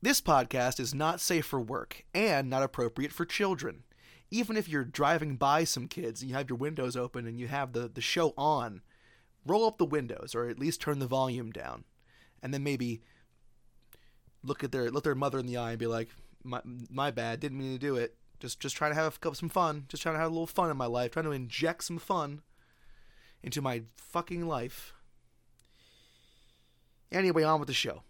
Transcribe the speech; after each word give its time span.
This 0.00 0.20
podcast 0.20 0.78
is 0.78 0.94
not 0.94 1.20
safe 1.20 1.44
for 1.44 1.60
work 1.60 2.04
and 2.14 2.48
not 2.48 2.62
appropriate 2.62 3.12
for 3.12 3.24
children. 3.24 3.82
Even 4.30 4.56
if 4.56 4.68
you're 4.68 4.84
driving 4.84 5.36
by 5.36 5.64
some 5.64 5.88
kids 5.88 6.20
and 6.20 6.30
you 6.30 6.36
have 6.36 6.48
your 6.48 6.58
windows 6.58 6.96
open 6.96 7.26
and 7.26 7.40
you 7.40 7.48
have 7.48 7.72
the, 7.72 7.88
the 7.88 8.00
show 8.00 8.32
on, 8.36 8.82
roll 9.44 9.66
up 9.66 9.78
the 9.78 9.84
windows 9.84 10.34
or 10.36 10.48
at 10.48 10.58
least 10.58 10.80
turn 10.80 11.00
the 11.00 11.06
volume 11.06 11.50
down. 11.50 11.84
And 12.40 12.54
then 12.54 12.62
maybe 12.62 13.02
look 14.44 14.62
at 14.62 14.70
their 14.70 14.88
look 14.90 15.02
their 15.02 15.16
mother 15.16 15.40
in 15.40 15.46
the 15.46 15.56
eye 15.56 15.70
and 15.70 15.78
be 15.78 15.88
like, 15.88 16.10
"My 16.44 16.60
my 16.64 17.10
bad, 17.10 17.40
didn't 17.40 17.58
mean 17.58 17.72
to 17.72 17.78
do 17.78 17.96
it. 17.96 18.16
Just 18.38 18.60
just 18.60 18.76
trying 18.76 18.92
to 18.92 18.94
have 18.94 19.18
a, 19.20 19.34
some 19.34 19.48
fun. 19.48 19.86
Just 19.88 20.04
trying 20.04 20.14
to 20.14 20.20
have 20.20 20.30
a 20.30 20.34
little 20.34 20.46
fun 20.46 20.70
in 20.70 20.76
my 20.76 20.86
life. 20.86 21.10
Trying 21.10 21.24
to 21.24 21.32
inject 21.32 21.82
some 21.82 21.98
fun 21.98 22.42
into 23.42 23.60
my 23.60 23.82
fucking 23.96 24.46
life." 24.46 24.92
Anyway, 27.10 27.42
on 27.42 27.58
with 27.58 27.66
the 27.66 27.74
show. 27.74 28.02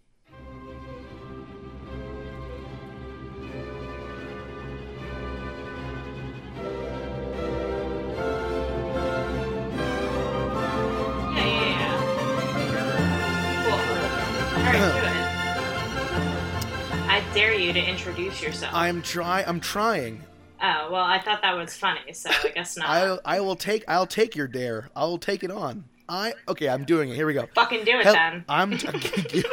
Dare 17.39 17.53
you 17.53 17.71
to 17.71 17.79
introduce 17.79 18.41
yourself. 18.41 18.73
I'm 18.75 19.01
try 19.01 19.45
I'm 19.47 19.61
trying. 19.61 20.21
oh, 20.61 20.89
well, 20.91 21.05
I 21.05 21.19
thought 21.19 21.41
that 21.41 21.55
was 21.55 21.73
funny, 21.73 22.11
so 22.11 22.29
I 22.29 22.49
guess 22.49 22.75
not. 22.75 22.89
I 22.89 23.37
I 23.37 23.39
will 23.39 23.55
take 23.55 23.85
I'll 23.87 24.05
take 24.05 24.35
your 24.35 24.47
dare. 24.47 24.89
I 24.93 25.05
will 25.05 25.17
take 25.17 25.41
it 25.45 25.49
on. 25.49 25.85
I 26.09 26.33
okay. 26.49 26.67
I'm 26.67 26.83
doing 26.83 27.09
it. 27.09 27.15
Here 27.15 27.25
we 27.25 27.33
go. 27.33 27.47
Fucking 27.55 27.85
do 27.85 27.97
it 27.97 28.03
Hel- 28.03 28.13
then. 28.13 28.43
I'm 28.49 28.73
okay. 28.85 29.43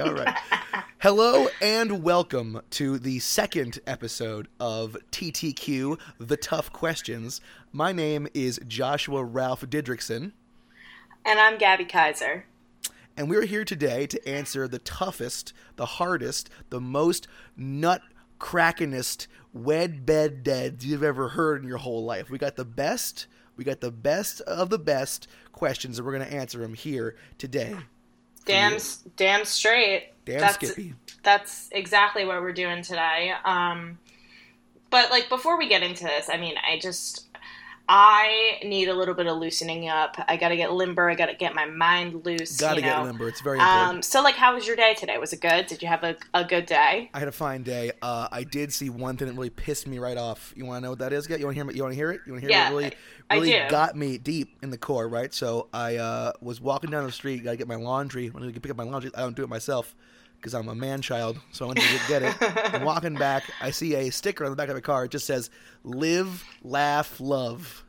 All 0.00 0.12
right. 0.12 0.36
Hello 0.98 1.48
and 1.62 2.02
welcome 2.02 2.60
to 2.70 2.98
the 2.98 3.18
second 3.20 3.78
episode 3.86 4.48
of 4.60 4.94
TTQ: 5.10 5.98
The 6.18 6.36
Tough 6.36 6.70
Questions. 6.70 7.40
My 7.72 7.92
name 7.92 8.28
is 8.34 8.60
Joshua 8.68 9.24
Ralph 9.24 9.62
Didrikson, 9.62 10.32
And 11.24 11.40
I'm 11.40 11.56
Gabby 11.56 11.86
Kaiser. 11.86 12.44
And 13.22 13.30
we're 13.30 13.46
here 13.46 13.64
today 13.64 14.04
to 14.04 14.28
answer 14.28 14.66
the 14.66 14.80
toughest, 14.80 15.52
the 15.76 15.86
hardest, 15.86 16.50
the 16.70 16.80
most 16.80 17.28
nut 17.56 18.02
crackinest 18.40 19.28
wed 19.52 20.04
bed 20.04 20.42
dead 20.42 20.82
you've 20.82 21.04
ever 21.04 21.28
heard 21.28 21.62
in 21.62 21.68
your 21.68 21.78
whole 21.78 22.04
life. 22.04 22.30
We 22.30 22.38
got 22.38 22.56
the 22.56 22.64
best. 22.64 23.28
We 23.56 23.62
got 23.62 23.80
the 23.80 23.92
best 23.92 24.40
of 24.40 24.70
the 24.70 24.78
best 24.78 25.28
questions, 25.52 26.00
and 26.00 26.04
we're 26.04 26.18
going 26.18 26.28
to 26.28 26.34
answer 26.34 26.58
them 26.58 26.74
here 26.74 27.14
today. 27.38 27.76
Damn, 28.44 28.78
damn 29.16 29.44
straight. 29.44 30.14
Damn 30.24 30.40
that's, 30.40 30.54
Skippy. 30.56 30.94
That's 31.22 31.68
exactly 31.70 32.24
what 32.24 32.42
we're 32.42 32.52
doing 32.52 32.82
today. 32.82 33.34
Um, 33.44 34.00
but 34.90 35.12
like 35.12 35.28
before 35.28 35.56
we 35.56 35.68
get 35.68 35.84
into 35.84 36.02
this, 36.02 36.28
I 36.28 36.38
mean, 36.38 36.56
I 36.68 36.80
just 36.80 37.28
I 37.94 38.58
need 38.64 38.88
a 38.88 38.94
little 38.94 39.12
bit 39.12 39.26
of 39.26 39.36
loosening 39.36 39.86
up. 39.86 40.16
I 40.26 40.38
got 40.38 40.48
to 40.48 40.56
get 40.56 40.72
limber. 40.72 41.10
I 41.10 41.14
got 41.14 41.26
to 41.26 41.34
get 41.34 41.54
my 41.54 41.66
mind 41.66 42.24
loose. 42.24 42.58
Got 42.58 42.70
to 42.70 42.76
you 42.76 42.86
get 42.86 42.96
know? 42.96 43.04
limber. 43.04 43.28
It's 43.28 43.42
very 43.42 43.58
important. 43.58 43.96
Um, 43.96 44.02
so 44.02 44.22
like, 44.22 44.34
how 44.34 44.54
was 44.54 44.66
your 44.66 44.76
day 44.76 44.94
today? 44.94 45.18
Was 45.18 45.34
it 45.34 45.42
good? 45.42 45.66
Did 45.66 45.82
you 45.82 45.88
have 45.88 46.02
a, 46.02 46.16
a 46.32 46.42
good 46.42 46.64
day? 46.64 47.10
I 47.12 47.18
had 47.18 47.28
a 47.28 47.32
fine 47.32 47.62
day. 47.62 47.92
Uh, 48.00 48.28
I 48.32 48.44
did 48.44 48.72
see 48.72 48.88
one 48.88 49.18
thing 49.18 49.28
that 49.28 49.34
really 49.34 49.50
pissed 49.50 49.86
me 49.86 49.98
right 49.98 50.16
off. 50.16 50.54
You 50.56 50.64
want 50.64 50.78
to 50.78 50.84
know 50.84 50.90
what 50.90 51.00
that 51.00 51.12
is? 51.12 51.26
Get 51.26 51.38
you 51.38 51.44
want 51.44 51.54
to 51.54 51.62
hear? 51.62 51.70
You 51.70 51.82
want 51.82 51.92
to 51.92 51.96
hear 51.96 52.12
it? 52.12 52.22
You 52.24 52.32
want 52.32 52.42
to 52.42 52.48
hear 52.48 52.56
Yeah, 52.58 52.72
what 52.72 52.94
really, 53.30 53.52
really 53.52 53.70
got 53.70 53.94
me 53.94 54.16
deep 54.16 54.56
in 54.62 54.70
the 54.70 54.78
core, 54.78 55.06
right? 55.06 55.34
So 55.34 55.68
I 55.74 55.96
uh, 55.96 56.32
was 56.40 56.62
walking 56.62 56.88
down 56.88 57.04
the 57.04 57.12
street. 57.12 57.44
Got 57.44 57.50
to 57.50 57.56
get 57.58 57.68
my 57.68 57.74
laundry. 57.74 58.28
When 58.30 58.42
I 58.42 58.52
pick 58.52 58.70
up 58.70 58.76
my 58.78 58.84
laundry, 58.84 59.10
I 59.14 59.20
don't 59.20 59.36
do 59.36 59.44
it 59.44 59.50
myself 59.50 59.94
because 60.42 60.54
I'm 60.54 60.66
a 60.68 60.74
man 60.74 61.00
child. 61.02 61.38
So 61.52 61.66
I 61.66 61.68
went 61.68 61.80
to 61.80 62.00
get 62.08 62.22
it. 62.22 62.74
I'm 62.74 62.82
walking 62.84 63.14
back. 63.14 63.44
I 63.60 63.70
see 63.70 63.94
a 63.94 64.10
sticker 64.10 64.44
on 64.44 64.50
the 64.50 64.56
back 64.56 64.68
of 64.68 64.76
a 64.76 64.80
car. 64.80 65.04
It 65.04 65.12
just 65.12 65.24
says 65.26 65.48
"Live, 65.84 66.44
Laugh, 66.62 67.20
Love." 67.20 67.84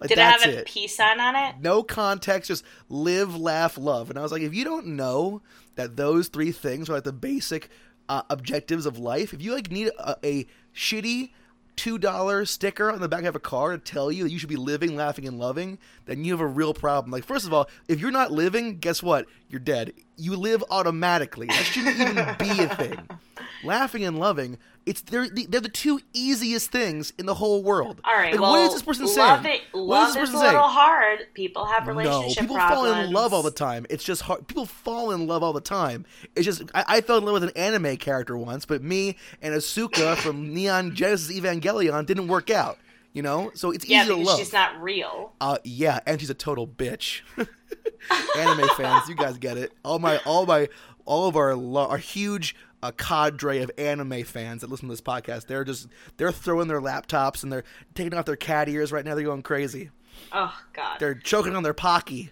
Like 0.00 0.08
Did 0.08 0.18
it 0.18 0.22
have 0.22 0.44
a 0.44 0.58
it. 0.58 0.66
peace 0.66 0.96
sign 0.96 1.20
on 1.20 1.36
it? 1.36 1.60
no 1.60 1.84
context, 1.84 2.48
just 2.48 2.64
live, 2.88 3.36
laugh, 3.36 3.78
love. 3.78 4.10
And 4.10 4.18
I 4.18 4.22
was 4.22 4.32
like, 4.32 4.42
if 4.42 4.52
you 4.52 4.64
don't 4.64 4.88
know 4.88 5.42
that 5.76 5.94
those 5.94 6.26
three 6.26 6.50
things 6.50 6.90
are 6.90 6.94
like 6.94 7.04
the 7.04 7.12
basic 7.12 7.68
uh, 8.08 8.22
objectives 8.28 8.84
of 8.84 8.98
life, 8.98 9.32
if 9.32 9.40
you 9.40 9.54
like 9.54 9.70
need 9.70 9.92
a, 10.00 10.16
a 10.24 10.46
shitty 10.74 11.30
two 11.76 11.98
dollar 11.98 12.44
sticker 12.44 12.90
on 12.90 13.00
the 13.00 13.08
back 13.08 13.24
of 13.24 13.34
a 13.34 13.40
car 13.40 13.72
to 13.72 13.78
tell 13.78 14.12
you 14.12 14.24
that 14.24 14.30
you 14.30 14.38
should 14.38 14.48
be 14.48 14.56
living, 14.56 14.96
laughing, 14.96 15.26
and 15.26 15.38
loving, 15.38 15.78
then 16.06 16.24
you 16.24 16.32
have 16.32 16.40
a 16.40 16.46
real 16.46 16.74
problem. 16.74 17.10
Like, 17.10 17.24
first 17.24 17.46
of 17.46 17.52
all, 17.52 17.68
if 17.88 18.00
you're 18.00 18.10
not 18.10 18.32
living, 18.32 18.78
guess 18.78 19.02
what? 19.02 19.26
You're 19.48 19.60
dead. 19.60 19.92
You 20.16 20.36
live 20.36 20.62
automatically. 20.70 21.46
That 21.46 21.64
shouldn't 21.64 21.98
even 21.98 22.14
be 22.38 22.62
a 22.62 22.74
thing. 22.74 23.08
Laughing 23.64 24.04
and 24.04 24.18
loving, 24.18 24.58
it's 24.86 25.00
they're 25.02 25.28
the, 25.28 25.46
they're 25.46 25.60
the 25.60 25.68
two 25.68 26.00
easiest 26.12 26.70
things 26.70 27.12
in 27.18 27.26
the 27.26 27.34
whole 27.34 27.62
world. 27.62 28.00
All 28.04 28.14
right. 28.14 28.32
Like, 28.32 28.40
well, 28.40 28.52
what 28.52 28.60
is 28.66 28.72
this 28.72 28.82
person 28.82 29.06
love 29.06 29.42
saying? 29.42 29.60
It, 29.72 29.76
What 29.76 29.82
is 29.82 29.86
love 29.88 30.14
this 30.14 30.14
is 30.14 30.16
a 30.16 30.20
person 30.32 30.40
saying? 30.40 30.52
little 30.54 30.68
hard. 30.68 31.18
People 31.34 31.64
have 31.66 31.86
relationship 31.86 32.36
No, 32.36 32.40
people 32.42 32.56
problems. 32.56 32.92
fall 32.94 33.04
in 33.04 33.12
love 33.12 33.32
all 33.34 33.42
the 33.42 33.50
time. 33.50 33.86
It's 33.90 34.02
just 34.04 34.22
hard. 34.22 34.46
People 34.48 34.66
fall 34.66 35.10
in 35.12 35.26
love 35.26 35.42
all 35.42 35.52
the 35.52 35.60
time. 35.60 36.04
It's 36.34 36.44
just 36.44 36.62
I, 36.74 36.84
I 36.88 37.00
fell 37.00 37.18
in 37.18 37.24
love 37.24 37.34
with 37.34 37.44
an 37.44 37.50
anime 37.56 37.96
character 37.96 38.36
once, 38.36 38.64
but 38.64 38.82
me 38.82 39.16
and 39.40 39.54
Asuka 39.54 40.16
from 40.22 40.52
Neon 40.52 40.94
Genesis 40.94 41.34
Evangelion 41.38 42.04
didn't 42.06 42.28
work 42.28 42.50
out. 42.50 42.78
You 43.14 43.20
know, 43.22 43.50
so 43.54 43.70
it's 43.72 43.86
Yeah, 43.86 44.04
easy 44.04 44.14
to 44.14 44.16
love. 44.16 44.38
she's 44.38 44.54
not 44.54 44.80
real. 44.82 45.32
Uh, 45.38 45.58
yeah, 45.64 46.00
and 46.06 46.18
she's 46.18 46.30
a 46.30 46.34
total 46.34 46.66
bitch. 46.66 47.20
Anime 48.38 48.68
fans, 48.76 49.08
you 49.08 49.14
guys 49.14 49.36
get 49.38 49.56
it. 49.58 49.72
All 49.84 49.98
my, 49.98 50.16
all 50.24 50.46
my, 50.46 50.68
all 51.04 51.28
of 51.28 51.36
our, 51.36 51.54
lo- 51.54 51.86
our 51.88 51.98
huge 51.98 52.56
uh, 52.82 52.90
cadre 52.92 53.62
of 53.62 53.70
anime 53.78 54.24
fans 54.24 54.60
that 54.62 54.70
listen 54.70 54.88
to 54.88 54.92
this 54.92 55.00
podcast, 55.00 55.46
they're 55.46 55.64
just 55.64 55.88
they're 56.16 56.32
throwing 56.32 56.68
their 56.68 56.80
laptops 56.80 57.42
and 57.42 57.52
they're 57.52 57.64
taking 57.94 58.14
off 58.14 58.24
their 58.24 58.36
cat 58.36 58.68
ears 58.68 58.92
right 58.92 59.04
now. 59.04 59.14
They're 59.14 59.24
going 59.24 59.42
crazy. 59.42 59.90
Oh 60.32 60.54
God. 60.72 60.98
They're 61.00 61.14
choking 61.14 61.54
on 61.56 61.62
their 61.62 61.74
pocky. 61.74 62.30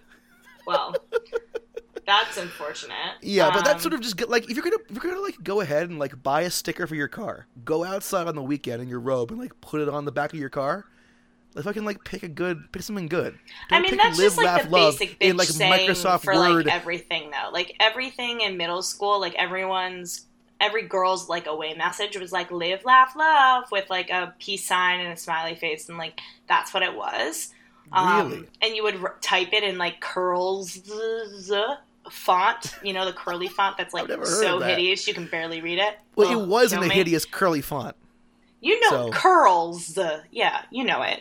Well, 0.66 0.94
that's 2.06 2.36
unfortunate. 2.36 3.16
Yeah, 3.22 3.50
but 3.50 3.64
that's 3.64 3.76
Um, 3.76 3.90
sort 3.90 3.94
of 3.94 4.00
just 4.00 4.28
like 4.28 4.44
if 4.50 4.56
you're 4.56 4.62
gonna 4.64 4.76
if 4.88 5.02
you're 5.02 5.12
gonna 5.12 5.24
like 5.24 5.42
go 5.42 5.60
ahead 5.60 5.88
and 5.88 5.98
like 5.98 6.22
buy 6.22 6.42
a 6.42 6.50
sticker 6.50 6.86
for 6.86 6.94
your 6.94 7.08
car, 7.08 7.46
go 7.64 7.84
outside 7.84 8.26
on 8.26 8.34
the 8.34 8.42
weekend 8.42 8.82
in 8.82 8.88
your 8.88 9.00
robe 9.00 9.30
and 9.30 9.40
like 9.40 9.58
put 9.60 9.80
it 9.80 9.88
on 9.88 10.04
the 10.04 10.12
back 10.12 10.32
of 10.32 10.38
your 10.38 10.48
car. 10.50 10.86
If 11.56 11.66
I 11.66 11.72
can 11.72 11.84
like 11.84 12.04
pick 12.04 12.22
a 12.22 12.28
good, 12.28 12.70
pick 12.72 12.82
something 12.82 13.08
good. 13.08 13.36
I 13.70 13.74
Don't 13.74 13.82
mean, 13.82 13.90
pick 13.90 14.00
that's 14.00 14.18
live, 14.18 14.26
just 14.26 14.36
like 14.36 14.46
laugh, 14.46 14.62
the 14.64 14.70
love 14.70 14.98
basic 14.98 15.18
bitch 15.18 15.30
in 15.30 15.36
like 15.36 15.48
Microsoft 15.48 16.20
for 16.22 16.32
Word. 16.34 16.66
like 16.66 16.74
everything, 16.74 17.32
though. 17.32 17.50
Like 17.50 17.74
everything 17.80 18.42
in 18.42 18.56
middle 18.56 18.82
school, 18.82 19.18
like 19.18 19.34
everyone's, 19.34 20.26
every 20.60 20.82
girl's 20.82 21.28
like 21.28 21.46
away 21.46 21.74
message 21.74 22.16
was 22.18 22.32
like 22.32 22.50
"live, 22.50 22.84
laugh, 22.84 23.14
love" 23.16 23.64
with 23.72 23.88
like 23.90 24.10
a 24.10 24.34
peace 24.38 24.66
sign 24.66 25.00
and 25.00 25.12
a 25.12 25.16
smiley 25.16 25.54
face, 25.54 25.88
and 25.88 25.98
like 25.98 26.20
that's 26.48 26.72
what 26.74 26.82
it 26.82 26.94
was. 26.94 27.52
Um, 27.92 28.30
Really? 28.30 28.46
And 28.62 28.76
you 28.76 28.82
would 28.84 29.02
r- 29.02 29.16
type 29.20 29.52
it 29.52 29.64
in 29.64 29.76
like 29.78 30.00
Curlz 30.00 30.78
font, 32.10 32.74
you 32.82 32.92
know, 32.92 33.04
the 33.04 33.12
curly 33.12 33.48
font 33.48 33.76
that's 33.76 33.92
like 33.94 34.04
I've 34.04 34.08
never 34.10 34.22
heard 34.22 34.42
so 34.42 34.58
that. 34.60 34.70
hideous 34.78 35.06
you 35.06 35.14
can 35.14 35.26
barely 35.26 35.60
read 35.60 35.78
it. 35.78 35.98
well, 36.16 36.28
Ugh, 36.28 36.42
it 36.42 36.48
was 36.48 36.72
in 36.72 36.80
don't 36.80 36.90
a 36.90 36.94
hideous 36.94 37.24
curly 37.24 37.60
font. 37.60 37.96
You 38.60 38.78
know, 38.80 38.90
so- 38.90 39.10
Curlz. 39.10 40.22
Yeah, 40.30 40.62
you 40.70 40.84
know 40.84 41.02
it. 41.02 41.20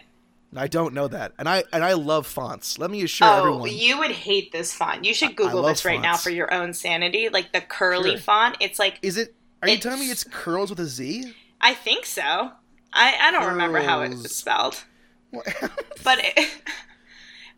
I 0.55 0.67
don't 0.67 0.93
know 0.93 1.07
that, 1.07 1.33
and 1.37 1.47
I 1.47 1.63
and 1.71 1.83
I 1.83 1.93
love 1.93 2.25
fonts. 2.25 2.79
Let 2.79 2.89
me 2.89 3.03
assure 3.03 3.27
oh, 3.27 3.37
everyone. 3.37 3.69
you 3.71 3.99
would 3.99 4.11
hate 4.11 4.51
this 4.51 4.73
font. 4.73 5.05
You 5.05 5.13
should 5.13 5.35
Google 5.35 5.61
this 5.63 5.85
right 5.85 6.01
now 6.01 6.17
for 6.17 6.31
your 6.31 6.51
own 6.53 6.73
sanity. 6.73 7.29
Like 7.29 7.51
the 7.53 7.61
curly 7.61 8.11
Sure. 8.11 8.19
font, 8.19 8.57
it's 8.59 8.79
like 8.79 8.97
Is 9.03 9.17
it? 9.17 9.35
Are 9.61 9.69
you 9.69 9.77
telling 9.77 9.99
me 9.99 10.09
it's 10.09 10.23
curls 10.23 10.69
with 10.71 10.79
a 10.79 10.85
Z? 10.85 11.33
I 11.61 11.73
think 11.73 12.05
so. 12.05 12.51
I 12.93 13.15
I 13.21 13.31
don't 13.31 13.47
remember 13.47 13.79
how 13.81 14.01
it 14.01 14.09
was 14.09 14.35
spelled, 14.35 14.83
What? 15.29 15.45
but 16.03 16.19
it, 16.19 16.49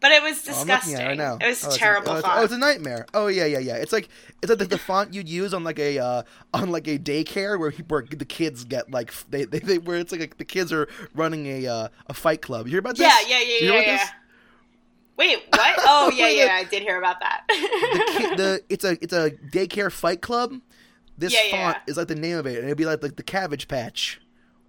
but 0.01 0.11
it 0.11 0.21
was 0.21 0.39
Oh, 0.47 0.51
disgusting. 0.51 0.95
at 0.95 1.01
it 1.03 1.07
right 1.09 1.17
now. 1.17 1.37
It 1.39 1.47
was 1.47 1.63
oh, 1.63 1.67
it's 1.67 1.75
a- 1.75 1.79
terrible 1.79 2.09
oh, 2.11 2.15
it's, 2.17 2.25
font. 2.27 2.39
oh, 2.39 2.43
it's 2.43 2.53
a 2.53 2.57
nightmare. 2.57 3.05
Oh 3.13 3.27
yeah, 3.27 3.45
yeah, 3.45 3.59
yeah. 3.59 3.75
It's 3.75 3.93
like 3.93 4.09
it's 4.41 4.49
like 4.49 4.59
the, 4.59 4.65
the 4.65 4.77
font 4.77 5.13
you'd 5.13 5.29
use 5.29 5.53
on 5.53 5.63
like 5.63 5.79
a 5.79 5.99
uh, 5.99 6.23
on 6.53 6.69
like 6.71 6.87
a 6.87 6.97
daycare 6.99 7.57
where, 7.59 7.71
where 7.87 8.01
the 8.03 8.25
kids 8.25 8.63
get 8.65 8.91
like 8.91 9.13
they, 9.29 9.45
they, 9.45 9.59
they 9.59 9.77
where 9.77 9.97
it's 9.97 10.11
like 10.11 10.37
the 10.37 10.45
kids 10.45 10.73
are 10.73 10.87
running 11.15 11.45
a 11.47 11.67
uh, 11.67 11.87
a 12.07 12.13
fight 12.13 12.41
club. 12.41 12.65
You 12.67 12.71
hear 12.71 12.79
about 12.79 12.97
this? 12.97 13.07
yeah, 13.07 13.37
yeah, 13.37 13.39
yeah, 13.39 13.53
You 13.53 13.59
hear 13.59 13.61
yeah, 13.61 13.79
about 13.79 13.87
yeah. 13.87 13.97
this? 13.97 14.09
Wait, 15.17 15.37
what? 15.49 15.75
Oh 15.79 16.11
yeah, 16.15 16.29
yeah. 16.29 16.53
I 16.55 16.63
did 16.63 16.81
hear 16.81 16.97
about 16.97 17.19
that. 17.19 17.43
The, 17.47 18.13
ki- 18.17 18.35
the 18.35 18.61
it's 18.69 18.83
a 18.83 18.91
it's 19.03 19.13
a 19.13 19.31
daycare 19.51 19.91
fight 19.91 20.21
club. 20.21 20.53
This 21.17 21.33
Yeah, 21.33 21.41
yeah, 21.43 21.51
font 21.51 21.77
yeah. 21.85 21.91
is 21.91 21.97
like 21.97 22.07
the 22.07 22.15
name 22.15 22.37
of 22.37 22.47
it, 22.47 22.55
and 22.57 22.65
it'd 22.65 22.77
be 22.77 22.85
like 22.85 23.03
like 23.03 23.17
the 23.17 23.23
Cabbage 23.23 23.67
Patch, 23.67 24.19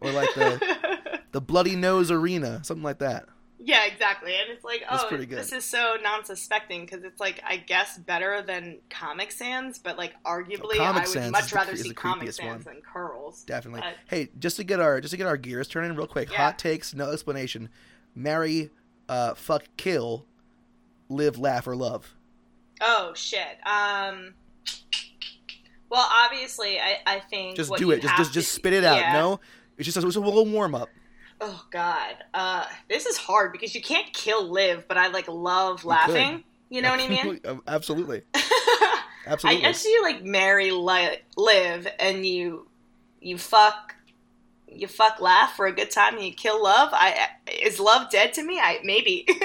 or 0.01 0.11
like 0.13 0.35
the 0.35 1.21
the 1.33 1.41
Bloody 1.41 1.75
Nose 1.77 2.11
Arena, 2.11 2.63
something 2.65 2.83
like 2.83 2.99
that. 2.99 3.25
Yeah, 3.65 3.87
exactly. 3.87 4.33
And 4.35 4.51
it's 4.51 4.65
like, 4.65 4.83
oh, 4.91 5.09
this 5.17 5.53
is 5.53 5.65
so 5.65 5.95
non-suspecting 6.03 6.81
because 6.85 7.05
it's 7.05 7.21
like, 7.21 7.41
I 7.47 7.59
guess 7.59 7.97
better 7.97 8.43
than 8.43 8.79
Comic 8.91 9.31
Sans, 9.31 9.79
but 9.79 9.97
like 9.97 10.15
arguably, 10.25 10.77
Comic 10.79 11.05
I 11.07 11.21
would 11.21 11.31
much 11.31 11.51
the- 11.51 11.57
rather 11.57 11.73
is 11.73 11.83
see 11.83 11.89
the 11.91 11.95
Comic 11.95 12.33
Sans 12.33 12.65
one. 12.67 12.75
than 12.75 12.83
Curlz. 12.83 13.47
Definitely. 13.47 13.83
But- 13.83 13.95
hey, 14.09 14.31
just 14.39 14.57
to 14.57 14.65
get 14.65 14.81
our 14.81 15.01
just 15.01 15.13
to 15.13 15.17
get 15.17 15.27
our 15.29 15.37
gears 15.37 15.69
turning 15.69 15.95
real 15.97 16.09
quick. 16.09 16.31
Yeah. 16.33 16.39
Hot 16.39 16.59
takes, 16.59 16.93
no 16.93 17.13
explanation. 17.13 17.69
Marry, 18.17 18.71
uh, 19.09 19.35
fuck, 19.35 19.65
kill, 19.77 20.27
live, 21.09 21.39
laugh, 21.39 21.67
or 21.69 21.77
love. 21.77 22.17
Oh 22.81 23.13
shit. 23.15 23.59
Um. 23.65 24.35
Well, 25.89 26.09
obviously, 26.11 26.81
I, 26.81 26.97
I 27.07 27.21
think 27.21 27.57
Just 27.57 27.75
do 27.77 27.91
it. 27.91 28.01
Just 28.03 28.17
just 28.17 28.31
to- 28.31 28.35
just 28.41 28.53
spit 28.53 28.73
it 28.73 28.83
out. 28.83 28.97
yeah. 28.99 29.13
No, 29.13 29.41
it's 29.77 29.85
just 29.85 29.97
a, 30.03 30.07
it's 30.07 30.17
a 30.17 30.21
little 30.21 30.47
warm 30.47 30.75
up. 30.75 30.89
Oh 31.41 31.65
God, 31.71 32.17
uh, 32.35 32.65
this 32.89 33.07
is 33.07 33.17
hard 33.17 33.53
because 33.53 33.75
you 33.75 33.83
can't 33.83 34.13
kill 34.13 34.51
Liv, 34.51 34.87
but 34.89 34.97
I 34.97 35.09
like 35.09 35.29
love 35.29 35.85
laughing. 35.85 36.45
You, 36.71 36.83
know 36.83 36.91
what 36.91 37.01
I 37.01 37.09
mean? 37.09 37.41
Absolutely, 37.67 38.23
absolutely. 39.27 39.59
I 39.59 39.61
guess 39.61 39.85
you 39.85 40.03
like 40.03 40.25
marry 40.25 40.71
li- 40.71 41.19
Liv 41.37 41.87
and 41.99 42.25
you 42.25 42.67
you 43.21 43.39
fuck 43.39 43.95
you 44.69 44.89
fuck 44.89 45.21
laugh 45.21 45.55
for 45.55 45.67
a 45.67 45.73
good 45.73 45.91
time 45.91 46.17
and 46.17 46.25
you 46.25 46.33
kill 46.33 46.63
love. 46.63 46.91
I 46.93 47.29
is 47.63 47.79
love 47.79 48.11
dead 48.11 48.33
to 48.35 48.45
me? 48.45 48.59
I 48.59 48.81
maybe. 48.85 49.27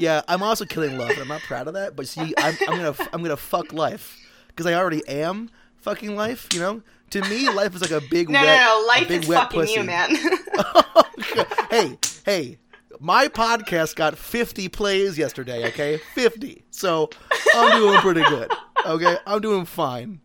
Yeah, 0.00 0.22
I'm 0.28 0.42
also 0.42 0.64
killing 0.64 0.96
love. 0.96 1.10
and 1.10 1.20
I'm 1.20 1.28
not 1.28 1.42
proud 1.42 1.68
of 1.68 1.74
that, 1.74 1.94
but 1.94 2.08
see, 2.08 2.32
I'm, 2.38 2.56
I'm 2.66 2.76
gonna 2.76 2.94
I'm 3.12 3.22
gonna 3.22 3.36
fuck 3.36 3.72
life 3.74 4.18
because 4.48 4.64
I 4.64 4.72
already 4.72 5.06
am 5.06 5.50
fucking 5.76 6.16
life. 6.16 6.48
You 6.54 6.60
know, 6.60 6.82
to 7.10 7.20
me, 7.22 7.48
life 7.50 7.74
is 7.74 7.80
like 7.80 7.90
a 7.90 8.00
big 8.00 8.28
no, 8.28 8.40
wet, 8.40 8.60
no, 8.60 8.80
no. 8.80 8.86
Life 8.86 9.08
big 9.08 9.22
is 9.22 9.28
wet 9.28 9.38
fucking 9.38 9.60
pussy. 9.60 9.72
you, 9.74 9.84
man. 9.84 10.10
hey, 11.70 11.98
hey, 12.24 12.58
my 13.00 13.28
podcast 13.28 13.96
got 13.96 14.16
50 14.16 14.68
plays 14.68 15.18
yesterday. 15.18 15.66
Okay, 15.68 15.98
50. 16.14 16.64
So 16.70 17.10
I'm 17.54 17.78
doing 17.78 17.98
pretty 18.00 18.22
good. 18.22 18.52
Okay, 18.86 19.16
I'm 19.26 19.40
doing 19.40 19.64
fine. 19.64 20.20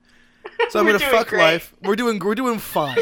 So 0.69 0.79
I'm 0.79 0.85
We're 0.85 0.97
gonna 0.97 1.11
fuck 1.11 1.27
great. 1.27 1.41
life. 1.41 1.73
We're 1.81 1.95
doing 1.95 2.19
we're 2.19 2.35
doing 2.35 2.59
fine. 2.59 2.97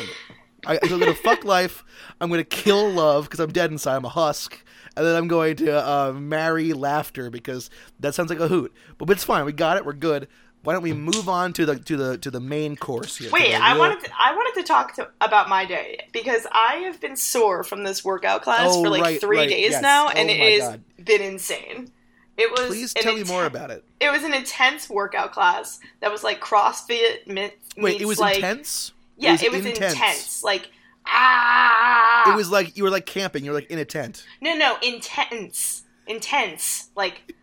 I, 0.65 0.79
I'm 0.81 0.99
gonna 0.99 1.13
fuck 1.13 1.43
life. 1.43 1.83
I'm 2.19 2.29
gonna 2.29 2.43
kill 2.43 2.89
love 2.89 3.25
because 3.25 3.39
I'm 3.39 3.51
dead 3.51 3.71
inside. 3.71 3.97
I'm 3.97 4.05
a 4.05 4.09
husk. 4.09 4.63
And 4.95 5.05
then 5.05 5.15
I'm 5.15 5.27
going 5.27 5.55
to 5.57 5.87
uh, 5.87 6.13
marry 6.13 6.71
laughter 6.73 7.31
because 7.31 7.71
that 7.99 8.13
sounds 8.13 8.29
like 8.29 8.39
a 8.39 8.47
hoot. 8.47 8.71
But 8.99 9.09
it's 9.09 9.23
fine. 9.23 9.43
We 9.43 9.51
got 9.51 9.77
it. 9.77 9.85
We're 9.85 9.93
good. 9.93 10.27
Why 10.63 10.73
don't 10.73 10.81
we 10.81 10.93
move 10.93 11.27
on 11.27 11.51
to 11.53 11.65
the 11.65 11.75
to 11.77 11.97
the 11.97 12.17
to 12.19 12.31
the 12.31 12.39
main 12.39 12.75
course 12.77 13.17
here? 13.17 13.29
Wait, 13.31 13.53
I 13.53 13.77
wanted 13.77 14.03
to, 14.05 14.11
I 14.17 14.33
wanted 14.33 14.61
to 14.61 14.67
talk 14.67 14.95
to, 14.95 15.09
about 15.19 15.49
my 15.49 15.65
day 15.65 16.07
because 16.13 16.47
I 16.51 16.75
have 16.85 17.01
been 17.01 17.17
sore 17.17 17.63
from 17.63 17.83
this 17.83 18.03
workout 18.05 18.43
class 18.43 18.67
Oh, 18.71 18.81
for 18.83 18.89
like 18.89 19.01
right, 19.01 19.19
three 19.19 19.37
right, 19.39 19.49
days 19.49 19.71
yes. 19.71 19.81
now, 19.81 20.05
Oh 20.07 20.11
and 20.15 20.29
it 20.29 20.61
has 20.61 20.77
been 21.03 21.21
insane. 21.21 21.91
It 22.37 22.49
was. 22.51 22.67
Please 22.67 22.93
tell 22.93 23.13
me 23.15 23.23
more 23.25 23.45
about 23.45 23.71
it. 23.71 23.83
It 23.99 24.09
was 24.09 24.23
an 24.23 24.33
intense 24.33 24.89
workout 24.89 25.33
class 25.33 25.79
that 25.99 26.11
was 26.11 26.23
like 26.23 26.39
CrossFit. 26.41 27.27
mi- 27.27 27.51
Wait, 27.77 28.01
it 28.01 28.05
was 28.05 28.19
like, 28.19 28.37
intense. 28.37 28.93
Yeah, 29.17 29.37
it 29.39 29.51
was, 29.51 29.65
intense. 29.65 30.43
Like 30.43 30.69
ah. 31.05 32.31
It 32.31 32.35
was 32.35 32.49
like 32.49 32.77
you 32.77 32.83
were 32.83 32.89
like 32.89 33.05
camping. 33.05 33.43
You 33.43 33.51
were 33.51 33.57
like 33.57 33.69
in 33.69 33.79
a 33.79 33.85
tent. 33.85 34.25
no, 34.41 34.55
no, 34.55 34.77
intense, 34.81 35.83
intense. 36.07 36.89
Like 36.95 37.33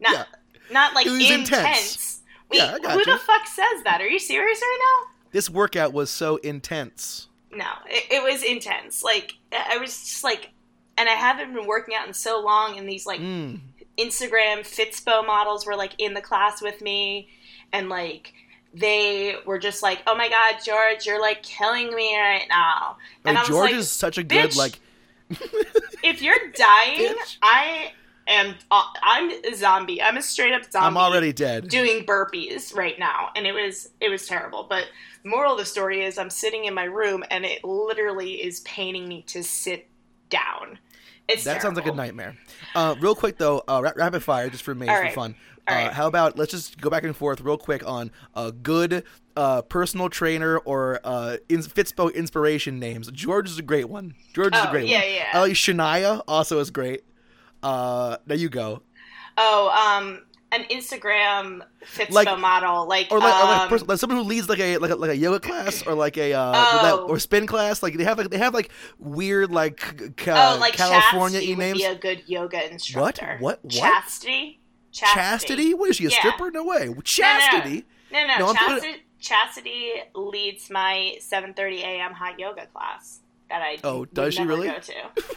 not 0.00 0.12
Yeah. 0.14 0.24
not 0.72 0.94
like 0.94 1.06
It 1.06 1.10
was 1.10 1.20
intense. 1.30 1.50
intense. 1.52 2.19
Wait, 2.50 2.58
Yeah, 2.58 2.74
I 2.74 2.78
got 2.78 2.92
who 2.92 2.98
you. 2.98 3.04
the 3.04 3.18
fuck 3.18 3.46
says 3.46 3.82
that? 3.84 4.00
Are 4.00 4.08
you 4.08 4.18
serious 4.18 4.60
right 4.60 4.78
now? 4.82 5.10
This 5.32 5.48
workout 5.48 5.92
was 5.92 6.10
so 6.10 6.36
intense. 6.36 7.28
No, 7.52 7.66
it, 7.86 8.04
it 8.10 8.22
was 8.22 8.42
intense. 8.42 9.02
Like 9.02 9.34
I 9.52 9.78
was 9.78 9.90
just 9.98 10.24
like, 10.24 10.50
and 10.98 11.08
I 11.08 11.12
haven't 11.12 11.54
been 11.54 11.66
working 11.66 11.94
out 11.94 12.06
in 12.06 12.14
so 12.14 12.40
long. 12.40 12.78
And 12.78 12.88
these 12.88 13.06
like 13.06 13.20
Mm. 13.20 13.60
Instagram 13.98 14.60
Fitspo 14.60 15.26
models 15.26 15.66
were 15.66 15.76
like 15.76 15.92
in 15.98 16.14
the 16.14 16.20
class 16.20 16.62
with 16.62 16.80
me, 16.80 17.28
and 17.72 17.88
like 17.88 18.32
they 18.72 19.34
were 19.46 19.58
just 19.58 19.82
like, 19.82 20.00
"Oh 20.06 20.14
my 20.16 20.28
god, 20.28 20.56
George, 20.64 21.04
you're 21.06 21.20
like 21.20 21.42
killing 21.42 21.94
me 21.94 22.16
right 22.18 22.46
now." 22.48 22.96
And 23.24 23.34
Like, 23.34 23.36
I 23.36 23.40
was 23.40 23.48
George 23.48 23.70
like, 23.72 23.74
is 23.80 23.90
such 23.90 24.16
a 24.18 24.22
good 24.22 24.56
like. 24.56 24.78
"If 26.02 26.22
you're 26.22 26.50
dying, 26.54 27.14
Bitch. 27.14 27.36
I 27.42 27.92
am. 28.28 28.54
Uh, 28.70 28.82
I'm 29.02 29.30
a 29.30 29.54
zombie. 29.54 30.02
I'm 30.02 30.16
a 30.16 30.22
straight 30.22 30.52
up 30.52 30.70
zombie." 30.70 30.86
I'm 30.86 30.96
already 30.96 31.32
dead. 31.32 31.68
doing 31.68 32.04
burpees 32.04 32.74
right 32.74 32.98
now 32.98 33.30
and 33.36 33.46
it 33.46 33.52
was 33.52 33.90
it 34.00 34.08
was 34.08 34.26
terrible 34.26 34.66
but 34.68 34.84
the 35.22 35.28
moral 35.28 35.52
of 35.52 35.58
the 35.58 35.64
story 35.64 36.04
is 36.04 36.16
i'm 36.18 36.30
sitting 36.30 36.64
in 36.64 36.74
my 36.74 36.84
room 36.84 37.22
and 37.30 37.44
it 37.44 37.62
literally 37.64 38.34
is 38.42 38.60
paining 38.60 39.06
me 39.08 39.22
to 39.22 39.42
sit 39.42 39.88
down 40.30 40.78
it's 41.28 41.44
that 41.44 41.62
sounds 41.62 41.76
like 41.76 41.86
a 41.86 41.92
nightmare. 41.92 42.36
Uh, 42.74 42.96
real 42.98 43.14
quick 43.14 43.38
though, 43.38 43.62
uh, 43.68 43.80
ra- 43.84 43.92
rapid 43.94 44.20
fire 44.20 44.50
just 44.50 44.64
for 44.64 44.74
me 44.74 44.88
All 44.88 44.96
for 44.96 45.02
right. 45.02 45.14
fun. 45.14 45.36
Uh, 45.68 45.72
right. 45.74 45.92
How 45.92 46.08
about 46.08 46.36
let's 46.36 46.50
just 46.50 46.80
go 46.80 46.90
back 46.90 47.04
and 47.04 47.14
forth 47.14 47.40
real 47.40 47.56
quick 47.56 47.86
on 47.86 48.10
a 48.34 48.50
good 48.50 49.04
uh, 49.36 49.62
personal 49.62 50.08
trainer 50.08 50.58
or 50.58 50.98
uh, 51.04 51.36
in- 51.48 51.60
Fitspo 51.60 52.12
inspiration 52.12 52.80
names. 52.80 53.08
George 53.12 53.48
is 53.48 53.60
a 53.60 53.62
great 53.62 53.88
one. 53.88 54.16
George 54.34 54.56
is 54.56 54.60
a 54.60 54.68
Oh, 54.68 54.72
great 54.72 54.88
yeah, 54.88 54.98
one. 55.04 55.14
yeah. 55.14 55.26
I 55.34 55.40
like 55.42 55.52
Shania 55.52 56.20
also 56.26 56.58
is 56.58 56.72
great. 56.72 57.02
Uh, 57.62 58.16
there 58.26 58.36
you 58.38 58.48
go. 58.48 58.82
oh 59.36 59.68
um 59.70 60.22
an 60.52 60.64
instagram 60.64 61.62
fitspo 61.84 62.10
Like- 62.12 62.38
model 62.40 62.88
like 62.88 63.06
or 63.12 63.20
like, 63.20 63.34
or 63.34 63.44
like, 63.46 63.60
um, 63.60 63.68
pers- 63.68 63.86
like 63.86 63.98
someone 63.98 64.18
who 64.18 64.24
leads 64.24 64.48
like 64.48 64.58
a 64.58 64.78
like 64.78 64.90
a, 64.90 64.96
like 64.96 65.10
a 65.10 65.16
yoga 65.16 65.38
class 65.38 65.86
or 65.86 65.94
like 65.94 66.16
a 66.18 66.32
uh, 66.32 66.52
Oh. 66.56 67.06
or 67.08 67.18
spin 67.20 67.46
class. 67.46 67.82
Like 67.84 67.96
they 67.96 68.02
have 68.04 68.18
like 68.18 68.30
they 68.30 68.38
have 68.38 68.52
like 68.52 68.70
weird 68.98 69.52
like 69.52 69.76
ca- 70.16 70.54
oh 70.56 70.58
like 70.58 70.74
California 70.74 71.38
e 71.40 71.50
would 71.50 71.58
names. 71.58 71.78
be 71.78 71.84
a 71.84 71.94
good 71.94 72.22
yoga 72.26 72.68
instructor 72.70 73.36
What? 73.38 73.60
What? 73.62 73.70
chastity 73.70 74.58
Chastity? 74.92 75.72
What 75.72 75.90
is 75.90 75.96
she? 75.96 76.06
A 76.06 76.08
Yeah. 76.10 76.18
stripper? 76.18 76.50
No 76.50 76.64
way. 76.64 76.92
Chastity. 77.04 77.84
no 78.12 78.26
no, 78.26 78.38
No, 78.38 78.48
I'm 78.48 78.56
talking- 78.56 78.74
chastity, 78.74 79.02
chastity 79.20 79.92
leads 80.16 80.68
my 80.68 81.14
7.30 81.20 81.82
a.m 81.84 82.12
hot 82.12 82.40
yoga 82.40 82.66
class 82.74 83.20
that 83.48 83.62
i 83.62 83.78
Oh, 83.84 84.04
does 84.06 84.34
she 84.34 84.42
really? 84.42 84.66
go 84.66 84.78
to 84.80 84.92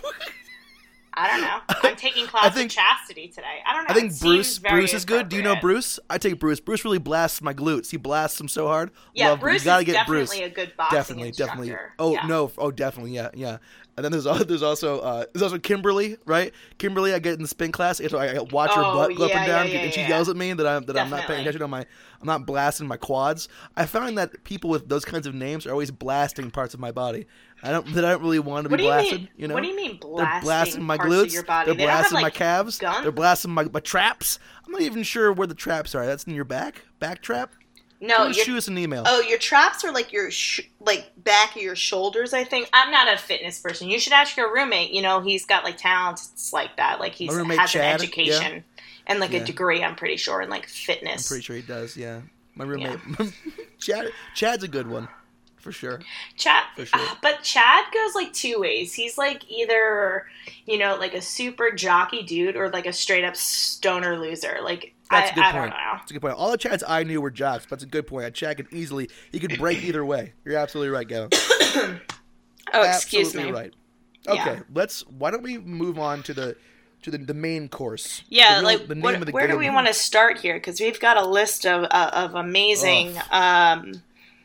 I 1.15 1.27
don't 1.29 1.41
know. 1.41 1.59
I'm 1.89 1.95
taking 1.95 2.25
class 2.27 2.53
think- 2.53 2.71
of 2.71 2.75
chastity 2.75 3.27
today. 3.27 3.59
I 3.65 3.73
don't 3.73 3.83
know. 3.83 3.89
I 3.89 3.93
think 3.93 4.11
It 4.13 4.19
Bruce 4.19 4.59
Bruce 4.59 4.93
is 4.93 5.05
good. 5.05 5.29
Do 5.29 5.35
you 5.35 5.41
know. 5.43 5.55
Bruce? 5.61 5.99
I 6.09 6.17
take 6.17 6.39
Bruce. 6.39 6.59
Bruce 6.59 6.83
really 6.83 6.97
blasts 6.97 7.41
my 7.41 7.53
glutes. 7.53 7.91
He 7.91 7.97
blasts 7.97 8.37
them 8.37 8.47
so 8.47 8.67
hard. 8.67 8.91
Yeah, 9.13 9.29
Love, 9.31 9.39
Bruce 9.41 9.61
you 9.61 9.65
gotta 9.65 9.81
is 9.81 9.85
get 9.85 9.93
definitely 9.93 10.25
Bruce. 10.39 10.39
a 10.39 10.49
good 10.49 10.73
boxing 10.77 10.97
Definitely, 10.97 11.31
definitely. 11.31 11.75
Oh 11.99 12.13
Yeah. 12.13 12.25
no, 12.27 12.51
oh 12.57 12.71
definitely, 12.71 13.11
yeah, 13.13 13.29
yeah. 13.33 13.57
And 13.95 14.03
then 14.03 14.11
there's 14.11 14.25
al- 14.25 14.43
there's 14.45 14.63
also 14.63 14.99
uh, 15.01 15.25
there's 15.33 15.43
also 15.43 15.59
Kimberly, 15.59 16.17
right? 16.25 16.51
Kimberly, 16.79 17.13
I 17.13 17.19
get 17.19 17.35
in 17.35 17.43
the 17.43 17.47
spin 17.47 17.71
class. 17.71 18.01
I, 18.01 18.05
I 18.37 18.39
watch 18.51 18.71
her 18.73 18.81
Oh, 18.83 18.93
butt 18.95 19.15
go 19.15 19.25
up 19.25 19.35
and 19.35 19.45
down, 19.45 19.67
yeah, 19.67 19.73
yeah, 19.73 19.79
and 19.81 19.93
she 19.93 20.01
yeah. 20.01 20.07
yells 20.09 20.29
at 20.29 20.35
me 20.35 20.51
that 20.53 20.65
I'm 20.65 20.83
that 20.85 20.97
I'm 20.97 21.11
not 21.11 21.25
paying 21.27 21.41
attention 21.41 21.61
on 21.61 21.69
my 21.69 21.85
I'm 22.19 22.27
not 22.27 22.45
blasting 22.47 22.87
my 22.87 22.97
quads. 22.97 23.49
I 23.77 23.85
found 23.85 24.17
that 24.17 24.43
people 24.43 24.69
with 24.71 24.89
those 24.89 25.05
kinds 25.05 25.27
of 25.27 25.35
names 25.35 25.67
are 25.67 25.71
always 25.71 25.91
blasting 25.91 26.49
parts 26.49 26.73
of 26.73 26.79
my 26.79 26.91
body. 26.91 27.27
I 27.63 27.71
don't 27.71 27.93
that 27.93 28.03
I 28.05 28.11
don't 28.11 28.21
really 28.21 28.39
want 28.39 28.65
to 28.65 28.69
What 28.69 28.77
be 28.77 28.83
do 28.83 28.83
you 28.83 28.89
blasted. 28.93 29.29
You 29.37 29.47
know, 29.47 29.53
what 29.53 29.63
do 29.63 29.69
you 29.69 29.75
mean 29.75 29.97
they're 30.01 30.09
blasting, 30.09 30.43
blasting 30.43 30.83
my 30.83 30.97
glutes. 30.97 31.25
of 31.27 31.33
your 31.33 31.43
body? 31.43 31.65
They're 31.67 31.75
They 31.75 31.83
don't 31.85 31.89
have, 31.91 31.99
blasting 32.09 32.21
my 32.21 32.29
calves. 32.29 32.77
guns? 32.77 33.03
They're 33.03 33.11
blasting 33.11 33.51
my, 33.51 33.63
my 33.65 33.79
traps. 33.79 34.37
I'm 34.65 34.71
not 34.71 34.81
even 34.81 35.03
sure 35.03 35.31
where 35.31 35.47
the 35.47 35.55
traps 35.55 35.95
are. 35.95 36.05
That's 36.05 36.25
in 36.25 36.35
your 36.35 36.43
back, 36.45 36.81
back 36.99 37.21
trap. 37.21 37.51
No, 38.01 38.25
your, 38.25 38.33
shoot 38.33 38.57
us 38.57 38.67
an 38.67 38.77
email. 38.77 39.03
oh, 39.07 39.21
your 39.21 39.37
traps 39.39 39.85
are 39.85 39.91
like 39.93 40.11
your 40.11 40.29
sh- 40.29 40.59
like 40.81 41.09
back 41.23 41.55
of 41.55 41.61
your 41.61 41.75
shoulders. 41.77 42.33
I 42.33 42.43
think. 42.43 42.67
I'm 42.73 42.91
not 42.91 43.07
a 43.13 43.17
fitness 43.17 43.61
person. 43.61 43.87
You 43.89 43.97
should 43.97 44.11
ask 44.11 44.35
your 44.35 44.53
roommate. 44.53 44.91
You 44.91 45.01
know, 45.01 45.21
he's 45.21 45.45
got 45.45 45.63
like 45.63 45.77
talents 45.77 46.51
like 46.51 46.75
that. 46.75 46.99
Like 46.99 47.13
he's 47.13 47.33
roommate, 47.33 47.59
has 47.59 47.71
Chad, 47.71 47.85
an 47.85 48.01
education 48.01 48.65
and 49.07 49.21
like 49.21 49.31
Yeah. 49.31 49.39
a 49.39 49.45
degree. 49.45 49.81
I'm 49.81 49.95
pretty 49.95 50.17
sure 50.17 50.41
in 50.41 50.49
like 50.49 50.63
I'm 50.63 50.67
fitness. 50.67 51.29
pretty 51.29 51.43
sure 51.43 51.55
he 51.55 51.61
does. 51.61 51.95
Yeah, 51.95 52.19
my 52.55 52.65
roommate, 52.65 52.99
Chad. 53.79 54.11
Chad's 54.35 54.63
a 54.63 54.67
good 54.67 54.87
one, 54.87 55.07
for 55.63 55.71
sure. 55.71 55.99
Chad, 56.37 56.63
For 56.75 56.85
sure. 56.85 56.99
ah, 57.01 57.17
but 57.21 57.41
Chad 57.41 57.85
goes 57.93 58.13
like 58.13 58.33
two 58.33 58.59
ways. 58.59 58.93
He's 58.93 59.17
like 59.17 59.49
either 59.49 60.27
you 60.65 60.77
know 60.77 60.95
like 60.97 61.13
a 61.13 61.21
super 61.21 61.71
jockey 61.71 62.21
dude 62.21 62.55
or 62.55 62.69
like 62.69 62.85
a 62.85 62.93
straight 62.93 63.23
up 63.23 63.35
stoner 63.35 64.19
loser. 64.19 64.59
Like 64.61 64.93
That's 65.09 65.29
I, 65.29 65.31
a 65.31 65.35
good 65.35 65.43
I 65.43 65.51
point. 65.51 65.63
don't 65.63 65.69
know. 65.71 65.91
That's 65.93 66.11
a 66.11 66.13
good 66.13 66.21
point. 66.21 66.35
All 66.35 66.51
the 66.51 66.57
Chads 66.57 66.83
I 66.87 67.03
knew 67.03 67.21
were 67.21 67.31
jocks. 67.31 67.63
But 67.65 67.77
that's 67.79 67.83
a 67.83 67.87
good 67.87 68.05
point. 68.05 68.33
Chad 68.35 68.57
could 68.57 68.67
easily, 68.73 69.09
he 69.31 69.39
could 69.39 69.57
break 69.57 69.81
either 69.83 70.05
way. 70.05 70.33
You're 70.45 70.57
absolutely 70.57 70.89
right, 70.91 71.07
Gavin. 71.07 71.29
Oh, 72.75 72.81
excuse 72.83 73.27
absolutely 73.27 73.51
me. 73.51 73.57
right. 73.59 73.73
Okay, 74.27 74.53
Yeah. 74.55 74.59
let's. 74.73 75.01
Why 75.07 75.29
don't 75.31 75.43
we 75.43 75.57
move 75.59 75.99
on 75.99 76.23
to 76.23 76.33
the 76.33 76.55
to 77.03 77.11
the, 77.11 77.17
the 77.19 77.33
main 77.33 77.67
course? 77.69 78.23
Yeah, 78.29 78.55
The 78.61 78.65
real- 78.67 78.79
like 78.79 78.87
the 78.87 78.95
name 78.95 79.03
what, 79.03 79.15
of 79.15 79.25
the 79.25 79.31
where 79.31 79.47
do 79.47 79.57
we 79.57 79.69
want 79.69 79.87
to 79.87 79.93
start 79.93 80.39
here? 80.39 80.55
Because 80.55 80.79
we've 80.79 80.99
got 80.99 81.17
a 81.17 81.25
list 81.25 81.65
of 81.67 81.83
uh, 81.91 82.09
of 82.13 82.33
amazing. 82.35 83.15
Um, 83.31 84.01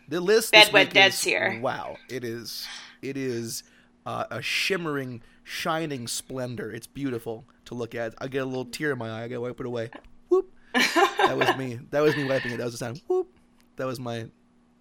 The 0.09 0.21
list. 0.21 0.53
Bed 0.53 0.67
this 0.67 0.73
Wet 0.73 0.87
week 0.89 0.95
Dead's 0.95 1.17
is- 1.19 1.25
here. 1.25 1.59
Wow, 1.61 1.97
it 2.09 2.25
is. 2.25 2.67
It 3.03 3.17
is 3.17 3.63
uh, 4.07 4.25
a 4.31 4.43
shimmering, 4.43 5.23
shining 5.45 6.07
splendor. 6.09 6.71
It's 6.73 6.87
beautiful 6.87 7.45
to 7.67 7.75
look 7.75 7.95
at. 7.95 8.15
I 8.19 8.29
get 8.29 8.43
a 8.43 8.47
little 8.47 8.65
tear 8.65 8.93
in 8.93 8.99
my 8.99 9.11
eye. 9.11 9.25
I 9.25 9.29
gotta 9.29 9.41
wipe 9.41 9.61
it 9.61 9.67
away. 9.67 9.91
Whoop. 10.29 10.53
That 10.75 11.37
was 11.37 11.57
me. 11.59 11.79
That 11.91 12.01
was 12.01 12.17
me 12.17 12.25
wiping 12.25 12.53
it. 12.53 12.57
That 12.57 12.65
was 12.65 12.73
the 12.73 12.79
sound. 12.79 13.03
Whoop. 13.07 13.29
That 13.77 13.87
was 13.87 14.01
my 14.01 14.29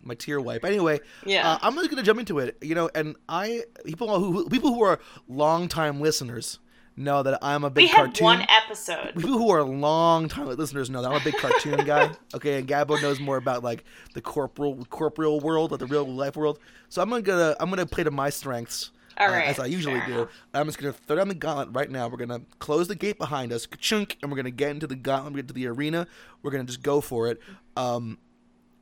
my 0.02 0.14
tear 0.14 0.40
wipe. 0.40 0.64
Anyway, 0.64 1.00
yeah, 1.26 1.54
uh, 1.54 1.60
I'm 1.62 1.76
just 1.76 1.90
gonna 1.90 2.04
jump 2.04 2.20
into 2.20 2.40
it. 2.40 2.58
You 2.62 2.74
know, 2.76 2.90
and 2.96 3.16
I 3.28 3.64
people 3.86 4.18
who 4.20 4.48
people 4.48 4.74
who 4.74 4.82
are 4.84 5.00
longtime 5.28 6.00
listeners 6.00 6.60
know 6.98 7.24
that 7.24 7.40
I'm 7.42 7.64
a 7.64 7.70
big 7.70 7.84
we 7.84 7.88
had 7.88 7.96
cartoon. 7.98 8.26
one 8.26 8.46
episode. 8.50 9.14
People 9.16 9.38
who 9.38 9.50
are 9.52 9.64
long 9.64 10.28
time 10.28 10.48
listeners 10.48 10.90
know 10.90 11.02
that 11.02 11.12
I'm 11.12 11.22
a 11.22 11.24
big 11.24 11.38
cartoon 11.38 11.86
guy. 11.86 12.12
Okay, 12.36 12.60
and 12.60 12.68
Gabo 12.68 13.02
knows 13.02 13.20
more 13.20 13.38
about 13.38 13.64
like 13.64 13.84
the 14.14 14.22
corporal 14.22 14.86
corporeal 14.90 15.40
world, 15.40 15.72
like 15.72 15.80
the 15.80 15.86
real 15.86 16.06
life 16.06 16.36
world. 16.36 16.60
So 16.90 17.02
I'm 17.02 17.10
gonna 17.10 17.56
I'm 17.60 17.70
gonna 17.70 17.86
play 17.86 18.04
to 18.04 18.12
my 18.12 18.30
strengths. 18.30 18.92
All 19.18 19.28
uh, 19.28 19.32
right, 19.32 19.48
as 19.48 19.60
I 19.60 19.66
usually 19.66 20.02
do. 20.06 20.28
I'm 20.54 20.68
just 20.68 20.78
gonna 20.78 20.94
throw 20.94 21.16
down 21.16 21.28
the 21.28 21.36
gauntlet 21.36 21.70
right 21.72 21.90
now. 21.90 22.08
We're 22.08 22.18
gonna 22.18 22.42
close 22.60 22.88
the 22.88 22.96
gate 22.96 23.18
behind 23.18 23.52
us, 23.52 23.68
chunk, 23.80 24.18
and 24.22 24.32
we're 24.32 24.36
gonna 24.36 24.52
get 24.52 24.72
into 24.72 24.88
the 24.88 24.96
gauntlet, 24.96 25.36
get 25.36 25.48
to 25.48 25.54
the 25.54 25.68
arena. 25.68 26.08
We're 26.44 26.52
gonna 26.52 26.66
just 26.66 26.84
go 26.84 27.02
for 27.02 27.28
it. 27.28 27.40
Um, 27.76 28.20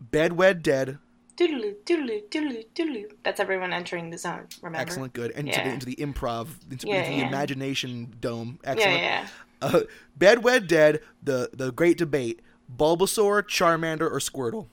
Bed 0.01 0.33
Wed 0.33 0.61
Dead 0.61 0.97
doodaloo, 1.37 1.75
doodaloo, 1.85 2.23
doodaloo, 2.29 2.65
doodaloo. 2.75 3.11
That's 3.23 3.39
everyone 3.39 3.73
entering 3.73 4.09
the 4.09 4.17
zone. 4.17 4.47
Remember? 4.61 4.79
Excellent, 4.81 5.13
good. 5.13 5.31
And 5.31 5.47
into, 5.47 5.59
the, 5.61 5.69
into 5.69 5.85
the 5.85 5.95
improv, 5.97 6.47
into, 6.71 6.87
Yeah, 6.87 6.95
into 6.97 7.11
the 7.11 7.17
yeah. 7.17 7.27
imagination 7.27 8.15
dome. 8.19 8.59
Yeah, 8.63 8.69
Excellent. 8.71 8.97
yeah. 9.01 9.27
Uh, 9.61 9.79
Bedwed 10.17 10.67
Dead, 10.67 11.01
the 11.23 11.49
the 11.53 11.71
great 11.71 11.97
debate: 11.97 12.41
Bulbasaur, 12.75 13.43
Charmander, 13.43 14.01
or 14.11 14.19
Squirtle. 14.19 14.67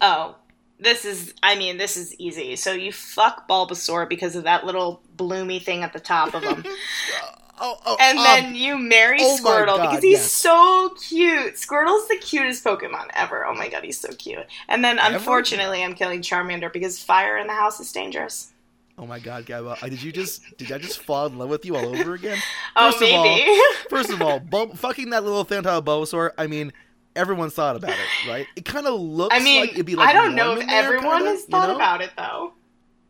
Oh, 0.00 0.36
this 0.78 1.04
is. 1.04 1.34
I 1.42 1.56
mean, 1.56 1.78
this 1.78 1.96
is 1.96 2.14
easy. 2.16 2.54
So 2.56 2.72
you 2.72 2.92
fuck 2.92 3.48
Bulbasaur 3.48 4.08
because 4.08 4.36
of 4.36 4.44
that 4.44 4.64
little 4.66 5.02
bloomy 5.16 5.58
thing 5.58 5.82
at 5.82 5.92
the 5.92 6.00
top 6.00 6.34
of 6.34 6.42
him, 6.42 6.64
Oh, 7.62 7.78
oh, 7.84 7.96
and 8.00 8.18
um, 8.18 8.24
then 8.24 8.54
you 8.54 8.78
marry 8.78 9.18
oh 9.20 9.36
Squirtle 9.38 9.76
God, 9.76 9.82
because 9.90 10.02
he's 10.02 10.12
yes. 10.18 10.32
so 10.32 10.94
cute. 11.08 11.54
Squirtle's 11.56 12.08
the 12.08 12.16
cutest 12.16 12.64
Pokemon 12.64 13.08
ever. 13.12 13.44
Oh 13.46 13.54
my 13.54 13.68
god, 13.68 13.84
he's 13.84 13.98
so 14.00 14.08
cute. 14.12 14.46
And 14.68 14.82
then 14.82 14.98
Ever? 14.98 15.16
unfortunately, 15.16 15.84
I'm 15.84 15.94
killing 15.94 16.22
Charmander 16.22 16.72
because 16.72 17.02
fire 17.02 17.36
in 17.36 17.46
the 17.46 17.52
house 17.52 17.78
is 17.78 17.92
dangerous. 17.92 18.52
oh 18.98 19.06
my 19.06 19.18
God, 19.18 19.44
Gabba, 19.44 19.82
uh, 19.82 19.88
did 19.88 20.02
you 20.02 20.10
just 20.10 20.42
did 20.56 20.72
I 20.72 20.78
just 20.78 21.00
fall 21.02 21.26
in 21.26 21.36
love 21.38 21.50
with 21.50 21.64
you 21.66 21.76
all 21.76 21.94
over 21.96 22.14
again? 22.14 22.38
Oh, 22.76 22.92
First 22.92 23.02
of 23.02 23.12
all- 23.12 23.24
maybe. 23.24 23.60
First 23.90 24.10
of 24.10 24.22
all, 24.22 24.40
Bul- 24.40 24.74
fucking 24.76 25.10
that 25.10 25.24
little 25.24 25.40
on 25.40 25.44
Bulbasaur. 25.84 26.30
I 26.38 26.46
mean, 26.46 26.72
everyone's 27.16 27.52
thought 27.52 27.76
about 27.76 27.90
it, 27.90 28.28
right? 28.28 28.46
It 28.56 28.64
kind 28.64 28.86
of 28.86 28.98
looks. 28.98 29.34
I 29.34 29.40
mean, 29.40 29.60
like 29.60 29.72
it'd 29.72 29.84
be 29.84 29.96
like 29.96 30.08
I 30.08 30.12
don't 30.12 30.34
know 30.34 30.52
if 30.52 30.60
there, 30.66 30.82
everyone 30.84 31.18
kinda, 31.18 31.30
has 31.30 31.40
you 31.40 31.46
thought 31.48 31.68
know? 31.68 31.76
about 31.76 32.00
it 32.00 32.10
though. 32.16 32.54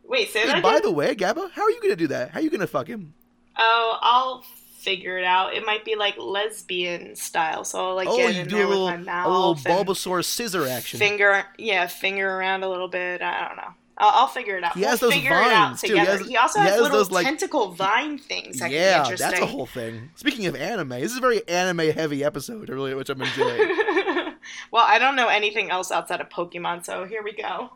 Wait, 0.04 0.30
say 0.30 0.45
by 0.47 0.59
again. 0.59 0.83
the 0.83 0.90
way, 0.90 1.14
Gabba, 1.14 1.50
how 1.52 1.62
are 1.62 1.71
you 1.71 1.80
gonna 1.80 1.95
do 1.95 2.09
that? 2.09 2.30
How 2.30 2.40
are 2.40 2.42
you 2.42 2.50
gonna 2.50 2.66
fuck 2.66 2.88
him? 2.88 3.14
Oh, 3.61 3.99
I'll 4.00 4.43
figure 4.79 5.19
it 5.19 5.25
out. 5.25 5.55
It 5.55 5.64
might 5.67 5.85
be 5.85 5.95
like 5.95 6.17
lesbian 6.19 7.14
style, 7.14 7.64
so 7.64 7.90
I'll 7.90 7.95
like 7.95 8.09
oh, 8.09 8.17
get 8.17 8.35
you 8.35 8.40
in 8.40 8.49
do 8.49 8.57
there 8.57 8.64
a 8.64 8.69
little, 8.69 8.87
with 8.87 8.95
my 8.95 9.02
mouth, 9.02 9.26
a 9.26 9.31
little 9.31 9.55
Bulbasaur 9.85 10.25
scissor 10.25 10.67
action. 10.67 10.99
finger, 10.99 11.45
yeah, 11.59 11.87
finger 11.87 12.29
around 12.29 12.62
a 12.64 12.69
little 12.69 12.88
bit. 12.88 13.21
I 13.23 13.47
don't 13.47 13.57
know. 13.57 13.75
I'll, 13.99 14.23
I'll 14.23 14.26
figure 14.29 14.57
it 14.57 14.64
out. 14.64 14.73
He 14.73 14.81
we'll 14.81 14.88
has 14.88 15.00
those 15.00 15.12
figure 15.12 15.31
it 15.33 15.35
out 15.35 15.69
vines, 15.69 15.81
too. 15.83 15.93
He 15.93 15.99
has- 15.99 16.26
He, 16.26 16.37
also 16.38 16.59
he 16.61 16.64
has, 16.64 16.75
has 16.75 16.83
little 16.83 16.97
those, 16.99 17.11
like- 17.11 17.26
tentacle 17.26 17.73
vine 17.73 18.17
things. 18.17 18.59
That 18.61 18.71
yeah, 18.71 18.95
can 18.95 19.02
be 19.02 19.05
interesting. 19.12 19.31
that's 19.31 19.43
a 19.43 19.47
whole 19.47 19.67
thing. 19.67 20.11
Speaking 20.17 20.47
of 20.47 20.57
anime, 20.57 20.88
this 20.88 21.12
is 21.12 21.19
a 21.19 21.21
very 21.21 21.47
anime 21.47 21.90
heavy 21.90 22.25
episode, 22.25 22.71
really, 22.71 22.95
which 22.95 23.11
I'm 23.11 23.21
enjoying. 23.21 23.59
well, 24.71 24.87
I 24.87 24.99
don't 24.99 25.17
know 25.17 25.29
anything 25.29 25.71
else 25.71 25.90
outside 25.93 26.23
of 26.23 26.31
Pokemon, 26.31 26.87
so 26.87 27.05
here 27.05 27.23
we 27.23 27.35
go. 27.35 27.71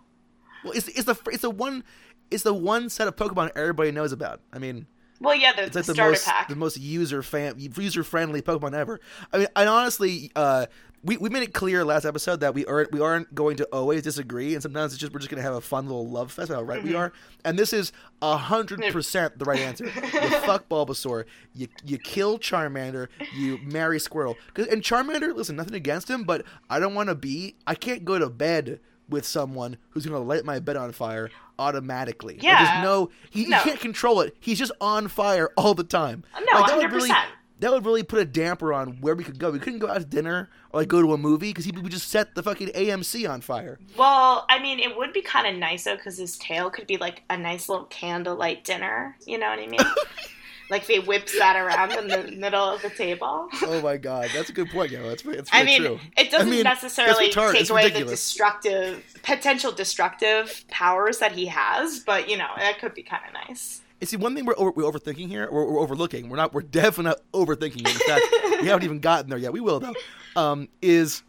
well, 0.65 0.73
it's 0.73 0.89
it's 0.89 1.05
the 1.05 1.17
it's 1.31 1.43
the 1.43 1.51
one 1.51 1.85
it's 2.31 2.43
the 2.43 2.55
one 2.55 2.89
set 2.89 3.07
of 3.07 3.17
Pokemon 3.17 3.51
everybody 3.55 3.91
knows 3.91 4.13
about. 4.13 4.41
I 4.51 4.59
mean, 4.59 4.87
Well, 5.21 5.35
yeah, 5.35 5.53
the, 5.55 5.63
it's 5.65 5.73
the 5.73 5.79
like 5.81 5.87
the 5.87 5.95
starter 5.95 6.11
most 6.13 6.27
pack. 6.27 6.49
the 6.49 6.57
most 6.57 6.79
user 6.79 7.23
fan 7.23 7.55
user 7.59 8.03
friendly 8.05 8.43
Pokemon 8.43 8.75
ever. 8.75 9.01
I 9.33 9.39
mean, 9.39 9.47
and 9.57 9.69
honestly, 9.69 10.31
uh, 10.37 10.67
we 11.03 11.17
we 11.19 11.29
made 11.29 11.43
it 11.43 11.53
clear 11.55 11.85
last 11.85 12.05
episode 12.05 12.41
that 12.41 12.55
we 12.55 12.65
aren't 12.67 12.91
we 12.91 13.01
aren't 13.01 13.35
going 13.35 13.57
to 13.59 13.65
always 13.67 14.03
disagree, 14.03 14.55
and 14.55 14.63
sometimes 14.63 14.93
it's 14.93 15.01
just 15.01 15.13
we're 15.13 15.19
just 15.21 15.31
going 15.31 15.37
to 15.39 15.43
have 15.43 15.55
a 15.55 15.61
fun 15.61 15.87
little 15.87 16.09
love 16.09 16.33
fest. 16.33 16.51
How 16.51 16.63
right 16.63 16.81
Mm-hmm. 16.81 16.89
we 16.89 16.95
are, 16.95 17.13
and 17.45 17.59
this 17.59 17.73
is 17.73 17.93
hundred 18.23 18.83
percent 18.93 19.39
the 19.39 19.45
right 19.45 19.61
answer. 19.61 19.85
you 19.85 19.91
fuck 20.41 20.69
Bulbasaur, 20.69 21.25
you 21.55 21.69
you 21.85 21.99
kill 21.99 22.39
Charmander, 22.39 23.09
you 23.35 23.59
marry 23.63 23.99
Squirtle. 23.99 24.35
And 24.57 24.83
Charmander, 24.83 25.35
listen, 25.35 25.57
nothing 25.57 25.75
against 25.75 26.09
him, 26.11 26.25
but 26.25 26.45
I 26.69 26.81
don't 26.81 26.95
want 26.95 27.09
to 27.11 27.15
be. 27.15 27.55
I 27.67 27.75
can't 27.75 28.05
go 28.05 28.19
to 28.19 28.29
bed 28.31 28.81
with 29.09 29.27
someone 29.27 29.77
who's 29.91 30.07
going 30.07 30.19
to 30.19 30.27
light 30.27 30.47
my 30.47 30.59
bed 30.59 30.77
on 30.77 30.91
fire 30.93 31.31
automatically. 31.59 32.35
Like, 32.35 32.43
Yeah. 32.43 32.65
there's 32.75 32.85
no 32.85 33.11
he, 33.31 33.47
No. 33.47 33.59
he 33.59 33.71
can't 33.71 33.81
control 33.81 34.21
it. 34.21 34.37
He's 34.41 34.59
just 34.59 34.73
on 34.81 35.09
fire 35.09 35.51
all 35.57 35.75
the 35.75 35.85
time. 35.85 36.25
No, 36.35 36.61
Like, 36.61 36.69
that 36.69 36.77
would 36.79 36.93
really 36.93 37.09
100%. 37.11 37.27
that 37.61 37.73
would 37.73 37.85
really 37.87 38.03
put 38.03 38.19
a 38.19 38.25
damper 38.25 38.73
on 38.73 38.99
where 39.01 39.15
we 39.15 39.25
could 39.25 39.39
go. 39.39 39.51
We 39.51 39.59
couldn't 39.59 39.79
go 39.79 39.89
out 39.89 39.99
to 39.99 40.05
dinner 40.05 40.51
or 40.71 40.81
like 40.81 40.89
go 40.89 41.01
to 41.01 41.13
a 41.13 41.17
movie 41.19 41.51
because 41.51 41.65
he 41.65 41.73
would 41.73 41.91
just 41.91 42.09
set 42.11 42.35
the 42.35 42.43
fucking 42.43 42.69
AMC 42.69 43.27
on 43.31 43.41
fire. 43.41 43.79
Well, 43.97 44.45
I 44.51 44.59
mean, 44.59 44.81
it 44.81 44.97
would 44.97 45.13
be 45.13 45.23
kind 45.23 45.47
of 45.47 45.55
nice 45.55 45.85
though, 45.85 45.97
because 45.97 46.19
his 46.19 46.37
tail 46.39 46.71
could 46.71 46.87
be 46.87 46.97
like 46.97 47.23
a 47.31 47.37
nice 47.37 47.69
little 47.69 47.85
candlelight 47.87 48.65
dinner. 48.65 49.17
You 49.27 49.39
know 49.39 49.49
what 49.49 49.59
I 49.61 49.67
mean? 49.67 49.81
like 50.71 50.85
he 50.85 50.99
whips 50.99 51.37
that 51.39 51.57
around 51.57 51.93
in 51.93 52.09
the 52.09 52.37
middle 52.37 52.63
of 52.63 52.83
the 52.83 52.91
table. 52.91 53.49
Oh 53.67 53.81
my 53.81 53.97
god, 53.97 54.31
that's 54.35 54.51
a 54.51 54.53
good 54.53 54.69
point, 54.71 54.91
yo. 54.91 55.09
That's 55.09 55.23
that's 55.23 55.51
I 55.53 55.65
mean, 55.65 55.83
true. 55.83 55.99
it 56.17 56.31
doesn't 56.31 56.49
I 56.49 56.51
mean, 56.51 56.65
necessarily 56.65 57.31
take 57.31 57.61
It's 57.61 57.71
away 57.71 57.91
the 57.91 58.05
destructive, 58.05 59.03
potential 59.23 59.73
destructive 59.73 60.65
powers 60.69 61.19
that 61.19 61.33
he 61.33 61.47
has, 61.47 62.01
but 62.01 62.29
you 62.29 62.37
know, 62.37 62.49
that 62.57 62.79
could 62.79 62.95
be 62.95 63.03
kind 63.03 63.23
of 63.27 63.49
nice. 63.49 63.81
And 64.01 64.09
see, 64.09 64.17
one 64.17 64.35
thing 64.35 64.45
we're, 64.45 64.55
over, 64.59 64.71
we're 64.71 64.85
overthinking 64.85 65.29
here, 65.29 65.49
we're, 65.51 65.65
we're 65.65 65.81
overlooking. 65.81 66.29
We're 66.29 66.37
not. 66.37 66.53
We're 66.53 66.63
definitely 66.63 67.05
not 67.05 67.21
overthinking. 67.33 67.81
it. 67.81 67.95
In 67.95 68.01
fact, 68.01 68.27
we 68.61 68.69
haven't 68.69 68.85
even 68.85 69.01
gotten 69.01 69.31
there 69.31 69.39
yet. 69.39 69.53
We 69.53 69.61
will 69.61 69.81
though. 69.81 69.95
Um, 70.37 70.69
is 70.83 71.23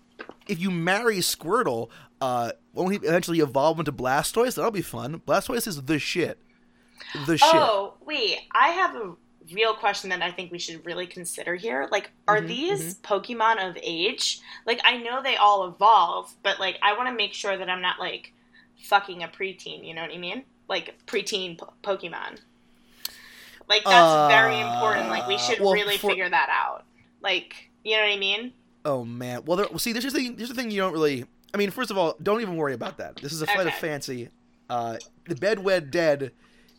if 0.47 0.59
you 0.59 0.71
marry 0.71 1.17
Squirtle, 1.19 1.89
uh, 2.21 2.51
won't 2.73 2.91
he 2.91 3.07
eventually 3.07 3.39
evolve 3.39 3.79
into 3.79 3.91
Blastoise? 3.91 4.55
That'll 4.55 4.71
be 4.71 4.81
fun. 4.81 5.21
Blastoise 5.25 5.67
is 5.67 5.83
the 5.83 5.99
shit. 5.99 6.39
The 7.27 7.37
shit. 7.37 7.49
Oh, 7.53 7.95
wait, 8.05 8.39
I 8.53 8.69
have 8.69 8.95
a 8.95 9.15
real 9.53 9.73
question 9.75 10.09
that 10.09 10.21
I 10.21 10.31
think 10.31 10.51
we 10.51 10.59
should 10.59 10.85
really 10.85 11.07
consider 11.07 11.55
here. 11.55 11.87
Like, 11.91 12.11
are 12.27 12.39
Mhm, 12.41 12.47
these 12.47 12.95
Pokemon 12.99 13.67
of 13.69 13.77
age? 13.81 14.39
Like, 14.65 14.81
I 14.83 14.97
know 14.97 15.21
they 15.21 15.35
all 15.35 15.67
evolve, 15.67 16.33
but 16.43 16.59
like, 16.59 16.77
I 16.81 16.93
want 16.97 17.09
to 17.09 17.15
make 17.15 17.33
sure 17.33 17.55
that 17.57 17.69
I'm 17.69 17.81
not 17.81 17.99
like 17.99 18.33
fucking 18.83 19.23
a 19.23 19.27
preteen. 19.27 19.85
You 19.85 19.93
know 19.93 20.01
what 20.01 20.11
I 20.11 20.17
mean? 20.17 20.43
Like 20.67 20.95
preteen 21.05 21.57
po- 21.57 21.73
Pokemon. 21.83 22.39
Like 23.67 23.83
that's 23.83 24.31
very 24.31 24.59
important. 24.59 25.09
Like 25.09 25.27
we 25.27 25.37
should 25.37 25.59
Uh, 25.59 25.65
well, 25.65 25.73
really 25.73 25.97
for- 25.97 26.09
figure 26.11 26.29
that 26.29 26.49
out. 26.49 26.85
Like, 27.21 27.69
you 27.83 27.95
know 27.97 28.03
what 28.03 28.11
I 28.13 28.17
mean? 28.17 28.53
Oh 28.83 29.03
man. 29.03 29.43
Well, 29.45 29.57
there, 29.57 29.67
well, 29.69 29.79
see, 29.79 29.93
this 29.93 30.05
is 30.05 30.13
the 30.13 30.19
thing. 30.19 30.35
This 30.35 30.49
is 30.49 30.55
the 30.55 30.61
thing 30.61 30.71
you 30.71 30.81
don't 30.81 30.93
really. 30.93 31.25
I 31.53 31.57
mean, 31.57 31.71
first 31.71 31.89
of 31.89 31.97
all, 31.97 32.15
don't 32.21 32.41
even 32.41 32.57
worry 32.57 32.73
about 32.73 32.97
that. 32.97 33.15
This 33.17 33.31
is 33.33 33.41
a 33.41 33.47
flight 33.47 33.65
of 33.67 33.73
fancy. 33.75 34.29
Uh, 34.69 34.97
the 35.27 35.35
Bedwed 35.35 35.89
Dead. 35.91 36.31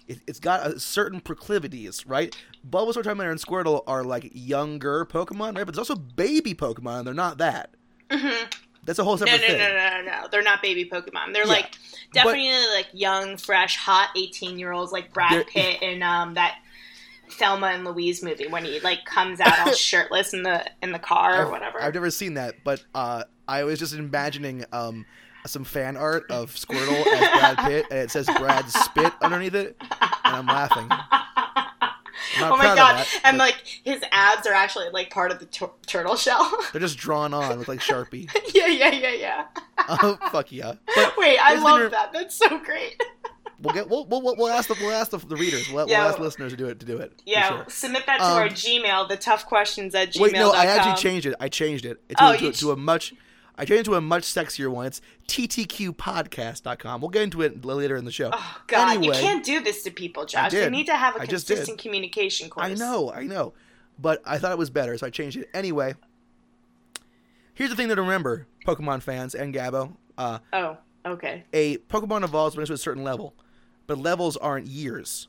It, 0.08 0.20
it's 0.26 0.38
got 0.40 0.66
a 0.66 0.78
certain 0.80 1.20
proclivities, 1.20 2.06
right? 2.06 2.36
Bulbasaur, 2.68 3.02
Charmander, 3.02 3.30
and 3.30 3.40
Squirtle 3.40 3.82
are 3.86 4.04
like 4.04 4.30
younger 4.32 5.04
Pokemon, 5.04 5.56
right? 5.56 5.64
But 5.64 5.74
there's 5.74 5.90
also 5.90 5.96
baby 5.96 6.54
Pokemon, 6.54 6.98
and 6.98 7.06
they're 7.06 7.14
not 7.14 7.38
that. 7.38 7.70
Mhm. 8.10 8.52
That's 8.84 9.00
a 9.00 9.04
whole 9.04 9.14
No, 9.16 9.26
separate 9.26 9.40
no, 9.40 9.46
thing. 9.48 9.58
no, 9.58 9.68
no, 9.68 9.90
no, 9.90 10.02
no. 10.02 10.22
no. 10.22 10.28
They're 10.30 10.42
not 10.42 10.62
baby 10.62 10.84
Pokemon. 10.88 11.32
They're 11.32 11.44
Yeah. 11.44 11.52
like 11.52 11.74
definitely 12.12 12.50
like 12.74 12.86
young, 12.92 13.36
fresh, 13.36 13.76
hot 13.76 14.10
eighteen 14.16 14.58
year 14.60 14.70
olds 14.72 14.92
like 14.92 15.12
Brad 15.12 15.46
Pitt 15.48 15.82
in 15.82 16.02
um 16.04 16.34
that 16.34 16.58
Thelma 17.28 17.66
and 17.68 17.84
Louise 17.84 18.22
movie 18.22 18.46
when 18.46 18.64
he 18.64 18.78
like 18.80 19.04
comes 19.04 19.40
out 19.40 19.58
all 19.66 19.72
shirtless 19.74 20.32
in 20.32 20.44
the 20.44 20.64
in 20.82 20.92
the 20.92 21.00
car 21.00 21.42
or 21.42 21.46
I've, 21.46 21.50
whatever. 21.50 21.82
I've 21.82 21.94
never 21.94 22.12
seen 22.12 22.34
that, 22.34 22.54
but 22.62 22.84
uh, 22.94 23.24
I 23.48 23.64
was 23.64 23.80
just 23.80 23.92
imagining 23.94 24.64
um, 24.72 25.04
some 25.50 25.64
fan 25.64 25.96
art 25.96 26.30
of 26.30 26.54
Squirtle 26.54 27.06
as 27.06 27.18
Brad 27.20 27.58
Pitt, 27.66 27.86
and 27.90 27.98
it 28.00 28.10
says 28.10 28.26
Brad 28.38 28.68
Spit 28.70 29.12
underneath 29.20 29.54
it, 29.54 29.76
and 29.80 30.36
I'm 30.36 30.46
laughing. 30.46 30.88
I'm 32.38 32.52
oh 32.52 32.56
my 32.56 32.64
god! 32.74 32.96
that, 32.98 33.20
and 33.24 33.38
like 33.38 33.56
his 33.84 34.02
abs 34.12 34.46
are 34.46 34.52
actually 34.52 34.88
like 34.90 35.10
part 35.10 35.30
of 35.30 35.38
the 35.38 35.46
tur- 35.46 35.70
turtle 35.86 36.16
shell. 36.16 36.50
They're 36.72 36.80
just 36.80 36.98
drawn 36.98 37.32
on 37.32 37.58
with 37.58 37.68
like 37.68 37.80
Sharpie. 37.80 38.28
yeah, 38.54 38.66
yeah, 38.66 38.90
yeah, 38.90 39.12
yeah. 39.12 39.44
Oh 39.88 40.18
fuck 40.32 40.50
yeah! 40.52 40.74
But 40.94 41.14
Wait, 41.16 41.38
I 41.38 41.54
love 41.58 41.90
that. 41.92 42.12
That's 42.12 42.34
so 42.34 42.58
great. 42.58 43.00
we'll 43.60 43.74
get 43.74 43.88
we'll 43.88 44.06
we'll, 44.06 44.22
we'll 44.22 44.48
ask 44.48 44.68
the 44.68 44.74
we'll 44.80 44.90
ask 44.92 45.10
the, 45.12 45.18
the 45.18 45.36
readers. 45.36 45.70
We'll, 45.70 45.88
Yeah. 45.88 46.00
we'll 46.00 46.08
ask 46.10 46.18
listeners 46.18 46.52
to 46.52 46.56
do 46.58 46.66
it 46.66 46.80
to 46.80 46.86
do 46.86 46.98
it. 46.98 47.12
Yeah, 47.24 47.48
sure. 47.48 47.64
submit 47.68 48.04
that 48.06 48.18
to 48.18 48.24
Um, 48.24 48.32
our 48.32 48.48
Gmail. 48.48 49.08
The 49.08 49.16
tough 49.16 49.46
questions 49.46 49.94
at 49.94 50.12
gmail. 50.12 50.20
Wait, 50.20 50.32
no, 50.32 50.52
I 50.52 50.66
actually 50.66 50.96
changed 50.96 51.26
it. 51.26 51.34
I 51.38 51.48
changed 51.48 51.84
it 51.86 52.06
to, 52.10 52.14
Oh, 52.18 52.36
to, 52.36 52.44
you 52.46 52.52
to 52.52 52.70
a 52.72 52.76
much. 52.76 53.14
I 53.58 53.64
changed 53.64 53.82
it 53.82 53.84
to 53.90 53.94
a 53.94 54.00
much 54.00 54.24
sexier 54.24 54.68
one. 54.70 54.86
It's 54.86 55.00
ttqpodcast.com. 55.28 57.00
We'll 57.00 57.10
get 57.10 57.22
into 57.22 57.42
it 57.42 57.64
later 57.64 57.96
in 57.96 58.04
the 58.04 58.12
show. 58.12 58.30
Oh 58.32 58.60
God, 58.66 58.96
Anyway, 58.96 59.16
you 59.16 59.22
can't 59.22 59.44
do 59.44 59.60
this 59.62 59.82
to 59.84 59.90
people, 59.90 60.26
Josh. 60.26 60.50
Did. 60.50 60.70
need 60.72 60.86
to 60.86 60.96
have 60.96 61.16
a 61.16 61.20
I 61.20 61.26
consistent 61.26 61.78
communication 61.78 62.50
course. 62.50 62.66
I 62.66 62.74
know, 62.74 63.10
I 63.12 63.24
know. 63.24 63.54
But 63.98 64.20
I 64.26 64.36
thought 64.38 64.52
it 64.52 64.58
was 64.58 64.68
better, 64.70 64.96
so 64.98 65.06
I 65.06 65.10
changed 65.10 65.38
it. 65.38 65.48
Anyway, 65.54 65.94
here's 67.54 67.70
the 67.70 67.76
thing 67.76 67.88
to 67.88 67.94
remember, 67.96 68.46
Pokemon 68.66 69.02
fans 69.02 69.34
and 69.34 69.54
Gabo. 69.54 69.96
Uh, 70.18 70.38
Oh, 70.52 70.76
okay. 71.06 71.44
a 71.54 71.78
Pokemon 71.78 72.24
evolves 72.24 72.56
when 72.56 72.62
it's 72.62 72.68
to 72.68 72.74
a 72.74 72.78
certain 72.78 73.04
level, 73.04 73.34
but 73.86 73.96
levels 73.96 74.36
aren't 74.36 74.66
years. 74.66 75.28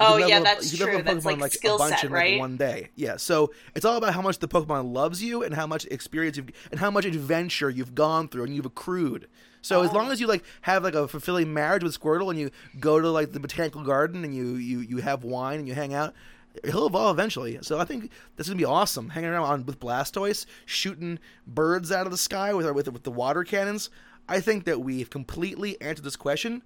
Oh, 0.00 0.16
yeah, 0.16 0.40
that's 0.40 0.72
you 0.72 0.78
can 0.78 0.86
true. 0.86 1.02
That's 1.02 1.24
Pokemon, 1.24 1.40
like 1.40 1.50
a 1.52 1.54
skill 1.54 1.78
bunch 1.78 1.96
set, 1.96 2.04
in 2.04 2.12
like 2.12 2.20
right? 2.20 2.38
one 2.38 2.56
day. 2.56 2.90
Yeah, 2.94 3.16
so 3.16 3.52
it's 3.74 3.84
all 3.84 3.96
about 3.96 4.14
how 4.14 4.22
much 4.22 4.38
the 4.38 4.46
Pokemon 4.48 4.92
loves 4.92 5.22
you 5.22 5.42
and 5.42 5.54
how 5.54 5.66
much 5.66 5.86
experience 5.86 6.36
you've 6.36 6.50
and 6.70 6.78
how 6.78 6.90
much 6.90 7.04
adventure 7.04 7.68
you've 7.68 7.94
gone 7.96 8.28
through 8.28 8.44
and 8.44 8.54
you've 8.54 8.66
accrued. 8.66 9.26
So 9.60 9.82
as 9.82 9.90
Oh. 9.90 9.94
long 9.94 10.12
as 10.12 10.20
you 10.20 10.28
like 10.28 10.44
have 10.62 10.84
like 10.84 10.94
a 10.94 11.08
fulfilling 11.08 11.52
marriage 11.52 11.82
with 11.82 11.98
Squirtle 11.98 12.30
and 12.30 12.38
you 12.38 12.50
go 12.78 13.00
to 13.00 13.10
like 13.10 13.32
the 13.32 13.40
botanical 13.40 13.82
garden 13.82 14.24
and 14.24 14.32
you 14.34 14.54
you 14.54 14.80
you 14.80 14.98
have 14.98 15.24
wine 15.24 15.58
and 15.58 15.66
you 15.66 15.74
hang 15.74 15.92
out, 15.94 16.14
he'll 16.64 16.86
evolve 16.86 17.16
eventually. 17.16 17.58
So 17.62 17.80
I 17.80 17.84
think 17.84 18.12
this 18.36 18.46
is 18.46 18.50
gonna 18.52 18.58
be 18.58 18.64
awesome. 18.64 19.08
Hanging 19.10 19.30
around 19.30 19.44
on, 19.44 19.66
with 19.66 19.80
Blastoise, 19.80 20.46
shooting 20.64 21.18
birds 21.44 21.90
out 21.90 22.06
of 22.06 22.12
the 22.12 22.18
sky 22.18 22.54
with 22.54 22.66
our, 22.66 22.72
with 22.72 22.86
with 22.92 23.02
the 23.02 23.10
water 23.10 23.42
cannons. 23.42 23.90
I 24.28 24.40
think 24.40 24.64
that 24.66 24.80
we've 24.80 25.10
completely 25.10 25.80
answered 25.80 26.04
this 26.04 26.16
question, 26.16 26.62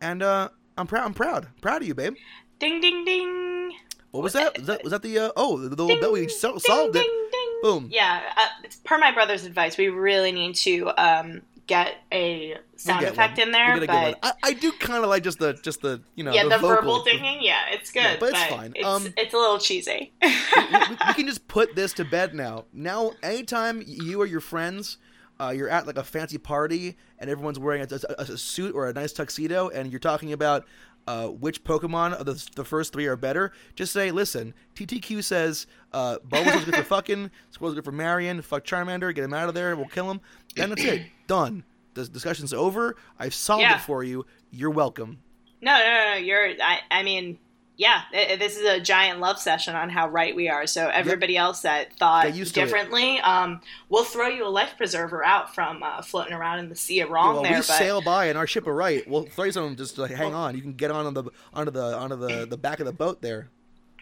and 0.00 0.22
uh, 0.22 0.50
I'm 0.76 0.86
proud. 0.86 1.04
I'm 1.06 1.14
proud. 1.14 1.48
Proud 1.62 1.82
of 1.82 1.88
you, 1.88 1.94
babe. 1.94 2.16
Ding, 2.60 2.80
ding, 2.80 3.04
ding. 3.04 3.72
What 4.12 4.22
was 4.22 4.32
that? 4.34 4.56
Was 4.58 4.66
that, 4.66 4.82
was 4.84 4.90
that 4.92 5.02
the 5.02 5.18
uh, 5.18 5.30
oh 5.36 5.58
the, 5.58 5.68
the 5.70 5.82
little 5.82 5.88
Ding, 5.88 6.00
bell 6.00 6.12
we 6.12 6.28
sol- 6.28 6.52
ding, 6.52 6.60
solved 6.60 6.96
it? 6.96 7.00
ding, 7.00 7.28
ding. 7.32 7.58
Boom. 7.62 7.88
Yeah, 7.92 8.22
uh, 8.36 8.46
it's 8.64 8.76
per 8.76 8.98
my 8.98 9.12
brother's 9.12 9.44
advice, 9.44 9.76
we 9.78 9.88
really 9.88 10.32
need 10.32 10.54
to 10.56 10.90
um, 10.96 11.42
get 11.66 11.94
a 12.12 12.56
sound 12.76 13.00
We'll 13.02 13.10
get 13.10 13.12
effect 13.12 13.38
one. 13.38 13.46
in 13.48 13.52
there, 13.52 13.68
We'll 13.76 13.86
get 13.86 13.90
a 13.90 14.10
good 14.12 14.16
but. 14.20 14.36
I, 14.42 14.48
I 14.50 14.52
do 14.54 14.72
kind 14.72 15.02
of 15.04 15.08
like 15.10 15.22
just 15.22 15.38
the 15.38 15.52
just 15.54 15.80
the 15.82 16.00
you 16.16 16.24
know 16.24 16.32
yeah, 16.32 16.42
the, 16.44 16.58
vocal. 16.58 16.68
verbal 16.68 17.04
dinging, 17.04 17.38
yeah, 17.40 17.60
it's 17.70 17.92
good, 17.92 18.00
Yeah, 18.02 18.16
but 18.18 18.32
but, 18.32 18.40
it's 18.40 18.44
fine. 18.54 18.72
It's, 18.74 18.84
Um, 18.86 19.14
it's 19.16 19.32
a 19.32 19.36
little 19.38 19.58
cheesy. 19.58 20.12
we, 20.22 20.28
we- 20.28 20.96
we 21.08 21.14
can 21.14 21.26
just 21.26 21.46
put 21.48 21.74
this 21.76 21.92
to 21.94 22.04
bed 22.04 22.34
now. 22.34 22.64
Now, 22.72 23.12
anytime 23.22 23.82
you 23.86 24.20
or 24.20 24.26
your 24.26 24.40
friends, 24.40 24.98
uh, 25.38 25.50
you're 25.56 25.68
at 25.70 25.86
like 25.86 25.96
a 25.98 26.04
fancy 26.04 26.36
party 26.38 26.96
and 27.18 27.30
everyone's 27.30 27.58
wearing 27.58 27.82
a, 27.82 27.88
a- 28.18 28.22
a 28.32 28.36
suit 28.38 28.74
or 28.74 28.88
a 28.88 28.92
nice 28.92 29.12
tuxedo, 29.12 29.68
and 29.68 29.90
you're 29.92 30.00
talking 30.00 30.32
about 30.32 30.64
uh, 31.06 31.26
which 31.28 31.64
Pokemon 31.64 32.12
of 32.14 32.26
the, 32.26 32.48
the 32.56 32.64
first 32.64 32.92
three 32.92 33.06
are 33.06 33.16
better, 33.16 33.52
just 33.74 33.92
say, 33.92 34.10
"Listen, 34.10 34.54
TTQ 34.74 35.22
says 35.24 35.66
uh, 35.92 36.18
Bulbasaur's 36.28 36.64
good 36.64 36.76
for 36.76 36.82
fucking, 36.96 37.30
Squirtle's 37.50 37.74
good 37.74 37.84
for 37.84 37.92
Marion. 37.92 38.42
Fuck 38.42 38.64
Charmander, 38.64 39.14
get 39.14 39.24
him 39.24 39.34
out 39.34 39.48
of 39.48 39.54
there. 39.54 39.74
We'll 39.76 39.86
kill 39.88 40.10
him. 40.10 40.20
Then 40.56 40.70
that's 40.70 40.84
it. 40.84 41.02
Done. 41.26 41.64
The 41.94 42.06
discussion's 42.06 42.52
over. 42.52 42.96
I've 43.18 43.34
solved 43.34 43.62
Yeah. 43.62 43.76
it 43.76 43.80
for 43.82 44.04
you. 44.04 44.24
You're 44.50 44.70
welcome." 44.70 45.18
No, 45.62 45.76
no, 45.76 45.84
no, 45.84 46.10
no. 46.12 46.16
You're. 46.16 46.50
I. 46.62 46.80
I 46.90 47.02
mean, 47.02 47.38
yeah. 47.80 48.02
This 48.12 48.58
is 48.58 48.64
a 48.64 48.78
giant 48.78 49.20
love 49.20 49.38
session 49.38 49.74
on 49.74 49.88
how 49.88 50.06
right 50.10 50.36
we 50.36 50.50
are. 50.50 50.66
So 50.66 50.88
everybody 50.88 51.38
else 51.38 51.62
that 51.62 51.94
thought 51.96 52.26
Get 52.26 52.34
used 52.34 52.54
to 52.54 52.60
it. 52.60 52.64
differently, 52.66 53.18
um, 53.20 53.62
we'll 53.88 54.04
throw 54.04 54.28
you 54.28 54.46
a 54.46 54.48
life 54.50 54.74
preserver 54.76 55.24
out 55.24 55.54
from 55.54 55.82
uh, 55.82 56.02
floating 56.02 56.34
around 56.34 56.58
in 56.58 56.68
the 56.68 56.76
sea 56.76 57.00
of 57.00 57.08
wrong 57.08 57.32
well, 57.36 57.42
there. 57.42 57.52
we 57.52 57.56
but 57.58 57.64
sail 57.64 58.02
by 58.02 58.26
in 58.26 58.36
our 58.36 58.46
ship 58.46 58.66
of 58.66 58.74
right. 58.74 59.08
We'll 59.08 59.22
throw 59.24 59.46
you 59.46 59.52
something 59.52 59.76
just 59.76 59.96
to 59.96 60.06
hang 60.06 60.34
on. 60.34 60.54
You 60.56 60.60
can 60.60 60.74
get 60.74 60.90
on 60.90 61.14
the 61.14 61.24
onto 61.54 61.72
the 61.72 61.96
onto 61.96 62.16
the 62.16 62.44
the 62.44 62.58
back 62.58 62.80
of 62.80 62.86
the 62.86 62.92
boat 62.92 63.22
there, 63.22 63.48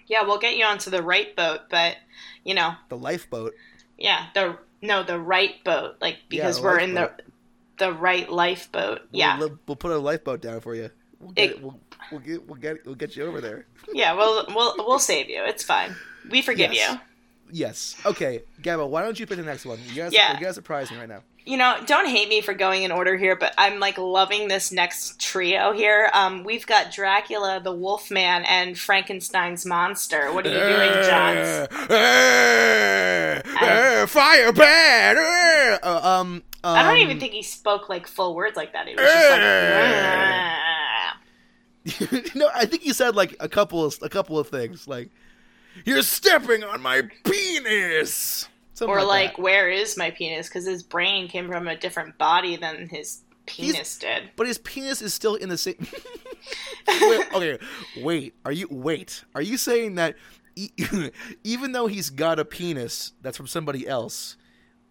yeah, 0.08 0.24
we'll 0.24 0.38
get 0.38 0.56
you 0.56 0.64
onto 0.64 0.90
the 0.90 1.02
right 1.02 1.34
boat. 1.36 1.60
But 1.70 1.98
you 2.42 2.54
know, 2.56 2.72
the 2.88 2.96
lifeboat. 2.98 3.54
yeah, 3.96 4.26
the 4.34 4.58
no, 4.82 5.04
the 5.04 5.20
right 5.20 5.62
boat, 5.62 5.98
like 6.00 6.16
because 6.28 6.56
the 6.56 6.64
we're 6.64 6.80
in 6.80 6.94
the 6.94 7.12
the 7.78 7.92
right 7.92 8.28
lifeboat. 8.28 9.02
Yeah, 9.12 9.38
we'll, 9.38 9.56
we'll 9.68 9.76
put 9.76 9.92
a 9.92 9.98
lifeboat 9.98 10.42
down 10.42 10.60
for 10.62 10.74
you. 10.74 10.90
We'll 11.20 11.30
get 11.30 11.50
It- 11.50 11.56
it, 11.58 11.62
we'll, 11.62 11.78
we'll 12.10 12.20
get 12.20 12.46
we'll 12.46 12.56
get 12.56 12.84
we'll 12.86 12.94
get 12.94 13.16
you 13.16 13.24
over 13.26 13.40
there. 13.40 13.66
yeah. 13.92 14.12
We'll 14.14 14.46
we'll 14.54 14.74
we'll 14.78 14.98
save 14.98 15.28
you. 15.28 15.42
It's 15.44 15.62
fine. 15.64 15.94
We 16.30 16.42
forgive 16.42 16.72
Yes. 16.72 16.92
you. 16.92 17.00
Yes. 17.50 17.96
Okay, 18.04 18.42
Gabba, 18.60 18.86
why 18.86 19.00
don't 19.02 19.18
you 19.18 19.26
pick 19.26 19.38
the 19.38 19.42
next 19.42 19.64
one? 19.64 19.78
You 19.88 19.94
guys, 19.94 20.12
Yeah. 20.12 20.38
you 20.38 20.44
guys 20.44 20.54
surprise 20.54 20.90
me 20.90 20.98
right 20.98 21.08
now. 21.08 21.22
you 21.46 21.56
know, 21.56 21.76
don't 21.86 22.06
hate 22.06 22.28
me 22.28 22.42
for 22.42 22.52
going 22.52 22.82
in 22.82 22.92
order 22.92 23.16
here, 23.16 23.34
but 23.36 23.54
I'm 23.56 23.80
like 23.80 23.96
loving 23.96 24.48
this 24.48 24.70
next 24.70 25.18
trio 25.18 25.72
here. 25.72 26.10
Um, 26.12 26.44
we've 26.44 26.66
got 26.66 26.92
Dracula, 26.92 27.58
the 27.64 27.72
Wolfman, 27.72 28.44
and 28.44 28.78
Frankenstein's 28.78 29.64
monster. 29.64 30.30
What 30.30 30.46
are 30.46 30.50
you 30.50 30.58
doing, 30.58 30.92
John? 31.08 31.36
fire 34.08 34.52
bad. 34.52 35.16
Uh, 35.82 36.00
um, 36.20 36.42
um, 36.64 36.76
I 36.76 36.82
don't 36.82 36.98
even 36.98 37.18
think 37.18 37.32
he 37.32 37.42
spoke 37.42 37.88
like 37.88 38.06
full 38.06 38.34
words 38.34 38.56
like 38.58 38.74
that. 38.74 38.86
He 38.86 38.94
was 38.94 39.02
just 39.04 39.30
like. 39.30 39.40
no, 42.34 42.50
I 42.54 42.64
think 42.66 42.82
he 42.82 42.92
said 42.92 43.16
like 43.16 43.36
a 43.40 43.48
couple 43.48 43.84
of 43.84 43.98
a 44.02 44.08
couple 44.08 44.38
of 44.38 44.48
things, 44.48 44.86
like 44.88 45.10
"You're 45.84 46.02
stepping 46.02 46.64
on 46.64 46.80
my 46.82 47.02
penis," 47.24 48.48
Something 48.74 48.94
or 48.94 49.02
like, 49.04 49.30
like, 49.30 49.38
where 49.38 49.68
is 49.70 49.96
my 49.96 50.10
penis? 50.10 50.48
Because 50.48 50.66
his 50.66 50.82
brain 50.82 51.28
came 51.28 51.48
from 51.48 51.66
a 51.68 51.76
different 51.76 52.16
body 52.18 52.56
than 52.56 52.88
his 52.88 53.22
penis 53.46 53.98
did. 53.98 54.30
but 54.36 54.46
his 54.46 54.58
penis 54.58 55.00
is 55.02 55.14
still 55.14 55.34
in 55.34 55.48
the 55.48 55.56
same. 55.58 55.74
Wait, 57.00 57.26
okay, 57.34 57.58
wait. 57.98 58.34
Are 58.44 58.52
you 58.52 58.66
wait? 58.70 59.24
Are 59.34 59.42
you 59.42 59.58
saying 59.58 59.96
that 59.96 60.16
e- 60.56 60.70
even 61.44 61.72
though 61.72 61.86
he's 61.86 62.08
got 62.08 62.38
a 62.38 62.44
penis 62.44 63.12
that's 63.20 63.36
from 63.36 63.46
somebody 63.46 63.86
else, 63.86 64.36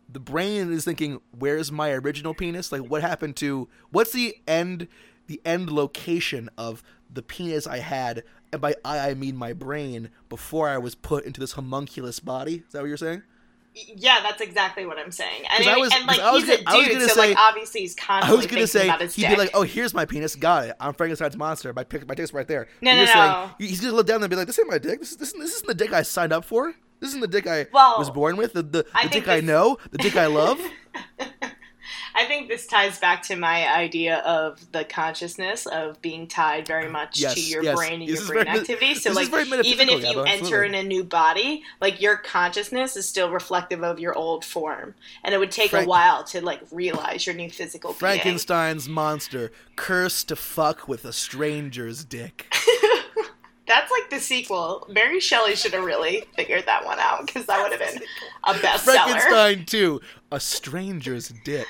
the 0.07 0.19
brain 0.19 0.71
is 0.71 0.85
thinking, 0.85 1.19
"Where's 1.37 1.71
my 1.71 1.91
original 1.91 2.33
penis? 2.35 2.71
Like, 2.71 2.81
what 2.81 3.01
happened 3.01 3.35
to 3.37 3.67
what's 3.89 4.11
the 4.11 4.35
end? 4.47 4.87
The 5.27 5.41
end 5.45 5.71
location 5.71 6.49
of 6.57 6.83
the 7.13 7.21
penis 7.21 7.67
I 7.67 7.79
had." 7.79 8.23
And 8.51 8.61
by 8.61 8.75
I, 8.85 9.09
I 9.09 9.13
mean 9.13 9.35
my 9.35 9.53
brain 9.53 10.09
before 10.29 10.69
I 10.69 10.77
was 10.77 10.95
put 10.95 11.25
into 11.25 11.39
this 11.39 11.51
homunculus 11.53 12.19
body. 12.19 12.63
Is 12.65 12.73
that 12.73 12.81
what 12.81 12.87
you're 12.87 12.97
saying? 12.97 13.23
Yeah, 13.95 14.21
that's 14.23 14.41
exactly 14.41 14.87
what 14.87 14.97
I'm 14.97 15.11
saying. 15.11 15.43
And, 15.55 15.67
I 15.69 15.77
was- 15.77 15.93
and 15.93 16.07
like 16.07 16.19
I 16.19 16.31
was 16.31 16.43
he's 16.45 16.53
a 16.61 16.63
gonna- 16.63 16.75
I 16.75 16.79
was 16.79 16.87
dude, 16.87 17.01
so 17.01 17.07
say- 17.09 17.27
like 17.29 17.37
obviously 17.37 17.81
he's 17.81 17.95
I 17.99 18.01
constantly 18.03 18.37
was 18.37 18.47
gonna 18.47 18.65
say 18.67 18.85
about 18.87 19.01
his 19.01 19.13
he'd 19.15 19.21
dick. 19.23 19.31
be 19.31 19.37
like, 19.37 19.51
"Oh, 19.53 19.61
here's 19.61 19.93
my 19.93 20.05
penis. 20.05 20.35
Got 20.35 20.69
it. 20.69 20.75
I'm 20.79 20.93
Frankenstein's 20.93 21.37
monster. 21.37 21.71
My 21.73 21.83
pick, 21.83 22.07
my 22.07 22.15
dick's 22.15 22.33
right 22.33 22.47
there." 22.47 22.67
No, 22.81 22.91
You're 22.91 23.05
no, 23.05 23.13
saying- 23.13 23.31
no. 23.31 23.49
he's 23.59 23.79
gonna 23.81 23.93
look 23.93 24.07
down 24.07 24.23
and 24.23 24.29
be 24.31 24.35
like, 24.35 24.47
"This 24.47 24.57
ain't 24.57 24.67
my 24.69 24.79
dick. 24.79 24.99
This 24.99 25.11
is 25.11 25.17
this, 25.17 25.33
this 25.33 25.53
isn't 25.57 25.67
the 25.67 25.75
dick 25.75 25.93
I 25.93 26.01
signed 26.01 26.33
up 26.33 26.43
for. 26.45 26.73
This 26.99 27.09
isn't 27.09 27.21
the 27.21 27.27
dick 27.27 27.45
I 27.45 27.67
Well, 27.71 27.99
was 27.99 28.09
born 28.09 28.37
with. 28.37 28.53
The 28.53 28.63
the, 28.63 28.85
the 29.03 29.09
dick 29.09 29.27
I 29.27 29.41
know. 29.41 29.77
The 29.91 29.99
dick 29.99 30.15
I 30.15 30.25
love." 30.25 30.59
I 32.19 32.25
think 32.25 32.47
this 32.47 32.65
ties 32.65 32.97
back 32.99 33.21
to 33.23 33.35
my 33.35 33.71
idea 33.71 34.17
of 34.19 34.71
the 34.71 34.83
consciousness 34.83 35.67
of 35.67 36.01
being 36.01 36.25
tied 36.27 36.65
very 36.67 36.89
much 36.89 37.19
Yes, 37.19 37.35
to 37.35 37.39
your 37.41 37.63
yes. 37.63 37.75
brain 37.77 38.01
and 38.01 38.09
This 38.09 38.21
your 38.21 38.27
brain 38.29 38.45
very- 38.45 38.59
activity. 38.59 38.95
So, 38.95 39.11
like, 39.11 39.27
even 39.63 39.87
if 39.87 40.01
you 40.01 40.15
Gabba, 40.15 40.27
enter 40.27 40.63
in 40.63 40.73
a 40.73 40.81
new 40.81 41.03
body, 41.03 41.63
like 41.79 42.01
your 42.01 42.17
consciousness 42.17 42.95
is 42.97 43.07
still 43.07 43.29
reflective 43.29 43.83
of 43.83 43.99
your 43.99 44.17
old 44.17 44.43
form, 44.43 44.95
and 45.23 45.35
it 45.35 45.37
would 45.37 45.51
take 45.51 45.69
Frank- 45.69 45.85
a 45.85 45.89
while 45.89 46.23
to 46.25 46.41
like 46.43 46.61
realize 46.71 47.27
your 47.27 47.35
new 47.35 47.51
physical 47.51 47.91
being. 47.91 47.99
Frankenstein's 47.99 48.89
monster, 48.89 49.51
cursed 49.75 50.27
to 50.29 50.35
fuck 50.35 50.87
with 50.87 51.05
a 51.05 51.13
stranger's 51.13 52.03
dick. 52.03 52.51
That's 53.67 53.91
like 53.91 54.09
the 54.09 54.19
sequel. 54.19 54.87
Mary 54.89 55.19
Shelley 55.19 55.55
should 55.57 55.73
have 55.73 55.83
really 55.83 56.23
figured 56.37 56.65
that 56.67 56.85
one 56.85 56.99
out 56.99 57.27
because 57.27 57.45
that 57.47 57.61
would 57.61 57.77
have 57.77 57.93
been 57.93 58.01
a 58.45 58.53
bestseller. 58.53 58.79
Frankenstein 58.79 59.65
2, 59.65 60.01
a 60.31 60.39
stranger's 60.39 61.33
dick. 61.43 61.67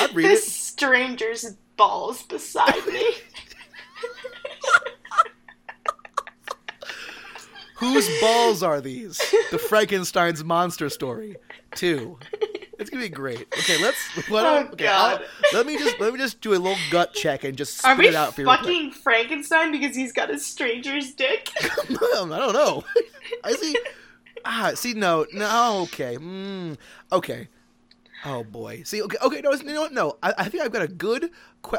I'd 0.00 0.14
read 0.14 0.26
This 0.26 0.46
it. 0.46 0.50
stranger's 0.50 1.44
balls 1.76 2.22
beside 2.22 2.86
me. 2.86 3.04
Whose 7.76 8.08
balls 8.20 8.62
are 8.62 8.80
these? 8.80 9.18
The 9.50 9.58
Frankenstein's 9.58 10.44
monster 10.44 10.88
story. 10.88 11.36
Two. 11.74 12.18
It's 12.78 12.90
gonna 12.90 13.02
be 13.02 13.08
great. 13.08 13.46
Okay, 13.58 13.80
let's. 13.82 13.98
Why 14.28 14.40
Oh, 14.40 14.58
okay, 14.72 14.84
God. 14.84 15.20
I'll- 15.20 15.26
let 15.52 15.66
me 15.66 15.76
just 15.78 15.98
let 16.00 16.12
me 16.12 16.18
just 16.18 16.40
do 16.40 16.50
a 16.52 16.56
little 16.58 16.78
gut 16.90 17.12
check 17.12 17.42
and 17.44 17.56
just 17.56 17.84
Are 17.84 17.94
spit 17.94 18.06
it 18.06 18.14
out 18.14 18.34
for 18.34 18.40
you. 18.42 18.46
quick. 18.46 18.60
fucking 18.60 18.90
Frankenstein 18.92 19.72
because 19.72 19.96
he's 19.96 20.12
got 20.12 20.30
a 20.30 20.38
stranger's 20.38 21.12
dick? 21.14 21.50
I 21.60 21.96
don't 22.14 22.28
know. 22.30 22.84
I 23.44 23.52
see. 23.52 23.76
Ah, 24.44 24.72
see, 24.74 24.94
no, 24.94 25.26
no. 25.32 25.82
Okay, 25.84 26.16
mm, 26.16 26.76
okay. 27.12 27.48
Oh 28.24 28.44
boy. 28.44 28.82
See, 28.84 29.02
okay, 29.02 29.16
okay. 29.22 29.40
No, 29.40 29.52
you 29.52 29.64
know 29.64 29.80
what? 29.82 29.92
No, 29.92 30.16
I, 30.22 30.32
I 30.38 30.48
think 30.48 30.62
I've 30.62 30.72
got 30.72 30.82
a 30.82 30.88
good 30.88 31.30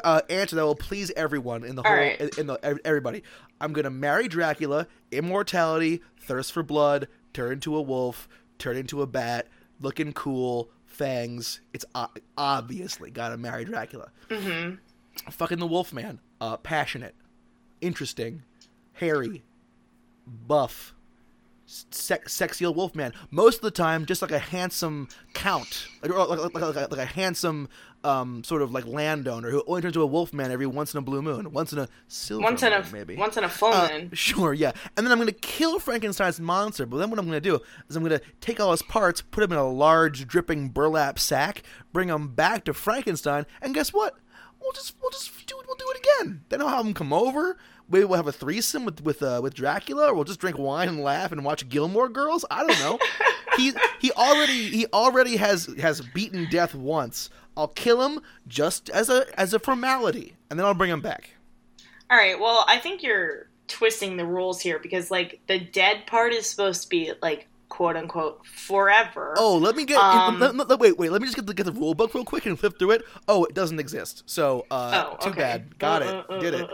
uh, 0.04 0.22
answer 0.30 0.56
that 0.58 0.66
will 0.66 0.76
please 0.76 1.10
everyone 1.16 1.64
in 1.64 1.76
the 1.76 1.84
All 1.84 1.90
whole, 1.90 1.98
right. 1.98 2.20
in, 2.20 2.30
in 2.38 2.48
the 2.48 2.80
everybody. 2.86 3.24
I'm 3.62 3.72
gonna 3.72 3.90
marry 3.90 4.28
Dracula, 4.28 4.88
immortality, 5.12 6.02
thirst 6.20 6.52
for 6.52 6.62
blood, 6.64 7.08
turn 7.34 7.54
into 7.54 7.76
a 7.78 7.82
wolf, 7.82 8.28
turn 8.60 8.76
into 8.76 9.02
a 9.02 9.08
bat, 9.08 9.48
looking 9.80 10.12
cool, 10.12 10.70
fangs. 10.86 11.62
It's 11.74 11.86
o- 11.96 12.10
obviously 12.38 13.10
gotta 13.10 13.38
marry 13.38 13.64
Dracula. 13.64 14.12
mm-hmm. 14.30 14.76
Fucking 15.32 15.60
the 15.60 15.68
Wolfman. 15.68 16.20
Uh, 16.42 16.58
passionate, 16.58 17.16
interesting, 17.80 18.44
hairy, 18.94 19.44
buff, 20.28 20.93
sex, 21.92 22.34
sexy 22.34 22.66
old 22.66 22.76
Wolfman. 22.76 23.14
Most 23.32 23.56
of 23.56 23.62
the 23.62 23.72
time, 23.72 24.06
just 24.06 24.22
like 24.22 24.32
a 24.32 24.40
handsome 24.40 25.08
count, 25.34 25.88
like, 26.02 26.12
like, 26.14 26.30
like, 26.30 26.54
like, 26.54 26.64
a, 26.76 26.88
like 26.92 27.00
a 27.00 27.06
handsome 27.06 27.68
um, 28.04 28.44
sort 28.44 28.62
of 28.62 28.72
like 28.74 28.86
landowner 28.86 29.50
who 29.50 29.64
only 29.66 29.82
turns 29.82 29.92
into 29.96 30.02
a 30.02 30.06
Wolfman 30.06 30.52
every 30.52 30.66
once 30.68 30.94
in 30.94 30.98
a 30.98 31.02
blue 31.02 31.22
moon, 31.22 31.52
once 31.54 31.72
in 31.72 31.80
a 31.80 31.88
silver 32.10 32.44
Once 32.44 32.62
in 32.62 32.74
a 32.74 32.80
moon, 32.82 32.90
maybe. 32.92 33.16
once 33.16 33.38
in 33.38 33.44
a 33.46 33.50
full 33.50 33.72
Uh, 33.74 33.88
moon. 33.90 34.10
sure, 34.14 34.54
yeah. 34.54 34.74
And 34.98 35.06
then 35.06 35.12
I'm 35.12 35.18
going 35.18 35.28
to 35.28 35.34
kill 35.34 35.80
Frankenstein's 35.80 36.40
monster. 36.40 36.86
But 36.86 36.98
then 36.98 37.10
what 37.10 37.18
I'm 37.18 37.26
going 37.28 37.42
to 37.42 37.50
do 37.50 37.62
is 37.90 37.96
I'm 37.96 38.04
going 38.04 38.20
to 38.20 38.26
take 38.42 38.60
all 38.60 38.72
his 38.72 38.82
parts, 38.82 39.22
put 39.22 39.40
them 39.42 39.54
in 39.54 39.58
a 39.58 39.68
large 39.70 40.28
dripping 40.28 40.70
burlap 40.70 41.18
sack, 41.18 41.64
bring 41.94 42.10
them 42.10 42.28
back 42.36 42.66
to 42.66 42.74
Frankenstein, 42.74 43.46
and 43.62 43.74
guess 43.74 43.94
what? 43.94 44.16
We'll 44.62 44.72
just 44.74 44.96
we'll 45.02 45.12
just 45.12 45.46
do 45.46 45.56
we'll 45.68 45.76
do 45.76 45.86
it 45.90 46.06
again. 46.22 46.44
Then 46.50 46.62
I'll 46.62 46.70
have 46.70 46.86
him 46.86 46.94
come 46.94 47.12
over. 47.14 47.58
Maybe 47.90 48.06
we'll 48.06 48.18
have 48.18 48.28
a 48.28 48.32
threesome 48.32 48.86
with 48.86 49.02
with 49.04 49.22
uh, 49.22 49.40
with 49.44 49.54
Dracula, 49.54 50.08
or 50.08 50.14
we'll 50.16 50.24
just 50.24 50.40
drink 50.40 50.58
wine 50.58 50.88
and 50.88 51.00
laugh 51.02 51.32
and 51.32 51.44
watch 51.46 51.68
Gilmore 51.70 52.10
Girls. 52.10 52.46
I 52.50 52.66
don't 52.66 52.80
know. 52.80 53.00
he 53.58 53.74
he 54.00 54.12
already 54.14 54.70
he 54.70 54.86
already 54.94 55.36
has 55.38 55.68
has 55.80 56.02
beaten 56.02 56.48
death 56.50 56.74
once. 56.74 57.30
I'll 57.56 57.68
kill 57.68 58.02
him 58.08 58.22
just 58.48 58.90
as 58.90 59.10
a 59.10 59.26
as 59.40 59.54
a 59.54 59.60
formality, 59.60 60.36
and 60.50 60.58
then 60.60 60.66
I'll 60.66 60.74
bring 60.74 60.90
him 60.92 61.02
back. 61.02 61.32
All 62.10 62.18
right. 62.18 62.40
Well, 62.40 62.66
I 62.68 62.80
think 62.80 63.04
you're 63.04 63.48
twisting 63.68 64.18
the 64.18 64.26
rules 64.26 64.60
here 64.62 64.80
because 64.80 65.10
like 65.12 65.42
the 65.48 65.60
dead 65.60 66.06
part 66.08 66.34
is 66.34 66.50
supposed 66.50 66.84
to 66.84 66.90
be 66.90 67.12
like 67.22 67.48
quote 67.70 67.96
unquote 67.96 68.46
forever. 68.46 69.34
Oh, 69.38 69.58
let 69.58 69.76
me 69.76 69.86
get. 69.86 69.98
Um, 69.98 70.40
let- 70.40 70.56
let- 70.56 70.68
let- 70.68 70.80
wait, 70.80 70.98
wait. 70.98 71.12
Let 71.12 71.22
me 71.22 71.28
just 71.28 71.36
get 71.36 71.46
the, 71.48 71.54
get 71.54 71.66
the 71.66 71.72
rule 71.72 71.94
book 71.96 72.14
real 72.14 72.26
quick 72.26 72.46
and 72.46 72.58
flip 72.60 72.78
through 72.80 72.92
it. 72.92 73.04
Oh, 73.28 73.46
it 73.46 73.54
doesn't 73.56 73.80
exist. 73.80 74.24
So, 74.26 74.66
uh, 74.72 75.06
Oh, 75.12 75.18
too 75.24 75.36
bad. 75.36 75.78
Got 75.80 76.02
Uh, 76.04 76.06
it. 76.06 76.16
uh, 76.30 76.34
uh, 76.34 76.40
Did 76.40 76.56
uh, 76.56 76.58
it. 76.58 76.70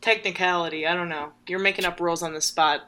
Technicality. 0.00 0.86
I 0.86 0.94
don't 0.94 1.08
know. 1.08 1.32
You're 1.46 1.58
making 1.58 1.84
up 1.84 2.00
rules 2.00 2.22
on 2.22 2.32
the 2.34 2.40
spot. 2.40 2.82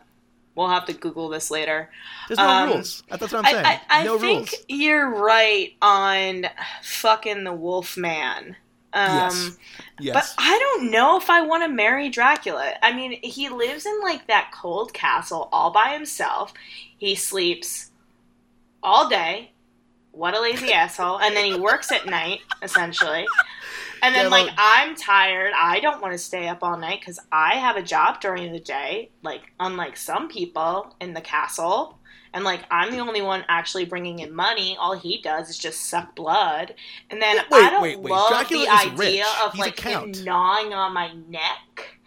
We'll 0.54 0.68
have 0.68 0.84
to 0.86 0.92
Google 0.92 1.28
this 1.30 1.50
later. 1.50 1.90
There's 2.28 2.38
no 2.38 2.46
Um, 2.48 2.68
rules. 2.70 3.02
That's 3.08 3.22
what 3.22 3.34
I'm 3.34 3.44
saying. 3.44 3.64
I, 3.66 3.80
I, 3.88 4.00
I 4.00 4.04
no 4.04 4.18
think 4.18 4.50
rules. 4.50 4.64
you're 4.68 5.10
right 5.10 5.72
on 5.80 6.46
fucking 6.82 7.44
the 7.44 7.52
Wolfman. 7.52 8.56
Um, 8.94 9.08
Yes. 9.08 9.56
Yes. 9.98 10.14
But 10.36 10.42
I 10.44 10.58
don't 10.58 10.90
know 10.90 11.16
if 11.16 11.30
I 11.30 11.40
want 11.42 11.62
to 11.62 11.68
marry 11.68 12.10
Dracula. 12.10 12.74
I 12.82 12.92
mean, 12.92 13.18
he 13.22 13.48
lives 13.48 13.86
in 13.86 14.00
like 14.02 14.26
that 14.26 14.50
cold 14.52 14.92
castle 14.92 15.48
all 15.52 15.70
by 15.70 15.94
himself. 15.94 16.52
He 16.98 17.14
sleeps 17.14 17.90
all 18.82 19.08
day. 19.08 19.52
What 20.10 20.34
a 20.34 20.40
lazy 20.40 20.72
asshole. 20.74 21.20
And 21.20 21.34
then 21.34 21.46
he 21.46 21.54
works 21.58 21.90
at 21.90 22.04
night, 22.04 22.40
essentially. 22.62 23.26
And 24.02 24.14
then, 24.14 24.24
Yeah, 24.24 24.30
like, 24.30 24.50
I'm 24.58 24.96
tired. 24.96 25.52
I 25.56 25.78
don't 25.80 26.02
want 26.02 26.12
to 26.12 26.18
stay 26.18 26.48
up 26.48 26.58
all 26.62 26.76
night 26.76 27.00
because 27.00 27.20
I 27.30 27.54
have 27.54 27.76
a 27.76 27.82
job 27.82 28.20
during 28.20 28.52
the 28.52 28.58
day, 28.60 29.10
like, 29.22 29.42
unlike 29.60 29.96
some 29.96 30.28
people 30.28 30.94
in 31.00 31.14
the 31.14 31.20
castle. 31.20 31.98
And, 32.34 32.44
like, 32.44 32.62
I'm 32.70 32.90
the 32.90 32.98
only 32.98 33.22
one 33.22 33.44
actually 33.48 33.84
bringing 33.84 34.18
in 34.18 34.34
money. 34.34 34.76
All 34.80 34.98
he 34.98 35.20
does 35.22 35.50
is 35.50 35.58
just 35.58 35.82
suck 35.88 36.16
blood. 36.16 36.74
And 37.10 37.22
then 37.22 37.36
Wait, 37.50 37.62
I 37.62 37.70
don't 37.70 37.82
wait, 37.82 38.00
wait. 38.00 38.10
love 38.10 38.30
Dracula 38.30 38.64
the 38.64 38.70
idea 38.72 38.96
rich. 39.22 39.26
of, 39.44 39.52
He's 39.52 39.60
like, 39.60 39.78
him 39.80 40.12
gnawing 40.24 40.72
on 40.74 40.94
my 40.94 41.12
neck. 41.28 41.98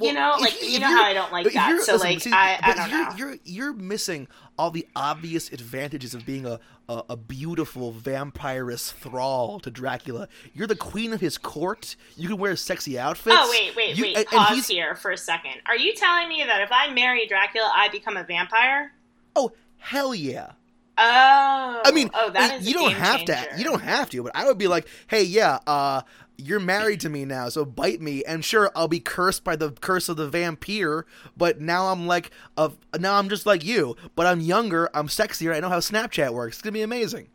You 0.00 0.12
know, 0.12 0.36
like, 0.40 0.62
you- 0.62 0.80
know 0.80 0.86
how 0.86 1.04
I 1.04 1.12
don't 1.12 1.32
like 1.32 1.52
that. 1.52 1.82
So, 1.82 1.96
like, 1.96 2.20
see, 2.20 2.32
I, 2.32 2.58
I 2.62 2.74
don't 2.74 2.90
you're, 2.90 2.98
know. 2.98 3.16
You're 3.16 3.36
you're 3.44 3.72
missing 3.74 4.26
all 4.58 4.70
the 4.70 4.86
obvious 4.96 5.52
advantages 5.52 6.14
of 6.14 6.24
being 6.26 6.46
a, 6.46 6.58
a, 6.88 7.02
a 7.10 7.16
beautiful 7.16 7.92
vampirist 7.92 8.92
thrall 8.94 9.60
to 9.60 9.70
Dracula. 9.70 10.28
You're 10.54 10.66
the 10.66 10.76
queen 10.76 11.12
of 11.12 11.20
his 11.20 11.36
court. 11.38 11.96
You 12.16 12.28
can 12.28 12.38
wear 12.38 12.56
sexy 12.56 12.98
outfits. 12.98 13.36
Oh 13.38 13.48
wait, 13.50 13.76
wait, 13.76 13.96
You- 13.96 14.04
wait! 14.04 14.16
and- 14.16 14.26
and 14.32 14.38
Pause 14.46 14.54
he's- 14.54 14.68
here 14.68 14.94
for 14.94 15.10
a 15.10 15.16
second. 15.18 15.54
Are 15.66 15.76
you 15.76 15.92
telling 15.94 16.28
me 16.28 16.42
that 16.44 16.62
if 16.62 16.70
I 16.72 16.90
marry 16.92 17.26
Dracula, 17.26 17.70
I 17.74 17.88
become 17.88 18.16
a 18.16 18.24
vampire? 18.24 18.92
Oh 19.36 19.52
hell 19.78 20.14
yeah! 20.14 20.52
Oh, 20.98 21.80
I 21.84 21.90
mean, 21.92 22.10
oh, 22.14 22.30
that 22.30 22.52
and 22.52 22.62
is 22.62 22.68
you 22.68 22.74
don't 22.74 22.92
have 22.92 23.18
changer. 23.24 23.32
to. 23.50 23.58
You 23.58 23.64
don't 23.64 23.80
have 23.82 24.10
to. 24.10 24.22
But 24.22 24.32
I 24.36 24.44
would 24.46 24.58
be 24.58 24.68
like, 24.68 24.86
hey, 25.06 25.22
yeah, 25.24 25.58
uh, 25.66 26.02
you're 26.42 26.60
married 26.60 27.00
to 27.00 27.08
me 27.08 27.24
now, 27.24 27.48
so 27.48 27.64
bite 27.64 28.00
me. 28.00 28.24
And 28.24 28.44
sure, 28.44 28.70
I'll 28.74 28.88
be 28.88 29.00
cursed 29.00 29.44
by 29.44 29.56
the 29.56 29.70
curse 29.72 30.08
of 30.08 30.16
the 30.16 30.28
vampire. 30.28 31.06
But 31.36 31.60
now 31.60 31.88
I'm 31.88 32.06
like, 32.06 32.30
of 32.56 32.76
now 32.98 33.14
I'm 33.18 33.28
just 33.28 33.46
like 33.46 33.64
you. 33.64 33.96
But 34.14 34.26
I'm 34.26 34.40
younger. 34.40 34.90
I'm 34.94 35.08
sexier. 35.08 35.54
I 35.54 35.60
know 35.60 35.68
how 35.68 35.78
Snapchat 35.80 36.32
works. 36.32 36.56
It's 36.56 36.62
gonna 36.62 36.72
be 36.72 36.82
amazing. 36.82 37.28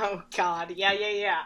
Oh 0.00 0.22
God, 0.36 0.72
yeah, 0.76 0.92
yeah, 0.92 1.08
yeah. 1.10 1.38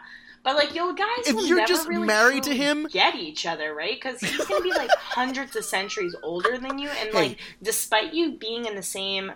But 0.43 0.55
like, 0.57 0.75
you 0.75 0.95
guys 0.95 1.27
If 1.27 1.35
will 1.35 1.45
you're 1.47 1.57
never 1.57 1.67
just 1.67 1.87
really 1.87 2.05
married 2.05 2.43
to 2.43 2.53
him- 2.55 2.85
get 2.91 3.15
each 3.15 3.47
other, 3.47 3.73
right? 3.73 3.95
Because 3.99 4.19
he's 4.21 4.45
gonna 4.45 4.61
be 4.63 4.71
like 4.71 4.89
hundreds 4.99 5.55
of 5.55 5.65
centuries 5.65 6.15
older 6.21 6.57
than 6.59 6.77
you, 6.77 6.89
and 6.89 7.09
Hey. 7.09 7.13
like, 7.13 7.39
despite 7.63 8.13
you 8.13 8.33
being 8.33 8.65
in 8.65 8.75
the 8.75 8.83
same 8.83 9.31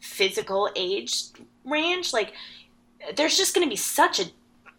physical 0.00 0.70
age 0.76 1.22
range, 1.64 2.12
like, 2.12 2.32
there's 3.16 3.36
just 3.36 3.54
gonna 3.54 3.68
be 3.68 3.74
such 3.76 4.20
a 4.20 4.24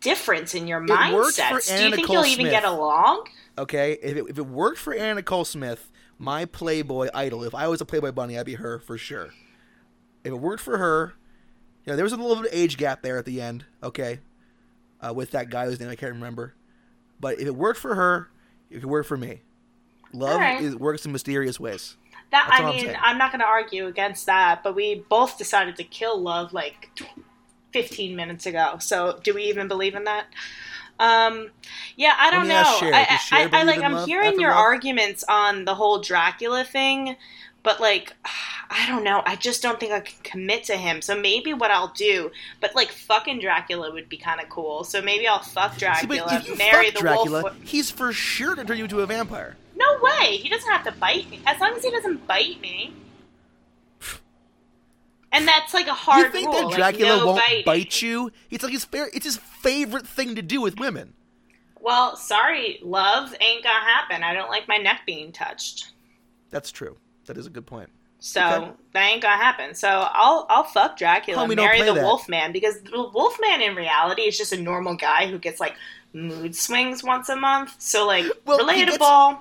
difference 0.03 0.53
in 0.53 0.67
your 0.67 0.83
It 0.83 0.89
mindsets. 0.89 1.67
Do 1.67 1.83
you 1.83 1.89
think 1.89 2.01
Nicole 2.01 2.15
you'll 2.17 2.25
even 2.25 2.49
get 2.49 2.63
along? 2.63 3.27
Okay, 3.57 3.93
if 4.01 4.17
it, 4.17 4.25
if 4.29 4.37
it 4.37 4.45
worked 4.45 4.79
for 4.79 4.93
Anna 4.93 5.15
Nicole 5.15 5.45
Smith, 5.45 5.91
my 6.17 6.45
Playboy 6.45 7.09
idol, 7.13 7.43
if 7.43 7.55
I 7.55 7.67
was 7.67 7.81
a 7.81 7.85
Playboy 7.85 8.11
bunny, 8.11 8.37
I'd 8.37 8.45
be 8.45 8.55
her 8.55 8.79
for 8.79 8.97
sure. 8.97 9.33
If 10.23 10.31
it 10.31 10.39
worked 10.39 10.61
for 10.61 10.77
her, 10.77 11.13
you 11.85 11.91
know, 11.91 11.95
there 11.95 12.05
was 12.05 12.13
a 12.13 12.17
little 12.17 12.35
bit 12.43 12.51
of 12.51 12.57
age 12.57 12.77
gap 12.77 13.01
there 13.01 13.17
at 13.17 13.25
the 13.25 13.41
end. 13.41 13.65
Okay, 13.81 14.19
uh, 15.01 15.13
with 15.13 15.31
that 15.31 15.49
guy 15.49 15.65
whose 15.65 15.79
name 15.79 15.89
I 15.89 15.95
can't 15.95 16.13
remember, 16.13 16.53
but 17.19 17.39
if 17.39 17.47
it 17.47 17.55
worked 17.55 17.79
for 17.79 17.95
her, 17.95 18.29
it 18.69 18.81
could 18.81 18.85
work 18.85 19.05
for 19.05 19.17
me. 19.17 19.41
Love 20.13 20.33
Alright. 20.33 20.61
is, 20.61 20.75
works 20.75 21.05
in 21.05 21.11
mysterious 21.11 21.59
ways. 21.59 21.97
That 22.31 22.47
That's 22.49 22.61
I 22.61 22.63
all 22.63 22.71
I'm 22.71 22.75
mean. 22.75 22.97
I'm 23.01 23.17
not 23.17 23.31
going 23.31 23.41
to 23.41 23.45
argue 23.45 23.87
against 23.87 24.25
that, 24.25 24.63
but 24.63 24.75
we 24.75 25.03
both 25.09 25.37
decided 25.37 25.75
to 25.77 25.83
kill 25.83 26.19
love 26.19 26.53
like 26.53 26.89
15 27.73 28.15
minutes 28.15 28.45
ago. 28.45 28.77
So, 28.79 29.19
do 29.23 29.33
we 29.33 29.43
even 29.45 29.67
believe 29.67 29.95
in 29.95 30.05
that? 30.05 30.27
Um, 30.99 31.49
yeah, 31.95 32.13
I 32.17 32.31
don't 32.31 32.47
know. 32.47 32.63
I, 32.63 33.19
I, 33.31 33.49
I, 33.51 33.63
like. 33.63 33.81
I'm 33.81 34.07
hearing 34.07 34.39
your 34.39 34.51
love? 34.51 34.59
arguments 34.59 35.23
on 35.27 35.65
the 35.65 35.75
whole 35.75 35.99
Dracula 35.99 36.63
thing, 36.63 37.15
but 37.63 37.81
like, 37.81 38.13
I 38.69 38.87
don't 38.87 39.03
know. 39.03 39.21
I 39.25 39.35
just 39.35 39.61
don't 39.61 39.79
think 39.79 39.91
I 39.91 39.99
can 39.99 40.15
commit 40.23 40.63
to 40.65 40.77
him. 40.77 41.01
So 41.01 41.19
maybe 41.19 41.53
what 41.53 41.69
I'll 41.69 41.93
do, 41.95 42.31
but 42.59 42.73
like, 42.75 42.89
fucking 42.89 43.39
Dracula 43.39 43.91
would 43.91 44.09
be 44.09 44.17
kind 44.17 44.41
of 44.41 44.49
cool. 44.49 44.83
So 44.83 45.01
maybe 45.01 45.27
I'll 45.27 45.39
fuck 45.39 45.77
Dracula, 45.77 46.41
you 46.45 46.55
marry 46.55 46.85
fuck 46.85 46.93
the 46.95 46.99
Dracula, 47.01 47.41
wolf. 47.43 47.55
he's 47.63 47.91
for 47.91 48.13
sure 48.13 48.55
to 48.55 48.63
turn 48.63 48.77
you 48.77 48.85
into 48.85 49.01
a 49.01 49.05
vampire. 49.05 49.55
No 49.75 49.99
way. 50.01 50.37
He 50.37 50.49
doesn't 50.49 50.71
have 50.71 50.85
to 50.85 50.91
bite 50.91 51.29
me. 51.29 51.41
As 51.45 51.59
long 51.59 51.73
as 51.75 51.83
he 51.83 51.91
doesn't 51.91 52.25
bite 52.27 52.61
me. 52.61 52.93
And 55.33 55.47
that's 55.47 55.73
like 55.73 55.87
a 55.87 55.93
hard 55.93 56.17
rule. 56.17 56.25
you 56.27 56.31
think 56.31 56.47
rule. 56.51 56.69
that 56.69 56.77
like, 56.79 56.95
Dracula 56.95 57.17
no 57.17 57.25
won't 57.25 57.39
biting. 57.41 57.63
bite 57.65 58.01
you? 58.01 58.31
It's 58.51 58.63
like 58.63 58.71
his 58.73 58.85
fair. 58.85 59.09
It's 59.13 59.25
his 59.25 59.37
favorite 59.37 60.07
thing 60.07 60.35
to 60.35 60.41
do 60.41 60.61
with 60.61 60.79
women. 60.79 61.13
Well, 61.81 62.15
sorry, 62.15 62.79
love 62.81 63.35
ain't 63.41 63.63
gonna 63.63 63.83
happen. 63.83 64.23
I 64.23 64.33
don't 64.33 64.49
like 64.49 64.67
my 64.67 64.77
neck 64.77 65.01
being 65.05 65.31
touched. 65.33 65.91
That's 66.49 66.71
true. 66.71 66.97
That 67.25 67.37
is 67.37 67.47
a 67.47 67.49
good 67.49 67.65
point. 67.65 67.89
So 68.19 68.41
Okay. 68.41 68.71
that 68.93 69.03
ain't 69.05 69.21
gonna 69.21 69.35
happen. 69.43 69.75
So 69.75 69.87
I'll 69.89 70.45
I'll 70.49 70.63
fuck 70.63 70.97
Dracula, 70.97 71.41
Homie, 71.41 71.47
and 71.47 71.55
marry 71.57 71.81
the 71.81 71.93
that. 71.93 72.03
Wolfman 72.03 72.53
because 72.53 72.79
the 72.83 73.09
Wolfman 73.13 73.61
in 73.61 73.75
reality 73.75 74.21
is 74.21 74.37
just 74.37 74.53
a 74.53 74.61
normal 74.61 74.95
guy 74.95 75.27
who 75.27 75.37
gets 75.39 75.59
like 75.59 75.75
mood 76.13 76.55
swings 76.55 77.03
once 77.03 77.27
a 77.27 77.35
month. 77.35 77.75
So 77.79 78.05
like 78.07 78.25
Well, 78.45 78.65
he 78.69 78.85
gets- 78.85 78.97
relatable. 78.97 79.39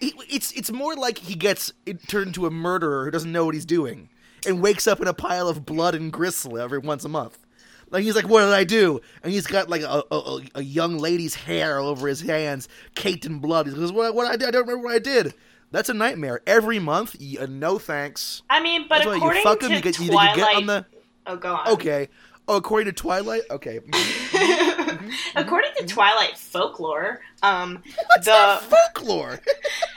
He, 0.00 0.14
it's 0.30 0.52
it's 0.52 0.70
more 0.70 0.94
like 0.94 1.18
he 1.18 1.34
gets 1.34 1.72
turned 2.06 2.28
into 2.28 2.46
a 2.46 2.50
murderer 2.50 3.04
who 3.04 3.10
doesn't 3.10 3.32
know 3.32 3.44
what 3.44 3.54
he's 3.54 3.66
doing 3.66 4.08
and 4.46 4.62
wakes 4.62 4.86
up 4.86 5.00
in 5.00 5.08
a 5.08 5.14
pile 5.14 5.48
of 5.48 5.64
blood 5.66 5.94
and 5.94 6.12
gristle 6.12 6.58
every 6.58 6.78
once 6.78 7.04
a 7.04 7.08
month. 7.08 7.38
Like 7.90 8.04
he's 8.04 8.14
like, 8.14 8.28
"What 8.28 8.42
did 8.44 8.52
I 8.52 8.64
do?" 8.64 9.00
And 9.22 9.32
he's 9.32 9.46
got 9.46 9.68
like 9.70 9.82
a, 9.82 10.02
a, 10.10 10.40
a 10.56 10.62
young 10.62 10.98
lady's 10.98 11.34
hair 11.34 11.78
all 11.78 11.88
over 11.88 12.06
his 12.06 12.20
hands, 12.20 12.68
caked 12.94 13.24
in 13.24 13.38
blood. 13.38 13.66
He 13.66 13.72
goes, 13.74 13.92
"What? 13.92 14.14
What 14.14 14.26
I 14.26 14.36
did? 14.36 14.48
I 14.48 14.50
don't 14.50 14.66
remember 14.66 14.84
what 14.88 14.94
I 14.94 14.98
did." 14.98 15.34
That's 15.70 15.88
a 15.88 15.94
nightmare 15.94 16.40
every 16.46 16.78
month. 16.78 17.16
y- 17.20 17.36
uh, 17.40 17.46
no 17.46 17.78
thanks. 17.78 18.42
I 18.48 18.60
mean, 18.60 18.86
but 18.88 18.96
That's 18.96 19.06
why 19.06 19.12
you 19.12 19.18
according 19.18 19.42
fuck 19.42 19.60
to 19.60 19.66
him. 19.66 19.72
You 19.72 19.80
get, 19.80 19.98
you, 19.98 20.04
you 20.06 20.10
Twilight, 20.12 20.36
get 20.36 20.56
on 20.56 20.66
the 20.66 20.86
oh, 21.26 21.36
go 21.36 21.54
on. 21.54 21.68
okay. 21.68 22.08
Oh, 22.46 22.56
according 22.56 22.86
to 22.86 22.92
Twilight, 22.92 23.42
okay. 23.50 23.80
Mm-hmm. 23.80 24.24
Mm-hmm. 24.88 25.06
Mm-hmm. 25.08 25.38
according 25.38 25.70
to 25.78 25.86
Twilight 25.86 26.36
folklore, 26.38 27.20
um, 27.42 27.82
What's 28.06 28.26
the 28.26 28.60
folklore? 28.68 29.40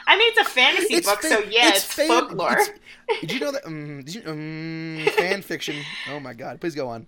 I 0.08 0.17
mean, 0.17 0.30
it's 0.32 0.39
a 0.47 0.51
fantasy 0.51 0.95
It's 0.95 1.08
book, 1.10 1.21
fa- 1.21 1.30
so 1.30 1.39
yeah, 1.39 1.69
it's, 1.69 1.84
fan- 1.84 2.08
folklore. 2.08 2.54
it's- 2.54 2.69
did 3.19 3.34
you 3.34 3.39
know 3.41 3.51
that? 3.51 3.65
Um, 3.65 4.04
did 4.06 4.15
you, 4.15 4.21
um, 4.25 5.06
fan 5.17 5.41
fiction. 5.41 5.75
Oh 6.10 6.21
my 6.21 6.34
god! 6.34 6.62
Please 6.62 6.75
go 6.75 6.88
on. 6.88 7.08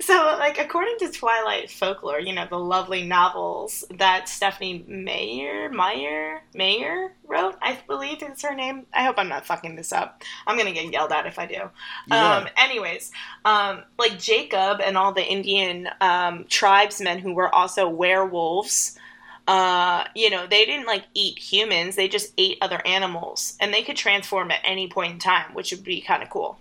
So, 0.00 0.14
like, 0.38 0.58
according 0.58 0.96
to 1.00 1.10
Twilight 1.10 1.70
folklore, 1.70 2.18
you 2.20 2.32
know, 2.32 2.46
the 2.48 2.58
lovely 2.58 3.02
novels 3.06 3.84
that 3.98 4.30
Stephenie 4.30 4.82
Meyer, 4.88 5.68
Meyer, 5.68 6.42
Meyer 6.54 7.12
wrote, 7.26 7.56
I 7.60 7.78
believe 7.86 8.22
is 8.22 8.40
her 8.42 8.54
name. 8.54 8.86
I 8.94 9.04
hope 9.04 9.16
I'm 9.18 9.28
not 9.28 9.44
fucking 9.44 9.76
this 9.76 9.92
up. 9.92 10.22
I'm 10.46 10.56
gonna 10.56 10.72
get 10.72 10.90
yelled 10.90 11.12
at 11.12 11.26
if 11.26 11.38
I 11.38 11.44
do. 11.44 11.54
You 11.54 12.16
Um, 12.16 12.48
anyways, 12.56 13.12
um, 13.44 13.82
like 13.98 14.18
Jacob 14.18 14.80
and 14.80 14.96
all 14.96 15.12
the 15.12 15.24
Indian 15.24 15.90
um, 16.00 16.46
tribesmen 16.48 17.18
who 17.18 17.34
were 17.34 17.54
also 17.54 17.90
werewolves. 17.90 18.98
Uh, 19.46 20.04
you 20.14 20.30
know, 20.30 20.46
they 20.46 20.64
didn't 20.64 20.86
like 20.86 21.04
eat 21.14 21.38
humans; 21.38 21.96
they 21.96 22.08
just 22.08 22.32
ate 22.38 22.58
other 22.60 22.80
animals, 22.86 23.56
and 23.60 23.74
they 23.74 23.82
could 23.82 23.96
transform 23.96 24.50
at 24.50 24.60
any 24.64 24.88
point 24.88 25.12
in 25.14 25.18
time, 25.18 25.52
which 25.54 25.72
would 25.72 25.82
be 25.84 26.00
kind 26.00 26.22
of 26.22 26.30
cool. 26.30 26.58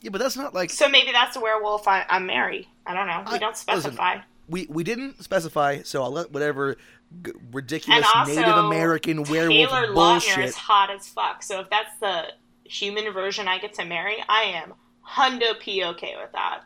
Yeah, 0.00 0.10
but 0.10 0.20
that's 0.20 0.36
not 0.36 0.52
like 0.52 0.70
So 0.70 0.88
maybe 0.88 1.12
that's 1.12 1.34
the 1.34 1.40
werewolf 1.40 1.86
I, 1.88 2.04
I'm 2.08 2.26
marry. 2.26 2.68
I 2.84 2.94
don't 2.94 3.06
know. 3.06 3.22
We 3.30 3.36
I- 3.36 3.38
don't 3.38 3.50
listen, 3.52 3.62
specify. 3.82 4.18
we 4.48 4.66
we 4.68 4.84
didn't 4.84 5.22
specify. 5.22 5.82
So 5.82 6.02
I'll 6.02 6.10
let 6.10 6.32
whatever 6.32 6.76
g- 7.24 7.32
ridiculous 7.52 8.06
also, 8.14 8.34
Native 8.34 8.56
American 8.56 9.22
werewolf 9.22 9.70
Taylor 9.70 9.92
bullshit. 9.94 10.44
is 10.44 10.56
hot 10.56 10.90
as 10.90 11.08
fuck. 11.08 11.42
So 11.42 11.60
if 11.60 11.70
that's 11.70 11.96
the 12.00 12.24
human 12.64 13.12
version 13.12 13.48
I 13.48 13.58
get 13.58 13.74
to 13.74 13.84
marry, 13.84 14.16
I 14.28 14.42
am 14.42 14.74
hundo 15.08 15.58
p 15.58 15.84
okay 15.84 16.14
with 16.20 16.32
that. 16.32 16.62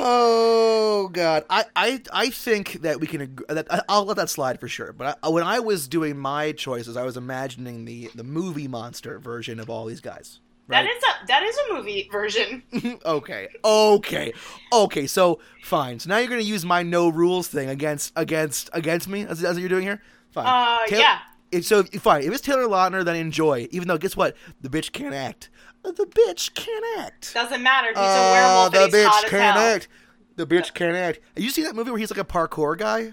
Oh 0.00 1.08
God, 1.12 1.44
I, 1.50 1.64
I 1.76 2.02
I 2.12 2.30
think 2.30 2.82
that 2.82 3.00
we 3.00 3.06
can. 3.06 3.20
Agree, 3.22 3.46
that 3.48 3.66
I'll 3.88 4.04
let 4.04 4.16
that 4.16 4.28
slide 4.30 4.58
for 4.60 4.68
sure. 4.68 4.92
But 4.92 5.18
I, 5.22 5.28
when 5.28 5.44
I 5.44 5.60
was 5.60 5.88
doing 5.88 6.18
my 6.18 6.52
choices, 6.52 6.96
I 6.96 7.02
was 7.04 7.16
imagining 7.16 7.84
the 7.84 8.10
the 8.14 8.24
movie 8.24 8.68
monster 8.68 9.18
version 9.18 9.60
of 9.60 9.70
all 9.70 9.86
these 9.86 10.00
guys. 10.00 10.40
That 10.68 10.80
Right? 10.80 10.90
is 10.90 11.02
a 11.02 11.26
that 11.26 11.42
is 11.42 11.56
a 11.58 11.74
movie 11.74 12.08
version. 12.10 12.62
okay, 13.04 13.48
okay, 13.64 14.32
okay. 14.72 15.06
So 15.06 15.40
fine. 15.62 15.98
So 15.98 16.08
now 16.08 16.18
you're 16.18 16.28
gonna 16.28 16.40
use 16.42 16.64
my 16.64 16.82
no 16.82 17.08
rules 17.08 17.48
thing 17.48 17.68
against 17.68 18.12
against 18.16 18.70
against 18.72 19.08
me. 19.08 19.24
That's, 19.24 19.40
that's 19.40 19.54
what 19.54 19.60
you're 19.60 19.68
doing 19.68 19.82
here. 19.84 20.02
Fine. 20.30 20.46
Uh, 20.46 20.86
Taylor- 20.86 21.00
yeah. 21.02 21.18
If, 21.52 21.66
so 21.66 21.84
if- 21.92 22.02
fine. 22.02 22.22
If 22.22 22.32
it's 22.32 22.40
Taylor 22.40 22.64
Lautner, 22.64 23.04
then 23.04 23.14
enjoy. 23.16 23.68
Even 23.70 23.86
though, 23.88 23.98
guess 23.98 24.16
what? 24.16 24.36
The 24.60 24.68
bitch 24.68 24.90
can't 24.90 25.14
act. 25.14 25.50
The 25.84 26.06
bitch 26.06 26.54
can't 26.54 26.84
act. 26.98 27.32
Doesn't 27.34 27.62
matter. 27.62 27.88
He's 27.88 27.96
a 27.98 28.00
Uh, 28.00 28.30
werewolf 28.32 28.72
the 28.72 28.82
and 28.84 28.92
he's 28.94 29.04
bitch 29.04 29.08
hot 29.08 29.24
can't 29.26 29.56
hell. 29.56 29.74
act. 29.76 29.88
The 30.36 30.46
bitch 30.46 30.74
can't 30.74 30.96
act. 30.96 31.20
You 31.36 31.50
see 31.50 31.62
that 31.62 31.76
movie 31.76 31.90
where 31.90 31.98
he's 32.00 32.10
like 32.10 32.18
a 32.18 32.24
parkour 32.24 32.76
guy? 32.76 33.12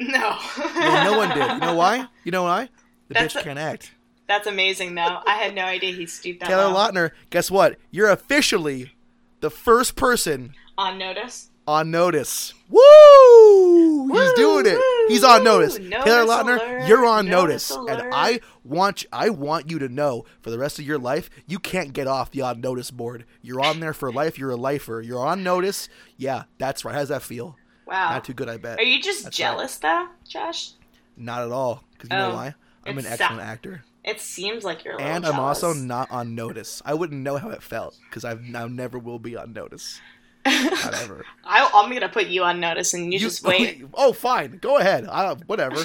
No. 0.00 0.36
No, 0.76 1.04
no 1.04 1.18
one 1.18 1.28
did. 1.30 1.38
You 1.50 1.58
know 1.60 1.74
why? 1.74 2.06
You 2.24 2.32
know 2.32 2.42
why? 2.42 2.68
The 3.08 3.14
That's 3.14 3.34
bitch 3.34 3.40
a- 3.40 3.44
can't 3.44 3.58
act. 3.58 3.92
That's 4.26 4.46
amazing, 4.46 4.94
though. 4.94 5.20
I 5.26 5.36
had 5.36 5.54
no 5.54 5.62
idea 5.62 5.92
he 5.92 6.04
stooped 6.06 6.40
that 6.40 6.48
Taylor 6.48 6.66
low. 6.68 6.74
Lautner, 6.74 7.12
guess 7.30 7.50
what? 7.50 7.78
You're 7.90 8.10
officially 8.10 8.92
the 9.40 9.50
first 9.50 9.96
person 9.96 10.54
On 10.76 10.98
notice. 10.98 11.48
On 11.68 11.90
notice. 11.90 12.54
Woo! 12.70 14.08
He's 14.10 14.32
doing 14.32 14.64
it. 14.66 14.78
He's 15.08 15.22
on 15.22 15.44
notice. 15.44 15.78
Notice 15.78 16.04
Taylor 16.04 16.24
Lautner, 16.24 16.56
alert, 16.58 16.88
you're 16.88 17.04
on 17.06 17.26
notice 17.26 17.70
notice, 17.70 18.00
and. 18.02 18.14
I 18.14 18.40
want 18.64 19.04
I 19.12 19.28
want 19.30 19.70
you 19.70 19.78
to 19.78 19.88
know 19.88 20.24
for 20.40 20.50
the 20.50 20.58
rest 20.58 20.78
of 20.78 20.86
your 20.86 20.98
life, 20.98 21.28
you 21.46 21.58
can't 21.58 21.92
get 21.92 22.06
off 22.06 22.30
the 22.30 22.40
on 22.40 22.60
notice 22.62 22.90
board. 22.90 23.26
You're 23.42 23.60
on 23.60 23.80
there 23.80 23.92
for 23.92 24.10
life. 24.10 24.38
You're 24.38 24.50
a 24.50 24.56
lifer. 24.56 25.02
You're 25.02 25.24
on 25.24 25.42
notice. 25.42 25.88
Yeah, 26.16 26.44
that's 26.56 26.84
right. 26.86 26.94
How 26.94 27.00
does 27.00 27.10
that 27.10 27.22
feel? 27.22 27.56
Wow. 27.86 28.10
Not 28.12 28.24
too 28.24 28.34
good, 28.34 28.48
I 28.48 28.56
bet. 28.56 28.78
Are 28.78 28.82
you 28.82 29.00
just 29.02 29.24
That's 29.24 29.36
jealous, 29.36 29.76
though, 29.76 30.08
Josh? 30.26 30.72
Not 31.16 31.42
at 31.42 31.50
all. 31.52 31.84
Because 31.92 32.10
you 32.10 32.16
know 32.16 32.30
Oh, 32.30 32.34
why? 32.34 32.54
I'm 32.86 32.96
an 32.98 33.06
excellent 33.06 33.40
sad. 33.40 33.48
actor, 33.48 33.84
It 34.04 34.20
seems 34.20 34.64
like 34.64 34.84
you're 34.84 34.96
a 34.96 35.02
and 35.02 35.26
I'm 35.26 35.38
also 35.38 35.74
not 35.74 36.10
on 36.10 36.34
notice. 36.34 36.80
I 36.86 36.94
wouldn't 36.94 37.20
know 37.22 37.36
how 37.36 37.50
it 37.50 37.62
felt 37.62 37.98
because 38.08 38.24
I've 38.24 38.40
I 38.54 38.66
never 38.68 38.98
will 38.98 39.18
be 39.18 39.36
on 39.36 39.52
notice. 39.52 40.00
Not 40.84 40.94
ever. 41.02 41.24
I, 41.44 41.70
I'm 41.74 41.92
gonna 41.92 42.08
put 42.08 42.26
you 42.26 42.44
on 42.44 42.60
notice, 42.60 42.94
and 42.94 43.12
you, 43.12 43.18
just 43.18 43.44
oh, 43.46 43.48
wait. 43.48 43.84
Oh, 43.94 44.12
fine. 44.12 44.58
Go 44.60 44.78
ahead. 44.78 45.06
I, 45.06 45.34
whatever. 45.46 45.76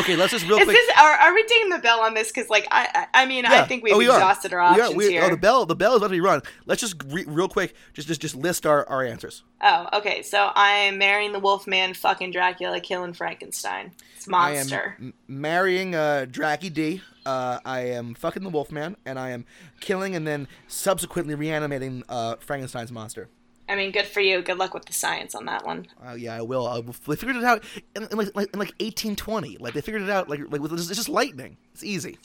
Okay, 0.00 0.16
let's 0.16 0.32
just 0.32 0.46
real 0.48 0.58
Is 0.58 0.64
quick. 0.64 0.76
this 0.76 0.90
are, 0.98 1.12
are 1.12 1.34
we 1.34 1.42
dinging 1.44 1.70
the 1.70 1.78
bell 1.78 2.00
on 2.00 2.14
this? 2.14 2.30
Because 2.32 2.50
like 2.50 2.66
I 2.70 3.06
I 3.12 3.22
I 3.22 3.26
mean 3.26 3.46
I 3.46 3.64
think 3.64 3.82
we've 3.84 3.94
Oh, 3.94 3.98
we 3.98 4.08
are. 4.08 4.16
exhausted 4.16 4.52
our 4.52 4.60
We 4.74 4.80
are- 4.80 4.84
options 4.84 4.96
we- 4.96 5.10
here. 5.10 5.22
Oh, 5.24 5.30
the 5.30 5.36
bell. 5.36 5.66
The 5.66 5.76
bell 5.76 5.92
is 5.92 5.98
about 5.98 6.08
to 6.08 6.12
be 6.12 6.20
run. 6.20 6.42
Let's 6.66 6.80
just 6.80 6.96
re- 7.06 7.24
real 7.26 7.48
quick. 7.48 7.74
Just 7.94 8.08
just 8.08 8.20
just 8.20 8.34
list 8.34 8.66
our 8.66 8.88
our 8.88 9.04
answers. 9.04 9.42
Oh, 9.62 9.88
okay. 9.94 10.22
So 10.22 10.50
I'm 10.54 10.98
marrying 10.98 11.32
the 11.32 11.38
Wolfman, 11.40 11.94
fucking 11.94 12.30
Dracula, 12.32 12.80
killing 12.80 13.12
Frankenstein. 13.12 13.92
It's 14.16 14.26
monster. 14.26 14.96
I 14.98 15.02
am 15.02 15.14
marrying 15.28 15.94
uh, 15.94 16.26
Dracky 16.28 16.72
D. 16.72 17.02
Uh, 17.26 17.58
I 17.64 17.80
am 17.80 18.14
fucking 18.14 18.42
the 18.42 18.48
Wolfman, 18.48 18.96
and 19.04 19.18
I 19.18 19.30
am 19.30 19.44
killing 19.80 20.14
and 20.16 20.26
then 20.26 20.48
subsequently 20.68 21.34
reanimating 21.34 22.02
uh, 22.08 22.36
Frankenstein's 22.40 22.90
monster. 22.90 23.28
I 23.70 23.76
mean, 23.76 23.92
good 23.92 24.06
for 24.06 24.20
you. 24.20 24.42
Good 24.42 24.58
luck 24.58 24.74
with 24.74 24.86
the 24.86 24.92
science 24.92 25.36
on 25.36 25.44
that 25.44 25.64
one. 25.64 25.86
Uh, 26.04 26.14
yeah, 26.14 26.34
I 26.34 26.42
will. 26.42 26.66
I 26.66 26.80
will. 26.80 26.92
They 27.06 27.14
figured 27.14 27.36
it 27.36 27.44
out 27.44 27.62
in, 27.94 28.02
in, 28.02 28.18
like, 28.18 28.34
like, 28.34 28.52
in 28.52 28.58
like 28.58 28.74
1820. 28.80 29.58
Like 29.58 29.74
they 29.74 29.80
figured 29.80 30.02
it 30.02 30.10
out 30.10 30.28
like 30.28 30.40
like 30.50 30.60
with, 30.60 30.72
it's 30.72 30.88
just 30.88 31.08
lightning. 31.08 31.56
It's 31.72 31.84
easy. 31.84 32.18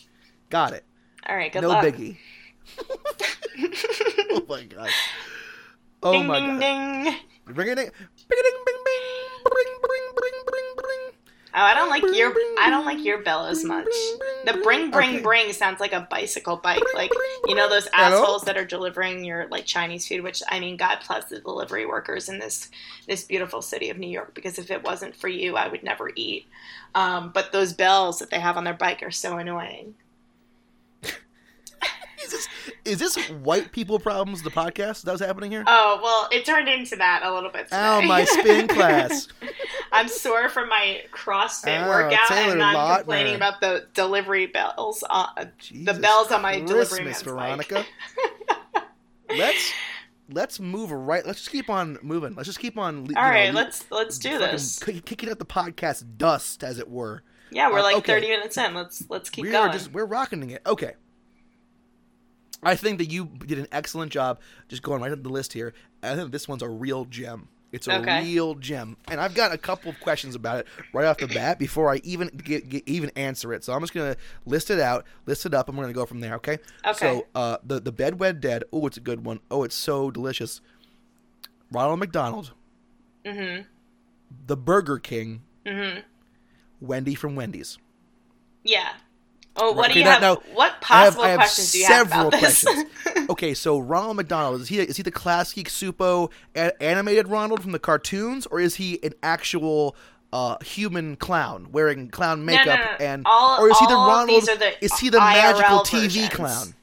Got 0.50 0.74
it. 0.74 0.84
All 1.30 1.36
right. 1.36 1.54
Good 1.54 1.62
no 1.62 1.70
luck. 1.70 1.84
No 1.84 1.92
biggie. 1.92 2.18
oh 4.32 4.46
my 4.50 4.64
god. 4.64 4.90
Oh 6.04 6.12
ding 6.12 6.28
my 6.28 6.40
ding 6.40 6.60
god. 6.60 6.60
ding. 6.60 7.16
Ring 7.48 7.70
a 7.70 7.76
ding, 7.76 7.90
bing 8.28 8.28
bing 8.30 8.64
bing, 8.66 8.84
bring 9.44 9.54
bring 9.54 9.54
bring. 9.54 9.75
Oh, 11.58 11.62
I 11.62 11.74
don't 11.74 11.90
like 11.90 12.04
your 12.16 12.34
I 12.60 12.70
don't 12.70 12.86
like 12.86 13.06
your 13.06 13.24
bell 13.24 13.46
as 13.46 13.64
much. 13.64 13.88
The 14.46 14.60
bring 14.62 14.92
bring 14.92 15.16
Okay. 15.16 15.22
bring 15.22 15.54
sounds 15.54 15.80
like 15.80 15.94
a 15.94 16.02
bicycle 16.10 16.58
bike, 16.58 16.84
like 16.94 17.12
you 17.48 17.56
know 17.56 17.70
those 17.70 17.88
assholes 17.94 18.44
that 18.44 18.58
are 18.58 18.66
delivering 18.66 19.24
your 19.24 19.48
like 19.48 19.66
Chinese 19.66 20.06
food. 20.06 20.22
Which 20.22 20.44
I 20.50 20.60
mean, 20.60 20.76
God 20.76 21.00
bless 21.08 21.26
the 21.26 21.40
delivery 21.40 21.86
workers 21.86 22.28
in 22.28 22.40
this 22.40 22.70
this 23.08 23.24
beautiful 23.24 23.62
city 23.62 23.90
of 23.90 23.98
New 23.98 24.10
York. 24.10 24.34
Because 24.36 24.60
if 24.60 24.70
it 24.70 24.84
wasn't 24.84 25.16
for 25.16 25.30
you, 25.30 25.56
I 25.56 25.70
would 25.70 25.82
never 25.84 26.12
eat. 26.16 26.46
Um, 26.94 27.32
but 27.34 27.52
those 27.54 27.72
bells 27.74 28.20
that 28.20 28.30
they 28.30 28.40
have 28.40 28.58
on 28.58 28.66
their 28.66 28.74
bike 28.74 29.02
are 29.02 29.12
so 29.12 29.38
annoying. 29.38 29.96
Is 32.26 32.32
this 32.32 32.48
is 32.86 33.00
this 33.00 33.30
white 33.30 33.72
people 33.72 34.00
problems? 34.00 34.42
The 34.42 34.50
podcast 34.50 35.04
that 35.04 35.12
was 35.12 35.22
happening 35.22 35.52
here. 35.52 35.64
Oh 35.68 36.00
well, 36.02 36.28
it 36.32 36.46
turned 36.46 36.68
into 36.68 36.96
that 36.96 37.22
a 37.24 37.34
little 37.34 37.52
bit. 37.52 37.66
Today. 37.66 37.78
Ow, 37.78 38.02
my 38.02 38.24
spin 38.26 38.68
class. 38.76 39.28
I'm 39.92 40.08
sore 40.08 40.50
from 40.50 40.70
my 40.70 41.04
CrossFit 41.12 41.82
Ow, 41.82 41.88
workout, 41.88 42.28
Taylor 42.28 42.54
and 42.54 42.64
I'm 42.64 42.76
Lautner. 42.76 42.98
complaining 42.98 43.36
about 43.36 43.62
the 43.62 43.88
delivery 43.94 44.48
bells. 44.48 45.04
Uh, 45.10 45.28
the 45.72 45.94
bells 45.94 46.32
on 46.32 46.42
my 46.42 46.60
delivery 46.60 47.04
Christmas, 47.04 47.04
man's 47.04 47.24
bike. 47.24 47.68
Veronica. 47.68 47.86
let's 49.30 49.74
let's 50.30 50.60
move 50.60 50.92
right. 50.92 51.26
Let's 51.26 51.40
just 51.40 51.52
keep 51.52 51.70
on 51.70 52.00
moving. 52.02 52.34
Let's 52.36 52.48
just 52.48 52.60
keep 52.60 52.78
on. 52.78 53.08
All 53.16 53.24
right, 53.24 53.54
let's 53.54 53.86
let's 53.92 54.18
do 54.18 54.40
this. 54.40 54.80
Kicking 54.80 55.30
out 55.30 55.40
the 55.40 55.46
podcast 55.46 56.18
dust, 56.18 56.64
as 56.64 56.80
it 56.80 56.90
were. 56.90 57.22
Yeah, 57.52 57.70
we're 57.72 57.80
uh, 57.80 57.84
like 57.84 57.98
okay. 57.98 58.14
30 58.14 58.28
minutes 58.30 58.58
in. 58.58 58.74
Let's 58.74 59.10
let's 59.10 59.30
keep 59.30 59.44
we 59.44 59.52
going. 59.52 59.70
are 59.70 59.74
just 59.74 59.92
we're 59.92 60.06
rocking 60.06 60.50
it. 60.50 60.62
Okay. 60.66 60.94
I 62.66 62.76
think 62.76 62.98
that 62.98 63.12
you 63.12 63.26
did 63.46 63.60
an 63.60 63.68
excellent 63.72 64.12
job 64.12 64.40
just 64.68 64.82
going 64.82 65.02
right 65.02 65.12
up 65.12 65.22
the 65.24 65.30
list 65.30 65.54
here. 65.54 65.74
I 66.04 66.16
think 66.16 66.32
this 66.32 66.48
one's 66.48 66.64
a 66.64 66.70
real 66.70 67.06
gem. 67.06 67.48
It's 67.72 67.88
a 67.88 68.00
Okay. 68.00 68.24
real 68.24 68.56
gem, 68.56 68.96
and 69.10 69.20
I've 69.20 69.36
got 69.36 69.52
a 69.54 69.58
couple 69.58 69.90
of 69.92 70.00
questions 70.00 70.34
about 70.34 70.60
it 70.60 70.68
right 70.94 71.06
off 71.06 71.18
the 71.18 71.28
bat 71.28 71.60
before 71.60 71.92
I 71.94 71.98
even 72.06 72.30
get, 72.30 72.70
get 72.70 72.88
even 72.88 73.12
answer 73.18 73.54
it. 73.54 73.66
So 73.66 73.74
I'm 73.74 73.82
just 73.82 73.94
gonna 73.94 74.16
list 74.46 74.70
it 74.70 74.80
out, 74.80 75.06
list 75.26 75.46
it 75.46 75.54
up, 75.54 75.68
and 75.68 75.78
we're 75.78 75.84
gonna 75.84 75.94
go 75.94 76.06
from 76.06 76.22
there. 76.22 76.36
Okay. 76.36 76.60
Okay. 76.88 76.98
So 76.98 77.28
uh, 77.36 77.58
the 77.66 77.82
the 77.82 77.92
bed 77.92 78.20
wed 78.20 78.40
dead. 78.40 78.64
Oh, 78.72 78.88
it's 78.88 78.96
a 78.98 79.02
good 79.02 79.26
one. 79.26 79.42
Oh, 79.52 79.64
it's 79.64 79.76
so 79.76 80.10
delicious. 80.10 80.62
Ronald 81.70 82.00
McDonald, 82.00 82.54
mm-hmm. 83.26 83.64
the 84.48 84.58
Burger 84.58 84.98
King, 85.00 85.42
Mm-hmm. 85.66 86.02
Wendy 86.80 87.16
from 87.16 87.36
Wendy's. 87.36 87.78
Yeah. 88.64 88.94
Oh, 89.58 89.72
what 89.72 89.92
do 89.92 90.00
you 90.00 90.06
have? 90.06 90.22
now, 90.22 90.36
what 90.54 90.72
I 90.72 90.74
have- 90.74 90.82
possible 90.82 91.24
I 91.24 91.30
have 91.30 91.38
questions 91.40 91.72
do 91.72 91.80
you 91.80 91.86
have 91.86 92.10
several 92.10 92.28
about 92.28 92.42
this? 92.42 92.64
questions. 92.64 93.30
okay, 93.30 93.54
so 93.54 93.80
Ronald 93.80 94.18
McDonald 94.18 94.62
is 94.62 94.68
he 94.68 94.80
is 94.80 94.98
he 94.98 95.04
the 95.04 95.12
classic 95.12 95.68
Supo 95.70 96.30
a- 96.56 96.82
animated 96.84 97.28
Ronald 97.30 97.62
from 97.62 97.72
the 97.72 97.80
cartoons, 97.80 98.46
or 98.48 98.60
is 98.60 98.76
he 98.76 99.00
an 99.04 99.14
actual 99.24 99.96
uh, 100.34 100.58
human 100.64 101.16
clown 101.16 101.70
wearing 101.72 102.10
clown 102.10 102.44
makeup 102.44 102.66
no, 102.68 102.74
no. 102.76 103.06
and 103.06 103.24
all, 103.26 103.62
or 103.62 103.70
is 103.70 103.78
he 103.80 103.86
the 103.86 103.94
Ronald? 103.94 104.44
The 104.46 104.74
is 104.84 104.98
he 105.00 105.10
the 105.10 105.20
IRL 105.20 105.22
magical 105.34 105.80
TV 105.80 106.02
versions. 106.04 106.30
clown? 106.30 106.74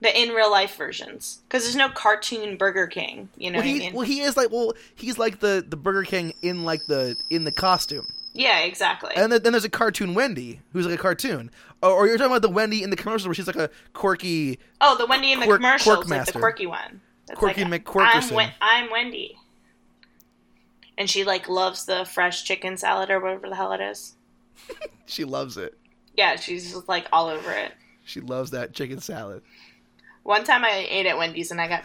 The 0.00 0.20
in 0.20 0.28
real 0.30 0.50
life 0.50 0.76
versions, 0.76 1.40
because 1.48 1.64
there's 1.64 1.74
no 1.76 1.88
cartoon 1.88 2.56
Burger 2.56 2.86
King. 2.86 3.28
You 3.36 3.50
know 3.50 3.58
Well, 3.58 3.66
what 3.66 3.74
he 3.74 3.76
I 3.76 3.78
mean? 3.86 3.92
well 3.94 4.06
he 4.06 4.20
is 4.20 4.36
like 4.36 4.50
well 4.50 4.72
he's 4.94 5.18
like 5.18 5.40
the 5.40 5.64
the 5.68 5.76
Burger 5.76 6.04
King 6.04 6.34
in 6.42 6.64
like 6.64 6.80
the 6.86 7.16
in 7.30 7.44
the 7.44 7.52
costume. 7.52 8.06
Yeah, 8.38 8.60
exactly. 8.60 9.10
And 9.16 9.30
then, 9.32 9.42
then 9.42 9.52
there's 9.52 9.64
a 9.64 9.68
cartoon 9.68 10.14
Wendy 10.14 10.60
who's 10.72 10.86
like 10.86 10.94
a 10.94 11.02
cartoon, 11.02 11.50
or, 11.82 11.90
or 11.90 12.06
you're 12.06 12.16
talking 12.16 12.30
about 12.32 12.42
the 12.42 12.48
Wendy 12.48 12.82
in 12.82 12.90
the 12.90 12.96
commercial 12.96 13.28
where 13.28 13.34
she's 13.34 13.46
like 13.48 13.56
a 13.56 13.68
quirky. 13.92 14.58
oh, 14.80 14.96
the 14.96 15.06
Wendy 15.06 15.32
in 15.32 15.40
the 15.40 15.46
Quirk- 15.46 15.58
commercials, 15.60 16.08
like 16.08 16.24
the 16.26 16.32
quirky 16.32 16.66
one. 16.66 17.00
That's 17.26 17.38
Quirky 17.38 17.64
like, 17.64 17.84
McQuirkerson. 17.84 18.30
I'm, 18.30 18.34
Wen- 18.34 18.52
I'm 18.60 18.90
Wendy. 18.90 19.36
And 20.96 21.10
she 21.10 21.24
like 21.24 21.48
loves 21.48 21.84
the 21.84 22.04
fresh 22.04 22.44
chicken 22.44 22.76
salad 22.76 23.10
or 23.10 23.20
whatever 23.20 23.48
the 23.48 23.56
hell 23.56 23.72
it 23.72 23.80
is. 23.80 24.14
She 25.06 25.24
loves 25.24 25.56
it. 25.56 25.76
Yeah, 26.18 26.36
she's 26.36 26.70
just 26.72 26.86
like 26.86 27.06
all 27.14 27.28
over 27.28 27.50
it. 27.50 27.72
She 28.04 28.20
loves 28.20 28.50
that 28.50 28.74
chicken 28.74 29.00
salad. 29.00 29.40
One 30.22 30.44
time 30.44 30.64
I 30.66 30.86
ate 30.86 31.06
at 31.06 31.16
Wendy's 31.16 31.50
and 31.50 31.58
I 31.62 31.66
got 31.66 31.84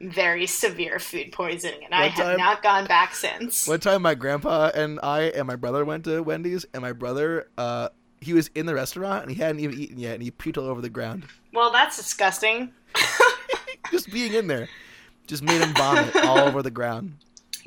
very 0.00 0.46
severe 0.46 0.98
food 0.98 1.32
poisoning, 1.32 1.84
and 1.84 1.94
I 1.94 2.08
have 2.08 2.24
time- 2.26 2.38
not 2.38 2.62
gone 2.62 2.86
back 2.86 3.14
since. 3.14 3.66
One 3.66 3.80
time, 3.80 4.02
my 4.02 4.14
grandpa 4.14 4.70
and 4.74 5.00
I 5.02 5.22
and 5.22 5.46
my 5.46 5.56
brother 5.56 5.84
went 5.84 6.04
to 6.04 6.22
Wendy's, 6.22 6.64
and 6.72 6.82
my 6.82 6.92
brother, 6.92 7.48
uh, 7.58 7.88
he 8.20 8.32
was 8.32 8.50
in 8.54 8.66
the 8.66 8.74
restaurant 8.74 9.22
and 9.22 9.30
he 9.30 9.40
hadn't 9.40 9.60
even 9.60 9.78
eaten 9.78 9.98
yet, 9.98 10.14
and 10.14 10.22
he 10.22 10.30
puked 10.30 10.58
all 10.58 10.66
over 10.68 10.80
the 10.80 10.88
ground. 10.90 11.24
Well, 11.52 11.70
that's 11.70 11.96
disgusting. 11.96 12.72
Just 13.90 14.10
being 14.12 14.34
in 14.34 14.48
there, 14.48 14.68
just 15.26 15.42
made 15.42 15.60
him 15.62 15.72
vomit 15.74 16.14
all 16.16 16.38
over 16.38 16.62
the 16.62 16.70
ground. 16.70 17.14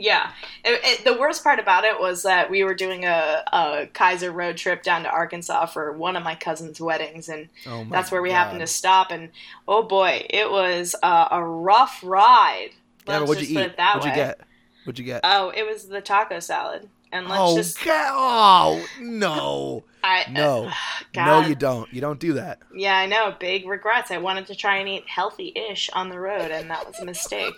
Yeah. 0.01 0.31
It, 0.65 0.81
it, 0.83 1.03
the 1.05 1.13
worst 1.13 1.43
part 1.43 1.59
about 1.59 1.83
it 1.83 1.99
was 1.99 2.23
that 2.23 2.49
we 2.49 2.63
were 2.63 2.73
doing 2.73 3.05
a, 3.05 3.43
a 3.53 3.87
Kaiser 3.93 4.31
road 4.31 4.57
trip 4.57 4.81
down 4.83 5.03
to 5.03 5.09
Arkansas 5.09 5.67
for 5.67 5.91
one 5.93 6.15
of 6.15 6.23
my 6.23 6.35
cousin's 6.35 6.81
weddings, 6.81 7.29
and 7.29 7.49
Oh 7.67 7.85
that's 7.89 8.11
where 8.11 8.21
we 8.21 8.29
God. 8.29 8.35
happened 8.35 8.59
to 8.61 8.67
stop. 8.67 9.11
And 9.11 9.29
oh 9.67 9.83
boy, 9.83 10.25
it 10.29 10.49
was 10.49 10.95
uh, 11.03 11.27
a 11.31 11.43
rough 11.43 12.01
ride. 12.03 12.69
Yeah, 13.07 13.19
Let's 13.19 13.29
what'd 13.29 13.39
just 13.41 13.51
you 13.51 13.57
put 13.57 13.65
eat? 13.65 13.71
it 13.71 13.77
that 13.77 13.95
What'd 13.97 14.11
way. 14.11 14.17
you 14.17 14.23
get? 14.25 14.39
What'd 14.85 14.99
you 14.99 15.05
get? 15.05 15.21
Oh, 15.23 15.51
it 15.55 15.65
was 15.65 15.87
the 15.87 16.01
taco 16.01 16.39
salad. 16.39 16.89
And 17.13 17.27
let's 17.27 17.41
oh, 17.41 17.57
just 17.57 17.83
God. 17.83 18.81
oh 18.81 18.85
no, 19.01 19.83
I 20.03 20.25
no, 20.31 20.71
no! 21.13 21.41
You 21.41 21.55
don't. 21.55 21.93
You 21.93 21.99
don't 21.99 22.19
do 22.19 22.33
that. 22.33 22.59
Yeah, 22.73 22.97
I 22.97 23.05
know. 23.05 23.35
Big 23.37 23.67
regrets. 23.67 24.11
I 24.11 24.17
wanted 24.17 24.47
to 24.47 24.55
try 24.55 24.77
and 24.77 24.87
eat 24.87 25.07
healthy 25.07 25.51
ish 25.53 25.89
on 25.91 26.07
the 26.09 26.17
road, 26.19 26.51
and 26.51 26.69
that 26.69 26.87
was 26.87 26.99
a 26.99 27.05
mistake. 27.05 27.53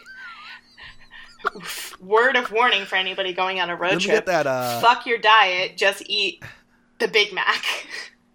Word 1.99 2.35
of 2.35 2.51
warning 2.51 2.85
for 2.85 2.95
anybody 2.95 3.33
going 3.33 3.59
on 3.59 3.69
a 3.69 3.75
road 3.75 3.91
Let 3.93 4.01
trip. 4.01 4.15
get 4.15 4.25
that. 4.27 4.47
Uh, 4.47 4.79
Fuck 4.81 5.05
your 5.05 5.17
diet, 5.17 5.77
just 5.77 6.03
eat 6.07 6.43
the 6.99 7.07
Big 7.07 7.33
Mac. 7.33 7.63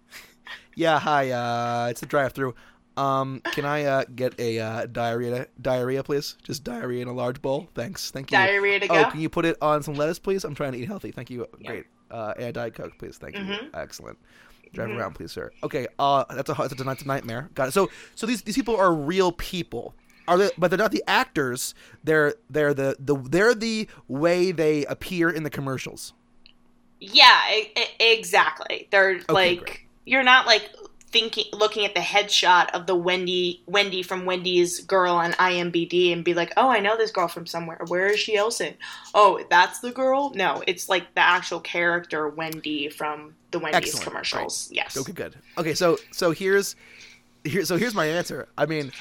yeah, 0.75 0.99
hi. 0.99 1.31
Uh, 1.31 1.87
it's 1.89 1.99
the 2.01 2.05
drive-through. 2.05 2.55
Um, 2.97 3.41
can 3.53 3.63
I 3.65 3.83
uh, 3.85 4.03
get 4.13 4.37
a 4.39 4.59
uh, 4.59 4.85
diarrhea, 4.87 5.47
diarrhea, 5.61 6.03
please? 6.03 6.35
Just 6.43 6.63
diarrhea 6.65 7.01
in 7.01 7.07
a 7.07 7.13
large 7.13 7.41
bowl. 7.41 7.69
Thanks. 7.73 8.11
Thank 8.11 8.29
you. 8.31 8.37
Diarrhea 8.37 8.79
to 8.81 8.87
Oh, 8.89 9.03
go. 9.05 9.09
can 9.11 9.21
you 9.21 9.29
put 9.29 9.45
it 9.45 9.57
on 9.61 9.81
some 9.83 9.93
lettuce, 9.93 10.19
please? 10.19 10.43
I'm 10.43 10.53
trying 10.55 10.73
to 10.73 10.77
eat 10.79 10.87
healthy. 10.87 11.11
Thank 11.11 11.29
you. 11.29 11.47
Yeah. 11.59 11.67
Great. 11.69 11.85
Uh, 12.11 12.33
and 12.37 12.47
a 12.47 12.51
diet 12.51 12.73
coke, 12.73 12.93
please. 12.99 13.17
Thank 13.17 13.35
you. 13.37 13.43
Mhm. 13.43 13.69
Excellent. 13.73 14.17
Drive 14.73 14.89
Mhm. 14.89 14.97
around, 14.97 15.13
please, 15.15 15.31
sir. 15.31 15.51
Okay. 15.63 15.87
Uh, 15.97 16.25
that's 16.29 16.49
a 16.49 16.53
that's 16.53 16.73
a, 16.79 16.83
that's 16.83 17.03
a 17.03 17.07
nightmare. 17.07 17.49
Got 17.55 17.69
it. 17.69 17.71
So 17.71 17.89
so 18.15 18.25
these 18.27 18.41
these 18.41 18.55
people 18.55 18.75
are 18.75 18.93
real 18.93 19.31
people. 19.31 19.95
Are 20.29 20.37
they? 20.37 20.49
But 20.57 20.69
they're 20.71 20.77
not 20.77 20.91
the 20.91 21.03
actors. 21.07 21.73
They're 22.03 22.35
they're 22.49 22.73
the 22.73 22.95
the 22.99 23.15
they're 23.17 23.53
the 23.55 23.87
way 24.07 24.51
they 24.51 24.85
appear 24.85 25.29
in 25.29 25.43
the 25.43 25.49
commercials. 25.49 26.13
Yeah, 27.01 27.39
e- 27.53 27.71
e- 27.77 28.13
exactly. 28.17 28.87
They're 28.91 29.21
like 29.29 29.59
great. 29.65 29.79
you're 30.05 30.23
not 30.23 30.45
like 30.45 30.69
thinking 31.11 31.45
looking 31.53 31.85
at 31.85 31.95
the 31.95 32.01
headshot 32.01 32.69
of 32.71 32.85
the 32.85 32.93
Wendy 32.93 33.63
Wendy 33.65 34.03
from 34.03 34.25
Wendy's 34.25 34.81
girl 34.81 35.15
on 35.15 35.31
IMBD 35.33 36.13
and 36.13 36.23
be 36.23 36.33
like, 36.33 36.53
"Oh, 36.57 36.69
I 36.69 36.79
know 36.79 36.97
this 36.97 37.09
girl 37.11 37.27
from 37.27 37.45
somewhere. 37.47 37.79
Where 37.87 38.07
is 38.07 38.19
she 38.19 38.35
else 38.35 38.61
in? 38.61 38.75
Oh, 39.15 39.43
that's 39.49 39.79
the 39.79 39.91
girl." 39.91 40.31
No, 40.35 40.61
it's 40.67 40.87
like 40.89 41.15
the 41.15 41.21
actual 41.21 41.61
character 41.61 42.27
Wendy 42.27 42.89
from 42.89 43.33
the 43.51 43.59
Wendy's 43.59 43.77
Excellent. 43.95 44.05
commercials. 44.05 44.69
Yes. 44.71 44.95
Okay, 44.97 45.13
good. 45.13 45.35
Okay, 45.57 45.73
so 45.73 45.97
so 46.11 46.31
here's 46.31 46.75
here 47.45 47.65
so 47.65 47.77
here's 47.77 47.95
my 47.95 48.05
answer. 48.05 48.47
I 48.57 48.65
mean, 48.65 48.91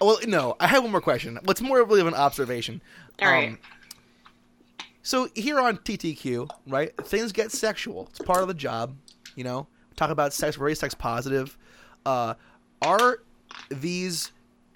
well, 0.00 0.18
no, 0.26 0.56
I 0.60 0.66
have 0.66 0.82
one 0.82 0.92
more 0.92 1.00
question. 1.00 1.38
What's 1.44 1.60
more 1.60 1.82
really 1.84 2.00
of 2.00 2.06
an 2.06 2.14
observation? 2.14 2.82
All 3.20 3.30
right. 3.30 3.56
so 5.02 5.28
here 5.34 5.58
on 5.58 5.78
TTQ, 5.78 6.50
right? 6.66 6.96
Things 7.06 7.32
get 7.32 7.52
sexual. 7.52 8.06
It's 8.10 8.18
part 8.20 8.42
of 8.42 8.48
the 8.48 8.54
job. 8.54 8.96
You 9.34 9.44
know, 9.44 9.66
talk 9.96 10.10
about 10.10 10.32
sex. 10.32 10.56
Very 10.56 10.74
sex 10.74 10.94
positive. 10.94 11.56
Uh, 12.04 12.34
are 12.82 13.18
these 13.70 14.32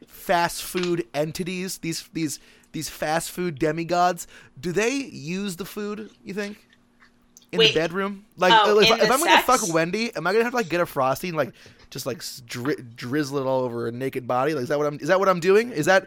fast 0.06 0.62
food 0.62 1.06
entities? 1.14 1.78
These 1.78 2.08
these 2.12 2.40
these 2.72 2.88
fast 2.88 3.30
food 3.30 3.58
demigods? 3.58 4.26
Do 4.60 4.72
they 4.72 4.94
use 4.94 5.56
the 5.56 5.64
food? 5.64 6.10
You 6.24 6.34
think? 6.34 6.66
In 7.52 7.58
Wait. 7.58 7.74
the 7.74 7.80
bedroom, 7.80 8.26
like 8.36 8.52
Oh, 8.54 8.78
if, 8.78 8.88
if 8.88 9.10
I'm 9.10 9.18
gonna 9.18 9.42
fuck 9.42 9.74
Wendy, 9.74 10.14
am 10.14 10.24
I 10.24 10.32
gonna 10.32 10.44
have 10.44 10.52
to 10.52 10.56
like 10.56 10.68
get 10.68 10.80
a 10.80 10.86
frosty 10.86 11.28
and 11.28 11.36
like 11.36 11.52
just 11.90 12.06
like 12.06 12.22
dri- 12.46 12.76
drizzle 12.96 13.38
it 13.38 13.46
all 13.46 13.60
over 13.62 13.86
a 13.88 13.92
naked 13.92 14.26
body? 14.26 14.54
Like, 14.54 14.62
is 14.64 14.68
that 14.68 14.78
what 14.78 14.86
I'm? 14.86 14.98
Is 15.00 15.08
that 15.08 15.18
what 15.20 15.28
I'm 15.28 15.40
doing? 15.40 15.70
Is 15.72 15.86
that 15.86 16.06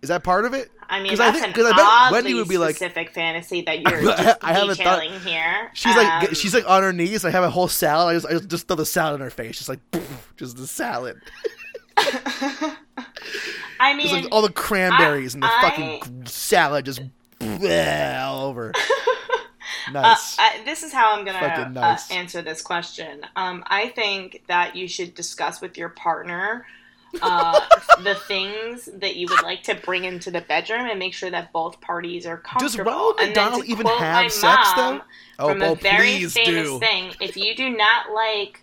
is 0.00 0.08
that 0.10 0.22
part 0.22 0.44
of 0.44 0.54
it? 0.54 0.70
I 0.90 1.00
mean, 1.00 1.10
'Cause 1.10 1.20
I 1.20 1.32
think- 1.32 1.56
an 1.58 1.66
I 1.66 1.72
bet 2.06 2.12
Wendy 2.12 2.32
would 2.34 2.48
be 2.48 2.56
like- 2.56 2.76
specific 2.76 3.10
fantasy 3.10 3.62
that 3.62 3.80
you're 3.80 4.00
just 4.16 4.38
I 4.44 4.52
haven't 4.52 4.76
thought- 4.76 5.00
detailing 5.00 5.20
here. 5.20 5.70
She's 5.74 5.94
like 5.96 6.28
Um, 6.28 6.34
she's 6.34 6.54
like 6.54 6.68
on 6.70 6.82
her 6.82 6.92
knees. 6.92 7.24
I 7.24 7.30
have 7.30 7.42
a 7.44 7.50
whole 7.50 7.68
salad. 7.68 8.10
I 8.10 8.14
just, 8.14 8.26
I 8.26 8.46
just, 8.46 8.68
throw 8.68 8.76
the 8.76 8.86
salad 8.86 9.16
in 9.16 9.20
her 9.24 9.30
face, 9.30 9.56
just 9.58 9.68
like 9.68 9.80
just 10.36 10.56
the 10.56 10.66
salad, 10.66 11.20
I 13.80 13.94
mean, 13.96 14.10
like 14.12 14.26
all 14.32 14.42
the 14.42 14.52
cranberries 14.52 15.34
and 15.34 15.42
the 15.42 15.48
I- 15.50 15.60
fucking 15.62 16.26
salad 16.26 16.84
just 16.84 17.00
all 17.40 18.46
over. 18.46 18.72
Uh, 19.94 20.16
I, 20.38 20.60
this 20.64 20.82
is 20.82 20.92
how 20.92 21.16
I'm 21.16 21.24
gonna 21.24 21.70
nice. 21.70 22.10
uh, 22.10 22.14
answer 22.14 22.42
this 22.42 22.62
question. 22.62 23.26
Um, 23.36 23.64
I 23.66 23.88
think 23.88 24.42
that 24.46 24.76
you 24.76 24.88
should 24.88 25.14
discuss 25.14 25.60
with 25.60 25.76
your 25.76 25.88
partner 25.88 26.66
uh, 27.22 27.60
the 28.02 28.14
things 28.14 28.88
that 28.94 29.16
you 29.16 29.26
would 29.30 29.42
like 29.42 29.62
to 29.64 29.74
bring 29.74 30.04
into 30.04 30.30
the 30.30 30.40
bedroom 30.42 30.86
and 30.86 30.98
make 30.98 31.14
sure 31.14 31.30
that 31.30 31.52
both 31.52 31.80
parties 31.80 32.26
are 32.26 32.38
comfortable. 32.38 32.68
Does. 32.68 32.78
Ronald 32.78 33.16
McDonald 33.20 33.64
even 33.66 33.86
have 33.86 34.32
sex 34.32 34.72
though? 34.74 35.00
Oh, 35.38 35.48
From 35.48 35.62
a 35.62 35.70
oh, 35.70 35.74
very 35.74 36.24
famous 36.24 36.68
do. 36.68 36.78
thing, 36.78 37.12
if 37.20 37.36
you 37.36 37.54
do 37.54 37.70
not 37.70 38.10
like 38.12 38.62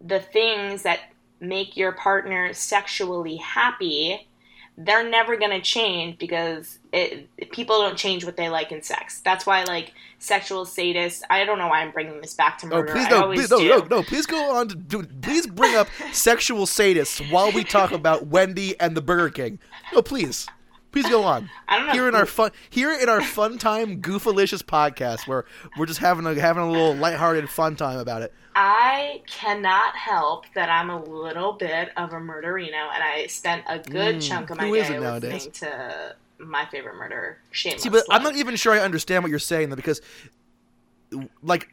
the 0.00 0.20
things 0.20 0.82
that 0.82 1.00
make 1.40 1.76
your 1.76 1.92
partner 1.92 2.52
sexually 2.52 3.36
happy, 3.36 4.26
they're 4.84 5.08
never 5.08 5.36
going 5.36 5.50
to 5.50 5.60
change 5.60 6.18
because 6.18 6.78
it, 6.92 7.28
people 7.52 7.80
don't 7.80 7.96
change 7.96 8.24
what 8.24 8.36
they 8.36 8.48
like 8.48 8.72
in 8.72 8.82
sex. 8.82 9.20
That's 9.24 9.44
why, 9.44 9.64
like, 9.64 9.92
sexual 10.18 10.64
sadists. 10.64 11.22
I 11.28 11.44
don't 11.44 11.58
know 11.58 11.68
why 11.68 11.80
I'm 11.80 11.90
bringing 11.90 12.20
this 12.20 12.34
back 12.34 12.58
to 12.58 12.74
Oh, 12.74 12.82
please 12.82 13.08
no, 13.10 13.26
please 13.28 13.50
no, 13.50 13.58
do. 13.58 13.68
no, 13.68 13.86
no, 13.90 14.02
please 14.02 14.26
go 14.26 14.56
on 14.56 14.68
to 14.68 14.74
do, 14.74 15.02
please 15.02 15.46
bring 15.46 15.74
up 15.76 15.88
sexual 16.12 16.66
sadists 16.66 17.30
while 17.30 17.52
we 17.52 17.62
talk 17.62 17.92
about 17.92 18.26
Wendy 18.28 18.78
and 18.80 18.96
the 18.96 19.02
Burger 19.02 19.28
King. 19.30 19.58
No, 19.92 20.02
please. 20.02 20.46
Please 20.92 21.08
go 21.08 21.22
on. 21.24 21.48
I 21.68 21.78
don't 21.78 21.86
know. 21.86 21.92
Here 21.92 22.08
in 22.08 22.14
our 22.14 22.26
fun 22.26 22.50
here 22.68 22.92
in 22.92 23.08
our 23.08 23.22
fun 23.22 23.58
time 23.58 24.00
goofalicious 24.02 24.62
podcast 24.62 25.26
where 25.28 25.44
we're 25.78 25.86
just 25.86 26.00
having 26.00 26.26
a 26.26 26.34
having 26.40 26.62
a 26.62 26.70
little 26.70 26.94
lighthearted 26.94 27.48
fun 27.48 27.76
time 27.76 27.98
about 27.98 28.22
it. 28.22 28.32
I 28.56 29.22
cannot 29.28 29.94
help 29.96 30.44
that 30.54 30.68
I'm 30.68 30.90
a 30.90 31.00
little 31.02 31.52
bit 31.52 31.90
of 31.96 32.12
a 32.12 32.16
murderino, 32.16 32.88
and 32.92 33.02
I 33.02 33.26
spent 33.28 33.62
a 33.68 33.78
good 33.78 34.16
Mm, 34.16 34.28
chunk 34.28 34.50
of 34.50 34.58
my 34.58 34.64
day 34.70 34.78
isn't 34.80 35.00
nowadays? 35.00 35.32
listening 35.46 35.52
to 35.70 36.16
my 36.38 36.64
favorite 36.66 36.96
murder, 36.96 37.38
Shameless. 37.52 37.82
See, 37.82 37.88
but 37.90 38.02
I'm 38.10 38.22
not 38.24 38.34
even 38.34 38.56
sure 38.56 38.72
I 38.72 38.80
understand 38.80 39.22
what 39.22 39.30
you're 39.30 39.38
saying 39.38 39.70
though, 39.70 39.76
because, 39.76 40.00
like, 41.42 41.72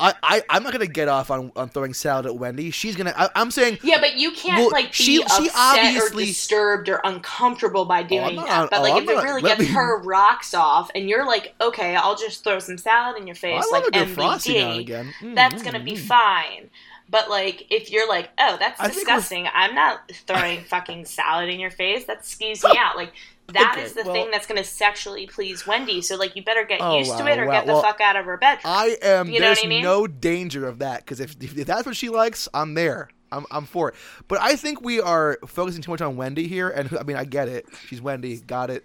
I, 0.00 0.14
I 0.22 0.42
I'm 0.48 0.62
not 0.62 0.72
gonna 0.72 0.86
get 0.86 1.08
off 1.08 1.30
on, 1.30 1.52
on 1.56 1.68
throwing 1.68 1.94
salad 1.94 2.26
at 2.26 2.36
Wendy. 2.36 2.70
She's 2.70 2.96
gonna. 2.96 3.14
I, 3.16 3.28
I'm 3.34 3.50
saying 3.50 3.78
Yeah, 3.82 4.00
but 4.00 4.16
you 4.16 4.32
can't 4.32 4.60
Well, 4.60 4.70
like 4.70 4.86
be 4.88 4.92
she- 4.92 5.16
she 5.16 5.22
upset 5.22 5.52
obviously- 5.54 6.24
or 6.24 6.26
disturbed 6.26 6.88
or 6.88 7.00
uncomfortable 7.04 7.84
by 7.84 8.02
doing 8.02 8.36
not- 8.36 8.46
that. 8.46 8.70
But 8.70 8.80
oh, 8.80 8.82
like, 8.82 8.92
I'm 8.94 9.02
if 9.02 9.10
it 9.10 9.22
really 9.22 9.42
gets 9.42 9.60
me- 9.60 9.66
her 9.66 10.00
rocks 10.02 10.54
off, 10.54 10.90
and 10.94 11.08
you're 11.08 11.26
like, 11.26 11.54
okay, 11.60 11.96
I'll 11.96 12.16
just 12.16 12.42
throw 12.44 12.58
some 12.58 12.78
salad 12.78 13.20
in 13.20 13.26
your 13.26 13.36
face, 13.36 13.64
I 13.72 13.80
like 13.80 13.84
MVD, 13.92 14.80
again. 14.80 15.12
Mm, 15.20 15.34
that's 15.34 15.62
mm, 15.62 15.64
gonna 15.64 15.84
be 15.84 15.92
mm. 15.92 15.98
fine. 15.98 16.70
But 17.08 17.28
like, 17.28 17.66
if 17.70 17.90
you're 17.90 18.08
like, 18.08 18.30
oh, 18.38 18.56
that's 18.58 18.80
I 18.80 18.88
disgusting. 18.88 19.48
I'm 19.52 19.74
not 19.74 20.10
throwing 20.26 20.60
fucking 20.68 21.04
salad 21.06 21.48
in 21.48 21.58
your 21.58 21.72
face. 21.72 22.04
That 22.06 22.22
skews 22.22 22.64
me 22.64 22.76
out. 22.78 22.96
Like. 22.96 23.12
That 23.52 23.78
is 23.78 23.92
Okay, 23.92 24.02
the 24.02 24.06
well- 24.06 24.14
thing 24.14 24.30
that's 24.30 24.46
going 24.46 24.62
to 24.62 24.68
sexually 24.68 25.26
please 25.26 25.66
Wendy. 25.66 26.00
So, 26.02 26.16
like, 26.16 26.36
you 26.36 26.42
better 26.42 26.64
get 26.64 26.80
Oh, 26.80 26.98
used 26.98 27.16
to 27.18 27.26
it 27.26 27.38
or 27.38 27.46
wow. 27.46 27.52
get 27.52 27.66
the 27.66 27.72
Well, 27.74 27.82
fuck 27.82 28.00
out 28.00 28.16
of 28.16 28.24
her 28.26 28.36
bedroom. 28.36 28.72
I 28.72 28.96
am. 29.02 29.28
You 29.30 29.40
know 29.40 29.46
there's 29.46 29.60
I 29.64 29.68
mean? 29.68 29.82
no 29.82 30.06
danger 30.06 30.66
of 30.66 30.78
that 30.80 31.00
because 31.00 31.20
if, 31.20 31.36
if 31.42 31.66
that's 31.66 31.86
what 31.86 31.96
she 31.96 32.08
likes, 32.08 32.48
I'm 32.54 32.74
there. 32.74 33.08
I'm 33.32 33.46
I'm 33.52 33.64
for 33.64 33.90
it. 33.90 33.94
But 34.26 34.40
I 34.40 34.56
think 34.56 34.82
we 34.82 35.00
are 35.00 35.38
focusing 35.46 35.82
too 35.82 35.92
much 35.92 36.00
on 36.00 36.16
Wendy 36.16 36.48
here, 36.48 36.68
and 36.68 36.96
I 36.98 37.04
mean 37.04 37.16
I 37.16 37.24
get 37.24 37.48
it. 37.48 37.66
She's 37.86 38.02
Wendy, 38.02 38.36
got 38.38 38.70
it. 38.70 38.82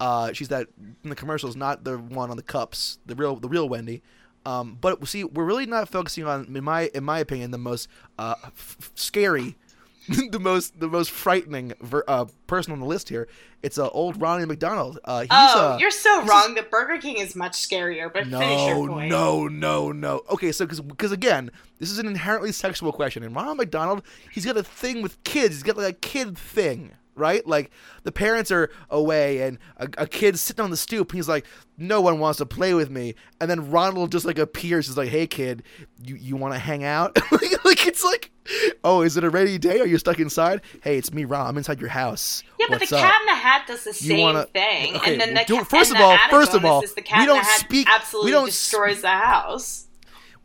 Uh, 0.00 0.32
she's 0.32 0.48
that 0.48 0.66
in 1.04 1.10
the 1.10 1.14
commercials, 1.16 1.54
not 1.56 1.84
the 1.84 1.96
one 1.96 2.30
on 2.30 2.36
the 2.36 2.42
cups, 2.42 2.98
the 3.06 3.14
real 3.14 3.36
the 3.36 3.48
real 3.48 3.68
Wendy. 3.68 4.02
Um, 4.44 4.76
but 4.80 5.06
see, 5.08 5.24
we're 5.24 5.44
really 5.44 5.66
not 5.66 5.88
focusing 5.88 6.24
on, 6.24 6.44
in 6.54 6.62
my 6.64 6.90
in 6.94 7.02
my 7.04 7.18
opinion, 7.20 7.50
the 7.50 7.58
most 7.58 7.88
uh, 8.18 8.34
f- 8.44 8.90
scary, 8.94 9.56
the 10.30 10.38
most 10.38 10.78
the 10.78 10.88
most 10.88 11.10
frightening 11.10 11.72
ver- 11.80 12.04
uh, 12.06 12.26
person 12.46 12.72
on 12.72 12.80
the 12.80 12.86
list 12.86 13.08
here. 13.08 13.26
It's 13.62 13.78
uh, 13.78 13.88
old 13.88 14.20
Ronnie 14.20 14.44
McDonald. 14.44 14.98
Uh, 15.04 15.20
he's, 15.22 15.28
oh, 15.30 15.72
uh, 15.72 15.78
you're 15.80 15.90
so 15.90 16.22
wrong. 16.24 16.54
The 16.54 16.62
Burger 16.62 16.98
King 16.98 17.16
is 17.18 17.34
much 17.34 17.52
scarier, 17.52 18.12
but 18.12 18.24
finish 18.24 18.66
your 18.66 18.86
no, 18.86 18.88
point. 18.88 19.10
no, 19.10 19.48
no, 19.48 19.92
no. 19.92 20.22
Okay, 20.30 20.52
so 20.52 20.66
because 20.66 21.10
again, 21.12 21.50
this 21.78 21.90
is 21.90 21.98
an 21.98 22.06
inherently 22.06 22.52
sexual 22.52 22.92
question, 22.92 23.22
and 23.22 23.34
Ronald 23.34 23.56
McDonald, 23.56 24.02
he's 24.30 24.44
got 24.44 24.56
a 24.56 24.62
thing 24.62 25.02
with 25.02 25.22
kids. 25.24 25.56
He's 25.56 25.62
got 25.62 25.76
like 25.76 25.94
a 25.94 25.98
kid 25.98 26.38
thing, 26.38 26.92
right? 27.16 27.44
Like 27.46 27.70
the 28.04 28.12
parents 28.12 28.50
are 28.52 28.70
away, 28.90 29.40
and 29.42 29.58
a, 29.78 29.88
a 29.98 30.06
kid's 30.06 30.40
sitting 30.40 30.62
on 30.64 30.70
the 30.70 30.76
stoop, 30.76 31.10
and 31.10 31.18
he's 31.18 31.28
like, 31.28 31.46
"No 31.76 32.00
one 32.00 32.18
wants 32.18 32.38
to 32.38 32.46
play 32.46 32.74
with 32.74 32.90
me." 32.90 33.14
And 33.40 33.50
then 33.50 33.70
Ronald 33.70 34.12
just 34.12 34.24
like 34.24 34.38
appears, 34.38 34.86
he's 34.86 34.96
like, 34.96 35.08
"Hey, 35.08 35.26
kid, 35.26 35.62
you 36.04 36.14
you 36.16 36.36
want 36.36 36.54
to 36.54 36.58
hang 36.58 36.84
out?" 36.84 37.16
like, 37.64 37.86
it's 37.86 38.04
like, 38.04 38.30
"Oh, 38.84 39.02
is 39.02 39.16
it 39.16 39.24
a 39.24 39.30
rainy 39.30 39.58
day? 39.58 39.80
Are 39.80 39.86
you 39.86 39.98
stuck 39.98 40.18
inside?" 40.20 40.60
Hey, 40.82 40.98
it's 40.98 41.12
me, 41.12 41.24
Ron. 41.24 41.46
I'm 41.46 41.56
inside 41.58 41.80
your 41.80 41.90
house. 41.90 42.42
Yeah, 42.58 42.66
but 42.68 42.80
What's 42.80 42.90
the 42.90 42.96
up? 42.96 43.02
Cat 43.02 43.20
in 43.22 43.26
the 43.26 43.34
Hat 43.34 43.64
does 43.66 43.84
the 43.84 43.94
same 43.94 44.20
wanna- 44.20 44.46
thing, 44.46 44.96
Okay, 44.96 45.12
and 45.12 45.20
then 45.20 45.34
the 45.34 45.44
do- 45.46 45.58
ca- 45.58 45.64
first 45.64 45.90
of 45.90 45.96
the 45.98 46.02
all- 46.04 46.18
first 46.30 46.54
of 46.54 46.64
all, 46.64 46.82
is 46.82 46.94
the 46.94 47.02
Cat 47.02 47.18
we 47.18 47.22
in 47.24 47.28
the 47.28 47.34
don't 47.34 47.44
Hat 47.44 47.60
speak- 47.60 47.88
absolutely 47.90 48.28
we 48.30 48.32
don't 48.32 48.46
destroys 48.46 49.00
the 49.02 49.08
house. 49.08 49.85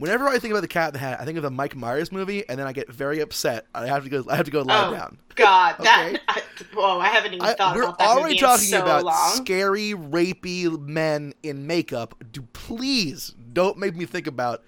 Whenever 0.02 0.28
I 0.28 0.40
think 0.40 0.52
about 0.52 0.62
the 0.62 0.68
Cat 0.68 0.88
in 0.88 0.94
the 0.94 1.00
Hat, 1.00 1.22
I 1.22 1.26
think 1.26 1.38
of 1.38 1.44
the 1.44 1.52
Mike 1.52 1.76
Myers 1.76 2.12
movie, 2.12 2.44
and 2.50 2.60
then 2.60 2.66
I 2.66 2.74
get 2.74 2.92
very 2.92 3.20
upset. 3.20 3.68
I 3.76 3.86
have 3.86 4.04
to 4.04 4.10
go. 4.10 4.26
I 4.28 4.36
have 4.36 4.46
to 4.46 4.52
go 4.52 4.64
lie 4.64 4.88
oh 4.88 4.92
down. 4.92 5.20
God, 5.36 5.76
that 5.78 6.08
Okay. 6.08 6.20
I, 6.28 6.42
whoa! 6.74 6.98
I 7.00 7.08
haven't 7.10 7.36
even 7.36 7.46
I, 7.46 7.54
thought 7.54 7.76
we're 7.76 7.84
about 7.84 8.00
that 8.00 8.08
already 8.08 8.34
movie 8.34 8.38
in 8.38 8.40
talking 8.42 8.66
so 8.66 8.82
about 8.82 9.04
long. 9.04 9.36
scary, 9.36 9.94
rapey 9.94 10.76
men 10.80 11.34
in 11.44 11.68
makeup. 11.68 12.16
Do 12.32 12.42
please 12.54 13.36
don't 13.54 13.78
make 13.78 13.96
me 13.96 14.06
think 14.06 14.26
about 14.26 14.64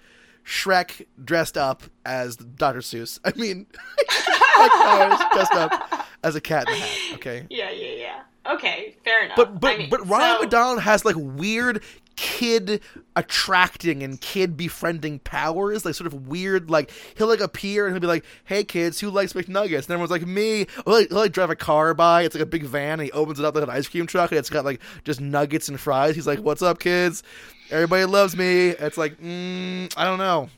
Shrek 0.46 1.04
dressed 1.24 1.58
up 1.58 1.82
as 2.06 2.36
Dr. 2.36 2.78
Seuss. 2.78 3.18
I 3.24 3.32
mean, 3.36 3.66
Mike 4.58 4.70
Myers 4.84 5.20
dressed 5.32 5.54
up 5.54 6.06
as 6.22 6.36
a 6.36 6.40
cat 6.40 6.68
in 6.68 6.74
the 6.74 6.80
hat. 6.80 7.14
Okay, 7.14 7.46
yeah, 7.50 7.72
yeah, 7.72 7.88
yeah. 7.88 8.20
Okay, 8.46 8.94
fair 9.04 9.24
enough. 9.24 9.36
but 9.36 9.58
but 9.58 9.74
I 9.74 9.78
mean, 9.78 9.90
but 9.90 10.06
Ronald 10.08 10.36
so- 10.36 10.42
McDonald 10.42 10.80
has 10.82 11.04
like 11.04 11.16
weird 11.18 11.82
kid 12.16 12.80
attracting 13.16 14.02
and 14.02 14.20
kid 14.20 14.56
befriending 14.56 15.18
powers 15.20 15.84
like 15.84 15.94
sort 15.94 16.06
of 16.06 16.26
weird 16.28 16.70
like 16.70 16.90
he'll 17.16 17.26
like 17.26 17.40
appear 17.40 17.86
and 17.86 17.94
he'll 17.94 18.00
be 18.00 18.06
like 18.06 18.24
hey 18.44 18.62
kids 18.64 19.00
who 19.00 19.10
likes 19.10 19.32
mcnuggets? 19.32 19.84
And 19.84 19.90
everyone's 19.90 20.10
like 20.10 20.26
me. 20.26 20.66
Or 20.86 20.94
like, 20.94 21.08
he'll 21.08 21.18
like 21.18 21.32
drive 21.32 21.50
a 21.50 21.56
car 21.56 21.94
by 21.94 22.22
it's 22.22 22.34
like 22.34 22.42
a 22.42 22.46
big 22.46 22.64
van 22.64 23.00
and 23.00 23.02
he 23.02 23.12
opens 23.12 23.38
it 23.38 23.44
up 23.44 23.54
like 23.54 23.64
an 23.64 23.70
ice 23.70 23.88
cream 23.88 24.06
truck 24.06 24.30
and 24.30 24.38
it's 24.38 24.50
got 24.50 24.64
like 24.64 24.80
just 25.04 25.20
nuggets 25.20 25.68
and 25.68 25.78
fries. 25.78 26.14
He's 26.14 26.26
like 26.26 26.40
what's 26.40 26.62
up 26.62 26.78
kids? 26.78 27.22
Everybody 27.70 28.04
loves 28.04 28.36
me. 28.36 28.68
It's 28.70 28.96
like 28.98 29.20
mm, 29.20 29.92
i 29.96 30.04
don't 30.04 30.18
know. 30.18 30.48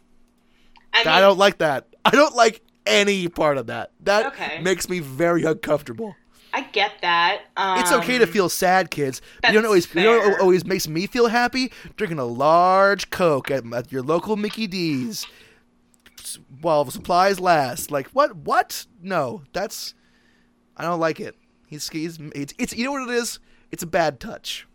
I, 0.93 0.99
mean, 1.05 1.09
i 1.09 1.21
don't 1.21 1.39
like 1.39 1.59
that. 1.59 1.87
I 2.05 2.11
don't 2.11 2.35
like 2.35 2.63
any 2.87 3.29
part 3.29 3.59
of 3.59 3.67
that. 3.67 3.91
That 4.01 4.27
Okay. 4.27 4.61
makes 4.63 4.89
me 4.89 5.01
very 5.01 5.45
uncomfortable 5.45 6.15
I 6.57 6.63
get 6.73 6.93
that. 7.03 7.43
Um, 7.59 7.79
it's 7.81 7.93
okay 7.93 8.17
to 8.17 8.27
feel 8.27 8.49
sad, 8.49 8.91
kids. 8.91 9.21
You 9.47 9.53
don't 9.53 9.67
always. 9.67 9.95
You 9.95 10.03
know 10.05 10.19
what 10.21 10.41
always 10.41 10.65
makes 10.65 10.89
me 10.89 11.07
feel 11.07 11.27
happy? 11.29 11.71
Drinking 11.97 12.19
a 12.19 12.25
large 12.25 13.11
Coke 13.11 13.51
at, 13.51 13.71
at 13.75 13.93
your 13.93 14.03
local 14.03 14.37
Mickey 14.37 14.67
D's 14.67 15.27
while 16.61 16.91
supplies 16.91 17.39
last. 17.41 17.91
Like 17.91 18.09
what? 18.09 18.35
What? 18.37 18.87
No, 19.03 19.43
that's. 19.53 19.93
I 20.79 20.83
don't 20.85 20.99
like 21.01 21.21
it. 21.21 21.37
He's. 21.67 21.89
he's 21.91 22.19
it's, 22.35 22.55
it's. 22.59 22.75
You 22.75 22.85
know 22.87 22.93
what 22.93 23.09
it 23.09 23.15
is? 23.15 23.39
It's 23.71 23.83
a 23.83 23.87
bad 23.87 24.19
touch. 24.19 24.67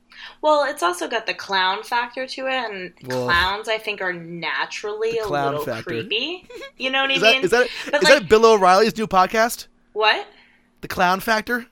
Well, 0.44 0.66
it's 0.70 0.84
also 0.84 1.08
got 1.08 1.26
the 1.26 1.34
clown 1.34 1.82
factor 1.82 2.28
to 2.28 2.46
it, 2.46 2.70
and 2.72 2.94
Well, 3.08 3.26
clowns 3.26 3.68
I 3.68 3.80
think 3.80 4.02
are 4.02 4.14
naturally 4.14 5.18
a 5.18 5.28
little 5.28 5.66
factor. 5.66 5.84
creepy. 5.84 6.48
You 6.78 6.92
know 6.92 7.02
what 7.08 7.10
I 7.10 7.14
mean? 7.16 7.22
that 7.22 7.44
is 7.44 7.50
that 7.52 7.68
But, 7.86 8.04
is 8.04 8.10
like- 8.10 8.20
that 8.20 8.30
Bill 8.30 8.46
O'Reilly's 8.46 8.96
new 8.96 9.08
podcast? 9.08 9.66
what? 9.94 10.28
The 10.82 10.88
Clown 10.88 11.20
Factor 11.20 11.68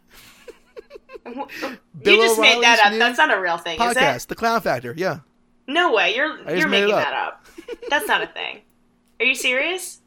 you 1.26 1.48
Bill 2.04 2.18
just 2.18 2.40
made 2.40 2.62
that 2.64 2.80
up. 2.80 2.98
That's 3.00 3.18
not 3.18 3.36
a 3.36 3.40
real 3.40 3.58
thing, 3.58 3.80
is 3.82 3.96
it? 3.98 4.28
The 4.28 4.36
Clown 4.36 4.62
Factor. 4.62 4.94
Yeah. 4.98 5.20
No 5.68 5.94
way. 5.94 6.16
You're 6.16 6.38
you're 6.56 6.68
making 6.68 6.94
up. 6.94 7.04
that 7.04 7.14
up. 7.14 7.46
That's 7.90 8.08
not 8.08 8.22
a 8.24 8.28
thing. 8.34 8.62
Are 9.20 9.26
you 9.26 9.36
serious? 9.36 10.02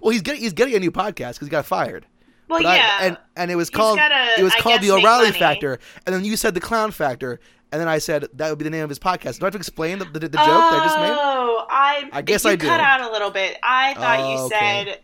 Well, 0.00 0.12
he's 0.12 0.22
getting 0.22 0.40
he's 0.40 0.52
getting 0.52 0.74
a 0.74 0.78
new 0.78 0.90
podcast 0.92 1.34
because 1.34 1.48
he 1.48 1.50
got 1.50 1.66
fired. 1.66 2.06
Well, 2.48 2.60
But 2.62 2.66
I- 2.66 2.76
yeah. 2.76 2.98
and 3.02 3.18
and 3.36 3.50
it 3.50 3.56
was 3.56 3.68
called 3.70 3.98
gotta, 3.98 4.40
it 4.40 4.42
was 4.44 4.54
I 4.54 4.60
called 4.60 4.80
the 4.80 4.90
O'Reilly. 4.92 5.32
Factor, 5.32 5.78
and 6.06 6.14
then 6.14 6.24
you 6.24 6.36
said 6.36 6.54
the 6.54 6.60
Clown 6.60 6.90
Factor, 6.92 7.40
and 7.72 7.80
then 7.80 7.88
I 7.88 7.98
said 7.98 8.26
that 8.34 8.48
would 8.48 8.58
be 8.58 8.64
the 8.64 8.70
name 8.70 8.84
of 8.84 8.88
his 8.88 8.98
podcast. 8.98 9.38
Do 9.40 9.44
I 9.44 9.46
have 9.46 9.52
to 9.52 9.58
explain 9.58 9.98
the, 9.98 10.04
the, 10.06 10.20
the 10.20 10.28
joke 10.28 10.30
that 10.38 10.80
I 10.80 10.84
just 10.84 10.98
made? 10.98 11.10
Oh, 11.10 11.66
I 11.68 12.08
I 12.12 12.22
guess 12.22 12.46
I 12.46 12.56
do. 12.56 12.66
cut 12.66 12.80
out 12.80 13.02
a 13.02 13.10
little 13.12 13.30
bit. 13.30 13.58
I 13.62 13.94
thought 13.94 14.20
Oh, 14.20 14.32
you 14.32 14.38
okay. 14.46 14.84
said, 14.86 15.00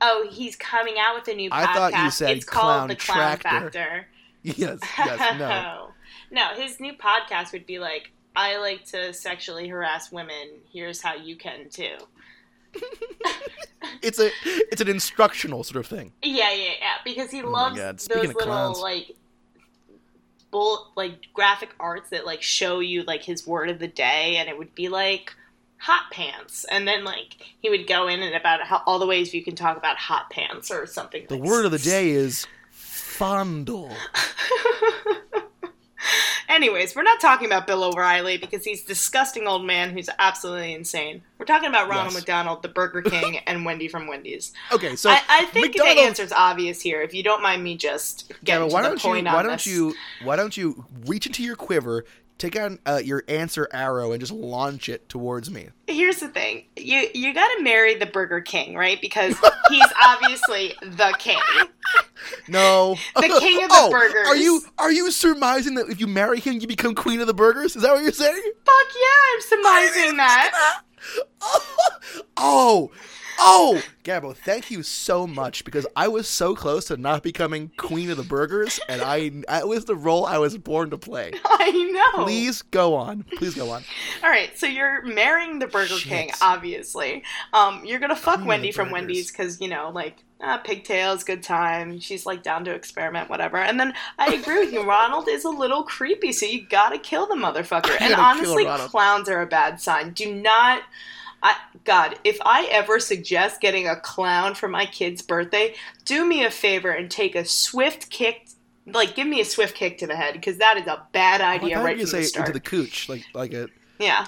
"Oh, 0.00 0.26
he's 0.30 0.56
coming 0.56 0.94
out 0.98 1.14
with 1.16 1.28
a 1.28 1.34
new 1.36 1.50
podcast." 1.50 1.66
I 1.66 1.74
thought 1.74 2.04
you 2.04 2.10
said 2.10 2.36
it's 2.36 2.44
called 2.46 2.62
Clown 2.64 2.88
the 2.88 2.96
Clown 2.96 3.38
Tractor. 3.38 3.48
Factor. 3.70 4.06
Yes, 4.56 4.78
yes, 4.98 5.38
no. 5.38 5.88
no, 6.30 6.54
his 6.54 6.78
new 6.78 6.92
podcast 6.94 7.52
would 7.52 7.66
be 7.66 7.78
like, 7.78 8.10
"I 8.34 8.58
like 8.58 8.84
to 8.86 9.12
sexually 9.12 9.68
harass 9.68 10.12
women. 10.12 10.60
Here's 10.72 11.00
how 11.02 11.14
you 11.14 11.36
can 11.36 11.68
too." 11.68 11.96
It's 14.02 14.18
a 14.18 14.30
it's 14.44 14.80
an 14.80 14.88
instructional 14.88 15.64
sort 15.64 15.76
of 15.76 15.86
thing. 15.86 16.12
Yeah, 16.22 16.50
yeah, 16.52 16.72
yeah. 16.80 16.94
Because 17.04 17.30
he 17.30 17.42
Oh 17.42 17.50
loves 17.50 17.78
those 17.78 18.08
little 18.08 18.32
clowns. 18.32 18.80
like 18.80 19.12
bull 20.50 20.92
like 20.96 21.32
graphic 21.32 21.70
arts 21.78 22.10
that 22.10 22.26
like 22.26 22.42
show 22.42 22.80
you 22.80 23.02
like 23.02 23.22
his 23.22 23.46
word 23.46 23.68
of 23.70 23.78
the 23.78 23.88
day, 23.88 24.36
and 24.36 24.48
it 24.48 24.58
would 24.58 24.74
be 24.74 24.88
like 24.88 25.34
hot 25.78 26.10
pants, 26.10 26.64
and 26.70 26.86
then 26.86 27.04
like 27.04 27.36
he 27.60 27.70
would 27.70 27.86
go 27.86 28.08
in 28.08 28.22
and 28.22 28.34
about 28.34 28.62
how, 28.62 28.82
all 28.86 28.98
the 28.98 29.06
ways 29.06 29.34
you 29.34 29.42
can 29.42 29.54
talk 29.54 29.76
about 29.76 29.96
hot 29.96 30.30
pants 30.30 30.70
or 30.70 30.86
something. 30.86 31.26
The 31.28 31.36
like 31.36 31.48
word 31.48 31.64
of 31.64 31.72
the 31.72 31.78
day 31.78 32.10
is 32.10 32.46
fondle. 33.16 33.90
Anyways, 36.48 36.94
we're 36.94 37.02
not 37.02 37.20
talking 37.20 37.46
about 37.46 37.66
Bill 37.66 37.82
O'Reilly 37.84 38.38
because 38.38 38.64
he's 38.64 38.84
a 38.84 38.86
disgusting 38.86 39.46
old 39.48 39.64
man 39.66 39.90
who's 39.90 40.08
absolutely 40.18 40.72
insane. 40.74 41.22
We're 41.38 41.44
talking 41.44 41.68
about 41.68 41.88
Ronald 41.88 42.12
Yes. 42.12 42.20
McDonald, 42.22 42.62
the 42.62 42.68
Burger 42.68 43.02
King, 43.10 43.38
and 43.38 43.64
Wendy 43.64 43.88
from 43.88 44.06
Wendy's. 44.06 44.52
Okay, 44.72 44.94
so 44.96 45.10
I, 45.10 45.20
I 45.28 45.44
think 45.46 45.72
the 45.74 45.80
McDonald's- 45.82 46.00
answer's 46.02 46.32
obvious 46.32 46.80
here. 46.80 47.02
If 47.02 47.12
you 47.12 47.22
don't 47.24 47.42
mind 47.42 47.64
me 47.64 47.76
just 47.76 48.26
Yeah, 48.30 48.36
getting 48.44 48.70
but 48.70 48.76
to 48.76 48.82
the 48.82 48.88
don't 48.88 49.04
you 49.04 49.10
point 49.10 49.26
why 49.26 49.34
on 49.34 49.44
don't 49.44 49.52
this. 49.54 49.66
you 49.66 49.94
why 50.22 50.36
don't 50.36 50.56
you 50.56 50.84
reach 51.04 51.26
into 51.26 51.42
your 51.42 51.56
quiver, 51.56 52.04
take 52.38 52.56
out 52.56 52.78
uh, 52.86 53.00
your 53.04 53.24
answer 53.28 53.68
arrow, 53.72 54.12
and 54.12 54.20
just 54.20 54.32
launch 54.32 54.88
it 54.88 55.08
towards 55.08 55.50
me? 55.50 55.68
Here's 55.86 56.20
the 56.20 56.28
thing: 56.28 56.64
you 56.76 57.08
you 57.14 57.34
got 57.34 57.48
to 57.56 57.62
marry 57.62 57.94
the 57.94 58.06
Burger 58.06 58.40
King, 58.40 58.74
right? 58.74 59.00
Because 59.00 59.36
he's 59.68 59.92
obviously 60.04 60.74
the 60.82 61.14
king. 61.18 61.40
No, 62.48 62.96
The 63.14 63.36
king 63.40 63.62
of 63.62 63.70
the 63.70 63.76
oh, 63.78 63.90
burgers. 63.90 64.28
Are 64.28 64.36
you 64.36 64.62
are 64.78 64.92
you 64.92 65.10
surmising 65.10 65.74
that 65.74 65.88
if 65.88 66.00
you 66.00 66.06
marry 66.06 66.40
him, 66.40 66.54
you 66.54 66.66
become 66.66 66.94
queen 66.94 67.20
of 67.20 67.26
the 67.26 67.34
burgers? 67.34 67.76
Is 67.76 67.82
that 67.82 67.92
what 67.92 68.02
you're 68.02 68.12
saying? 68.12 68.52
Fuck 68.64 68.94
yeah, 68.94 69.34
I'm 69.34 69.40
surmising 69.40 70.16
that. 70.16 70.80
Oh, 72.36 72.90
oh, 73.38 73.82
Gabo, 74.04 74.36
thank 74.36 74.70
you 74.70 74.82
so 74.82 75.26
much 75.26 75.64
because 75.64 75.86
I 75.96 76.08
was 76.08 76.28
so 76.28 76.54
close 76.54 76.86
to 76.86 76.96
not 76.96 77.22
becoming 77.22 77.70
queen 77.76 78.10
of 78.10 78.16
the 78.16 78.22
burgers, 78.22 78.80
and 78.88 79.02
I 79.02 79.30
that 79.48 79.68
was 79.68 79.84
the 79.84 79.96
role 79.96 80.26
I 80.26 80.38
was 80.38 80.56
born 80.58 80.90
to 80.90 80.98
play. 80.98 81.32
I 81.44 81.70
know. 82.14 82.24
Please 82.24 82.62
go 82.62 82.94
on. 82.94 83.24
Please 83.36 83.54
go 83.54 83.70
on. 83.70 83.84
All 84.22 84.30
right, 84.30 84.56
so 84.58 84.66
you're 84.66 85.02
marrying 85.02 85.58
the 85.58 85.66
Burger 85.66 85.94
Shit. 85.94 86.08
King, 86.08 86.30
obviously. 86.40 87.22
Um, 87.52 87.84
you're 87.84 87.98
gonna 87.98 88.16
fuck 88.16 88.36
Queen 88.36 88.48
Wendy 88.48 88.72
from. 88.72 88.90
Wendy's 88.90 89.30
because 89.30 89.60
you 89.60 89.68
know, 89.68 89.90
like 89.90 90.22
ah, 90.40 90.58
pigtails, 90.58 91.24
good 91.24 91.42
time. 91.42 91.98
She's 91.98 92.26
like 92.26 92.42
down 92.42 92.64
to 92.64 92.72
experiment, 92.72 93.28
whatever. 93.28 93.58
And 93.58 93.78
then 93.78 93.94
I 94.18 94.34
agree 94.34 94.58
with 94.60 94.72
you. 94.72 94.82
Ronald 94.86 95.28
is 95.28 95.44
a 95.44 95.50
little 95.50 95.82
creepy, 95.82 96.32
so 96.32 96.46
you 96.46 96.66
gotta 96.66 96.98
kill 96.98 97.26
the 97.26 97.34
motherfucker. 97.34 97.96
And 98.06 98.14
honestly, 98.14 98.64
clowns 98.88 99.28
are 99.28 99.42
a 99.42 99.46
bad 99.46 99.80
sign. 99.80 100.12
Do 100.12 100.32
not. 100.32 100.82
I, 101.42 101.56
God, 101.86 102.18
if 102.24 102.38
I 102.44 102.66
ever 102.70 102.98
suggest 103.00 103.60
getting 103.60 103.88
a 103.88 103.96
clown 103.96 104.54
for 104.54 104.68
my 104.68 104.84
kid's 104.86 105.22
birthday, 105.22 105.74
do 106.04 106.26
me 106.26 106.44
a 106.44 106.50
favor 106.50 106.90
and 106.90 107.10
take 107.10 107.34
a 107.34 107.44
swift 107.44 108.10
kick. 108.10 108.48
Like, 108.86 109.14
give 109.16 109.26
me 109.26 109.40
a 109.40 109.44
swift 109.44 109.74
kick 109.74 109.98
to 109.98 110.06
the 110.06 110.14
head 110.16 110.34
because 110.34 110.58
that 110.58 110.76
is 110.76 110.86
a 110.86 111.06
bad 111.12 111.40
Oh, 111.40 111.44
idea 111.44 111.76
thought 111.76 111.84
right 111.84 111.96
you 111.96 112.02
from 112.06 112.10
say 112.10 112.18
the 112.20 112.24
start. 112.24 112.48
into 112.48 112.58
the 112.60 112.68
cooch, 112.68 113.08
like 113.08 113.24
like 113.34 113.52
a. 113.54 113.68
yeah. 113.98 114.26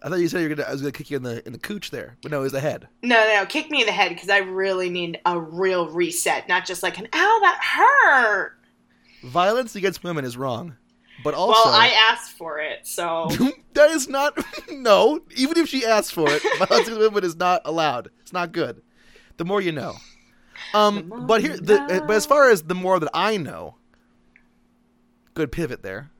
I 0.00 0.08
thought 0.08 0.20
you 0.20 0.28
said 0.28 0.42
you 0.42 0.48
were 0.48 0.54
gonna. 0.54 0.68
I 0.68 0.72
was 0.72 0.80
gonna 0.80 0.92
kick 0.92 1.10
you 1.10 1.16
in 1.16 1.24
the 1.24 1.44
in 1.44 1.52
the 1.52 1.58
cooch 1.58 1.90
there, 1.90 2.16
but 2.22 2.30
no, 2.30 2.38
it 2.38 2.44
was 2.44 2.52
the 2.52 2.60
head. 2.60 2.86
No, 3.02 3.16
no, 3.16 3.40
no, 3.40 3.46
kick 3.46 3.68
me 3.68 3.80
in 3.80 3.86
the 3.86 3.92
head 3.92 4.10
because 4.10 4.28
I 4.30 4.38
really 4.38 4.88
need 4.90 5.18
a 5.26 5.40
real 5.40 5.88
reset, 5.88 6.48
not 6.48 6.64
just 6.66 6.84
like 6.84 6.98
an 6.98 7.08
ow 7.12 7.38
that 7.42 7.58
hurt. 7.60 8.52
Violence 9.24 9.74
against 9.74 10.04
women 10.04 10.24
is 10.24 10.36
wrong, 10.36 10.76
but 11.24 11.34
also 11.34 11.68
well, 11.68 11.74
I 11.74 11.88
asked 12.10 12.32
for 12.32 12.58
it, 12.58 12.86
so 12.86 13.28
that 13.74 13.90
is 13.90 14.08
not. 14.08 14.38
No, 14.70 15.20
even 15.34 15.58
if 15.58 15.68
she 15.68 15.84
asked 15.84 16.12
for 16.12 16.28
it, 16.30 16.42
violence 16.42 16.86
against 16.86 17.00
women 17.00 17.24
is 17.24 17.36
not 17.36 17.62
allowed. 17.64 18.10
It's 18.20 18.32
not 18.32 18.52
good. 18.52 18.80
The 19.36 19.44
more 19.44 19.60
you 19.60 19.72
know. 19.72 19.94
Um, 20.72 21.26
but 21.26 21.40
here, 21.40 21.56
the, 21.56 22.04
but 22.06 22.14
as 22.14 22.26
far 22.26 22.50
as 22.50 22.62
the 22.62 22.74
more 22.74 23.00
that 23.00 23.10
I 23.12 23.38
know, 23.38 23.74
good 25.34 25.50
pivot 25.50 25.82
there. 25.82 26.10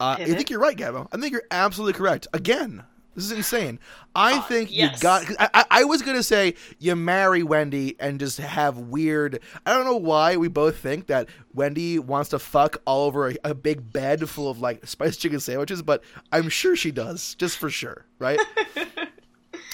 Uh, 0.00 0.16
I 0.18 0.24
think 0.26 0.50
you're 0.50 0.60
right, 0.60 0.76
Gabo. 0.76 1.08
I 1.12 1.16
think 1.16 1.32
you're 1.32 1.42
absolutely 1.50 1.94
correct. 1.94 2.28
Again, 2.32 2.84
this 3.18 3.26
is 3.26 3.32
insane. 3.32 3.80
I 4.14 4.38
Oh, 4.38 4.40
think 4.42 4.70
yes. 4.72 4.94
you 4.96 5.00
got. 5.02 5.24
I, 5.38 5.64
I, 5.70 5.84
was 5.84 6.02
gonna 6.02 6.22
say 6.22 6.54
you 6.78 6.94
marry 6.94 7.42
Wendy 7.42 7.96
and 7.98 8.20
just 8.20 8.38
have 8.38 8.78
weird. 8.78 9.40
I 9.66 9.72
don't 9.74 9.84
know 9.84 9.96
why 9.96 10.36
we 10.36 10.46
both 10.48 10.78
think 10.78 11.08
that 11.08 11.28
Wendy 11.52 11.98
wants 11.98 12.30
to 12.30 12.38
fuck 12.38 12.80
all 12.86 13.06
over 13.06 13.30
a, 13.30 13.34
a 13.44 13.54
big 13.54 13.92
bed 13.92 14.28
full 14.28 14.48
of 14.48 14.60
like 14.60 14.86
spiced 14.86 15.20
chicken 15.20 15.40
sandwiches, 15.40 15.82
but 15.82 16.04
I'm 16.30 16.48
sure 16.48 16.76
she 16.76 16.92
does, 16.92 17.34
just 17.34 17.58
for 17.58 17.70
sure, 17.70 18.06
right? 18.18 18.38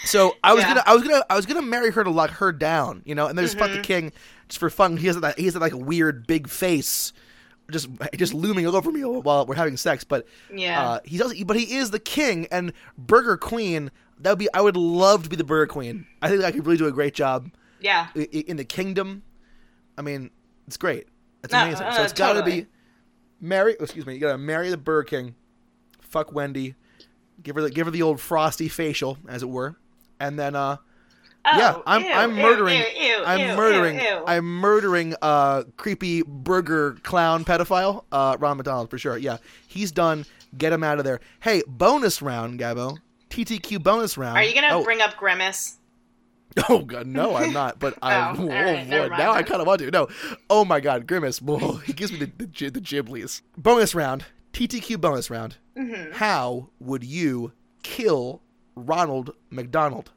So 0.07 0.37
I 0.45 0.53
was 0.53 0.63
Yeah. 0.63 0.69
gonna, 0.75 0.83
I 0.87 0.95
was 0.95 1.03
gonna, 1.03 1.25
I 1.31 1.37
was 1.37 1.47
gonna 1.47 1.63
marry 1.63 1.91
her 1.91 2.05
to 2.05 2.11
lock 2.11 2.31
her 2.33 2.53
down, 2.53 3.01
you 3.07 3.15
know, 3.15 3.27
and 3.27 3.39
then 3.39 3.45
just 3.45 3.57
fuck 3.59 3.69
the 3.71 3.77
Mm-hmm. 3.77 3.83
king 3.83 4.13
just 4.49 4.61
for 4.61 4.69
fun. 4.69 4.99
He 4.99 5.07
has 5.07 5.19
that, 5.21 5.39
he 5.39 5.47
has 5.47 5.55
that 5.55 5.61
like 5.61 5.73
weird 5.75 6.27
big 6.27 6.47
face, 6.49 7.13
just 7.71 7.89
just 8.15 8.35
looming 8.35 8.67
over 8.67 8.91
me 8.93 9.03
while 9.05 9.47
we're 9.47 9.55
having 9.55 9.77
sex. 9.77 10.05
But 10.05 10.27
Yeah. 10.53 10.83
uh, 10.91 11.01
he's 11.05 11.21
also, 11.21 11.35
but 11.45 11.57
he 11.57 11.75
is 11.77 11.91
the 11.91 11.99
king 11.99 12.47
and 12.51 12.73
Burger 12.99 13.37
Queen. 13.37 13.91
That 14.21 14.31
would 14.31 14.39
be, 14.39 14.49
I 14.55 14.61
would 14.61 14.77
love 14.77 15.25
to 15.25 15.29
be 15.29 15.37
the 15.37 15.45
Burger 15.45 15.67
Queen. 15.73 16.07
I 16.23 16.29
think 16.29 16.45
I 16.45 16.53
could 16.53 16.65
really 16.67 16.79
do 16.79 16.87
a 16.87 16.93
great 16.93 17.15
job 17.15 17.51
yeah. 17.81 18.09
in 18.15 18.57
the 18.57 18.65
kingdom. 18.65 19.23
I 19.99 20.03
mean, 20.03 20.31
it's 20.67 20.77
great. 20.77 21.09
It's 21.43 21.53
No, 21.53 21.63
amazing. 21.63 21.87
so 21.93 22.03
it's 22.03 22.13
got 22.13 22.35
to 22.35 22.43
be 22.45 22.67
marry. 23.41 23.77
oh, 23.79 23.83
Excuse 23.85 24.07
me. 24.07 24.15
You 24.15 24.21
got 24.21 24.33
to 24.33 24.39
marry 24.39 24.71
the 24.71 24.77
Burger 24.77 25.05
King. 25.05 25.35
Fuck 26.01 26.33
Wendy. 26.33 26.75
Give 27.43 27.57
her 27.57 27.63
the 27.63 27.71
give 27.71 27.87
her 27.87 27.91
the 27.91 28.03
old 28.03 28.21
frosty 28.21 28.69
facial, 28.69 29.19
as 29.29 29.43
it 29.43 29.49
were, 29.51 29.75
and 30.21 30.39
then 30.39 30.55
uh 30.55 30.77
Oh, 31.47 31.59
yeah, 31.59 31.77
I'm 31.87 32.03
ew, 32.03 32.11
I'm 32.11 32.35
murdering. 32.35 32.79
ew, 32.79 32.87
ew, 33.01 33.25
I'm 33.25 33.57
murdering. 33.57 34.01
I'm 34.27 34.45
murdering. 34.47 35.15
Uh, 35.21 35.65
creepy 35.77 36.23
burger 36.23 36.97
clown 37.03 37.45
pedophile. 37.45 38.05
Uh, 38.11 38.37
Ron 38.39 38.57
McDonald 38.57 38.89
for 38.89 38.99
sure. 38.99 39.19
Yeah, 39.19 39.37
he's 39.67 39.93
done. 39.93 40.25
Get 40.57 40.73
him 40.73 40.83
out 40.83 40.99
of 40.99 41.05
there. 41.05 41.21
Hey, 41.41 41.63
bonus 41.67 42.23
round, 42.23 42.59
Gabo. 42.61 42.97
TTQ 43.31 43.83
bonus 43.83 44.17
round. 44.17 44.39
Are 44.39 44.43
you 44.45 44.55
gonna 44.55 44.69
oh, 44.71 44.85
bring 44.85 45.01
up 45.01 45.17
Grimace? 45.17 45.79
Oh 46.69 46.83
god, 46.83 47.09
no, 47.09 47.35
I'm 47.35 47.53
not. 47.53 47.81
But 47.81 47.99
I. 48.03 48.31
Oh, 48.31 48.35
Oh, 48.39 48.47
right, 48.47 48.89
boy, 48.89 49.09
now 49.09 49.33
I 49.33 49.43
kind 49.43 49.61
of 49.61 49.67
want 49.67 49.81
to. 49.81 49.91
No. 49.91 50.09
Oh 50.49 50.65
my 50.65 50.79
god, 50.79 51.07
Grimace. 51.07 51.43
Whoa, 51.43 51.77
he 51.87 51.93
gives 51.93 52.13
me 52.13 52.19
the 52.19 52.27
the, 52.27 52.71
the 52.71 52.81
giblies. 52.81 53.43
Bonus 53.57 53.95
round. 53.95 54.25
TTQ 54.53 55.01
bonus 55.01 55.31
round. 55.31 55.57
Mm-hmm. 55.77 56.13
How 56.13 56.69
would 56.79 57.03
you 57.03 57.53
kill 57.83 58.41
Ronald 58.77 59.35
McDonald? 59.51 60.13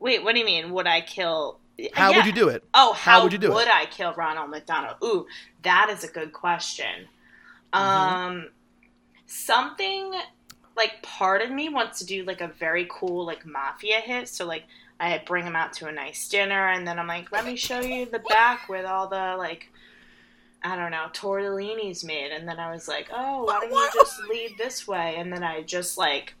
Wait, 0.00 0.22
what 0.22 0.32
do 0.34 0.38
you 0.38 0.44
mean? 0.46 0.70
Would 0.72 0.86
I 0.86 1.00
kill? 1.00 1.58
How 1.92 2.10
Yeah. 2.10 2.16
would 2.18 2.26
you 2.26 2.32
do 2.32 2.48
it? 2.48 2.64
Oh, 2.74 2.92
how, 2.92 3.22
would 3.22 3.32
you 3.32 3.38
do 3.38 3.50
it? 3.50 3.54
would 3.54 3.68
I 3.68 3.86
kill 3.86 4.12
Ronald 4.14 4.50
McDonald? 4.50 4.96
Ooh, 5.02 5.26
that 5.62 5.88
is 5.90 6.02
a 6.04 6.08
good 6.08 6.32
question. 6.32 7.08
Mm-hmm. 7.72 7.84
Um, 7.84 8.48
something 9.26 10.12
like 10.76 11.02
part 11.02 11.42
of 11.42 11.50
me 11.50 11.68
wants 11.68 11.98
to 11.98 12.06
do 12.06 12.24
like 12.24 12.40
a 12.40 12.48
very 12.48 12.86
cool 12.90 13.26
like 13.26 13.44
mafia 13.46 14.00
hit. 14.00 14.28
So 14.28 14.46
like 14.46 14.64
I 15.00 15.22
bring 15.24 15.44
him 15.44 15.54
out 15.56 15.72
to 15.74 15.86
a 15.86 15.92
nice 15.92 16.28
dinner, 16.28 16.68
and 16.68 16.86
then 16.86 16.98
I'm 16.98 17.06
like, 17.06 17.30
let 17.30 17.44
me 17.46 17.56
show 17.56 17.80
you 17.80 18.06
the 18.06 18.18
back 18.20 18.68
with 18.68 18.84
all 18.86 19.08
the 19.08 19.36
like. 19.36 19.70
I 20.60 20.74
don't 20.74 20.90
know, 20.90 21.06
tortellinis 21.12 22.02
made, 22.04 22.32
and 22.32 22.48
then 22.48 22.58
I 22.58 22.72
was 22.72 22.88
like, 22.88 23.08
"Oh, 23.12 23.44
why 23.44 23.60
don't 23.60 23.70
you 23.70 23.90
just 23.94 24.20
lead 24.28 24.56
this 24.58 24.88
way?" 24.88 25.14
And 25.16 25.32
then 25.32 25.44
I 25.44 25.62
just 25.62 25.96
like 25.96 26.34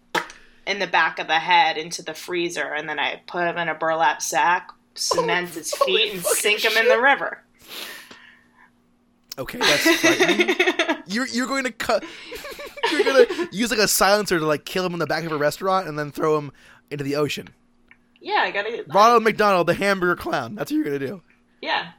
in 0.68 0.78
the 0.78 0.86
back 0.86 1.18
of 1.18 1.26
the 1.26 1.38
head 1.38 1.76
into 1.78 2.02
the 2.02 2.14
freezer, 2.14 2.74
and 2.74 2.88
then 2.88 2.98
I 2.98 3.22
put 3.26 3.44
him 3.46 3.56
in 3.58 3.68
a 3.68 3.74
burlap 3.74 4.20
sack, 4.22 4.70
cement 4.94 5.48
his 5.50 5.72
feet, 5.72 6.12
and 6.12 6.22
fucking 6.22 6.36
sink 6.36 6.64
him 6.64 6.76
in 6.76 6.88
the 6.88 7.00
river. 7.00 7.42
Okay, 9.38 9.58
that's 9.58 10.00
frightening. 10.00 10.56
you're 11.06 11.26
you're 11.28 11.46
going 11.46 11.64
to 11.64 11.72
cut. 11.72 12.04
You're 12.92 13.04
gonna 13.04 13.26
use 13.52 13.70
like 13.70 13.80
a 13.80 13.88
silencer 13.88 14.38
to 14.38 14.46
like 14.46 14.64
kill 14.64 14.84
him 14.84 14.92
in 14.92 14.98
the 14.98 15.06
back 15.06 15.24
of 15.24 15.32
a 15.32 15.36
restaurant 15.38 15.88
and 15.88 15.98
then 15.98 16.10
throw 16.10 16.36
him 16.38 16.52
into 16.90 17.04
the 17.04 17.16
ocean. 17.16 17.48
yeah, 18.20 18.40
I 18.40 18.50
gotta. 18.50 18.84
Ronald 18.88 19.22
McDonald, 19.22 19.66
the 19.66 19.74
hamburger 19.74 20.16
clown. 20.16 20.54
That's 20.54 20.70
what 20.70 20.76
you're 20.76 20.84
gonna 20.84 20.98
do. 20.98 21.22
Yeah. 21.60 21.92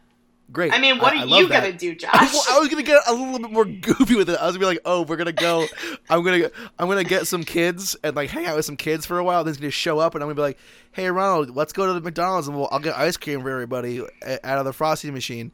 Great. 0.52 0.74
I 0.74 0.80
mean, 0.80 0.98
what 0.98 1.14
I 1.14 1.22
are 1.22 1.26
love 1.28 1.40
you 1.42 1.48
that. 1.50 1.62
gonna 1.64 1.74
do, 1.78 1.94
Josh? 1.94 2.10
I, 2.12 2.24
wa- 2.34 2.56
I 2.56 2.60
was 2.60 2.70
gonna 2.70 2.82
get 2.84 3.02
a 3.08 3.14
little 3.14 3.38
bit 3.40 3.52
more 3.52 3.66
goofy 3.66 4.16
with 4.16 4.30
it. 4.30 4.38
I 4.40 4.48
was 4.48 4.56
gonna 4.56 4.64
be 4.64 4.66
like, 4.66 4.82
"Oh, 4.84 5.04
we're 5.04 5.16
gonna 5.18 5.32
go. 5.32 5.68
I'm 6.10 6.24
gonna, 6.24 6.50
I'm 6.80 6.88
gonna 6.88 7.04
get 7.04 7.28
some 7.28 7.44
kids 7.44 7.96
and 8.04 8.16
like 8.16 8.30
hang 8.32 8.48
out 8.48 8.56
with 8.56 8.66
some 8.66 8.76
kids 8.78 9.06
for 9.06 9.20
a 9.20 9.24
while. 9.24 9.44
Then 9.44 9.54
he's 9.54 9.60
gonna 9.62 9.70
show 9.72 10.00
up, 10.00 10.16
and 10.16 10.24
I'm 10.24 10.28
gonna 10.28 10.36
be 10.36 10.42
like, 10.42 10.58
"Hey, 10.92 11.10
Ronald, 11.12 11.56
let's 11.56 11.72
go 11.72 11.86
to 11.86 11.94
the 11.94 12.02
McDonald's 12.02 12.48
and 12.48 12.58
we'll, 12.58 12.68
I'll 12.72 12.80
get 12.80 12.96
ice 12.98 13.16
cream 13.16 13.42
for 13.42 13.50
everybody 13.52 14.02
out 14.44 14.58
of 14.58 14.66
the 14.66 14.74
frosty 14.74 15.12
machine." 15.12 15.52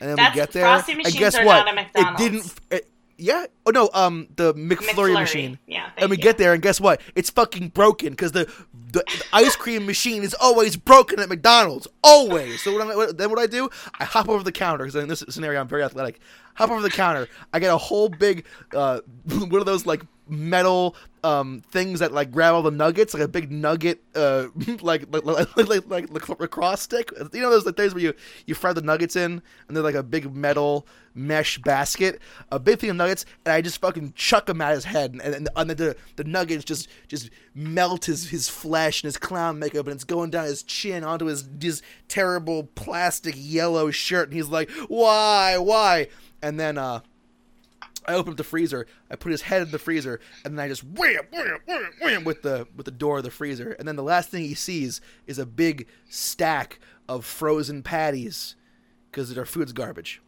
And 0.00 0.08
then 0.10 0.16
That's- 0.16 0.34
we 0.34 0.40
get 0.40 0.52
there, 0.52 0.64
Frosty 0.64 0.92
and 0.92 0.98
machines 1.02 1.18
guess 1.18 1.34
are 1.34 1.44
what? 1.44 1.64
not 1.66 1.72
a 1.72 1.74
McDonald's. 1.74 2.20
It 2.22 2.30
didn't. 2.30 2.54
It, 2.70 2.90
yeah. 3.20 3.46
Oh 3.66 3.70
no. 3.70 3.90
Um, 3.92 4.28
the 4.36 4.54
McFlurry, 4.54 4.76
McFlurry. 4.94 5.12
machine. 5.14 5.58
Yeah, 5.66 5.90
and 5.96 6.08
we 6.08 6.16
you. 6.16 6.22
get 6.22 6.38
there, 6.38 6.52
and 6.54 6.62
guess 6.62 6.80
what? 6.80 7.00
It's 7.16 7.30
fucking 7.30 7.68
broken 7.70 8.10
because 8.10 8.30
the, 8.32 8.50
the 8.92 9.04
the 9.06 9.24
ice 9.32 9.56
cream 9.56 9.86
machine 9.86 10.22
is 10.22 10.34
always 10.34 10.76
broken 10.76 11.20
at 11.20 11.28
McDonald's. 11.28 11.88
Always. 12.02 12.62
So 12.62 12.72
what 12.72 12.82
I, 12.82 12.96
what, 12.96 13.18
then 13.18 13.30
what 13.30 13.38
I 13.38 13.46
do? 13.46 13.68
I 13.98 14.04
hop 14.04 14.28
over 14.28 14.42
the 14.42 14.52
counter 14.52 14.84
because 14.84 14.96
in 14.96 15.08
this 15.08 15.24
scenario 15.28 15.60
I'm 15.60 15.68
very 15.68 15.82
athletic. 15.82 16.20
Hop 16.54 16.70
over 16.70 16.82
the 16.82 16.90
counter. 16.90 17.28
I 17.52 17.58
get 17.58 17.72
a 17.72 17.78
whole 17.78 18.08
big 18.08 18.44
uh, 18.74 19.00
one 19.24 19.60
of 19.60 19.66
those 19.66 19.86
like 19.86 20.02
metal 20.30 20.94
um 21.24 21.62
things 21.70 22.00
that 22.00 22.12
like 22.12 22.30
grab 22.30 22.54
all 22.54 22.62
the 22.62 22.70
nuggets, 22.70 23.14
like 23.14 23.22
a 23.22 23.28
big 23.28 23.50
nugget 23.50 24.02
uh 24.14 24.46
like 24.80 25.06
like 25.12 25.24
like, 25.24 25.56
like, 25.56 25.88
like, 25.88 26.10
like 26.10 26.40
lacrosse 26.40 26.82
stick. 26.82 27.10
You 27.32 27.40
know 27.40 27.50
those 27.50 27.66
like 27.66 27.76
things 27.76 27.94
where 27.94 28.02
you 28.02 28.14
you 28.46 28.54
fry 28.54 28.72
the 28.72 28.82
nuggets 28.82 29.16
in 29.16 29.42
and 29.66 29.76
they're 29.76 29.84
like 29.84 29.94
a 29.94 30.02
big 30.02 30.34
metal 30.34 30.86
mesh 31.18 31.58
basket, 31.58 32.20
a 32.50 32.58
big 32.58 32.78
thing 32.78 32.90
of 32.90 32.96
nuggets, 32.96 33.26
and 33.44 33.52
I 33.52 33.60
just 33.60 33.80
fucking 33.80 34.12
chuck 34.14 34.46
them 34.46 34.60
at 34.60 34.74
his 34.74 34.84
head, 34.84 35.12
and, 35.12 35.34
and, 35.34 35.48
and 35.54 35.70
the 35.70 35.96
the 36.16 36.24
nuggets 36.24 36.64
just 36.64 36.88
just 37.08 37.30
melt 37.54 38.06
his 38.06 38.30
his 38.30 38.48
flesh 38.48 39.02
and 39.02 39.08
his 39.08 39.16
clown 39.16 39.58
makeup, 39.58 39.86
and 39.86 39.94
it's 39.94 40.04
going 40.04 40.30
down 40.30 40.44
his 40.44 40.62
chin 40.62 41.04
onto 41.04 41.26
his 41.26 41.48
his 41.60 41.82
terrible 42.06 42.64
plastic 42.74 43.34
yellow 43.36 43.90
shirt, 43.90 44.28
and 44.28 44.36
he's 44.36 44.48
like, 44.48 44.70
why, 44.88 45.58
why? 45.58 46.08
And 46.40 46.58
then 46.58 46.78
uh. 46.78 47.00
I 48.08 48.14
open 48.14 48.32
up 48.32 48.36
the 48.38 48.44
freezer. 48.44 48.86
I 49.10 49.16
put 49.16 49.30
his 49.30 49.42
head 49.42 49.62
in 49.62 49.70
the 49.70 49.78
freezer, 49.78 50.18
and 50.44 50.58
then 50.58 50.64
I 50.64 50.68
just 50.68 50.82
wham, 50.82 51.20
wham, 51.30 51.58
wham, 51.66 51.90
wham 52.00 52.24
with 52.24 52.42
the 52.42 52.66
with 52.74 52.86
the 52.86 52.90
door 52.90 53.18
of 53.18 53.24
the 53.24 53.30
freezer. 53.30 53.72
And 53.72 53.86
then 53.86 53.96
the 53.96 54.02
last 54.02 54.30
thing 54.30 54.42
he 54.42 54.54
sees 54.54 55.00
is 55.26 55.38
a 55.38 55.44
big 55.46 55.86
stack 56.08 56.80
of 57.08 57.24
frozen 57.24 57.82
patties 57.82 58.56
because 59.10 59.34
their 59.34 59.44
food's 59.44 59.72
garbage. 59.72 60.22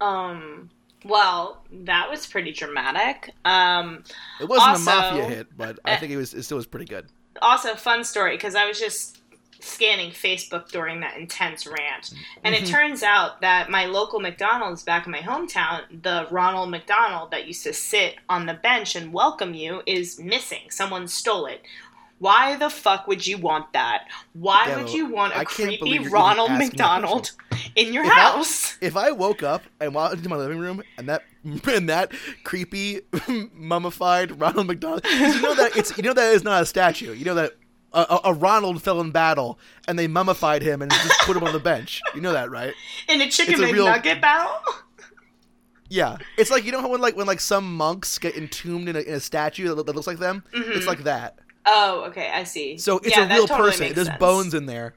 Um. 0.00 0.70
Well, 1.04 1.64
that 1.70 2.08
was 2.10 2.26
pretty 2.26 2.52
dramatic. 2.52 3.30
Um. 3.44 4.04
It 4.40 4.48
wasn't 4.48 4.70
Also- 4.70 4.90
a 4.90 4.94
mafia 4.94 5.24
hit, 5.24 5.56
but 5.56 5.78
I 5.84 5.94
uh, 5.94 6.00
think 6.00 6.12
it 6.12 6.16
was. 6.16 6.32
It 6.32 6.44
still 6.44 6.56
was 6.56 6.66
pretty 6.66 6.86
good. 6.86 7.06
Also, 7.40 7.74
fun 7.74 8.04
story 8.04 8.36
because 8.36 8.54
I 8.54 8.66
was 8.66 8.78
just 8.78 9.21
scanning 9.62 10.10
Facebook 10.10 10.68
during 10.70 11.00
that 11.00 11.16
intense 11.16 11.66
rant, 11.66 12.12
and 12.44 12.54
Mm-hmm. 12.54 12.64
it 12.64 12.68
turns 12.68 13.02
out 13.02 13.40
that 13.40 13.70
my 13.70 13.86
local 13.86 14.20
McDonald's 14.20 14.82
back 14.82 15.06
in 15.06 15.12
my 15.12 15.20
hometown, 15.20 15.80
the 16.02 16.26
Ronald 16.30 16.70
McDonald 16.70 17.30
that 17.30 17.46
used 17.46 17.62
to 17.64 17.72
sit 17.72 18.16
on 18.28 18.46
the 18.46 18.54
bench 18.54 18.94
and 18.96 19.12
welcome 19.12 19.54
you, 19.54 19.82
is 19.86 20.18
missing. 20.18 20.70
Someone 20.70 21.08
stole 21.08 21.46
it. 21.46 21.62
Why 22.18 22.54
the 22.54 22.70
fuck 22.70 23.08
would 23.08 23.26
you 23.26 23.36
want 23.36 23.72
that? 23.72 24.04
Why 24.32 24.66
Yeah, 24.68 24.76
would 24.78 24.92
you 24.92 25.06
want 25.06 25.32
a 25.32 25.38
I 25.38 25.44
creepy 25.44 25.78
believe 25.78 25.92
you're 25.94 26.00
even 26.02 26.12
Ronald 26.12 26.52
McDonald 26.52 27.32
in 27.74 27.92
your 27.92 28.04
If 28.04 28.12
I- 28.12 28.14
house? 28.14 28.78
If 28.80 28.96
I 28.96 29.10
woke 29.10 29.42
up 29.42 29.62
and 29.80 29.92
walked 29.92 30.14
into 30.18 30.28
my 30.28 30.36
living 30.36 30.58
room 30.58 30.82
and 30.96 31.08
that 31.08 31.24
and 31.66 31.88
that 31.88 32.12
creepy 32.44 33.00
mummified 33.52 34.40
Ronald 34.40 34.66
McDonald, 34.68 35.04
you 35.04 35.40
know 35.42 35.54
that 35.54 35.76
it's 35.76 35.96
you 35.96 36.02
know 36.04 36.12
that 36.12 36.32
is 36.34 36.44
not 36.44 36.62
a 36.62 36.66
statue. 36.66 37.12
You 37.12 37.24
know 37.24 37.34
that 37.34 37.54
a, 37.94 38.20
a, 38.24 38.34
Ronald 38.34 38.82
fell 38.82 39.00
in 39.00 39.10
battle 39.10 39.58
and 39.86 39.98
they 39.98 40.06
mummified 40.06 40.62
him 40.62 40.82
and 40.82 40.90
just 40.90 41.20
put 41.20 41.36
him 41.36 41.44
on 41.44 41.52
the 41.52 41.58
bench. 41.60 42.00
You 42.14 42.20
know 42.20 42.32
that, 42.32 42.50
right? 42.50 42.74
in 43.08 43.20
a 43.20 43.28
chicken 43.30 43.62
a 43.62 43.72
real- 43.72 43.86
McNugget 43.86 44.20
battle? 44.20 44.58
Yeah, 45.88 46.16
it's 46.38 46.50
like 46.50 46.64
you 46.64 46.72
know 46.72 46.80
how 46.80 46.88
when 46.88 47.02
like 47.02 47.16
when 47.16 47.26
like 47.26 47.40
some 47.40 47.76
monks 47.76 48.18
get 48.18 48.34
entombed 48.34 48.88
in 48.88 48.96
a, 48.96 49.00
in 49.00 49.14
a 49.14 49.20
statue 49.20 49.74
that, 49.74 49.84
that 49.84 49.94
looks 49.94 50.06
like 50.06 50.18
them. 50.18 50.42
It's 50.52 50.86
like 50.86 51.04
that. 51.04 51.38
Oh, 51.66 52.04
okay, 52.08 52.30
I 52.32 52.44
see. 52.44 52.78
So 52.78 52.98
it's 52.98 53.14
Yeah, 53.16 53.26
a 53.26 53.28
real 53.28 53.46
totally 53.46 53.70
person. 53.70 53.92
There's 53.94 54.06
sense. 54.06 54.18
bones 54.18 54.54
in 54.54 54.66
there. 54.66 54.94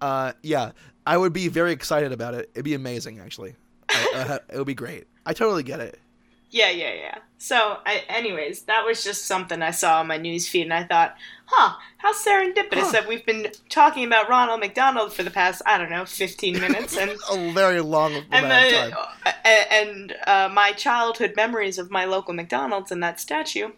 Uh, 0.00 0.32
yeah, 0.42 0.70
I 1.06 1.16
would 1.16 1.32
be 1.32 1.48
very 1.48 1.72
excited 1.72 2.12
about 2.12 2.34
it. 2.34 2.48
It'd 2.54 2.64
be 2.64 2.74
amazing, 2.74 3.18
actually. 3.18 3.56
I, 3.88 4.08
uh, 4.14 4.38
it 4.52 4.56
would 4.56 4.66
be 4.66 4.74
great. 4.74 5.06
I 5.26 5.32
totally 5.32 5.62
get 5.62 5.80
it. 5.80 5.98
Yeah, 6.50 6.70
yeah, 6.70 6.94
yeah. 6.94 7.18
So, 7.38 7.78
I, 7.84 8.04
anyways, 8.08 8.62
that 8.62 8.84
was 8.86 9.02
just 9.04 9.26
something 9.26 9.60
I 9.62 9.72
saw 9.72 10.00
on 10.00 10.06
my 10.06 10.16
news 10.16 10.48
feed, 10.48 10.62
and 10.62 10.72
I 10.72 10.84
thought, 10.84 11.16
huh, 11.46 11.76
how 11.98 12.12
serendipitous 12.12 12.80
Huh. 12.86 12.92
that 12.92 13.08
we've 13.08 13.24
been 13.24 13.48
talking 13.68 14.04
about 14.04 14.28
Ronald 14.28 14.60
McDonald 14.60 15.12
for 15.12 15.22
the 15.22 15.30
past, 15.30 15.62
I 15.66 15.78
don't 15.78 15.90
know, 15.90 16.04
15 16.04 16.60
minutes, 16.60 16.96
and 16.96 17.10
A 17.30 17.52
very 17.52 17.80
long 17.80 18.14
and 18.14 18.24
amount 18.46 18.70
the, 18.70 18.84
of 18.86 18.90
time. 18.92 19.08
uh, 19.24 19.32
and 19.70 20.14
uh, 20.26 20.50
my 20.52 20.72
childhood 20.72 21.34
memories 21.36 21.78
of 21.78 21.90
my 21.90 22.04
local 22.04 22.34
McDonald's 22.34 22.90
and 22.92 23.02
that 23.02 23.18
statue, 23.20 23.70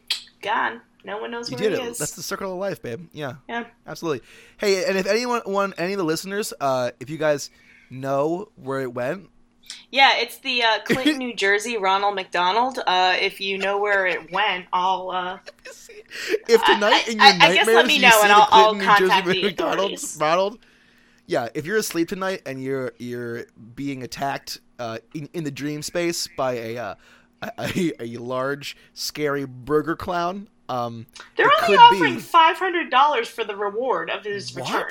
gone. 0.43 0.81
No 1.05 1.19
one 1.19 1.31
knows 1.31 1.51
You 1.51 1.57
where 1.57 1.71
did 1.71 1.79
it. 1.79 1.85
is. 1.85 1.99
That's 1.99 2.13
the 2.17 2.23
circle 2.23 2.53
of 2.53 2.59
life, 2.59 2.83
babe. 2.83 3.09
Yeah, 3.13 3.35
yeah. 3.49 3.65
absolutely. 3.87 4.27
Hey, 4.59 4.85
and 4.85 4.99
if 4.99 5.07
anyone, 5.07 5.43
one, 5.45 5.73
any 5.79 5.93
of 5.93 5.99
the 5.99 6.05
listeners, 6.05 6.53
uh, 6.61 6.91
if 7.01 7.09
you 7.09 7.17
guys 7.19 7.51
know 7.89 8.49
where 8.57 8.81
it 8.81 8.93
went, 8.93 9.31
Yeah, 9.91 10.13
it's 10.17 10.39
the 10.39 10.63
uh, 10.63 10.79
Clinton, 10.85 11.19
New 11.19 11.35
Jersey 11.35 11.77
Ronald 11.77 12.15
McDonald. 12.15 12.79
Uh, 12.87 13.17
if 13.21 13.41
you 13.41 13.59
know 13.59 13.79
where 13.79 14.07
it 14.07 14.31
went, 14.33 14.67
I'll. 14.73 15.11
Uh, 15.11 15.39
if 16.49 16.63
tonight 16.65 17.05
I- 17.07 17.11
in 17.11 17.17
your 17.19 17.27
I- 17.27 17.29
I 17.29 17.37
nightmares 17.39 17.55
guess 17.57 17.67
let 17.69 17.87
me 17.87 17.97
you 17.97 18.03
know 18.03 18.11
see 18.11 18.21
and 18.23 18.31
the 18.31 18.35
I'll- 18.35 18.49
I'll 18.51 18.75
Clinton, 18.75 18.79
New 18.79 18.85
Jersey 18.85 19.09
contact 19.09 19.27
the 19.27 19.43
McDonald's. 19.43 20.19
Ronald, 20.21 20.59
yeah, 21.27 21.49
if 21.55 21.67
you're 21.67 21.77
asleep 21.77 22.09
tonight 22.09 22.43
and 22.47 22.63
you're 22.63 22.93
you're 22.99 23.45
being 23.75 24.03
attacked 24.03 24.61
uh, 24.79 24.99
in 25.15 25.29
in 25.33 25.45
the 25.45 25.51
dream 25.51 25.83
space 25.83 26.29
by 26.37 26.53
a 26.55 26.77
uh, 26.79 26.95
a, 27.59 27.93
a, 28.01 28.17
large 28.17 28.77
scary 28.95 29.45
burger 29.45 29.95
clown, 29.95 30.49
um, 30.69 31.07
they're 31.37 31.51
only 31.63 31.77
offering 31.77 32.15
be 32.17 32.21
five 32.21 32.57
hundred 32.59 32.91
dollars 32.91 33.29
for 33.29 33.45
the 33.45 33.55
reward 33.57 34.11
of 34.11 34.25
his 34.25 34.57
return. 34.57 34.91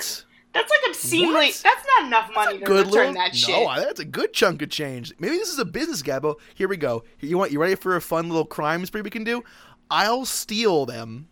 That's 0.54 0.70
like 0.70 0.80
obscenely. 0.90 1.32
What? 1.34 1.60
That's 1.62 1.86
not 1.96 2.06
enough 2.06 2.30
money 2.34 2.58
to 2.58 2.64
Good 2.64 2.86
return 2.86 3.08
little 3.08 3.14
that 3.14 3.36
shit. 3.36 3.50
no, 3.54 3.74
that's 3.76 4.00
a 4.00 4.04
good 4.04 4.32
chunk 4.32 4.62
of 4.62 4.70
change. 4.70 5.12
Maybe 5.18 5.36
this 5.36 5.50
is 5.52 5.58
a 5.58 5.64
business, 5.64 6.02
Gabo. 6.02 6.36
Here 6.54 6.68
we 6.68 6.76
go. 6.76 7.04
You 7.20 7.36
want 7.38 7.52
you 7.52 7.60
ready 7.60 7.74
for 7.74 7.94
a 7.96 8.00
fun 8.00 8.28
little 8.28 8.44
crime 8.46 8.84
spree 8.86 9.02
we 9.02 9.10
can 9.10 9.24
do? 9.24 9.44
I'll 9.90 10.24
steal 10.24 10.86
them, 10.86 11.28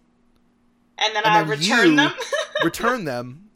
and 0.98 1.14
then 1.14 1.24
and 1.24 1.32
I 1.34 1.40
then 1.44 1.48
return 1.58 1.96
them. 1.96 2.12
return 2.64 3.04
them. 3.04 3.48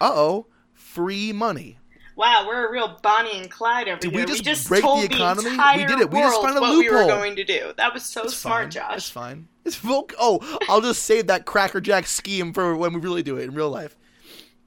Uh 0.00 0.12
oh, 0.14 0.46
free 0.72 1.32
money. 1.32 1.78
wow, 2.16 2.44
we're 2.46 2.68
a 2.68 2.72
real 2.72 2.98
Bonnie 3.02 3.38
and 3.38 3.50
Clyde 3.50 3.88
over 3.88 3.98
Did 3.98 4.12
we 4.12 4.18
here. 4.18 4.26
just 4.36 4.68
break 4.68 4.82
the 4.82 5.02
economy? 5.04 5.50
We 5.50 5.84
did 5.84 6.00
it. 6.00 6.10
We 6.10 6.20
just 6.20 6.40
found 6.40 6.56
a 6.56 6.60
what 6.60 6.78
we 6.78 6.88
were 6.90 7.06
going 7.06 7.36
to 7.36 7.44
do. 7.44 7.72
That 7.76 7.92
was 7.92 8.04
so 8.04 8.22
It's 8.24 8.36
smart, 8.36 8.72
fine. 8.74 8.94
It's 8.96 9.10
fine. 9.10 9.48
It's 9.64 9.76
folk. 9.76 10.14
Oh, 10.20 10.40
I'll 10.68 10.80
just 10.80 11.02
save 11.02 11.26
that 11.26 11.44
Cracker 11.44 11.80
Jack 11.80 12.06
scheme 12.06 12.52
for 12.52 12.74
when 12.76 12.92
we 12.94 13.00
really 13.00 13.22
do 13.24 13.36
it 13.36 13.44
in 13.44 13.54
real 13.54 13.70
life. 13.70 13.96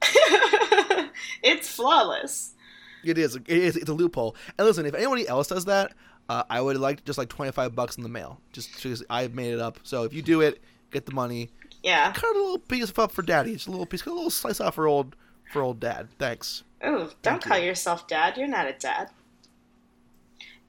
it's 1.43 1.69
flawless. 1.69 2.53
It 3.03 3.17
is. 3.17 3.35
It 3.35 3.47
is. 3.47 3.75
It's 3.75 3.89
a 3.89 3.93
loophole. 3.93 4.35
And 4.57 4.67
listen, 4.67 4.85
if 4.85 4.93
anybody 4.93 5.27
else 5.27 5.47
does 5.47 5.65
that, 5.65 5.93
uh, 6.29 6.43
I 6.49 6.61
would 6.61 6.77
like 6.77 7.03
just 7.05 7.17
like 7.17 7.29
twenty 7.29 7.51
five 7.51 7.75
bucks 7.75 7.97
in 7.97 8.03
the 8.03 8.09
mail. 8.09 8.39
Just 8.53 8.75
because 8.75 9.03
I've 9.09 9.33
made 9.33 9.53
it 9.53 9.59
up. 9.59 9.79
So 9.83 10.03
if 10.03 10.13
you 10.13 10.21
do 10.21 10.41
it, 10.41 10.61
get 10.91 11.05
the 11.05 11.13
money. 11.13 11.49
Yeah. 11.83 12.11
Cut 12.13 12.35
a 12.35 12.39
little 12.39 12.59
piece 12.59 12.91
up 12.97 13.11
for 13.11 13.21
daddy. 13.21 13.53
Just 13.53 13.67
a 13.67 13.71
little 13.71 13.85
piece. 13.85 14.01
Cut 14.03 14.11
a 14.11 14.15
little 14.15 14.29
slice 14.29 14.59
off 14.59 14.75
for 14.75 14.87
old 14.87 15.15
for 15.51 15.61
old 15.61 15.79
dad. 15.79 16.09
Thanks. 16.19 16.63
Oh, 16.83 17.11
don't 17.21 17.33
Thank 17.39 17.43
call 17.43 17.57
you. 17.59 17.65
yourself 17.65 18.07
dad. 18.07 18.37
You're 18.37 18.47
not 18.47 18.67
a 18.67 18.73
dad. 18.73 19.09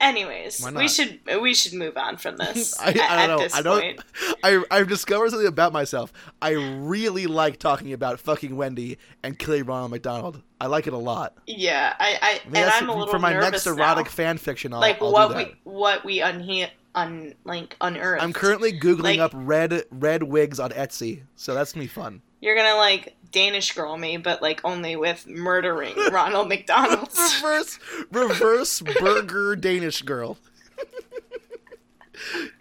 Anyways, 0.03 0.65
we 0.75 0.87
should 0.87 1.19
we 1.41 1.53
should 1.53 1.73
move 1.73 1.97
on 1.97 2.17
from 2.17 2.37
this 2.37 2.79
I, 2.79 2.89
at, 2.91 2.99
I 3.01 3.27
don't 3.27 3.37
know. 3.37 3.43
this 3.43 3.55
I 3.55 3.61
don't. 3.61 3.81
point. 3.81 3.99
I 4.43 4.63
I've 4.71 4.87
discovered 4.87 5.29
something 5.29 5.47
about 5.47 5.73
myself. 5.73 6.11
I 6.41 6.51
really 6.51 7.25
like 7.27 7.57
talking 7.57 7.93
about 7.93 8.19
fucking 8.19 8.55
Wendy 8.55 8.97
and 9.23 9.37
killing 9.39 9.65
Ronald 9.65 9.91
McDonald. 9.91 10.41
I 10.59 10.67
like 10.67 10.87
it 10.87 10.93
a 10.93 10.97
lot. 10.97 11.37
Yeah, 11.47 11.93
I, 11.99 12.17
I 12.21 12.41
and 12.57 12.69
I'm 12.69 12.89
a 12.89 12.93
little 12.93 13.07
for 13.11 13.19
my 13.19 13.33
next 13.33 13.65
erotic 13.65 14.05
now. 14.05 14.11
fan 14.11 14.37
fiction. 14.37 14.73
I'll, 14.73 14.79
like 14.79 15.01
I'll 15.01 15.11
what 15.11 15.35
we 15.35 15.55
what 15.63 16.05
we 16.05 16.19
unhe 16.19 16.69
un 16.95 17.33
like 17.43 17.75
unearthed. 17.81 18.23
I'm 18.23 18.33
currently 18.33 18.77
googling 18.77 19.03
Like- 19.03 19.19
up 19.19 19.31
red 19.33 19.83
red 19.91 20.23
wigs 20.23 20.59
on 20.59 20.71
Etsy, 20.71 21.23
so 21.35 21.53
that's 21.53 21.73
gonna 21.73 21.83
be 21.83 21.87
fun. 21.87 22.21
You're 22.41 22.55
gonna 22.55 22.75
like 22.77 23.15
Danish 23.33 23.73
girl 23.73 23.97
me, 23.97 24.15
but 24.15 24.41
like 24.41 24.61
only 24.63 24.95
with 24.95 25.27
murdering 25.27 25.93
Ronald 26.11 26.47
McDonald's. 26.47 27.17
reverse 27.43 27.79
reverse 28.11 28.81
burger 29.01 29.57
Danish 29.57 30.01
girl. 30.03 30.37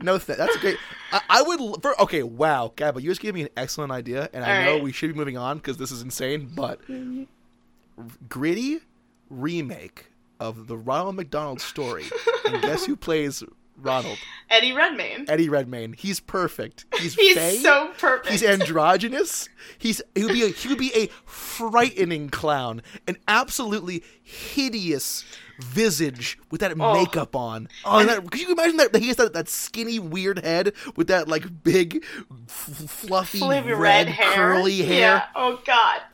no, 0.02 0.18
th- 0.18 0.36
that's 0.38 0.56
great. 0.56 0.76
I, 1.12 1.20
I 1.30 1.42
would 1.42 1.82
for 1.82 2.00
okay. 2.02 2.22
Wow, 2.24 2.72
Gabba, 2.74 3.00
you 3.00 3.10
just 3.10 3.20
gave 3.20 3.34
me 3.34 3.42
an 3.42 3.48
excellent 3.56 3.92
idea, 3.92 4.28
and 4.32 4.44
I 4.44 4.58
All 4.58 4.64
know 4.64 4.72
right. 4.74 4.82
we 4.82 4.92
should 4.92 5.12
be 5.12 5.18
moving 5.18 5.36
on 5.36 5.58
because 5.58 5.76
this 5.76 5.92
is 5.92 6.02
insane. 6.02 6.50
But 6.54 6.80
gritty 8.28 8.80
remake 9.30 10.06
of 10.40 10.66
the 10.66 10.76
Ronald 10.76 11.16
McDonald 11.16 11.60
story. 11.60 12.04
and 12.46 12.60
guess 12.62 12.84
who 12.86 12.96
plays 12.96 13.44
Ronald? 13.76 14.18
Eddie 14.50 14.72
Redmayne. 14.72 15.24
Eddie 15.28 15.48
Redmayne. 15.48 15.92
He's 15.94 16.20
perfect. 16.20 16.84
He's, 16.98 17.14
He's 17.14 17.34
fey. 17.36 17.56
so 17.56 17.90
perfect. 17.98 18.28
He's 18.30 18.42
androgynous. 18.44 19.48
He's 19.78 20.00
he 20.14 20.24
would 20.24 20.32
be 20.32 20.42
a, 20.44 20.48
he 20.48 20.68
would 20.68 20.78
be 20.78 20.92
a 20.94 21.06
frightening 21.24 22.28
clown, 22.30 22.82
an 23.08 23.16
absolutely 23.26 24.02
hideous 24.22 25.24
visage 25.60 26.38
with 26.50 26.60
that 26.60 26.72
Oh. 26.78 26.94
makeup 26.94 27.34
on. 27.36 27.68
Oh, 27.84 28.04
that, 28.04 28.30
could 28.30 28.40
you 28.40 28.52
imagine 28.52 28.76
that 28.78 28.94
he 28.96 29.08
has 29.08 29.16
that, 29.16 29.32
that 29.32 29.48
skinny 29.48 29.98
weird 29.98 30.40
head 30.40 30.72
with 30.96 31.06
that 31.08 31.28
like 31.28 31.62
big, 31.62 32.04
f- 32.48 32.48
fluffy 32.88 33.38
Fluffy 33.38 33.68
red, 33.70 33.78
red 33.78 34.08
hair. 34.08 34.34
curly 34.34 34.82
hair? 34.82 34.98
Yeah. 35.00 35.24
Oh 35.34 35.60
god. 35.64 36.00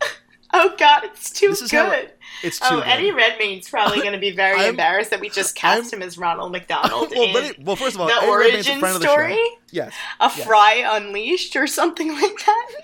Oh 0.50 0.74
god, 0.78 1.04
it's 1.04 1.30
too 1.30 1.54
good. 1.68 2.12
It's 2.42 2.58
oh, 2.62 2.68
too 2.68 2.74
good. 2.76 2.80
oh, 2.80 2.84
good. 2.84 2.88
Eddie 2.88 3.10
Redmayne's 3.12 3.68
probably 3.68 3.98
going 3.98 4.12
to 4.12 4.18
be 4.18 4.30
very 4.30 4.58
I'm- 4.60 4.70
embarrassed 4.70 5.10
that 5.10 5.20
we 5.20 5.28
just 5.28 5.54
cast 5.54 5.92
I'm- 5.92 6.00
him 6.00 6.06
as 6.06 6.16
Ronald 6.16 6.52
McDonald 6.52 7.10
well, 7.14 7.36
in 7.36 7.44
it, 7.44 7.62
well, 7.62 7.76
first 7.76 7.96
of 7.96 8.00
all, 8.00 8.06
the 8.06 8.14
Eddie 8.14 8.26
origin 8.26 8.74
of 8.76 8.94
the 8.94 9.00
story. 9.00 9.34
show. 9.34 9.50
Yes. 9.72 9.92
A 10.20 10.32
yes. 10.34 10.46
Fry 10.46 10.84
Unleashed 10.96 11.54
or 11.56 11.66
something 11.66 12.08
like 12.14 12.38
that. 12.46 12.70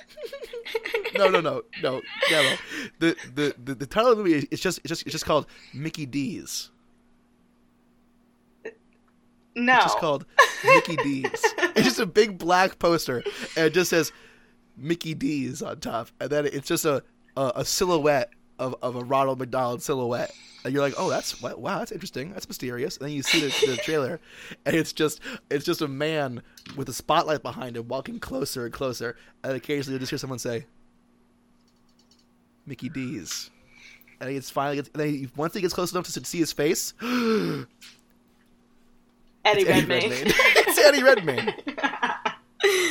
No, 1.16 1.28
no, 1.28 1.40
no, 1.40 1.62
no, 1.82 2.00
no. 2.30 2.56
The, 2.98 3.14
the 3.34 3.54
the 3.62 3.74
the 3.76 3.86
title 3.86 4.10
of 4.10 4.18
the 4.18 4.24
movie 4.24 4.48
is 4.50 4.60
just 4.60 4.78
it's 4.78 4.88
just 4.88 5.02
it's 5.02 5.12
just 5.12 5.24
called 5.24 5.46
Mickey 5.72 6.06
D's. 6.06 6.70
No. 9.54 9.74
It's 9.76 9.84
just 9.84 9.98
called 9.98 10.26
Mickey 10.64 10.96
D's. 10.96 11.30
It's 11.76 11.82
just 11.82 12.00
a 12.00 12.06
big 12.06 12.38
black 12.38 12.78
poster, 12.78 13.22
and 13.56 13.66
it 13.66 13.74
just 13.74 13.90
says 13.90 14.10
Mickey 14.76 15.14
D's 15.14 15.62
on 15.62 15.78
top, 15.78 16.08
and 16.20 16.30
then 16.30 16.46
it's 16.46 16.66
just 16.66 16.84
a 16.84 17.02
a, 17.36 17.52
a 17.56 17.64
silhouette 17.64 18.30
of, 18.58 18.76
of 18.82 18.96
a 18.96 19.04
Ronald 19.04 19.38
McDonald 19.38 19.82
silhouette, 19.82 20.32
and 20.64 20.72
you're 20.72 20.82
like, 20.82 20.94
oh, 20.96 21.10
that's 21.10 21.40
wow, 21.42 21.78
that's 21.78 21.92
interesting, 21.92 22.32
that's 22.32 22.48
mysterious. 22.48 22.96
And 22.96 23.08
then 23.08 23.14
you 23.14 23.22
see 23.22 23.40
the, 23.40 23.66
the 23.66 23.76
trailer, 23.76 24.20
and 24.66 24.76
it's 24.76 24.92
just 24.92 25.20
it's 25.50 25.64
just 25.64 25.82
a 25.82 25.88
man 25.88 26.42
with 26.76 26.88
a 26.88 26.92
spotlight 26.92 27.42
behind 27.42 27.76
him 27.76 27.88
walking 27.88 28.20
closer 28.20 28.64
and 28.64 28.72
closer, 28.72 29.16
and 29.42 29.54
occasionally 29.54 29.94
you'll 29.94 30.00
just 30.00 30.10
hear 30.10 30.18
someone 30.18 30.38
say, 30.38 30.66
Mickey 32.66 32.88
D's. 32.88 33.50
And 34.20 34.28
he 34.28 34.36
gets 34.36 34.50
finally 34.50 34.76
gets, 34.76 34.88
and 34.94 35.00
then 35.00 35.08
he, 35.08 35.28
once 35.36 35.54
he 35.54 35.60
gets 35.60 35.74
close 35.74 35.92
enough 35.92 36.06
to 36.06 36.24
see 36.24 36.38
his 36.38 36.52
face, 36.52 36.94
Eddie 37.02 37.66
Eddie 39.44 39.64
Redmayne. 39.64 40.10
Redmayne. 40.10 40.22
it's 40.26 40.78
Eddie 40.78 41.02
Redmayne. 41.02 41.54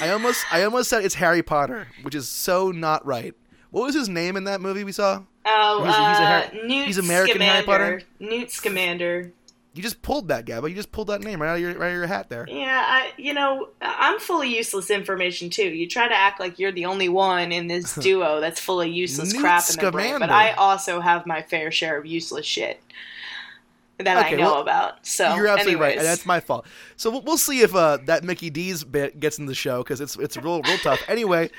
I 0.02 0.10
almost 0.12 0.46
I 0.52 0.64
almost 0.64 0.90
said 0.90 1.04
it's 1.04 1.16
Harry 1.16 1.42
Potter, 1.42 1.88
which 2.04 2.14
is 2.14 2.28
so 2.28 2.72
not 2.72 3.06
right. 3.06 3.34
What 3.74 3.86
was 3.86 3.96
his 3.96 4.08
name 4.08 4.38
in 4.38 4.44
that 4.44 4.62
movie 4.62 4.84
we 4.84 4.92
saw? 4.92 5.24
Oh, 5.46 5.84
He's 5.84 5.96
a- 5.96 6.10
he's 6.10 6.20
a 6.20 6.62
uh, 6.62 6.68
Newt 6.68 6.86
he's 6.86 6.98
American 7.00 7.42
Harry 7.42 7.64
Scamander. 7.64 7.96
Potter? 7.96 8.02
Newt 8.20 8.52
Scamander. 8.52 9.32
You 9.74 9.82
just 9.82 10.04
pulled 10.04 10.28
that, 10.28 10.46
Gabba. 10.46 10.70
You 10.70 10.76
just 10.76 10.92
pulled 10.92 11.08
that 11.08 11.22
name 11.22 11.42
right 11.42 11.50
out 11.50 11.56
of 11.56 11.62
your 11.62 11.74
right 11.74 11.88
out 11.88 11.94
of 11.94 11.98
your 11.98 12.06
hat 12.06 12.30
there. 12.30 12.46
Yeah, 12.48 12.84
I, 12.88 13.12
you 13.18 13.34
know, 13.34 13.70
I'm 13.82 14.20
full 14.20 14.42
of 14.42 14.48
useless 14.48 14.92
information 14.92 15.50
too. 15.50 15.68
You 15.68 15.88
try 15.88 16.08
to 16.08 16.14
act 16.14 16.40
like 16.40 16.60
you're 16.60 16.72
the 16.72 16.86
only 16.86 17.10
one 17.10 17.52
in 17.52 17.68
this 17.68 17.96
duo 18.02 18.40
that's 18.40 18.60
full 18.60 18.80
of 18.80 18.88
useless 18.88 19.34
crap 19.34 19.64
in 19.72 19.78
their 19.78 19.92
brain, 19.92 20.20
but 20.20 20.30
I 20.30 20.52
also 20.52 21.00
have 21.00 21.26
my 21.26 21.42
fair 21.42 21.72
share 21.72 21.98
of 21.98 22.06
useless 22.06 22.46
shit 22.46 22.80
that 23.98 24.24
Okay, 24.26 24.36
I 24.36 24.38
know 24.38 24.52
well, 24.54 24.62
about. 24.62 25.04
So 25.06 25.36
You're 25.36 25.48
absolutely 25.48 25.82
right, 25.82 25.98
that's 26.00 26.28
my 26.28 26.40
fault. 26.40 26.68
So 26.96 27.10
we'll, 27.10 27.22
we'll 27.22 27.38
see 27.38 27.62
if 27.62 27.74
uh, 27.74 27.98
that 28.06 28.24
Mickey 28.24 28.52
D's 28.52 28.84
bit 28.84 29.20
gets 29.20 29.40
in 29.40 29.48
the 29.48 29.56
show 29.56 29.80
because 29.80 30.00
it's 30.02 30.16
it's 30.18 30.38
real 30.38 30.62
real 30.62 30.78
tough. 30.78 31.02
Anyway, 31.08 31.50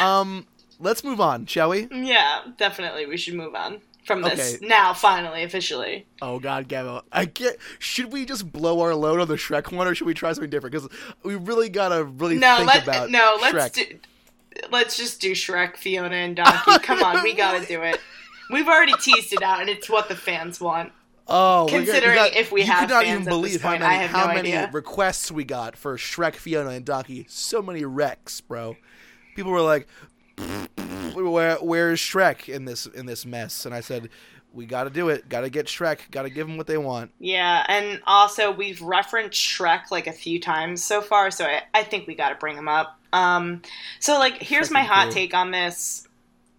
um, 0.00 0.46
let's 0.78 1.02
move 1.04 1.20
on, 1.20 1.46
shall 1.46 1.70
we? 1.70 1.88
Yeah, 1.92 2.42
definitely. 2.56 3.06
We 3.06 3.16
should 3.16 3.34
move 3.34 3.54
on 3.54 3.80
from 4.04 4.22
this 4.22 4.56
Okay. 4.56 4.66
now. 4.66 4.94
Finally, 4.94 5.42
officially. 5.42 6.06
Oh 6.22 6.38
God, 6.38 6.68
Gabba, 6.68 7.02
I 7.12 7.24
get. 7.26 7.58
Should 7.78 8.12
we 8.12 8.24
just 8.24 8.52
blow 8.52 8.80
our 8.80 8.94
load 8.94 9.20
on 9.20 9.28
the 9.28 9.34
Shrek 9.36 9.72
one, 9.72 9.86
or 9.86 9.94
should 9.94 10.06
we 10.06 10.14
try 10.14 10.32
something 10.32 10.50
different? 10.50 10.72
Because 10.72 10.88
we 11.22 11.34
really 11.36 11.68
gotta 11.68 12.04
really 12.04 12.36
No, 12.38 12.56
think 12.58 12.68
let 12.68 12.82
about 12.84 13.10
no. 13.10 13.38
Let's 13.40 13.78
Shrek. 13.78 13.88
do. 13.90 13.98
Let's 14.72 14.96
just 14.96 15.20
do 15.20 15.32
Shrek, 15.32 15.76
Fiona, 15.76 16.16
and 16.16 16.34
Donkey. 16.36 16.78
Come 16.82 17.02
on, 17.02 17.22
we 17.22 17.34
gotta 17.34 17.64
do 17.66 17.82
it. 17.82 18.00
We've 18.50 18.66
already 18.66 18.94
teased 18.94 19.32
it 19.32 19.42
out, 19.42 19.60
and 19.60 19.68
it's 19.68 19.88
what 19.90 20.08
the 20.08 20.16
fans 20.16 20.58
want. 20.60 20.92
Oh, 21.30 21.66
we 21.66 21.70
got- 21.72 21.78
we 21.80 21.84
Considering 21.84 22.14
got- 22.16 22.34
if 22.34 22.50
we 22.50 22.60
you 22.62 22.66
have 22.68 22.80
could 22.80 22.88
not 22.88 23.04
fans 23.04 23.20
even 23.20 23.24
believe 23.30 23.60
how 23.62 23.72
many 23.76 24.06
how 24.06 24.26
no 24.28 24.34
many 24.34 24.48
idea. 24.56 24.70
requests 24.72 25.30
we 25.30 25.44
got 25.44 25.76
for 25.76 25.96
Shrek, 25.98 26.34
Fiona, 26.36 26.70
and 26.70 26.84
Donkey. 26.86 27.26
So 27.28 27.60
many 27.60 27.84
wrecks, 27.84 28.40
bro. 28.40 28.76
People 29.36 29.52
were 29.52 29.60
like, 29.60 29.86
"Where 31.14 31.56
where's 31.56 32.00
Shrek 32.00 32.48
in 32.48 32.64
this 32.64 32.86
in 32.86 33.06
this 33.06 33.26
mess?" 33.26 33.66
And 33.66 33.74
I 33.74 33.80
said, 33.80 34.08
"We 34.52 34.66
got 34.66 34.84
to 34.84 34.90
do 34.90 35.08
it. 35.08 35.28
Got 35.28 35.42
to 35.42 35.50
get 35.50 35.66
Shrek. 35.66 36.10
Got 36.10 36.22
to 36.22 36.30
give 36.30 36.46
them 36.46 36.56
what 36.56 36.66
they 36.66 36.78
want." 36.78 37.10
Yeah, 37.18 37.64
and 37.68 38.00
also 38.06 38.50
we've 38.50 38.80
referenced 38.80 39.38
Shrek 39.38 39.90
like 39.90 40.06
a 40.06 40.12
few 40.12 40.40
times 40.40 40.82
so 40.84 41.00
far, 41.00 41.30
so 41.30 41.44
I, 41.44 41.62
I 41.74 41.82
think 41.82 42.06
we 42.06 42.14
got 42.14 42.30
to 42.30 42.34
bring 42.36 42.56
him 42.56 42.68
up. 42.68 42.98
Um, 43.12 43.62
so 44.00 44.18
like, 44.18 44.34
here's 44.42 44.70
my 44.70 44.82
hot 44.82 45.04
cool. 45.04 45.12
take 45.14 45.34
on 45.34 45.50
this, 45.50 46.06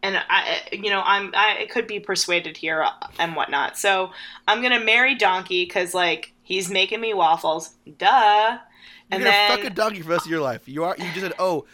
and 0.02 0.18
I, 0.30 0.62
you 0.72 0.90
know, 0.90 1.02
I'm 1.06 1.32
I 1.36 1.68
could 1.70 1.88
be 1.88 2.00
persuaded 2.00 2.58
here 2.58 2.86
and 3.20 3.36
whatnot. 3.36 3.78
So 3.78 4.12
I'm 4.48 4.62
gonna 4.62 4.80
marry 4.84 5.16
Donkey 5.16 5.66
because 5.66 5.94
like 5.94 6.34
he's 6.44 6.70
making 6.70 7.02
me 7.02 7.14
waffles, 7.14 7.76
duh. 7.98 8.58
You're 9.12 9.18
And 9.18 9.24
gonna 9.24 9.32
then 9.32 9.58
fuck 9.58 9.66
a 9.66 9.70
donkey 9.74 10.02
for 10.02 10.08
the 10.10 10.14
rest 10.14 10.26
of 10.26 10.32
your 10.32 10.42
life. 10.42 10.68
You 10.68 10.84
are. 10.84 10.96
You 10.98 11.06
just 11.06 11.22
said, 11.22 11.34
"Oh, 11.40 11.66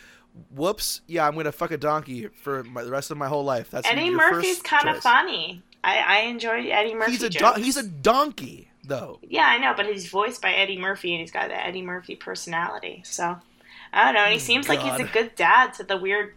whoops. 0.52 1.02
Yeah, 1.08 1.28
I'm 1.28 1.36
gonna 1.36 1.52
fuck 1.52 1.72
a 1.72 1.78
donkey 1.78 2.28
for 2.28 2.64
my, 2.64 2.84
the 2.84 2.92
rest 2.92 3.12
of 3.12 3.18
my 3.18 3.28
whole 3.28 3.44
life." 3.44 3.72
That's 3.72 3.88
Eddie 3.88 4.10
Murphy's 4.10 4.62
kind 4.62 4.90
of 4.90 5.02
funny. 5.02 5.62
I, 5.84 5.98
I 5.98 6.18
enjoy 6.22 6.68
Eddie 6.70 6.96
Murphy. 6.96 7.12
He's 7.12 7.24
a 7.24 7.30
do- 7.30 7.54
he's 7.58 7.78
a 7.78 7.88
donkey 7.88 8.70
though. 8.84 9.20
Yeah, 9.22 9.46
I 9.46 9.58
know, 9.58 9.74
but 9.76 9.86
he's 9.86 10.10
voiced 10.10 10.42
by 10.42 10.54
Eddie 10.54 10.80
Murphy, 10.80 11.14
and 11.14 11.22
he's 11.22 11.32
got 11.32 11.50
the 11.50 11.66
Eddie 11.66 11.82
Murphy 11.82 12.16
personality. 12.16 13.02
So 13.06 13.38
I 13.94 14.06
don't 14.06 14.14
know. 14.14 14.22
And 14.22 14.34
he 14.34 14.40
mm, 14.40 14.44
seems 14.44 14.68
like 14.68 14.80
he's 14.80 15.00
a 15.00 15.12
good 15.12 15.36
dad 15.36 15.74
to 15.76 15.84
the 15.84 15.98
weird 15.98 16.36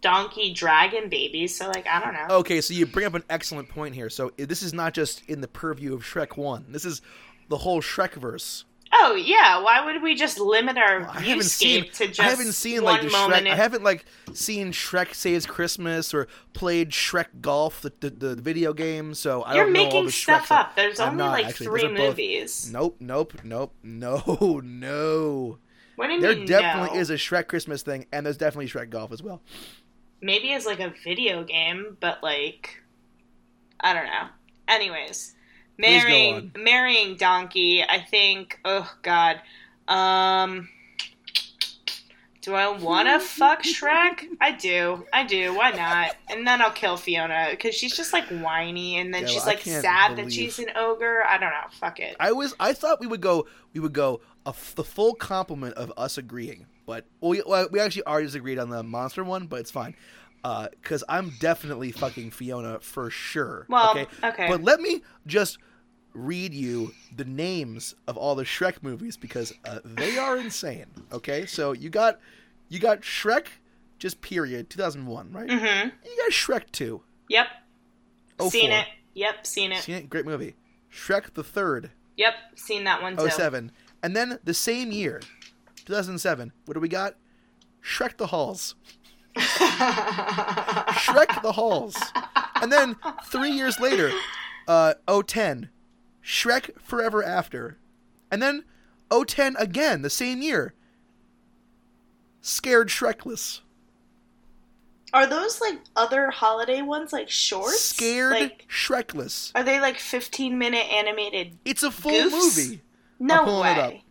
donkey 0.00 0.52
dragon 0.52 1.08
babies. 1.08 1.56
So 1.56 1.66
like, 1.68 1.86
I 1.86 2.00
don't 2.00 2.12
know. 2.14 2.36
Okay, 2.36 2.60
so 2.60 2.74
you 2.74 2.86
bring 2.86 3.06
up 3.06 3.14
an 3.14 3.24
excellent 3.30 3.68
point 3.68 3.94
here. 3.94 4.10
So 4.10 4.32
this 4.36 4.62
is 4.62 4.72
not 4.74 4.94
just 4.94 5.22
in 5.28 5.40
the 5.40 5.48
purview 5.48 5.94
of 5.94 6.02
Shrek 6.02 6.36
One. 6.36 6.66
This 6.68 6.84
is 6.84 7.00
the 7.48 7.56
whole 7.58 7.80
Shrekverse. 7.80 8.64
Oh 8.96 9.14
yeah, 9.16 9.60
why 9.60 9.84
would 9.84 10.02
we 10.02 10.14
just 10.14 10.38
limit 10.38 10.78
our 10.78 11.08
I 11.08 11.20
haven't 11.20 11.44
seen. 11.44 11.90
to 11.94 12.06
just 12.06 12.20
I 12.20 12.24
haven't 12.24 12.52
seen 12.52 12.84
one 12.84 12.94
like 12.94 13.02
the? 13.02 13.08
Shrek. 13.08 13.40
in- 13.40 13.46
I 13.48 13.54
haven't 13.56 13.82
like 13.82 14.04
seen 14.32 14.70
Shrek 14.72 15.14
Saves 15.14 15.46
Christmas 15.46 16.14
or 16.14 16.28
played 16.52 16.90
Shrek 16.90 17.40
Golf, 17.40 17.80
the 17.80 17.92
the, 18.00 18.10
the 18.10 18.34
video 18.36 18.72
game. 18.72 19.12
So 19.14 19.42
I 19.42 19.54
You're 19.56 19.64
don't 19.64 19.72
know 19.72 19.80
all 19.80 19.86
making 19.86 20.04
the 20.06 20.12
stuff 20.12 20.44
Shreks 20.44 20.48
that- 20.48 20.60
up. 20.70 20.76
There's 20.76 21.00
I'm 21.00 21.08
only 21.12 21.24
not, 21.24 21.32
like 21.32 21.46
actually. 21.46 21.66
three 21.66 21.88
both- 21.88 21.98
movies. 21.98 22.70
Nope, 22.72 22.96
nope, 23.00 23.32
nope, 23.42 23.74
no, 23.82 24.60
no. 24.64 25.58
What 25.96 26.08
do 26.08 26.12
you 26.14 26.20
There 26.20 26.36
mean? 26.36 26.46
definitely 26.46 26.94
no? 26.96 27.00
is 27.00 27.10
a 27.10 27.14
Shrek 27.14 27.46
Christmas 27.48 27.82
thing, 27.82 28.06
and 28.12 28.24
there's 28.26 28.36
definitely 28.36 28.66
Shrek 28.68 28.90
Golf 28.90 29.12
as 29.12 29.22
well. 29.22 29.42
Maybe 30.20 30.52
as 30.52 30.66
like 30.66 30.80
a 30.80 30.92
video 31.04 31.44
game, 31.44 31.96
but 32.00 32.22
like 32.22 32.82
I 33.80 33.92
don't 33.92 34.06
know. 34.06 34.28
Anyways, 34.68 35.33
marrying 35.78 36.52
marrying 36.56 37.16
Donkey, 37.16 37.82
I 37.82 38.00
think. 38.00 38.58
Oh 38.64 38.90
God, 39.02 39.40
um, 39.88 40.68
do 42.44 42.54
I 42.54 42.68
want 42.68 43.08
to 43.08 43.20
fuck 43.20 43.62
Shrek? 43.62 44.26
I 44.38 44.52
do, 44.52 45.06
I 45.12 45.24
do. 45.24 45.54
Why 45.54 45.70
not? 45.70 46.14
And 46.28 46.46
then 46.46 46.60
I'll 46.60 46.70
kill 46.70 46.98
Fiona 46.98 47.48
because 47.50 47.74
she's 47.74 47.96
just 47.96 48.12
like 48.12 48.26
whiny, 48.26 48.98
and 48.98 49.14
then 49.14 49.22
Yeah, 49.22 49.28
she's 49.28 49.46
well, 49.46 49.54
like 49.54 49.62
sad 49.62 50.16
that 50.16 50.30
she's 50.30 50.58
an 50.58 50.66
ogre. 50.76 51.24
I 51.24 51.38
don't 51.38 51.50
know. 51.50 51.70
Fuck 51.72 52.00
it. 52.00 52.16
I 52.20 52.32
was 52.32 52.54
I 52.60 52.74
thought 52.74 53.00
we 53.00 53.06
would 53.06 53.22
go 53.22 53.46
we 53.72 53.80
would 53.80 53.94
go 53.94 54.20
a 54.44 54.50
f 54.50 54.74
the 54.74 54.84
full 54.84 55.14
complement 55.14 55.74
of 55.76 55.90
us 55.96 56.18
agreeing, 56.18 56.66
but 56.84 57.06
we 57.22 57.42
well, 57.46 57.66
we 57.70 57.80
actually 57.80 58.06
already 58.06 58.26
disagreed 58.26 58.58
on 58.58 58.68
the 58.68 58.82
monster 58.82 59.24
one, 59.24 59.46
but 59.46 59.60
it's 59.60 59.70
fine. 59.70 59.96
Because 60.44 61.02
I'm 61.08 61.32
definitely 61.40 61.90
fucking 61.90 62.30
Fiona 62.30 62.78
for 62.80 63.08
sure. 63.08 63.66
Well, 63.68 63.92
okay? 63.92 64.06
okay. 64.22 64.46
But 64.48 64.62
let 64.62 64.80
me 64.80 65.02
just 65.26 65.58
read 66.12 66.54
you 66.54 66.92
the 67.16 67.24
names 67.24 67.94
of 68.06 68.16
all 68.16 68.34
the 68.34 68.44
Shrek 68.44 68.82
movies 68.82 69.16
because 69.16 69.52
uh, 69.64 69.80
they 69.84 70.16
are 70.18 70.36
insane. 70.36 70.86
Okay, 71.12 71.46
so 71.46 71.72
you 71.72 71.90
got 71.90 72.20
you 72.68 72.78
got 72.78 73.00
Shrek, 73.00 73.46
just 73.98 74.20
period, 74.20 74.70
2001, 74.70 75.32
right? 75.32 75.48
Mm-hmm. 75.48 75.88
You 76.04 76.16
got 76.16 76.30
Shrek 76.30 76.70
2. 76.72 77.02
Yep. 77.28 77.46
Oh, 78.38 78.48
seen 78.48 78.70
it. 78.70 78.86
Yep. 79.14 79.46
Seen 79.46 79.72
it. 79.72 79.82
Seen 79.82 79.96
it? 79.96 80.10
Great 80.10 80.26
movie. 80.26 80.56
Shrek 80.92 81.34
the 81.34 81.44
Third. 81.44 81.90
Yep. 82.16 82.34
Seen 82.56 82.84
that 82.84 83.02
one 83.02 83.16
too. 83.16 83.30
07. 83.30 83.72
And 84.02 84.14
then 84.14 84.38
the 84.44 84.54
same 84.54 84.92
year, 84.92 85.20
2007, 85.86 86.52
what 86.66 86.74
do 86.74 86.80
we 86.80 86.88
got? 86.88 87.16
Shrek 87.82 88.16
the 88.16 88.28
Halls. 88.28 88.74
Shrek 90.94 91.42
the 91.42 91.52
Halls. 91.52 91.96
And 92.62 92.72
then 92.72 92.96
three 93.24 93.50
years 93.50 93.78
later, 93.80 94.10
uh, 94.68 94.94
010, 95.08 95.68
Shrek 96.24 96.80
Forever 96.80 97.22
After. 97.24 97.78
And 98.30 98.42
then 98.42 98.64
010 99.10 99.56
again, 99.58 100.02
the 100.02 100.10
same 100.10 100.42
year, 100.42 100.74
Scared 102.40 102.88
Shrekless. 102.88 103.60
Are 105.12 105.26
those 105.26 105.60
like 105.60 105.78
other 105.94 106.30
holiday 106.30 106.82
ones, 106.82 107.12
like 107.12 107.30
shorts? 107.30 107.80
Scared 107.80 108.32
Like, 108.32 108.66
Shrekless. 108.68 109.52
are 109.54 109.62
they 109.62 109.80
like 109.80 109.98
15 109.98 110.58
minute 110.58 110.86
animated? 110.92 111.56
It's 111.64 111.82
a 111.84 111.90
full 111.90 112.10
Goofs? 112.12 112.30
movie. 112.32 112.80
No 113.20 113.44
pulling 113.44 113.72
it 113.72 113.78
up. 113.78 113.90
way. 113.92 114.03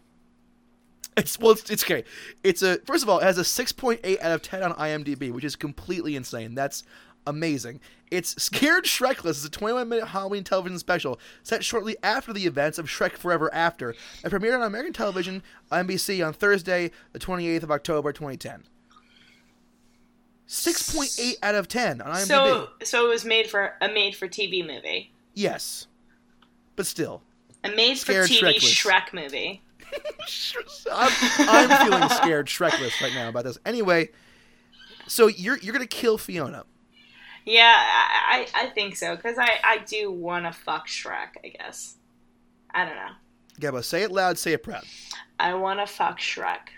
It's 1.18 1.40
well, 1.40 1.52
it's, 1.52 1.70
it's 1.70 1.84
okay. 1.84 2.04
It's 2.44 2.64
a 2.64 2.80
first 2.86 3.04
of 3.04 3.10
all, 3.10 3.20
it 3.20 3.24
has 3.24 3.38
a 3.38 3.44
six 3.44 3.72
point 3.72 4.00
eight 4.04 4.20
out 4.22 4.32
of 4.32 4.42
ten 4.42 4.64
on 4.64 4.74
IMDb, 4.74 5.32
which 5.32 5.44
is 5.44 5.56
completely 5.56 6.16
insane. 6.16 6.56
That's 6.56 6.84
amazing. 7.28 7.80
It's 8.12 8.42
Scared 8.42 8.86
Shrekless 8.86 9.32
is 9.32 9.46
a 9.46 9.50
21 9.50 9.90
minute 9.90 10.08
Halloween 10.08 10.44
television 10.44 10.78
special 10.78 11.20
set 11.42 11.64
shortly 11.64 11.96
after 12.04 12.34
the 12.34 12.46
events 12.46 12.78
of 12.78 12.88
Shrek 12.88 13.14
Forever 13.14 13.52
After 13.54 13.96
and 14.24 14.32
premiered 14.32 14.56
on 14.56 14.64
American 14.64 14.94
television 14.94 15.42
NBC 15.72 16.26
on 16.26 16.34
Thursday, 16.34 16.92
the 17.12 17.20
28th 17.20 17.64
of 17.64 17.72
October, 17.72 18.12
2010. 18.12 18.64
6.8 20.48 21.36
out 21.42 21.56
of 21.56 21.68
10 21.68 22.02
on 22.02 22.12
IMDb. 22.12 22.26
So, 22.26 22.70
so 22.84 23.06
it 23.06 23.10
was 23.10 23.26
made 23.26 23.50
for 23.50 23.74
a 23.82 23.88
made 23.88 24.16
for 24.16 24.28
TV 24.28 24.66
movie, 24.66 25.12
yes, 25.34 25.88
but 26.76 26.86
still, 26.86 27.24
a 27.64 27.70
made-for-TV. 27.70 28.58
Shrek 28.58 29.14
movie. 29.14 29.62
I'm, 30.92 31.12
I'm 31.40 31.88
feeling 31.88 32.10
scared 32.10 32.48
Shrekless 32.48 33.02
right 33.02 33.14
now 33.14 33.30
about 33.30 33.44
this. 33.44 33.58
Anyway, 33.66 34.10
so 35.08 35.28
you're 35.28 35.58
you're 35.58 35.74
gonna 35.74 35.86
kill 35.88 36.18
Fiona. 36.18 36.66
Yeah, 37.46 37.76
I, 37.76 38.48
I, 38.56 38.68
think 38.68 38.96
so 38.96 39.18
because 39.18 39.38
I, 39.38 39.50
I 39.66 39.80
do 39.80 40.10
want 40.10 40.46
to 40.46 40.54
fuck 40.54 40.88
Shrek. 40.88 41.36
I 41.44 41.50
guess. 41.50 41.96
I 42.72 42.86
don't 42.86 42.96
know. 42.96 43.10
Gabba, 43.60 43.84
say 43.84 44.04
it 44.04 44.12
loud, 44.12 44.38
say 44.38 44.54
it 44.54 44.64
proud. 44.64 44.86
I 45.40 45.54
want 45.54 45.80
to 45.80 45.86
fuck 45.86 46.20
Shrek. 46.20 46.70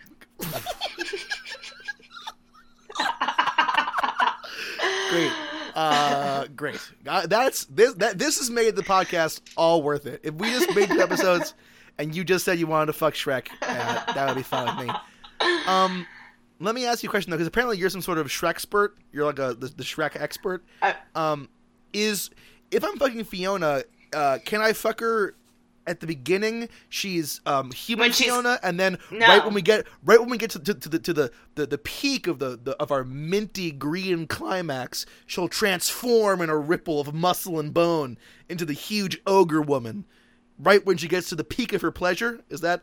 Great. 5.10 5.32
Uh, 5.76 6.48
great. 6.56 6.80
Uh, 7.06 7.28
that's 7.28 7.66
this. 7.66 7.94
That 7.96 8.18
this 8.18 8.38
has 8.40 8.50
made 8.50 8.76
the 8.76 8.82
podcast 8.82 9.42
all 9.56 9.84
worth 9.84 10.06
it. 10.06 10.22
If 10.24 10.34
we 10.36 10.50
just 10.50 10.74
made 10.76 10.90
the 10.90 11.02
episodes, 11.02 11.54
and 11.98 12.16
you 12.16 12.24
just 12.24 12.46
said 12.46 12.60
you 12.60 12.68
wanted 12.68 12.88
to 12.88 12.94
fuck 12.94 13.14
Shrek, 13.14 13.48
uh, 13.62 14.14
that 14.14 14.28
would 14.28 14.36
be 14.36 14.44
fun 14.44 14.78
with 14.78 14.88
me. 14.88 14.94
Um, 15.68 16.06
let 16.60 16.74
me 16.76 16.86
ask 16.86 17.04
you 17.04 17.10
a 17.10 17.12
question 17.12 17.32
though, 17.32 17.38
because 17.38 17.48
apparently 17.48 17.78
you're 17.78 17.90
some 17.90 18.02
sort 18.02 18.18
of 18.18 18.28
Shrek 18.28 18.50
expert. 18.50 18.98
You're 19.12 19.26
like 19.26 19.40
a 19.40 19.54
the, 19.54 19.68
the 19.68 19.84
Shrek 19.84 20.20
expert. 20.20 20.64
Um, 21.16 21.50
is 21.94 22.30
if 22.72 22.84
I'm 22.84 22.98
fucking 22.98 23.24
Fiona, 23.26 23.84
uh, 24.14 24.40
can 24.46 24.62
I 24.62 24.74
fuck 24.74 25.00
her? 25.02 25.36
At 25.88 26.00
the 26.00 26.08
beginning, 26.08 26.68
she's 26.90 27.42
um, 27.46 27.70
human 27.70 28.12
she's- 28.12 28.28
Fiona, 28.28 28.58
and 28.64 28.80
then 28.80 28.98
No. 29.12 29.28
right 29.28 29.46
when 29.46 29.54
we 29.54 29.62
get 29.62 29.86
right 30.04 30.20
when 30.20 30.30
we 30.30 30.40
get 30.40 30.50
to, 30.50 30.60
to, 30.60 30.74
to 30.74 30.90
the 30.90 30.98
to 30.98 31.14
the, 31.14 31.32
the, 31.54 31.68
the 31.68 31.78
peak 31.78 32.26
of 32.26 32.40
the, 32.40 32.58
the 32.58 32.72
of 32.78 32.92
our 32.92 33.04
minty 33.04 33.70
green 33.72 34.26
climax, 34.26 35.06
she'll 35.28 35.48
transform 35.48 36.42
in 36.42 36.50
a 36.50 36.58
ripple 36.58 37.00
of 37.00 37.14
muscle 37.14 37.60
and 37.60 37.72
bone 37.72 38.18
into 38.50 38.66
the 38.66 38.74
huge 38.74 39.22
ogre 39.28 39.62
woman. 39.62 40.06
Right 40.58 40.86
when 40.86 40.98
she 40.98 41.08
gets 41.08 41.30
to 41.30 41.36
the 41.36 41.44
peak 41.44 41.74
of 41.74 41.82
her 41.82 41.92
pleasure, 41.92 42.42
is 42.50 42.62
that? 42.62 42.82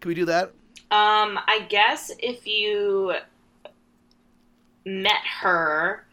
Can 0.00 0.08
we 0.08 0.14
do 0.14 0.24
that? 0.26 0.48
Um, 0.90 1.38
I 1.46 1.66
guess 1.68 2.10
if 2.18 2.46
you 2.46 3.14
met 4.84 5.20
her 5.40 6.04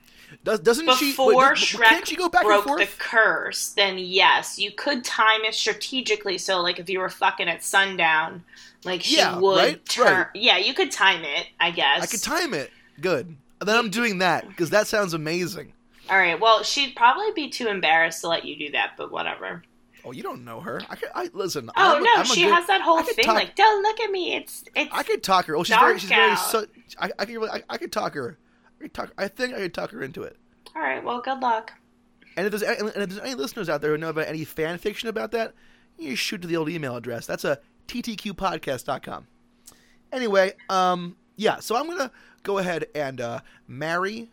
Does, 0.44 0.60
doesn't 0.60 0.90
she? 0.94 1.12
before 1.12 1.34
wait, 1.36 1.50
does- 1.56 1.60
Shrek 1.60 1.84
can't 1.86 2.08
she 2.08 2.16
go 2.16 2.30
back 2.30 2.44
broke 2.44 2.68
and 2.68 2.80
the 2.80 2.88
curse, 2.98 3.70
then 3.70 3.98
yes, 3.98 4.60
you 4.60 4.72
could 4.72 5.04
time 5.04 5.42
it 5.44 5.56
strategically. 5.56 6.38
So, 6.38 6.62
like, 6.62 6.80
if 6.80 6.90
you 6.90 7.00
were 7.00 7.10
fucking 7.10 7.48
at 7.50 7.64
sundown, 7.64 8.44
like 8.84 9.04
she 9.04 9.18
Yeah, 9.18 9.38
would 9.40 9.58
right, 9.58 9.86
turn. 9.86 10.06
right. 10.14 10.28
Yeah, 10.36 10.58
you 10.58 10.74
could 10.74 10.92
time 10.92 11.24
it. 11.24 11.48
I 11.60 11.72
guess. 11.72 12.04
I 12.04 12.06
could 12.06 12.22
time 12.22 12.54
it. 12.54 12.72
Good. 13.02 13.36
And 13.60 13.68
then 13.68 13.76
I'm 13.76 13.90
doing 13.90 14.20
that 14.20 14.48
because 14.48 14.70
that 14.70 14.88
sounds 14.88 15.14
amazing. 15.14 15.74
All 16.10 16.18
right. 16.18 16.40
Well, 16.40 16.64
she'd 16.64 16.96
probably 16.96 17.32
be 17.36 17.50
too 17.50 17.68
embarrassed 17.68 18.22
to 18.22 18.30
let 18.30 18.46
you 18.46 18.56
do 18.58 18.72
that, 18.72 18.94
but 18.98 19.12
whatever. 19.12 19.64
Oh, 20.06 20.12
you 20.12 20.24
don't 20.24 20.46
know 20.46 20.60
her. 20.62 20.82
I 20.90 20.96
could. 20.96 21.10
I 21.14 21.30
listen. 21.34 21.70
Oh 21.76 21.98
I'm, 21.98 22.04
no, 22.04 22.10
I'm 22.18 22.26
she 22.26 22.44
good- 22.44 22.54
has 22.54 22.68
that 22.68 22.82
whole 22.82 23.02
thing 23.04 23.26
talk- 23.26 23.36
like, 23.36 23.56
"Don't 23.56 23.84
look 23.84 24.00
at 24.00 24.10
me." 24.12 24.36
It's 24.36 24.64
it's. 24.76 24.90
I 24.94 25.04
could 25.04 25.24
talk 25.24 25.46
her. 25.46 25.56
Oh, 25.56 25.64
she's 25.64 25.76
very. 25.76 26.00
She's 26.00 26.10
very. 26.10 26.36
Su- 26.38 26.68
I, 27.00 27.12
I 27.20 27.26
could. 27.26 27.50
I, 27.50 27.64
I 27.70 27.78
could 27.78 27.92
talk 27.92 28.14
her. 28.14 28.38
I 28.80 28.84
could 28.84 28.94
talk. 28.94 29.14
I 29.18 29.28
think 29.28 29.54
I 29.54 29.58
could 29.58 29.74
talk 29.74 29.92
her 29.92 30.02
into 30.02 30.24
it. 30.24 30.38
All 30.76 30.82
right. 30.82 31.04
Well, 31.04 31.20
good 31.22 31.40
luck. 31.40 31.74
And 32.38 32.46
if 32.46 32.52
there's 32.52 32.64
any, 32.64 32.80
and 32.80 33.04
if 33.04 33.10
there's 33.10 33.20
any 33.22 33.36
listeners 33.36 33.68
out 33.68 33.82
there 33.82 33.92
who 33.92 33.98
know 33.98 34.10
about 34.10 34.28
any 34.28 34.46
fan 34.46 34.78
fiction 34.78 35.10
about 35.10 35.32
that, 35.32 35.54
you 35.98 36.16
shoot 36.16 36.42
to 36.44 36.48
the 36.48 36.56
old 36.56 36.70
email 36.70 36.96
address. 36.96 37.26
That's 37.26 37.44
a 37.44 37.60
ttqpodcast.com. 37.88 39.28
Anyway, 40.12 40.54
um, 40.70 41.18
yeah. 41.36 41.60
So 41.60 41.76
I'm 41.76 41.88
gonna 41.88 42.12
go 42.44 42.58
ahead 42.58 42.86
and 42.96 43.20
uh, 43.20 43.40
marry. 43.68 44.30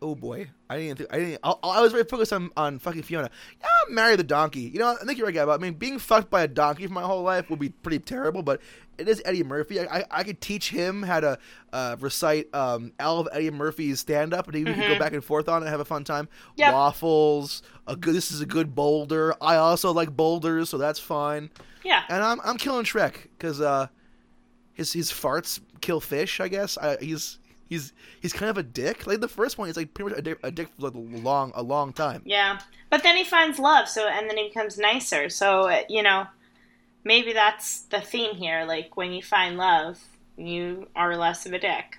Oh 0.00 0.14
boy, 0.14 0.48
I 0.70 0.78
didn't. 0.78 0.98
Think, 0.98 1.12
I 1.12 1.18
didn't. 1.18 1.40
I, 1.42 1.54
I 1.62 1.80
was 1.80 1.90
very 1.90 2.04
focused 2.04 2.32
on, 2.32 2.50
on 2.56 2.78
fucking 2.78 3.02
Fiona. 3.02 3.30
Yeah, 3.60 3.66
marry 3.94 4.14
the 4.14 4.22
donkey. 4.22 4.60
You 4.60 4.78
know, 4.78 4.96
I 5.00 5.04
think 5.04 5.18
you're 5.18 5.26
right, 5.26 5.34
guy. 5.34 5.44
But 5.44 5.58
I 5.58 5.62
mean, 5.62 5.74
being 5.74 5.98
fucked 5.98 6.30
by 6.30 6.42
a 6.42 6.48
donkey 6.48 6.86
for 6.86 6.92
my 6.92 7.02
whole 7.02 7.22
life 7.22 7.50
would 7.50 7.58
be 7.58 7.70
pretty 7.70 7.98
terrible. 7.98 8.44
But 8.44 8.60
it 8.96 9.08
is 9.08 9.20
Eddie 9.24 9.42
Murphy. 9.42 9.80
I, 9.80 9.98
I, 9.98 10.04
I 10.10 10.22
could 10.22 10.40
teach 10.40 10.70
him 10.70 11.02
how 11.02 11.18
to 11.18 11.38
uh, 11.72 11.96
recite 11.98 12.52
um, 12.54 12.92
all 13.00 13.18
of 13.18 13.28
Eddie 13.32 13.50
Murphy's 13.50 13.98
stand 13.98 14.32
up, 14.32 14.46
and 14.46 14.54
he 14.56 14.62
could 14.62 14.76
go 14.76 14.82
Mhm. 14.82 14.98
back 15.00 15.14
and 15.14 15.24
forth 15.24 15.48
on 15.48 15.62
it 15.62 15.66
and 15.66 15.70
have 15.70 15.80
a 15.80 15.84
fun 15.84 16.04
time. 16.04 16.28
Yep. 16.56 16.72
Waffles. 16.74 17.62
A 17.88 17.96
good. 17.96 18.14
This 18.14 18.30
is 18.30 18.40
a 18.40 18.46
good 18.46 18.76
boulder. 18.76 19.34
I 19.42 19.56
also 19.56 19.92
like 19.92 20.16
boulders, 20.16 20.68
so 20.68 20.78
that's 20.78 21.00
fine. 21.00 21.50
Yeah. 21.84 22.04
And 22.08 22.22
I'm 22.22 22.40
I'm 22.44 22.56
killing 22.56 22.84
Shrek 22.84 23.14
because 23.36 23.60
uh, 23.60 23.88
his 24.74 24.92
his 24.92 25.10
farts 25.10 25.58
kill 25.80 26.00
fish. 26.00 26.38
I 26.38 26.46
guess 26.46 26.78
I, 26.78 26.98
he's. 27.00 27.40
He's 27.68 27.92
he's 28.20 28.32
kind 28.32 28.50
of 28.50 28.56
a 28.56 28.62
dick. 28.62 29.06
Like 29.06 29.20
the 29.20 29.28
first 29.28 29.58
one, 29.58 29.68
he's 29.68 29.76
like 29.76 29.92
pretty 29.92 30.10
much 30.10 30.18
a 30.18 30.22
dick, 30.22 30.38
a 30.42 30.50
dick 30.50 30.68
for 30.76 30.90
like 30.90 30.94
a 30.94 30.98
long 30.98 31.52
a 31.54 31.62
long 31.62 31.92
time. 31.92 32.22
Yeah. 32.24 32.58
But 32.90 33.02
then 33.02 33.16
he 33.16 33.24
finds 33.24 33.58
love, 33.58 33.88
so 33.88 34.08
and 34.08 34.28
then 34.28 34.38
he 34.38 34.48
becomes 34.48 34.78
nicer. 34.78 35.28
So 35.28 35.70
you 35.88 36.02
know, 36.02 36.26
maybe 37.04 37.32
that's 37.32 37.82
the 37.82 38.00
theme 38.00 38.34
here. 38.34 38.64
Like 38.66 38.96
when 38.96 39.12
you 39.12 39.22
find 39.22 39.58
love, 39.58 39.98
you 40.36 40.88
are 40.96 41.16
less 41.16 41.44
of 41.44 41.52
a 41.52 41.58
dick. 41.58 41.98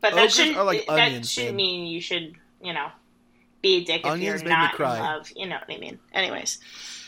But 0.00 0.12
oh, 0.12 0.16
that 0.16 0.22
Ogres 0.22 0.34
shouldn't 0.34 0.56
oh, 0.56 0.64
like 0.64 0.86
that 0.86 1.24
shouldn't 1.24 1.56
mean 1.56 1.86
you 1.86 2.00
should 2.00 2.34
you 2.60 2.72
know 2.72 2.88
be 3.62 3.76
a 3.76 3.84
dick 3.84 4.00
if 4.00 4.06
Onions 4.06 4.42
you're 4.42 4.50
not 4.50 4.78
in 4.78 4.84
love. 4.84 5.30
You 5.36 5.46
know 5.46 5.56
what 5.56 5.74
I 5.74 5.78
mean? 5.78 5.98
Anyways, 6.12 6.58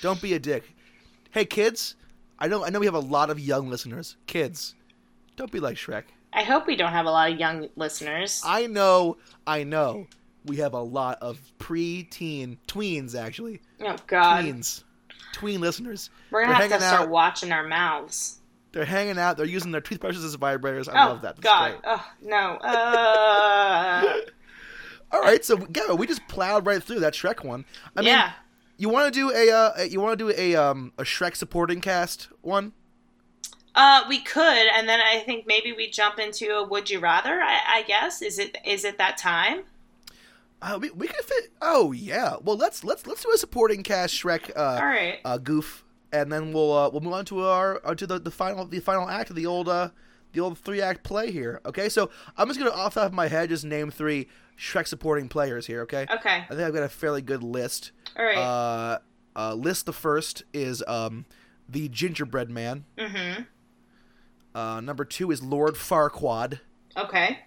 Don't 0.02 0.22
be 0.22 0.34
a 0.34 0.38
dick. 0.38 0.64
Hey 1.30 1.44
kids, 1.44 1.96
I 2.38 2.46
know 2.46 2.64
I 2.64 2.70
know 2.70 2.78
we 2.78 2.86
have 2.86 2.94
a 2.94 3.00
lot 3.00 3.30
of 3.30 3.40
young 3.40 3.68
listeners. 3.68 4.16
Kids, 4.26 4.76
don't 5.36 5.50
be 5.50 5.58
like 5.58 5.76
Shrek. 5.76 6.04
I 6.32 6.42
hope 6.42 6.66
we 6.66 6.76
don't 6.76 6.92
have 6.92 7.06
a 7.06 7.10
lot 7.10 7.32
of 7.32 7.38
young 7.38 7.68
listeners. 7.76 8.42
I 8.44 8.66
know, 8.66 9.16
I 9.46 9.64
know. 9.64 10.06
We 10.44 10.56
have 10.58 10.72
a 10.74 10.80
lot 10.80 11.18
of 11.20 11.40
pre-teen 11.58 12.58
tweens 12.68 13.14
actually. 13.18 13.60
oh 13.80 13.96
God, 14.06 14.44
Tweens, 14.44 14.84
tween 15.32 15.60
listeners. 15.60 16.10
we're 16.30 16.42
gonna 16.44 16.58
They're 16.58 16.68
have 16.68 16.80
to 16.80 16.86
start 16.86 17.02
out. 17.02 17.08
watching 17.10 17.52
our 17.52 17.66
mouths. 17.66 18.40
They're 18.72 18.84
hanging 18.84 19.18
out. 19.18 19.36
They're 19.36 19.46
using 19.46 19.72
their 19.72 19.80
toothbrushes 19.80 20.24
as 20.24 20.36
vibrators. 20.36 20.88
I 20.92 21.04
oh 21.06 21.08
love 21.10 21.22
that. 21.22 21.36
That's 21.36 21.44
God, 21.44 21.70
great. 21.70 21.80
oh 21.86 22.06
no. 22.22 22.58
Uh, 22.62 24.14
All 25.12 25.20
right, 25.22 25.42
so 25.44 25.66
yeah, 25.74 25.92
we 25.94 26.06
just 26.06 26.26
plowed 26.28 26.66
right 26.66 26.82
through 26.82 27.00
that 27.00 27.14
Shrek 27.14 27.42
one. 27.44 27.64
I 27.96 28.00
mean, 28.00 28.08
yeah. 28.08 28.32
you 28.76 28.90
want 28.90 29.12
to 29.12 29.18
do 29.20 29.32
a 29.34 29.50
uh, 29.50 29.82
you 29.82 30.00
want 30.00 30.18
to 30.18 30.24
do 30.32 30.34
a 30.38 30.54
um 30.54 30.92
a 30.98 31.02
Shrek 31.02 31.34
supporting 31.34 31.80
cast 31.80 32.28
one? 32.42 32.72
Uh, 33.80 34.02
we 34.08 34.18
could, 34.18 34.66
and 34.74 34.88
then 34.88 34.98
I 35.00 35.20
think 35.20 35.46
maybe 35.46 35.72
we 35.72 35.88
jump 35.88 36.18
into 36.18 36.52
a 36.56 36.66
would 36.66 36.90
you 36.90 36.98
rather. 36.98 37.40
I, 37.40 37.60
I 37.76 37.82
guess 37.82 38.22
is 38.22 38.40
it 38.40 38.58
is 38.64 38.84
it 38.84 38.98
that 38.98 39.16
time? 39.16 39.62
Uh, 40.60 40.80
we 40.82 40.90
we 40.90 41.06
could 41.06 41.24
fit. 41.24 41.52
Oh 41.62 41.92
yeah. 41.92 42.34
Well, 42.42 42.56
let's 42.56 42.82
let's 42.82 43.06
let's 43.06 43.22
do 43.22 43.30
a 43.32 43.38
supporting 43.38 43.84
cast 43.84 44.14
Shrek 44.14 44.50
uh, 44.56 44.80
All 44.80 44.86
right. 44.86 45.20
uh 45.24 45.38
goof, 45.38 45.84
and 46.12 46.32
then 46.32 46.52
we'll 46.52 46.72
uh, 46.72 46.90
we'll 46.90 47.02
move 47.02 47.12
on 47.12 47.24
to 47.26 47.44
our 47.44 47.80
uh, 47.84 47.94
to 47.94 48.04
the, 48.04 48.18
the 48.18 48.32
final 48.32 48.66
the 48.66 48.80
final 48.80 49.08
act 49.08 49.30
of 49.30 49.36
the 49.36 49.46
old 49.46 49.68
uh 49.68 49.90
the 50.32 50.40
old 50.40 50.58
three 50.58 50.80
act 50.80 51.04
play 51.04 51.30
here. 51.30 51.60
Okay, 51.64 51.88
so 51.88 52.10
I'm 52.36 52.48
just 52.48 52.58
gonna 52.58 52.72
off 52.72 52.94
the 52.94 53.02
top 53.02 53.10
of 53.10 53.14
my 53.14 53.28
head 53.28 53.50
just 53.50 53.64
name 53.64 53.92
three 53.92 54.26
Shrek 54.58 54.88
supporting 54.88 55.28
players 55.28 55.68
here. 55.68 55.82
Okay. 55.82 56.04
Okay. 56.12 56.44
I 56.44 56.48
think 56.48 56.62
I've 56.62 56.74
got 56.74 56.82
a 56.82 56.88
fairly 56.88 57.22
good 57.22 57.44
list. 57.44 57.92
All 58.18 58.24
right. 58.24 58.36
Uh, 58.36 58.98
uh, 59.36 59.54
list 59.54 59.86
the 59.86 59.92
first 59.92 60.42
is 60.52 60.82
um 60.88 61.26
the 61.68 61.88
gingerbread 61.88 62.50
man. 62.50 62.86
mm-hmm. 62.98 63.42
Uh, 64.58 64.80
number 64.80 65.04
two 65.04 65.30
is 65.30 65.40
Lord 65.40 65.74
Farquaad, 65.76 66.58
Okay. 66.96 67.38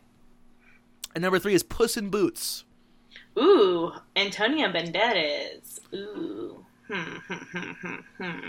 and 1.13 1.21
number 1.21 1.39
three 1.39 1.53
is 1.53 1.61
Puss 1.61 1.97
in 1.97 2.09
Boots. 2.09 2.63
Ooh, 3.37 3.91
Antonio 4.15 4.71
Banderas. 4.71 5.79
Ooh. 5.93 6.65
Hmm, 6.87 6.93
hmm, 7.27 7.33
hmm, 7.33 7.71
hmm, 7.81 7.95
hmm. 8.23 8.47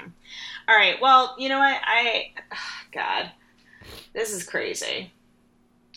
All 0.69 0.77
right. 0.77 0.97
Well, 1.01 1.35
you 1.39 1.49
know 1.49 1.59
what? 1.59 1.81
I, 1.85 2.33
God, 2.93 3.31
this 4.13 4.33
is 4.33 4.45
crazy. 4.45 5.13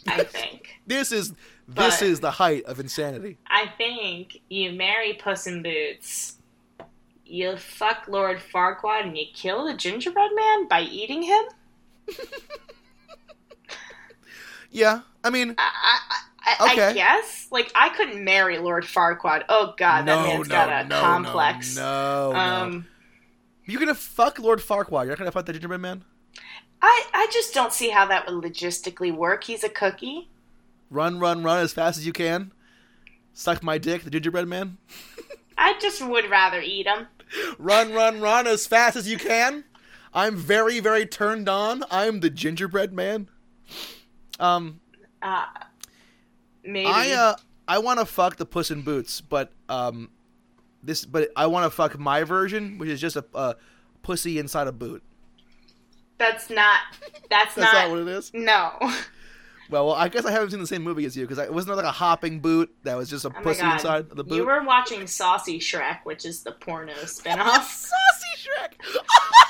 I 0.07 0.23
think. 0.23 0.79
This 0.87 1.11
is 1.11 1.29
this 1.67 1.99
But- 1.99 2.01
is 2.01 2.19
the 2.19 2.31
height 2.31 2.63
of 2.65 2.79
insanity. 2.79 3.37
I 3.47 3.67
think 3.77 4.39
you 4.49 4.71
marry 4.71 5.13
Puss 5.13 5.45
in 5.45 5.61
Boots. 5.61 6.37
You 7.25 7.57
fuck 7.57 8.07
Lord 8.07 8.39
Farquaad 8.39 9.03
and 9.03 9.15
you 9.17 9.25
kill 9.33 9.65
the 9.65 9.73
gingerbread 9.75 10.31
man 10.35 10.67
by 10.67 10.81
eating 10.81 11.21
him. 11.21 11.43
Yeah, 14.75 15.01
I 15.23 15.29
mean, 15.29 15.55
I, 15.57 15.99
I, 16.43 16.55
I, 16.59 16.73
I 16.89 16.93
guess. 16.93 17.47
Like, 17.49 17.71
I 17.75 17.87
couldn't 17.89 18.21
marry 18.21 18.57
Lord 18.57 18.83
Farquaad. 18.83 19.45
Oh 19.47 19.73
God, 19.77 20.05
that 20.05 20.27
man's 20.27 20.49
got 20.49 20.85
a 20.85 20.89
complex. 20.89 21.77
No, 21.77 22.33
no, 22.33 22.37
um, 22.37 22.87
You're 23.63 23.79
gonna 23.79 23.95
fuck 23.95 24.37
Lord 24.37 24.59
Farquaad. 24.59 25.03
You're 25.03 25.11
not 25.11 25.19
gonna 25.19 25.31
fuck 25.31 25.45
the 25.45 25.53
gingerbread 25.53 25.79
man. 25.79 26.03
I 26.81 27.05
I 27.13 27.27
just 27.31 27.53
don't 27.53 27.71
see 27.71 27.89
how 27.89 28.05
that 28.07 28.27
would 28.27 28.43
logistically 28.43 29.15
work. 29.15 29.45
He's 29.45 29.63
a 29.63 29.69
cookie. 29.69 30.29
Run, 30.89 31.19
run, 31.19 31.41
run 31.41 31.59
as 31.59 31.71
fast 31.71 31.97
as 31.97 32.05
you 32.05 32.11
can. 32.11 32.51
Suck 33.33 33.63
my 33.63 33.77
dick, 33.77 34.03
the 34.03 34.09
gingerbread 34.09 34.45
man. 34.49 34.77
I 35.57 35.79
just 35.79 36.05
would 36.05 36.29
rather 36.29 36.59
eat 36.59 36.85
him. 36.85 37.07
Run, 37.57 37.93
run, 37.93 38.19
run 38.19 38.45
as 38.45 38.67
fast 38.67 38.97
as 38.97 39.09
you 39.09 39.17
can. 39.17 39.63
I'm 40.15 40.35
very, 40.37 40.79
very 40.79 41.05
turned 41.05 41.47
on. 41.49 41.83
I'm 41.91 42.21
the 42.21 42.29
gingerbread 42.31 42.93
man. 42.93 43.29
Um, 44.39 44.79
Uh, 45.21 45.45
maybe. 46.63 46.87
I 46.87 47.11
uh, 47.11 47.35
I 47.67 47.79
want 47.79 47.99
to 47.99 48.05
fuck 48.05 48.37
the 48.37 48.45
Puss 48.45 48.71
in 48.71 48.81
Boots, 48.81 49.21
but 49.21 49.51
um, 49.69 50.09
this, 50.81 51.03
but 51.05 51.29
I 51.35 51.47
want 51.47 51.65
to 51.65 51.69
fuck 51.69 51.99
my 51.99 52.23
version, 52.23 52.77
which 52.77 52.89
is 52.89 53.01
just 53.01 53.15
a, 53.17 53.25
a 53.33 53.55
pussy 54.03 54.39
inside 54.39 54.67
a 54.67 54.71
boot. 54.71 55.03
that's 56.17 56.49
not. 56.49 56.79
That's, 57.29 57.55
That's 57.55 57.57
not. 57.57 57.73
not 57.73 57.89
what 57.89 57.99
it 57.99 58.07
is. 58.07 58.31
no. 58.33 58.71
Well, 59.67 59.87
well, 59.87 59.95
I 59.95 60.09
guess 60.09 60.25
I 60.25 60.31
haven't 60.31 60.51
seen 60.51 60.59
the 60.59 60.67
same 60.67 60.83
movie 60.83 61.05
as 61.05 61.17
you 61.17 61.23
because 61.25 61.39
it 61.39 61.51
wasn't 61.51 61.75
like 61.75 61.85
a 61.85 61.91
hopping 61.91 62.39
boot 62.39 62.71
that 62.83 62.95
was 62.95 63.09
just 63.09 63.25
a 63.25 63.29
Oh 63.29 63.41
pussy 63.41 63.65
inside 63.65 64.11
the 64.11 64.23
boot. 64.23 64.35
You 64.35 64.45
were 64.45 64.63
watching 64.63 65.07
Saucy 65.07 65.57
Shrek, 65.59 66.01
which 66.03 66.23
is 66.23 66.43
the 66.43 66.51
porno 66.51 66.93
spinoff. 67.03 67.63
Saucy 67.63 68.35
Shrek. 68.37 68.73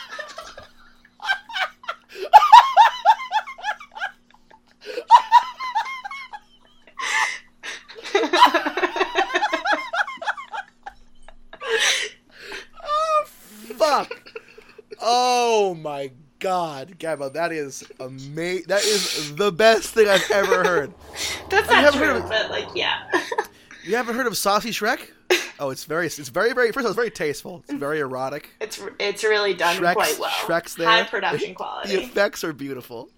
Oh 15.65 15.73
my 15.73 16.11
god, 16.37 16.99
Gabo, 16.99 17.33
that 17.33 17.51
is 17.51 17.83
amazing. 17.99 18.65
That 18.67 18.83
is 18.83 19.35
the 19.35 19.51
best 19.51 19.89
thing 19.95 20.07
I've 20.07 20.29
ever 20.29 20.63
heard. 20.63 20.93
That's 21.49 21.67
not 21.67 21.83
haven't 21.83 21.99
heard 22.01 22.13
true, 22.13 22.23
of 22.23 22.29
but 22.29 22.51
like, 22.51 22.67
yeah. 22.75 23.09
You 23.83 23.95
haven't 23.95 24.15
heard 24.15 24.27
of 24.27 24.37
Saucy 24.37 24.69
Shrek? 24.69 25.09
Oh, 25.57 25.69
it's 25.69 25.85
very, 25.85 26.05
it's 26.05 26.17
very, 26.27 26.51
very. 26.51 26.73
First 26.73 26.79
of 26.79 26.85
all, 26.85 26.89
it's 26.91 26.95
very 26.97 27.09
tasteful. 27.09 27.63
It's 27.69 27.79
very 27.79 28.01
erotic. 28.01 28.49
it's 28.59 28.79
it's 28.99 29.23
really 29.23 29.53
done 29.53 29.77
Shrek's- 29.77 29.93
quite 29.93 30.19
well. 30.19 30.29
Shrek's 30.29 30.75
there. 30.75 30.85
High 30.85 31.03
production 31.03 31.49
The 31.49 31.55
quality. 31.55 31.95
The 31.95 32.03
effects 32.03 32.43
are 32.43 32.51
beautiful. 32.51 33.09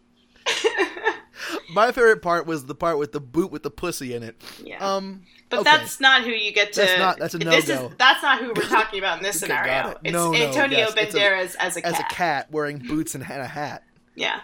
My 1.74 1.92
favorite 1.92 2.22
part 2.22 2.46
was 2.46 2.66
the 2.66 2.76
part 2.76 2.98
with 2.98 3.12
the 3.12 3.20
boot 3.22 3.52
with 3.52 3.64
the 3.64 3.72
pussy 3.72 4.14
in 4.14 4.24
it. 4.24 4.42
yeah. 4.64 4.78
Um, 4.86 5.24
but 5.50 5.60
okay. 5.62 5.72
that's 5.78 6.00
not 6.02 6.24
who 6.24 6.32
you 6.32 6.52
get 6.52 6.74
to. 6.74 6.82
That's 6.82 7.00
not- 7.00 7.20
that's 7.20 7.34
a 7.34 7.38
This 7.38 7.68
no-go. 7.68 7.88
is 7.88 7.96
that's 7.98 8.22
not 8.22 8.40
who 8.40 8.48
we're 8.48 8.68
talking 8.68 9.00
about 9.00 9.18
in 9.20 9.24
this 9.24 9.38
Okay, 9.44 9.54
scenario. 9.54 9.92
it. 9.92 9.98
It's 10.06 10.14
No, 10.14 10.32
no, 10.32 10.38
Antonio 10.38 10.78
yes, 10.80 10.94
it's 10.98 11.16
a- 11.16 11.18
Banderas 11.18 11.56
as 11.60 11.78
a 11.78 11.82
cat. 11.82 11.94
as 11.94 12.00
a 12.00 12.04
cat 12.04 12.52
wearing 12.52 12.80
boots 12.80 13.16
and 13.16 13.24
a 13.24 13.26
hat. 13.26 13.84
Yeah. 14.16 14.42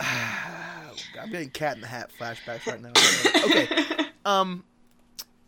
I'm 0.00 1.30
getting 1.30 1.50
cat 1.50 1.76
in 1.76 1.80
the 1.82 1.86
hat 1.86 2.10
flashbacks 2.18 2.66
right 2.66 2.80
now. 2.80 2.92
okay. 3.44 4.06
Um, 4.26 4.64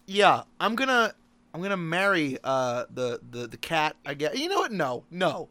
yeah, 0.06 0.42
I'm 0.60 0.74
gonna 0.76 1.14
I'm 1.54 1.62
gonna 1.62 1.78
marry 1.78 2.36
uh 2.44 2.84
the 2.92 3.20
the 3.30 3.46
the 3.46 3.56
cat. 3.56 3.96
I 4.04 4.12
guess. 4.12 4.36
You 4.38 4.50
know 4.50 4.58
what? 4.58 4.70
No, 4.70 5.04
no, 5.10 5.48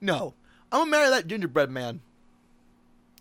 no. 0.00 0.34
I'm 0.72 0.80
gonna 0.80 0.90
marry 0.90 1.08
that 1.10 1.28
gingerbread 1.28 1.70
man. 1.70 2.00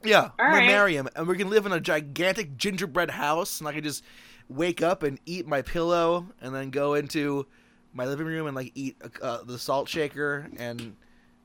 Yeah, 0.04 0.32
I'm 0.40 0.52
gonna 0.52 0.58
right. 0.58 0.68
marry 0.68 0.96
him, 0.96 1.08
and 1.16 1.28
we're 1.28 1.36
gonna 1.36 1.50
live 1.50 1.66
in 1.66 1.72
a 1.72 1.80
gigantic 1.80 2.58
gingerbread 2.58 3.12
house, 3.12 3.60
and 3.60 3.68
I 3.68 3.74
can 3.74 3.84
just 3.84 4.04
wake 4.50 4.82
up 4.82 5.04
and 5.04 5.20
eat 5.26 5.48
my 5.48 5.62
pillow, 5.62 6.28
and 6.42 6.54
then 6.54 6.70
go 6.70 6.94
into 6.96 7.46
my 7.94 8.06
living 8.06 8.26
room 8.26 8.48
and 8.48 8.56
like 8.56 8.72
eat 8.76 8.98
uh, 9.22 9.44
the 9.44 9.58
salt 9.58 9.88
shaker, 9.88 10.48
and 10.58 10.96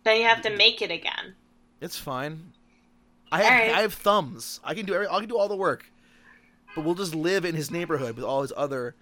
Then 0.04 0.16
you 0.20 0.24
have 0.26 0.42
to 0.42 0.50
make 0.56 0.82
it 0.82 0.90
again. 0.90 1.34
it's 1.80 1.98
fine. 1.98 2.52
I 3.30 3.42
have 3.42 3.52
Alright. 3.52 3.76
I 3.76 3.80
have 3.82 3.92
thumbs. 3.94 4.58
I 4.64 4.74
can 4.74 4.86
do 4.86 4.94
every, 4.94 5.06
I 5.06 5.18
can 5.20 5.28
do 5.28 5.36
all 5.38 5.48
the 5.48 5.56
work. 5.56 5.92
But 6.74 6.84
we'll 6.84 6.94
just 6.94 7.14
live 7.14 7.44
in 7.44 7.54
his 7.54 7.70
neighborhood 7.70 8.16
with 8.16 8.24
all 8.24 8.40
his 8.42 8.52
other 8.56 8.94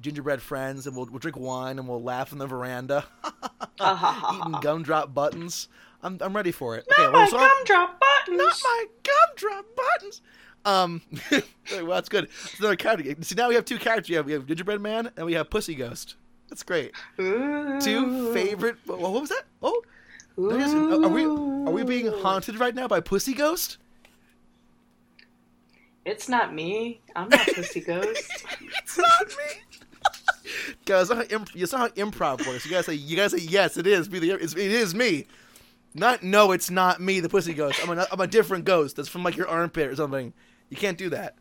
gingerbread 0.00 0.40
friends, 0.40 0.86
and 0.86 0.96
we'll, 0.96 1.06
we'll 1.06 1.18
drink 1.18 1.36
wine 1.36 1.78
and 1.78 1.88
we'll 1.88 2.02
laugh 2.02 2.32
on 2.32 2.38
the 2.38 2.46
veranda, 2.46 3.04
eating 3.80 4.60
gumdrop 4.60 5.12
buttons. 5.14 5.68
I'm 6.02 6.18
I'm 6.20 6.34
ready 6.34 6.52
for 6.52 6.76
it. 6.76 6.86
Not 6.90 7.12
well, 7.12 7.22
my 7.22 7.28
so 7.28 7.36
gumdrop 7.38 8.00
buttons. 8.00 8.38
not 8.38 8.56
my 8.64 8.84
gumdrop 9.02 9.66
buttons. 9.76 10.22
Um, 10.64 11.02
well, 11.72 11.86
that's 11.86 12.08
good. 12.08 12.24
It's 12.24 12.58
another 12.60 12.76
character. 12.76 13.14
See, 13.22 13.34
now 13.34 13.48
we 13.48 13.54
have 13.56 13.64
two 13.64 13.78
characters. 13.78 14.08
We 14.10 14.16
have, 14.16 14.26
we 14.26 14.32
have 14.32 14.46
gingerbread 14.46 14.80
man 14.80 15.10
and 15.16 15.26
we 15.26 15.32
have 15.34 15.50
pussy 15.50 15.74
ghost. 15.74 16.14
That's 16.48 16.62
great. 16.62 16.92
Ooh. 17.20 17.80
Two 17.80 18.32
favorite. 18.32 18.76
What, 18.86 19.00
what 19.00 19.12
was 19.12 19.30
that? 19.30 19.42
Oh, 19.62 19.82
are 20.38 21.08
we 21.08 21.24
are 21.24 21.72
we 21.72 21.84
being 21.84 22.06
haunted 22.06 22.58
right 22.58 22.74
now 22.74 22.86
by 22.88 23.00
pussy 23.00 23.34
ghost? 23.34 23.78
It's 26.04 26.28
not 26.28 26.52
me. 26.52 27.00
I'm 27.14 27.28
not 27.28 27.46
Pussy 27.46 27.80
Ghost. 27.86 28.44
It's 28.60 28.98
not 28.98 29.28
me. 29.28 29.80
Guys, 30.84 31.08
that's 31.08 31.30
how 31.30 31.36
imp- 31.36 31.54
it's 31.54 31.72
not 31.72 31.96
how 31.96 32.04
improv 32.04 32.44
works. 32.46 32.64
You 32.64 32.72
gotta 32.72 32.82
say, 32.82 32.94
you 32.94 33.16
gotta 33.16 33.38
say, 33.38 33.44
yes, 33.44 33.76
it 33.76 33.86
is 33.86 34.10
me. 34.10 34.18
The, 34.18 34.30
it's, 34.32 34.54
it 34.54 34.72
is 34.72 34.94
me. 34.94 35.26
Not, 35.94 36.22
no, 36.22 36.52
it's 36.52 36.70
not 36.70 37.00
me, 37.00 37.20
the 37.20 37.28
pussy 37.28 37.52
ghost. 37.54 37.80
I'm 37.82 37.96
a, 37.98 38.06
I'm 38.10 38.20
a 38.20 38.26
different 38.26 38.64
ghost. 38.64 38.96
That's 38.96 39.08
from 39.08 39.22
like 39.22 39.36
your 39.36 39.48
armpit 39.48 39.88
or 39.88 39.94
something. 39.96 40.32
You 40.70 40.76
can't 40.76 40.96
do 40.96 41.10
that. 41.10 41.34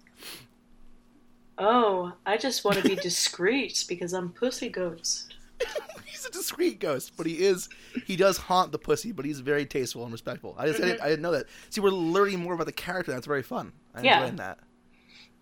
oh, 1.57 2.11
I 2.25 2.37
just 2.37 2.65
want 2.65 2.77
to 2.77 2.83
be 2.83 2.95
discreet 2.95 3.85
because 3.87 4.13
I'm 4.13 4.29
Pussy 4.29 4.67
Ghost. 4.69 5.35
he's 6.05 6.25
a 6.25 6.31
discreet 6.31 6.79
ghost, 6.79 7.13
but 7.15 7.25
he 7.27 7.33
is, 7.45 7.69
he 8.05 8.15
does 8.15 8.37
haunt 8.37 8.71
the 8.71 8.79
pussy, 8.79 9.11
but 9.11 9.25
he's 9.25 9.39
very 9.39 9.65
tasteful 9.65 10.03
and 10.03 10.11
respectful. 10.11 10.55
I 10.57 10.67
just, 10.67 10.79
I, 10.79 10.85
didn't, 10.85 10.97
mm-hmm. 10.97 11.05
I 11.05 11.09
didn't 11.09 11.21
know 11.21 11.31
that. 11.31 11.45
See, 11.69 11.79
we're 11.81 11.91
learning 11.91 12.39
more 12.39 12.55
about 12.55 12.65
the 12.65 12.71
character. 12.71 13.11
That's 13.11 13.27
very 13.27 13.43
fun. 13.43 13.71
I'm 13.95 14.03
Yeah. 14.03 14.17
enjoying 14.21 14.37
that. 14.37 14.57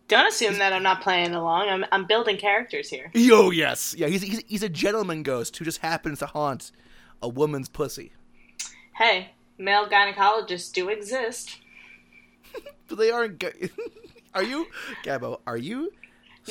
Don't 0.10 0.28
assume 0.28 0.58
that 0.58 0.74
I'm 0.74 0.82
not 0.84 1.02
playing 1.02 1.36
along. 1.36 1.70
I'm 1.70 1.86
I'm 1.92 2.06
building 2.08 2.36
characters 2.36 2.90
here. 2.90 3.12
Yo, 3.14 3.52
yes, 3.52 3.94
yeah. 3.96 4.08
He's, 4.08 4.24
he's 4.24 4.44
he's 4.48 4.64
a 4.64 4.70
gentleman 4.70 5.22
ghost 5.22 5.56
who 5.56 5.64
just 5.64 5.78
happens 5.82 6.18
to 6.18 6.26
haunt 6.26 6.72
a 7.22 7.30
woman's 7.30 7.70
pussy. 7.70 8.14
Hey, 9.00 9.30
male 9.58 9.88
gynecologists 9.88 10.74
do 10.74 10.90
exist. 10.90 11.58
But 12.90 12.98
they 12.98 13.12
aren't. 13.12 13.42
Are 14.36 14.44
you, 14.44 14.68
Gabo? 15.06 15.40
Are 15.48 15.56
you? 15.56 15.94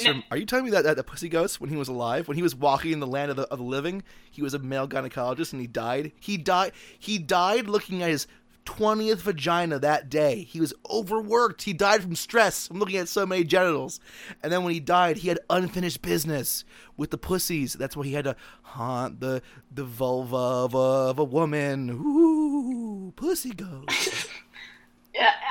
No. 0.02 0.22
Are 0.30 0.36
you 0.38 0.46
telling 0.46 0.64
me 0.64 0.70
that, 0.70 0.84
that 0.84 0.96
the 0.96 1.04
pussy 1.04 1.28
ghost, 1.28 1.60
when 1.60 1.68
he 1.68 1.76
was 1.76 1.88
alive, 1.88 2.26
when 2.26 2.38
he 2.38 2.42
was 2.42 2.54
walking 2.54 2.92
in 2.92 3.00
the 3.00 3.06
land 3.06 3.30
of 3.30 3.36
the, 3.36 3.42
of 3.48 3.58
the 3.58 3.64
living, 3.64 4.02
he 4.30 4.40
was 4.40 4.54
a 4.54 4.58
male 4.58 4.88
gynecologist 4.88 5.52
and 5.52 5.60
he 5.60 5.66
died? 5.66 6.12
He 6.20 6.38
died. 6.38 6.72
He 6.98 7.18
died 7.18 7.68
looking 7.68 8.02
at 8.02 8.08
his 8.08 8.26
twentieth 8.68 9.22
vagina 9.22 9.78
that 9.78 10.10
day. 10.10 10.42
He 10.42 10.60
was 10.60 10.74
overworked. 10.90 11.62
He 11.62 11.72
died 11.72 12.02
from 12.02 12.14
stress 12.14 12.68
from 12.68 12.78
looking 12.78 12.98
at 12.98 13.08
so 13.08 13.24
many 13.24 13.42
genitals. 13.42 13.98
And 14.42 14.52
then 14.52 14.62
when 14.62 14.74
he 14.74 14.78
died, 14.78 15.16
he 15.16 15.28
had 15.28 15.40
unfinished 15.48 16.02
business 16.02 16.66
with 16.94 17.10
the 17.10 17.16
pussies. 17.16 17.72
That's 17.72 17.96
why 17.96 18.04
he 18.04 18.12
had 18.12 18.26
to 18.26 18.36
haunt 18.60 19.20
the 19.20 19.40
the 19.74 19.84
vulva 19.84 20.36
of 20.36 20.74
a, 20.74 20.78
of 20.78 21.18
a 21.18 21.24
woman. 21.24 21.88
Ooh, 21.88 23.14
pussy 23.16 23.52
ghost. 23.52 24.28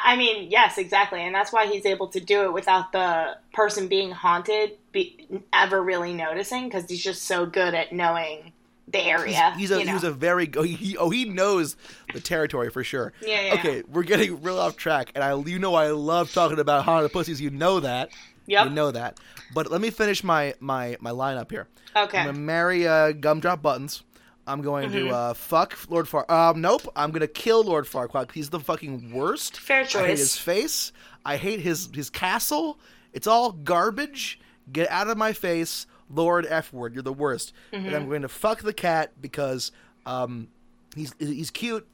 I 0.03 0.15
mean, 0.15 0.51
yes, 0.51 0.77
exactly, 0.77 1.21
and 1.21 1.33
that's 1.33 1.51
why 1.51 1.65
he's 1.65 1.87
able 1.87 2.09
to 2.09 2.19
do 2.19 2.43
it 2.43 2.53
without 2.53 2.91
the 2.91 3.37
person 3.51 3.87
being 3.87 4.11
haunted 4.11 4.77
be, 4.91 5.27
ever 5.51 5.81
really 5.81 6.13
noticing 6.13 6.65
because 6.65 6.87
he's 6.87 7.03
just 7.03 7.23
so 7.23 7.47
good 7.47 7.73
at 7.73 7.91
knowing 7.91 8.53
the 8.87 8.99
area. 9.03 9.53
He's 9.57 9.71
a 9.71 9.79
you 9.79 9.85
know? 9.85 9.93
he's 9.93 10.03
a 10.03 10.11
very 10.11 10.49
oh 10.55 10.63
he, 10.63 10.97
oh 10.97 11.09
he 11.09 11.25
knows 11.25 11.75
the 12.13 12.19
territory 12.21 12.69
for 12.69 12.83
sure. 12.83 13.13
Yeah, 13.21 13.41
yeah. 13.41 13.53
Okay, 13.55 13.83
we're 13.87 14.03
getting 14.03 14.41
real 14.41 14.59
off 14.59 14.77
track, 14.77 15.11
and 15.15 15.23
I 15.23 15.35
you 15.35 15.59
know 15.59 15.75
I 15.75 15.91
love 15.91 16.31
talking 16.33 16.59
about 16.59 16.85
haunted 16.85 17.09
the 17.09 17.13
pussies. 17.13 17.41
You 17.41 17.49
know 17.49 17.79
that. 17.81 18.09
Yep. 18.45 18.65
You 18.67 18.71
know 18.71 18.91
that. 18.91 19.19
But 19.53 19.69
let 19.71 19.81
me 19.81 19.89
finish 19.89 20.23
my 20.23 20.53
my 20.59 20.95
my 21.01 21.11
lineup 21.11 21.51
here. 21.51 21.67
okay. 21.95 22.19
I'm 22.19 22.25
gonna 22.27 22.37
marry 22.39 22.87
uh, 22.87 23.11
Gumdrop 23.11 23.61
Buttons. 23.61 24.03
I'm 24.45 24.61
going 24.61 24.89
Mm-hmm. 24.89 25.07
to 25.09 25.13
uh, 25.13 25.33
fuck 25.33 25.77
Lord 25.89 26.07
Far. 26.07 26.29
Um, 26.31 26.61
nope. 26.61 26.87
I'm 26.95 27.11
gonna 27.11 27.27
kill 27.27 27.63
Lord 27.65 27.85
Farquaad. 27.85 28.31
He's 28.31 28.49
the 28.49 28.61
fucking 28.61 29.11
worst. 29.11 29.59
Fair 29.59 29.83
choice. 29.83 29.95
I 30.01 30.07
hate 30.07 30.17
his 30.19 30.37
face. 30.37 30.93
I 31.25 31.35
hate 31.35 31.59
his 31.59 31.89
his 31.93 32.09
castle. 32.09 32.79
It's 33.11 33.27
all 33.27 33.51
garbage. 33.51 34.39
Get 34.71 34.89
out 34.89 35.09
of 35.09 35.17
my 35.17 35.33
face, 35.33 35.87
Lord 36.09 36.45
F 36.47 36.71
word. 36.73 36.93
You're 36.93 37.03
the 37.03 37.13
worst. 37.13 37.53
And 37.71 37.85
Mm-hmm. 37.85 37.95
I'm 37.95 38.07
going 38.09 38.21
to 38.21 38.29
fuck 38.29 38.61
the 38.61 38.73
cat 38.73 39.11
because 39.21 39.71
um, 40.05 40.47
he's 40.95 41.13
he's 41.19 41.51
cute. 41.51 41.87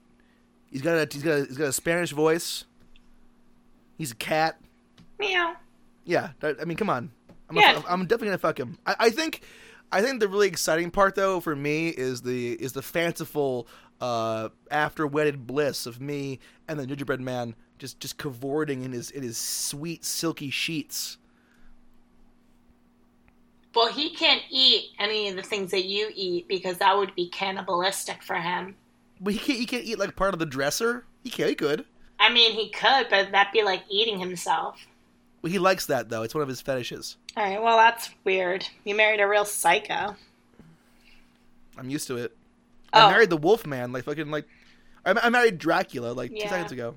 He's 0.72 0.82
got 0.82 0.94
a 0.96 1.08
he's 1.12 1.24
got 1.24 1.32
a, 1.40 1.46
he's 1.46 1.58
got 1.58 1.68
a 1.68 1.74
Spanish 1.74 2.12
voice. 2.12 2.66
He's 3.98 4.12
a 4.12 4.16
cat. 4.16 4.60
Meow. 5.20 5.56
Yeah, 6.06 6.30
I 6.42 6.66
mean, 6.66 6.78
come 6.78 6.90
on. 6.90 7.12
I'm, 7.50 7.56
Yeah. 7.56 7.82
I'm 7.88 8.02
definitely 8.04 8.28
gonna 8.30 8.38
fuck 8.40 8.60
him. 8.60 8.78
I, 8.86 8.96
I 9.00 9.10
think, 9.10 9.42
I 9.92 10.02
think 10.02 10.20
the 10.20 10.28
really 10.28 10.48
exciting 10.48 10.92
part 10.92 11.16
though 11.16 11.40
for 11.40 11.56
me 11.56 11.90
is 11.90 12.22
the 12.24 12.54
is 12.54 12.74
the 12.74 12.82
fanciful 12.82 13.68
uh, 14.02 14.50
after 14.72 15.08
wedded 15.08 15.48
bliss 15.48 15.86
of 15.86 16.02
me 16.02 16.40
and 16.68 16.80
the 16.80 16.86
gingerbread 16.86 17.22
man 17.22 17.56
just 17.78 18.00
just 18.00 18.18
cavorting 18.18 18.84
in 18.84 18.92
his 18.92 19.12
in 19.12 19.24
his 19.24 19.38
sweet 19.38 20.04
silky 20.04 20.50
sheets 20.50 21.18
he 23.92 24.12
can't 24.12 24.44
eat 24.50 24.92
any 25.00 25.30
of 25.30 25.36
the 25.36 25.42
things 25.42 25.72
that 25.72 25.86
you 25.86 26.12
eat 26.14 26.48
because 26.48 26.78
that 26.78 26.96
would 26.96 27.16
be 27.16 27.28
cannibalistic 27.30 28.22
for 28.22 28.36
him. 28.36 28.76
But 29.20 29.34
he 29.34 29.40
can't. 29.40 29.60
He 29.60 29.66
can't 29.66 29.84
eat 29.84 30.00
like 30.00 30.16
part 30.16 30.34
of 30.34 30.40
the 30.40 30.46
dresser. 30.46 31.06
He 31.24 31.30
can. 31.30 31.48
He 31.50 31.56
could. 31.56 31.86
I 32.20 32.32
mean, 32.32 32.54
he 32.54 32.70
could, 32.70 33.08
but 33.10 33.32
that'd 33.32 33.52
be 33.52 33.64
like 33.64 33.84
eating 33.90 34.20
himself. 34.20 34.86
Well, 35.42 35.52
he 35.52 35.60
likes 35.60 35.86
that 35.88 36.10
though. 36.10 36.24
It's 36.24 36.36
one 36.36 36.42
of 36.42 36.48
his 36.48 36.62
fetishes. 36.62 37.18
All 37.36 37.44
right, 37.44 37.62
well, 37.62 37.78
that's 37.78 38.12
weird. 38.24 38.68
You 38.84 38.96
married 38.96 39.20
a 39.20 39.28
real 39.28 39.46
psycho. 39.46 40.16
I'm 41.78 41.90
used 41.90 42.08
to 42.08 42.18
it. 42.18 42.36
Oh. 42.94 43.08
I 43.08 43.12
married 43.12 43.30
the 43.30 43.38
Wolf 43.38 43.66
Man. 43.66 43.92
Like 43.92 44.04
fucking 44.04 44.30
like. 44.30 44.46
I, 45.06 45.14
I 45.14 45.30
married 45.30 45.58
Dracula 45.58 46.14
like 46.14 46.32
two 46.32 46.48
seconds 46.48 46.72
ago. 46.72 46.96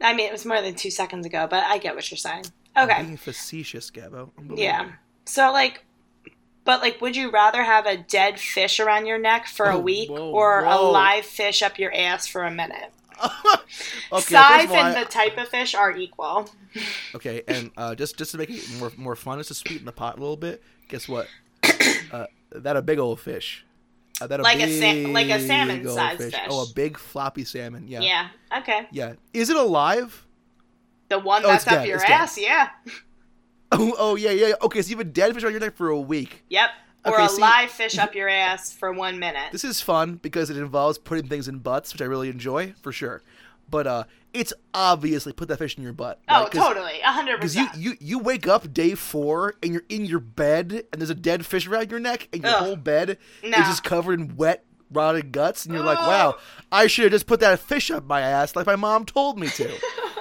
I 0.00 0.14
mean, 0.14 0.28
it 0.28 0.32
was 0.32 0.46
more 0.46 0.62
than 0.62 0.74
two 0.74 0.90
seconds 0.90 1.26
ago, 1.26 1.46
but 1.50 1.64
I 1.64 1.78
get 1.78 1.94
what 1.94 2.08
you're 2.10 2.18
saying. 2.18 2.44
Okay. 2.76 2.92
I'm 2.92 3.06
being 3.06 3.16
facetious, 3.16 3.90
Gabo. 3.90 4.30
Yeah. 4.54 4.92
So, 5.28 5.52
like, 5.52 5.84
but, 6.64 6.80
like, 6.82 7.00
would 7.00 7.16
you 7.16 7.30
rather 7.30 7.62
have 7.62 7.86
a 7.86 7.96
dead 7.96 8.38
fish 8.38 8.78
around 8.80 9.06
your 9.06 9.18
neck 9.18 9.46
for 9.46 9.66
a 9.66 9.76
Oh, 9.76 9.78
week 9.80 10.10
whoa, 10.10 10.30
or 10.32 10.64
a 10.64 10.76
live 10.76 11.24
fish 11.24 11.62
up 11.62 11.78
your 11.78 11.94
ass 11.94 12.26
for 12.26 12.44
a 12.44 12.50
minute? 12.50 12.92
okay. 13.24 14.20
Size 14.20 14.62
first 14.62 14.64
of 14.66 14.70
all, 14.72 14.76
and 14.76 14.96
I- 14.96 15.04
the 15.04 15.10
type 15.10 15.38
of 15.38 15.48
fish 15.48 15.74
are 15.74 15.92
equal. 15.96 16.50
Okay, 17.14 17.42
and 17.48 17.70
uh, 17.76 17.94
just 17.94 18.16
just 18.18 18.30
to 18.32 18.38
make 18.38 18.50
it 18.50 18.62
more 18.78 18.92
more 18.98 19.16
fun, 19.16 19.38
just 19.38 19.48
to 19.48 19.54
sweeten 19.54 19.86
the 19.86 19.90
pot 19.90 20.16
a 20.18 20.20
little 20.20 20.36
bit. 20.36 20.62
Guess 20.88 21.08
what? 21.08 21.26
uh, 22.12 22.26
that 22.52 22.76
a 22.76 22.82
big 22.82 22.98
old 22.98 23.18
fish. 23.18 23.64
Uh, 24.20 24.26
that 24.28 24.38
a 24.38 24.42
Like 24.42 24.60
a 24.60 24.66
big 24.66 25.06
sa- 25.06 25.12
like 25.12 25.28
a 25.30 25.40
salmon 25.44 25.88
sized 25.88 26.18
fish. 26.22 26.34
fish. 26.34 26.42
Oh, 26.50 26.62
a 26.70 26.74
big 26.74 26.98
floppy 26.98 27.44
salmon. 27.44 27.88
Yeah. 27.88 28.00
Yeah. 28.00 28.28
Okay. 28.58 28.86
Yeah. 28.92 29.14
Is 29.32 29.48
it 29.50 29.56
alive? 29.56 30.24
The 31.08 31.18
one 31.18 31.44
Oh, 31.44 31.48
that's 31.48 31.66
up 31.66 31.72
dead, 31.72 31.88
your 31.88 31.96
it's 31.96 32.04
dead. 32.04 32.12
ass, 32.12 32.38
yeah. 32.38 32.68
Oh, 33.72 33.94
oh 33.98 34.16
yeah, 34.16 34.30
yeah. 34.30 34.54
Okay, 34.62 34.80
so 34.82 34.88
you 34.90 34.96
have 34.96 35.06
a 35.06 35.10
dead 35.10 35.34
fish 35.34 35.44
on 35.44 35.50
your 35.50 35.60
neck 35.60 35.76
for 35.76 35.88
a 35.88 36.00
week. 36.00 36.42
Yep. 36.48 36.70
Or 37.04 37.14
Okay, 37.14 37.24
a 37.26 37.28
see- 37.28 37.40
live 37.42 37.70
fish 37.70 37.98
up 37.98 38.14
your 38.14 38.28
ass 38.28 38.72
for 38.72 38.90
one 38.92 39.18
minute. 39.18 39.52
This 39.52 39.62
is 39.64 39.80
fun 39.80 40.14
because 40.16 40.48
it 40.50 40.56
involves 40.56 40.96
putting 40.98 41.28
things 41.28 41.48
in 41.48 41.58
butts, 41.58 41.92
which 41.92 42.00
I 42.02 42.06
really 42.06 42.28
enjoy 42.30 42.74
for 42.82 42.92
sure. 42.92 43.22
But 43.70 43.86
uh, 43.86 44.04
it's 44.32 44.54
obviously 44.72 45.32
put 45.34 45.48
that 45.48 45.58
fish 45.58 45.76
in 45.76 45.82
your 45.84 45.92
butt. 45.92 46.18
oh, 46.28 46.42
right? 46.44 46.50
'Cause- 46.50 46.66
totally. 46.66 47.00
A 47.04 47.12
hundred 47.12 47.36
Because 47.36 47.54
you, 47.56 47.66
percent. 47.66 47.82
you 47.82 47.94
you 48.00 48.18
wake 48.18 48.46
up 48.48 48.72
day 48.72 48.94
four 48.94 49.54
and 49.62 49.72
you're 49.74 49.84
in 49.90 50.06
your 50.06 50.20
bed 50.20 50.84
and 50.90 51.00
there's 51.00 51.10
a 51.10 51.14
dead 51.14 51.44
fish 51.44 51.66
around 51.66 51.90
your 51.90 52.00
neck 52.00 52.28
and 52.32 52.42
your 52.42 52.52
Ugh. 52.52 52.58
whole 52.64 52.76
bed 52.76 53.18
No. 53.42 53.50
is 53.50 53.66
just 53.66 53.84
covered 53.84 54.18
in 54.18 54.36
wet 54.36 54.64
rotted 54.90 55.30
guts 55.32 55.66
and 55.66 55.74
you're 55.74 55.84
like, 55.84 55.98
wow, 55.98 56.36
I 56.72 56.86
should 56.86 57.04
have 57.04 57.12
just 57.12 57.26
put 57.26 57.40
that 57.40 57.58
fish 57.60 57.90
up 57.90 58.06
my 58.06 58.22
ass 58.22 58.56
like 58.56 58.66
my 58.66 58.76
mom 58.76 59.04
told 59.04 59.38
me 59.38 59.48
to. 59.48 59.70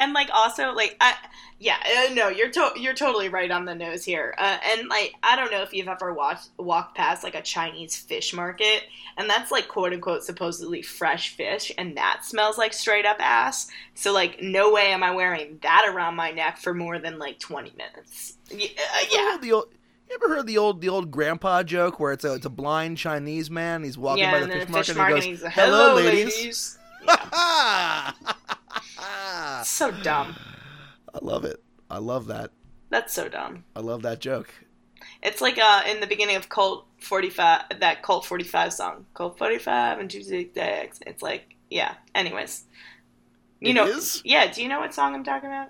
and 0.00 0.12
like 0.14 0.30
also 0.32 0.72
like 0.72 0.96
I 1.00 1.14
yeah 1.58 1.76
uh, 2.08 2.14
no 2.14 2.28
you're 2.28 2.50
to- 2.50 2.72
you're 2.76 2.94
totally 2.94 3.28
right 3.28 3.50
on 3.50 3.66
the 3.66 3.74
nose 3.74 4.04
here. 4.04 4.34
Uh, 4.38 4.58
and 4.72 4.88
like 4.88 5.14
I 5.22 5.36
don't 5.36 5.52
know 5.52 5.62
if 5.62 5.72
you've 5.72 5.88
ever 5.88 6.12
watched 6.12 6.48
walked 6.58 6.96
past 6.96 7.22
like 7.22 7.34
a 7.34 7.42
Chinese 7.42 7.96
fish 7.96 8.32
market 8.34 8.84
and 9.16 9.28
that's 9.28 9.50
like 9.50 9.68
quote 9.68 9.92
unquote 9.92 10.24
supposedly 10.24 10.82
fresh 10.82 11.36
fish 11.36 11.70
and 11.78 11.96
that 11.96 12.24
smells 12.24 12.58
like 12.58 12.72
straight 12.72 13.06
up 13.06 13.18
ass. 13.20 13.70
So 13.94 14.12
like 14.12 14.42
no 14.42 14.72
way 14.72 14.90
am 14.90 15.02
I 15.02 15.14
wearing 15.14 15.58
that 15.62 15.86
around 15.88 16.16
my 16.16 16.30
neck 16.30 16.58
for 16.58 16.74
more 16.74 16.98
than 16.98 17.18
like 17.18 17.38
20 17.38 17.72
minutes. 17.76 18.38
Y- 18.50 18.70
uh, 18.76 19.04
yeah. 19.12 19.36
the 19.40 19.52
old, 19.52 19.66
you 20.08 20.16
ever 20.16 20.34
heard 20.34 20.46
the 20.46 20.58
old 20.58 20.80
the 20.80 20.88
old 20.88 21.10
grandpa 21.10 21.62
joke 21.62 22.00
where 22.00 22.12
it's 22.12 22.24
a 22.24 22.34
it's 22.34 22.46
a 22.46 22.50
blind 22.50 22.96
Chinese 22.96 23.50
man 23.50 23.84
he's 23.84 23.98
walking 23.98 24.24
yeah 24.24 24.32
by 24.32 24.46
the 24.46 24.60
and 24.60 24.74
fish 24.74 24.88
then 24.88 24.96
market 24.96 24.98
and 24.98 25.08
he 25.08 25.14
goes, 25.14 25.24
and 25.24 25.32
he's 25.34 25.42
like, 25.44 25.52
"Hello, 25.52 25.94
ladies." 25.94 26.78
yeah. 27.06 28.12
I 29.00 29.62
so 29.64 29.90
dumb 29.90 30.36
I 31.14 31.18
love 31.22 31.44
it. 31.44 31.62
I 31.90 31.98
love 31.98 32.26
that. 32.28 32.50
that's 32.90 33.12
so 33.14 33.28
dumb 33.28 33.64
I 33.74 33.80
love 33.80 34.02
that 34.02 34.20
joke. 34.20 34.52
It's 35.22 35.40
like 35.40 35.58
uh, 35.58 35.82
in 35.88 36.00
the 36.00 36.06
beginning 36.06 36.36
of 36.36 36.48
Colt 36.48 36.86
45, 37.00 37.62
that 37.80 38.02
Colt 38.02 38.26
45 38.26 38.72
song. 38.72 39.06
Colt 39.14 39.38
45 39.38 39.98
and 39.98 40.10
two 40.10 40.22
zigzags. 40.22 40.98
It's 41.06 41.22
like, 41.22 41.56
yeah. 41.70 41.94
Anyways. 42.14 42.64
You 43.60 43.70
It 43.70 43.74
know, 43.74 43.86
is? 43.86 44.20
yeah, 44.24 44.50
do 44.52 44.62
you 44.62 44.68
know 44.68 44.80
what 44.80 44.94
song 44.94 45.14
I'm 45.14 45.24
talking 45.24 45.48
about? 45.48 45.68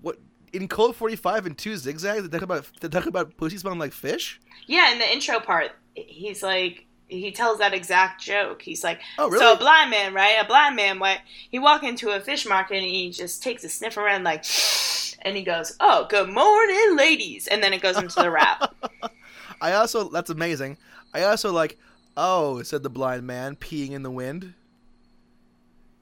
What 0.00 0.18
in 0.52 0.68
forty 0.68 1.16
five 1.16 1.46
and 1.46 1.56
two 1.56 1.76
zigzags? 1.76 2.22
They 2.22 2.28
talk 2.28 2.42
about 2.42 2.70
they 2.80 2.88
talk 2.88 3.06
about 3.06 3.36
pussy 3.36 3.58
smelling 3.58 3.78
like 3.78 3.92
fish. 3.92 4.40
Yeah, 4.66 4.92
in 4.92 4.98
the 4.98 5.10
intro 5.12 5.40
part, 5.40 5.72
he's 5.94 6.42
like, 6.42 6.86
he 7.08 7.32
tells 7.32 7.58
that 7.58 7.74
exact 7.74 8.20
joke. 8.22 8.62
He's 8.62 8.84
like, 8.84 9.00
Oh, 9.18 9.28
really? 9.28 9.40
so 9.40 9.54
a 9.54 9.56
blind 9.58 9.90
man, 9.90 10.14
right? 10.14 10.36
A 10.40 10.46
blind 10.46 10.76
man, 10.76 10.98
what? 10.98 11.18
He 11.50 11.58
walk 11.58 11.82
into 11.82 12.10
a 12.10 12.20
fish 12.20 12.46
market 12.46 12.76
and 12.76 12.86
he 12.86 13.10
just 13.10 13.42
takes 13.42 13.64
a 13.64 13.68
sniff 13.68 13.96
around 13.96 14.24
like, 14.24 14.44
and 15.22 15.36
he 15.36 15.42
goes, 15.42 15.76
oh, 15.80 16.06
good 16.08 16.28
morning, 16.28 16.96
ladies. 16.96 17.46
And 17.46 17.62
then 17.62 17.72
it 17.72 17.82
goes 17.82 17.96
into 17.96 18.20
the 18.20 18.30
rap. 18.30 18.74
I 19.60 19.72
also 19.72 20.08
that's 20.08 20.30
amazing. 20.30 20.78
I 21.12 21.24
also 21.24 21.50
like 21.50 21.78
oh 22.16 22.62
said 22.62 22.84
the 22.84 22.90
blind 22.90 23.26
man 23.26 23.56
peeing 23.56 23.90
in 23.90 24.02
the 24.04 24.10
wind. 24.10 24.54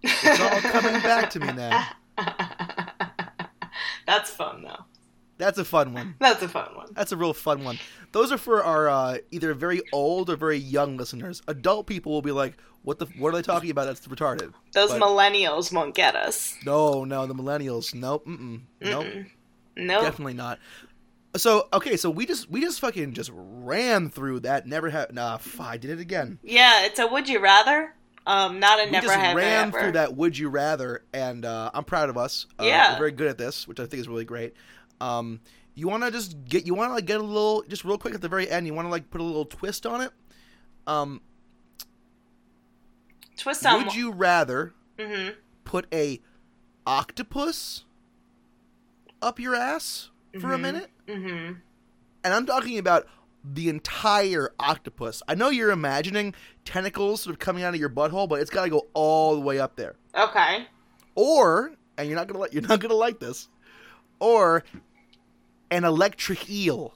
It's 0.03 0.41
all 0.41 0.61
coming 0.61 1.01
back 1.01 1.31
to 1.31 1.41
me 1.41 1.53
now. 1.53 1.87
That's 4.07 4.31
fun, 4.31 4.63
though. 4.63 4.85
That's 5.39 5.59
a 5.59 5.65
fun 5.65 5.93
one. 5.93 6.15
That's 6.21 6.43
a 6.43 6.49
fun 6.49 6.75
one. 6.75 6.89
That's 6.95 7.13
a 7.13 7.17
real 7.17 7.35
fun 7.35 7.63
one. 7.65 7.79
Those 8.13 8.33
are 8.33 8.39
for 8.39 8.65
our 8.65 8.89
uh, 8.89 9.19
either 9.31 9.53
very 9.55 9.83
old 9.93 10.31
or 10.31 10.37
very 10.37 10.57
young 10.59 10.97
listeners. 10.97 11.43
Adult 11.49 11.87
people 11.87 12.13
will 12.13 12.23
be 12.23 12.33
like, 12.33 12.55
"What 12.83 12.99
the? 12.99 13.07
What 13.19 13.35
are 13.35 13.37
they 13.37 13.43
talking 13.43 13.71
about? 13.71 13.85
That's 13.87 14.07
retarded." 14.07 14.53
Those 14.73 14.91
But- 14.93 15.03
millennials 15.03 15.73
won't 15.73 15.95
get 15.95 16.17
us. 16.17 16.57
No, 16.65 17.05
no, 17.05 17.27
the 17.27 17.35
millennials. 17.35 17.95
Nope. 17.95 18.27
Mm-mm. 18.27 18.63
Nope. 18.81 19.05
Mm-mm. 19.05 19.27
Nope. 19.77 20.03
Definitely 20.05 20.35
not. 20.35 20.59
So 21.37 21.69
okay, 21.73 21.99
so 21.99 22.09
we 22.09 22.25
just 22.25 22.51
we 22.51 22.63
just 22.63 22.81
fucking 22.81 23.13
just 23.13 23.31
ran 23.35 24.09
through 24.09 24.41
that. 24.41 24.67
Never 24.67 24.89
have. 24.89 25.13
Nah, 25.13 25.39
I 25.61 25.77
did 25.77 25.91
it 25.91 26.01
again. 26.01 26.39
Yeah, 26.43 26.87
it's 26.87 26.99
a 26.99 27.07
would 27.07 27.29
you 27.29 27.41
rather. 27.41 27.93
Um, 28.27 28.59
not 28.59 28.81
a 28.81 28.87
We 28.87 28.91
never 28.91 29.07
just 29.07 29.19
ran 29.37 29.69
ever. 29.69 29.79
through 29.81 29.93
that. 29.93 30.17
Would 30.17 30.37
you 30.37 30.49
rather? 30.49 31.05
And 31.13 31.45
uh, 31.45 31.71
I'm 31.75 31.85
proud 31.85 32.09
of 32.09 32.17
us. 32.17 32.47
Uh, 32.59 32.65
Yeah. 32.65 32.95
we're 32.95 32.99
very 32.99 33.13
good 33.13 33.29
at 33.29 33.39
this, 33.39 33.69
which 33.69 33.79
I 33.79 33.87
think 33.87 34.01
is 34.01 34.09
really 34.09 34.25
great. 34.25 34.55
Um, 35.01 35.41
you 35.75 35.89
want 35.89 36.03
to 36.05 36.11
just 36.11 36.45
get 36.45 36.67
you 36.67 36.75
want 36.75 36.91
to 36.91 36.95
like 36.95 37.05
get 37.07 37.21
a 37.21 37.25
little 37.25 37.63
just 37.69 37.85
real 37.85 37.99
quick 37.99 38.15
at 38.15 38.21
the 38.23 38.29
very 38.29 38.49
end. 38.51 38.67
You 38.67 38.75
want 38.75 38.87
to 38.87 38.91
like 38.91 39.11
put 39.11 39.21
a 39.21 39.25
little 39.25 39.45
twist 39.45 39.87
on 39.87 40.01
it. 40.01 40.11
Um, 40.87 41.21
Twist 43.37 43.67
on. 43.67 43.85
would 43.85 43.95
you 43.95 44.13
rather 44.13 44.73
hmm 44.99 45.29
put 45.65 45.87
a 45.93 46.21
octopus 46.87 47.85
up 49.21 49.39
your 49.41 49.55
ass 49.55 50.11
for 50.41 50.53
a 50.55 50.57
Mhm. 50.57 50.61
minute? 50.61 50.91
hmm 51.09 51.53
And 52.25 52.35
I'm 52.35 52.47
talking 52.47 52.79
about 52.79 53.07
the 53.45 53.69
entire 53.69 54.53
octopus. 54.59 55.23
I 55.29 55.35
know 55.37 55.51
you're 55.51 55.71
imagining 55.71 56.35
tentacles 56.65 57.23
sort 57.23 57.35
of 57.35 57.39
coming 57.39 57.63
out 57.63 57.75
of 57.75 57.81
your 57.81 57.91
butthole, 57.91 58.29
but 58.29 58.41
it's 58.41 58.51
got 58.51 58.65
to 58.65 58.71
go 58.71 58.87
all 58.95 59.35
the 59.35 59.41
way 59.41 59.61
up 59.61 59.77
there. 59.77 59.95
Okay. 60.15 60.67
Or, 61.15 61.73
and 61.97 62.09
you're 62.09 62.17
not 62.17 62.27
gonna 62.27 62.41
like 62.41 62.53
you're 62.53 62.63
not 62.63 62.81
gonna 62.81 62.95
like 62.95 63.21
this, 63.21 63.49
or 64.19 64.65
an 65.71 65.85
electric 65.85 66.49
eel. 66.51 66.95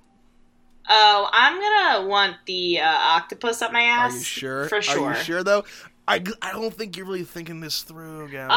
Oh, 0.89 1.29
I'm 1.33 1.61
gonna 1.61 2.09
want 2.09 2.37
the 2.47 2.81
uh, 2.81 2.87
octopus 2.87 3.63
up 3.63 3.73
my 3.73 3.83
ass. 3.83 4.13
Are 4.15 4.19
you 4.19 4.25
sure? 4.25 4.69
For 4.69 4.83
sure. 4.83 5.11
Are 5.11 5.17
you 5.17 5.23
sure 5.23 5.45
though? 5.45 5.65
I, 6.09 6.25
I 6.43 6.51
don't 6.51 6.75
think 6.75 6.97
you're 6.97 7.07
really 7.07 7.23
thinking 7.23 7.61
this 7.61 7.83
through, 7.83 8.31
Gavin. 8.31 8.51
Uh, 8.51 8.55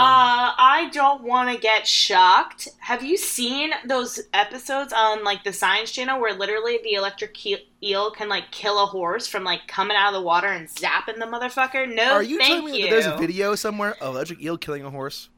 I 0.57 0.89
don't 0.91 1.21
want 1.23 1.53
to 1.53 1.61
get 1.61 1.85
shocked. 1.85 2.67
Have 2.79 3.03
you 3.03 3.15
seen 3.15 3.69
those 3.85 4.19
episodes 4.33 4.91
on 4.91 5.23
like 5.23 5.43
the 5.43 5.53
Science 5.53 5.91
Channel 5.91 6.19
where 6.19 6.33
literally 6.33 6.79
the 6.83 6.93
electric 6.93 7.37
eel 7.83 8.09
can 8.09 8.27
like 8.27 8.49
kill 8.49 8.81
a 8.81 8.87
horse 8.87 9.27
from 9.27 9.43
like 9.43 9.67
coming 9.67 9.95
out 9.95 10.15
of 10.15 10.19
the 10.19 10.25
water 10.25 10.47
and 10.47 10.67
zapping 10.67 11.19
the 11.19 11.27
motherfucker? 11.27 11.93
No, 11.93 12.13
Are 12.13 12.23
you 12.23 12.39
thank 12.39 12.55
telling 12.55 12.71
me 12.71 12.77
you. 12.79 12.83
that 12.85 12.89
there's 12.89 13.05
a 13.05 13.17
video 13.17 13.53
somewhere 13.53 13.95
of 14.01 14.15
electric 14.15 14.41
eel 14.41 14.57
killing 14.57 14.83
a 14.83 14.89
horse? 14.89 15.29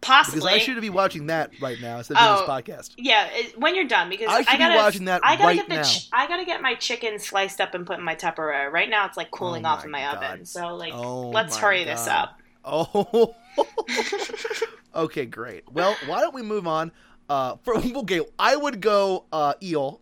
Possibly. 0.00 0.40
Because 0.40 0.54
I 0.54 0.58
should 0.58 0.80
be 0.80 0.90
watching 0.90 1.26
that 1.26 1.50
right 1.60 1.76
now 1.80 1.98
instead 1.98 2.16
of 2.16 2.20
doing 2.22 2.32
Oh. 2.32 2.40
this 2.40 2.48
podcast. 2.76 2.94
Yeah, 2.96 3.28
it, 3.32 3.58
when 3.58 3.74
you're 3.74 3.88
done, 3.88 4.08
because 4.08 4.28
I 4.28 4.42
should 4.42 4.52
be 4.52 4.58
gotta, 4.58 4.76
watching 4.76 5.04
that 5.06 5.22
I 5.24 5.34
gotta 5.34 5.44
right 5.48 5.56
get 5.56 5.68
the 5.68 5.74
now. 5.74 5.82
ch- 5.82 6.08
I 6.12 6.28
gotta 6.28 6.44
get 6.44 6.62
my 6.62 6.74
chicken 6.76 7.18
sliced 7.18 7.60
up 7.60 7.74
and 7.74 7.84
put 7.84 7.98
in 7.98 8.04
my 8.04 8.14
Tupperware. 8.14 8.70
Right 8.70 8.88
now, 8.88 9.06
it's 9.06 9.16
like 9.16 9.30
cooling 9.32 9.66
Oh 9.66 9.70
off 9.70 9.84
in 9.84 9.90
my 9.90 10.02
God. 10.02 10.16
oven. 10.22 10.44
So 10.44 10.76
like, 10.76 10.92
Oh 10.94 11.30
let's 11.30 11.56
hurry 11.56 11.82
this 11.84 12.06
up. 12.06 12.38
Oh. 12.64 13.34
okay, 14.94 15.26
great. 15.26 15.64
Well, 15.70 15.96
why 16.06 16.20
don't 16.20 16.34
we 16.34 16.42
move 16.42 16.66
on? 16.66 16.92
Uh, 17.28 17.56
for 17.62 17.76
okay, 17.96 18.20
I 18.38 18.56
would 18.56 18.80
go 18.80 19.24
uh, 19.32 19.54
eel, 19.62 20.00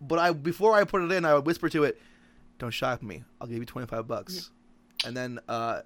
but 0.00 0.18
I 0.18 0.32
before 0.32 0.74
I 0.74 0.84
put 0.84 1.02
it 1.02 1.12
in, 1.12 1.24
I 1.24 1.34
would 1.34 1.46
whisper 1.46 1.68
to 1.70 1.84
it, 1.84 2.00
"Don't 2.58 2.70
shock 2.72 3.02
me. 3.02 3.24
I'll 3.40 3.46
give 3.46 3.58
you 3.58 3.64
twenty 3.64 3.86
five 3.86 4.06
bucks." 4.06 4.50
And 5.06 5.16
then 5.16 5.38
uh, 5.48 5.82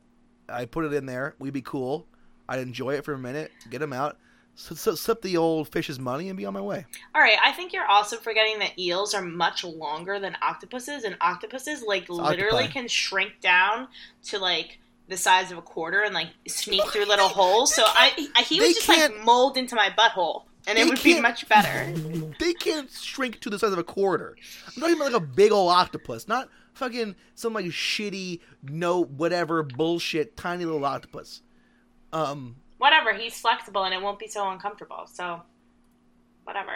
I 0.48 0.64
put 0.64 0.84
it 0.86 0.92
in 0.94 1.07
there. 1.07 1.34
We'd 1.38 1.53
be 1.53 1.62
cool. 1.62 2.07
I'd 2.53 2.61
enjoy 2.61 2.94
it 2.96 3.05
for 3.07 3.14
a 3.14 3.18
minute, 3.18 3.50
get 3.70 3.80
him 3.80 3.94
out, 3.94 4.18
slip 4.55 5.22
the 5.22 5.38
old 5.38 5.68
fish's 5.68 5.98
money, 5.98 6.28
and 6.28 6.36
be 6.36 6.44
on 6.44 6.53
my 6.53 6.61
way. 6.61 6.84
All 7.14 7.22
right, 7.22 7.38
I 7.42 7.50
think 7.53 7.72
you're 7.72 7.86
also 7.86 8.18
forgetting 8.18 8.59
that 8.59 8.78
eels 8.78 9.14
are 9.14 9.22
much 9.22 9.64
longer 9.64 10.20
than 10.20 10.36
octopuses, 10.42 11.05
and 11.05 11.16
octopuses 11.22 11.82
like 11.82 12.11
literally 12.11 12.64
octopi. 12.64 12.72
can 12.72 12.88
shrink 12.88 13.40
down 13.40 13.88
to 14.24 14.38
like 14.38 14.80
the 15.09 15.16
size 15.16 15.50
of 15.50 15.57
a 15.57 15.62
quarter 15.62 16.03
and 16.03 16.12
like 16.12 16.28
sneak 16.46 16.84
through 16.88 17.07
little 17.07 17.28
holes. 17.28 17.74
So 17.74 17.84
I, 17.86 18.28
I 18.36 18.42
he 18.42 18.61
was 18.61 18.74
just 18.74 18.88
like 18.88 19.24
mold 19.24 19.57
into 19.57 19.74
my 19.74 19.88
butthole. 19.88 20.42
and 20.66 20.78
it 20.78 20.86
would 20.86 21.03
be 21.03 21.18
much 21.20 21.48
better. 21.48 21.92
They 22.38 22.55
can't 22.55 22.90
shrink 22.90 23.40
to 23.40 23.50
the 23.50 23.59
size 23.59 23.72
of 23.72 23.78
a 23.78 23.84
quarter. 23.84 24.36
I'm 24.66 24.80
talking 24.80 24.96
about 24.96 25.12
like 25.12 25.22
a 25.22 25.24
big 25.24 25.53
old 25.53 25.70
octopus, 25.70 26.26
not 26.26 26.48
fucking 26.74 27.14
some 27.34 27.53
like 27.53 27.66
shitty, 27.66 28.40
no 28.64 29.05
whatever 29.05 29.62
bullshit, 29.62 30.36
tiny 30.36 30.64
little 30.64 30.84
octopus. 30.84 31.40
Um, 32.12 32.56
Whatever, 32.78 33.12
he's 33.14 33.38
flexible 33.40 33.84
and 33.84 33.94
it 33.94 34.02
won't 34.02 34.18
be 34.18 34.26
so 34.28 34.48
uncomfortable. 34.50 35.06
So, 35.12 35.42
whatever. 36.44 36.72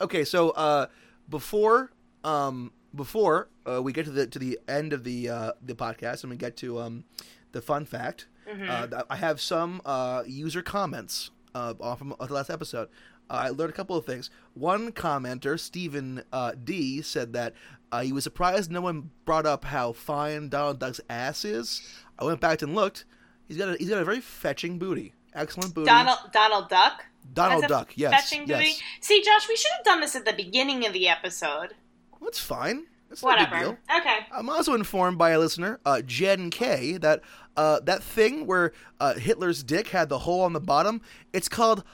okay, 0.00 0.24
so 0.24 0.50
uh, 0.50 0.86
before 1.28 1.92
um, 2.24 2.72
before 2.94 3.48
uh, 3.68 3.82
we 3.82 3.92
get 3.92 4.04
to 4.06 4.10
the 4.10 4.26
to 4.26 4.38
the 4.38 4.58
end 4.68 4.92
of 4.92 5.04
the 5.04 5.28
uh, 5.28 5.52
the 5.62 5.74
podcast 5.74 6.22
and 6.22 6.30
we 6.30 6.36
get 6.36 6.56
to 6.58 6.78
um, 6.80 7.04
the 7.52 7.62
fun 7.62 7.84
fact, 7.86 8.26
Mhm. 8.48 8.92
uh, 8.92 9.02
I 9.08 9.16
have 9.16 9.40
some 9.40 9.80
uh, 9.84 10.22
user 10.26 10.62
comments 10.62 11.30
uh, 11.54 11.74
off 11.80 11.98
from 11.98 12.14
the 12.20 12.32
last 12.32 12.50
episode. 12.50 12.88
Uh, 13.28 13.34
I 13.34 13.48
learned 13.48 13.70
a 13.70 13.76
couple 13.76 13.96
of 13.96 14.04
things. 14.04 14.30
One 14.54 14.92
commenter, 14.92 15.58
Stephen 15.58 16.22
uh, 16.32 16.52
D, 16.62 17.02
said 17.02 17.32
that 17.32 17.54
uh, 17.90 18.02
he 18.02 18.12
was 18.12 18.22
surprised 18.22 18.70
no 18.70 18.80
one 18.82 19.10
brought 19.24 19.46
up 19.46 19.64
how 19.64 19.92
fine 19.92 20.48
Donald 20.48 20.78
Duck's 20.78 21.00
ass 21.10 21.44
is. 21.44 21.80
I 22.18 22.24
went 22.24 22.40
back 22.40 22.62
and 22.62 22.74
looked. 22.74 23.04
He's 23.48 23.56
got 23.56 23.68
a, 23.68 23.76
he's 23.76 23.88
got 23.88 23.98
a 23.98 24.04
very 24.04 24.20
fetching 24.20 24.78
booty. 24.78 25.12
Excellent 25.34 25.74
booty. 25.74 25.86
Donald 25.86 26.18
Donald 26.32 26.68
Duck. 26.68 27.04
Donald 27.32 27.66
Duck. 27.66 27.92
Yes. 27.96 28.12
Fetching 28.12 28.46
yes. 28.48 28.58
booty. 28.58 28.74
See, 29.00 29.22
Josh, 29.22 29.48
we 29.48 29.56
should 29.56 29.72
have 29.76 29.84
done 29.84 30.00
this 30.00 30.14
at 30.16 30.24
the 30.24 30.32
beginning 30.32 30.86
of 30.86 30.92
the 30.92 31.08
episode. 31.08 31.74
That's 32.22 32.38
fine. 32.38 32.86
That's 33.08 33.22
not 33.22 33.40
a 33.40 33.44
big 33.44 33.52
Whatever. 33.52 33.78
Okay. 33.98 34.16
I'm 34.32 34.48
also 34.48 34.74
informed 34.74 35.18
by 35.18 35.30
a 35.30 35.38
listener, 35.38 35.78
uh, 35.84 36.02
Jen 36.02 36.50
K, 36.50 36.96
that 36.98 37.20
uh, 37.56 37.80
that 37.80 38.02
thing 38.02 38.46
where 38.46 38.72
uh, 39.00 39.14
Hitler's 39.14 39.62
dick 39.62 39.88
had 39.88 40.08
the 40.08 40.20
hole 40.20 40.42
on 40.42 40.52
the 40.52 40.60
bottom, 40.60 41.00
it's 41.32 41.48
called 41.48 41.84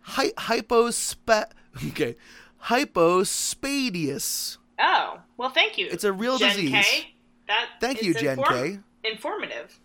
hy- 0.00 0.32
hypospa- 0.32 1.50
okay, 1.88 2.16
hypospadias. 2.64 4.58
Oh, 4.78 5.20
well, 5.36 5.50
thank 5.50 5.76
you. 5.76 5.88
It's 5.90 6.04
a 6.04 6.12
real 6.12 6.38
Jen 6.38 6.50
disease. 6.50 6.72
K. 6.72 7.14
That 7.48 7.68
Thank 7.80 8.02
you, 8.02 8.14
Jen 8.14 8.38
inform- 8.38 8.54
K. 8.54 8.78
Informative. 9.02 9.79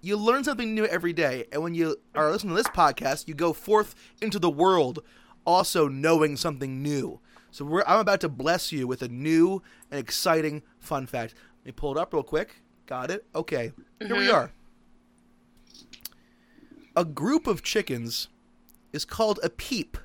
You 0.00 0.16
learn 0.16 0.44
something 0.44 0.74
new 0.74 0.86
every 0.86 1.12
day, 1.12 1.44
and 1.52 1.62
when 1.62 1.74
you 1.74 1.96
are 2.14 2.30
listening 2.30 2.56
to 2.56 2.62
this 2.62 2.68
podcast, 2.72 3.28
you 3.28 3.34
go 3.34 3.52
forth 3.52 3.94
into 4.22 4.38
the 4.38 4.50
world 4.50 5.00
also 5.44 5.88
knowing 5.88 6.36
something 6.36 6.82
new. 6.82 7.20
So 7.50 7.64
we're, 7.64 7.82
I'm 7.86 7.98
about 8.00 8.20
to 8.20 8.28
bless 8.28 8.72
you 8.72 8.86
with 8.86 9.02
a 9.02 9.08
new 9.08 9.62
and 9.90 9.98
exciting 10.00 10.62
fun 10.78 11.06
fact. 11.06 11.34
Let 11.60 11.66
me 11.66 11.72
pull 11.72 11.92
it 11.92 11.98
up 12.00 12.14
real 12.14 12.22
quick. 12.22 12.62
Got 12.86 13.10
it? 13.10 13.26
Okay. 13.34 13.72
Here 14.00 14.16
we 14.16 14.26
Mhm. 14.26 14.34
are. 14.34 14.52
A 16.96 17.04
group 17.04 17.46
of 17.46 17.62
chickens 17.62 18.28
is 18.92 19.04
called 19.04 19.38
a 19.42 19.50
peep. 19.50 19.96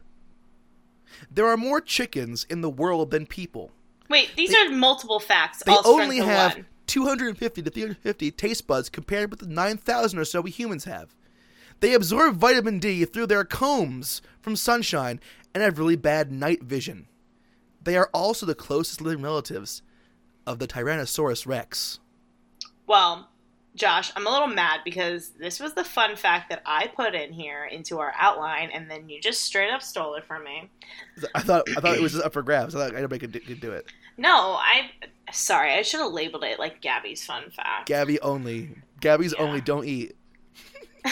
There 1.32 1.48
are 1.48 1.58
more 1.58 1.82
chickens 1.82 2.46
in 2.50 2.62
the 2.62 2.70
world 2.70 3.12
than 3.12 3.26
people. 3.26 3.72
Wait, 4.10 4.32
these 4.36 4.52
They- 4.52 4.58
are 4.58 4.70
multiple 4.70 5.20
facts. 5.20 5.64
They 5.64 5.72
all 5.72 5.88
only 6.02 6.18
have 6.18 6.56
one. 6.56 6.66
250 6.88 7.62
to 7.62 7.70
350 7.70 8.32
taste 8.32 8.68
buds 8.68 8.90
compared 8.90 9.32
with 9.32 9.40
the 9.40 9.48
9,000 9.48 10.20
or 10.20 10.26
so 10.26 10.42
we 10.42 10.52
humans 10.52 10.86
have. 10.86 11.16
They 11.80 11.94
absorb 11.94 12.38
vitamin 12.38 12.80
D 12.80 13.06
through 13.06 13.28
their 13.28 13.44
combs 13.44 14.22
from 14.42 14.56
sunshine 14.56 15.20
and 15.54 15.64
have 15.64 15.80
really 15.80 15.96
bad 15.96 16.32
night 16.32 16.64
vision. 16.64 17.08
They 17.82 17.98
are 17.98 18.10
also 18.14 18.46
the 18.46 18.56
closest 18.56 19.02
living 19.02 19.24
relatives 19.24 19.82
of 20.48 20.60
the 20.60 20.68
Tyrannosaurus 20.68 21.46
rex. 21.46 22.00
Well, 22.88 23.30
Josh, 23.76 24.12
I'm 24.16 24.26
a 24.26 24.32
little 24.32 24.48
mad 24.48 24.82
because 24.86 25.30
this 25.32 25.60
was 25.60 25.74
the 25.74 25.84
fun 25.84 26.16
fact 26.16 26.50
that 26.50 26.62
I 26.66 26.88
put 26.88 27.14
in 27.14 27.34
here 27.34 27.66
into 27.66 28.00
our 28.00 28.14
outline, 28.18 28.70
and 28.72 28.90
then 28.90 29.10
you 29.10 29.20
just 29.20 29.42
straight 29.42 29.70
up 29.70 29.82
stole 29.82 30.16
it 30.16 30.24
from 30.24 30.46
me. 30.46 30.70
I 31.36 31.42
thought 31.42 31.66
I 31.76 31.82
thought 31.82 31.98
it 31.98 32.02
was 32.02 32.14
just 32.14 32.24
up 32.24 32.32
for 32.32 32.42
grabs. 32.42 32.74
I 32.74 32.80
thought 32.80 32.96
anybody 32.96 33.20
could, 33.20 33.34
do- 33.34 33.42
could 33.42 33.60
do 33.60 33.72
it. 33.72 33.92
No, 34.18 34.54
I. 34.60 34.92
Sorry, 35.32 35.74
I 35.74 35.82
should 35.82 36.00
have 36.02 36.12
labeled 36.12 36.44
it 36.44 36.60
like 36.60 36.82
Gabby's 36.82 37.26
fun 37.26 37.50
fact. 37.50 37.88
Gabby 37.88 38.20
only. 38.22 38.70
Gabby's 39.02 39.34
Yeah. 39.38 39.44
only. 39.44 39.62
Don't 39.62 39.86
eat. 39.86 40.16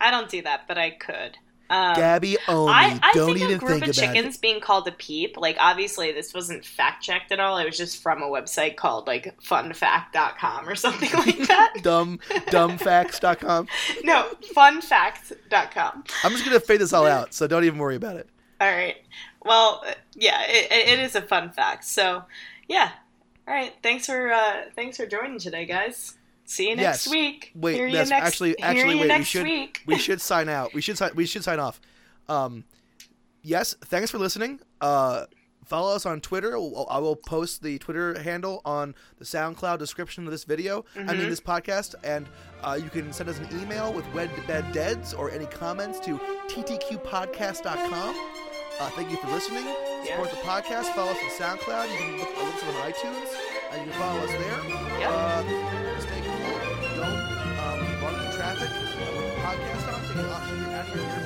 I 0.00 0.10
don't 0.10 0.28
do 0.30 0.42
that, 0.42 0.68
but 0.68 0.78
I 0.78 0.90
could. 0.90 1.36
Um, 1.68 1.96
Gabby 1.96 2.36
only. 2.46 2.72
I, 2.72 3.00
I 3.02 3.12
don't 3.12 3.26
think 3.34 3.38
even 3.40 3.56
a 3.56 3.58
group 3.58 3.80
think 3.80 3.88
of 3.88 3.94
chickens 3.96 4.36
being 4.36 4.60
called 4.60 4.86
a 4.86 4.92
peep, 4.92 5.36
like 5.36 5.56
obviously 5.58 6.12
this 6.12 6.32
wasn't 6.32 6.64
fact 6.64 7.02
checked 7.02 7.32
at 7.32 7.40
all. 7.40 7.58
It 7.58 7.64
was 7.64 7.76
just 7.76 8.00
from 8.02 8.22
a 8.22 8.26
website 8.26 8.76
called 8.76 9.08
like 9.08 9.36
funfact.com 9.42 10.68
or 10.68 10.76
something 10.76 11.10
like 11.14 11.38
that. 11.48 11.72
it. 11.74 11.82
Dumb, 11.82 12.20
dumbfacts.com. 12.30 13.66
no, 14.04 14.28
funfact.com. 14.54 16.04
I'm 16.22 16.32
just 16.32 16.44
gonna 16.44 16.60
fade 16.60 16.80
this 16.80 16.92
all 16.92 17.06
out, 17.06 17.34
so 17.34 17.46
don't 17.48 17.64
even 17.64 17.78
worry 17.80 17.96
about 17.96 18.16
it. 18.16 18.28
All 18.60 18.68
right. 18.70 18.96
Well, 19.46 19.82
uh, 19.86 19.92
yeah, 20.14 20.42
it, 20.48 20.70
it 20.72 20.98
is 20.98 21.14
a 21.14 21.22
fun 21.22 21.50
fact. 21.50 21.84
So, 21.84 22.24
yeah. 22.68 22.90
All 23.48 23.54
right. 23.54 23.72
Thanks 23.82 24.06
for 24.06 24.32
uh, 24.32 24.62
thanks 24.74 24.96
for 24.96 25.06
joining 25.06 25.38
today, 25.38 25.66
guys. 25.66 26.14
See 26.44 26.68
you 26.70 26.76
next 26.76 27.06
Yes. 27.06 27.12
week. 27.12 27.52
Wait, 27.54 27.74
Hear 27.76 27.90
that's 27.92 28.10
next, 28.10 28.26
actually 28.26 28.58
actually 28.60 28.96
wait. 29.00 29.18
We 29.18 29.24
should 29.24 29.42
week. 29.44 29.82
we 29.86 29.98
should 29.98 30.20
sign 30.20 30.48
out. 30.48 30.74
We 30.74 30.80
should 30.80 30.96
sign. 30.98 31.10
We 31.14 31.26
should 31.26 31.44
sign 31.44 31.58
off. 31.60 31.80
Um, 32.28 32.64
yes. 33.42 33.74
Thanks 33.84 34.10
for 34.10 34.18
listening. 34.18 34.60
Uh, 34.80 35.26
follow 35.64 35.94
us 35.94 36.06
on 36.06 36.20
Twitter. 36.20 36.56
I'll- 36.56 37.16
post 37.26 37.62
the 37.62 37.78
Twitter 37.78 38.20
handle 38.20 38.62
on 38.64 38.94
the 39.18 39.24
SoundCloud 39.24 39.78
description 39.78 40.24
of 40.26 40.30
this 40.30 40.44
video. 40.44 40.84
I 40.94 40.98
mean 41.00 41.08
Mhm. 41.08 41.28
this 41.28 41.40
podcast, 41.40 41.94
and 42.04 42.28
uh, 42.62 42.78
you 42.80 42.88
can 42.90 43.12
send 43.12 43.28
us 43.28 43.38
an 43.38 43.48
email 43.60 43.92
with 43.92 44.06
wed 44.14 44.30
bed 44.46 44.70
deads 44.72 45.12
or 45.14 45.30
any 45.32 45.46
comments 45.46 45.98
to 46.00 46.18
ttqpodcast.com. 46.48 48.14
Uh, 48.78 48.90
thank 48.90 49.10
you 49.10 49.16
for 49.16 49.28
listening. 49.28 49.64
Support 50.04 50.30
the 50.30 50.36
podcast. 50.36 50.92
Follow 50.94 51.12
us 51.12 51.18
on 51.22 51.30
SoundCloud. 51.30 51.90
You 51.90 51.96
can 51.96 52.18
look, 52.18 52.36
look 52.36 52.54
us 52.54 52.62
on 52.62 52.74
iTunes. 52.92 53.30
And 53.72 53.86
you 53.86 53.90
can 53.90 54.00
follow 54.00 54.20
us 54.20 54.30
there. 54.30 55.00
Yep. 55.00 55.10
Uh, 55.10 56.00
stay 56.00 56.20
cool. 56.20 56.96
Don't 56.96 57.20
um, 57.56 58.02
run 58.02 58.14
into 58.14 58.36
traffic. 58.36 58.68
Uh, 58.68 59.10
the 59.16 59.34
podcast 59.40 59.94
on. 59.94 60.00
Take 60.06 60.16
it 60.16 60.30
off 60.30 60.50
your, 60.50 60.70
out 60.70 60.88
of 60.88 60.96
your. 60.96 61.25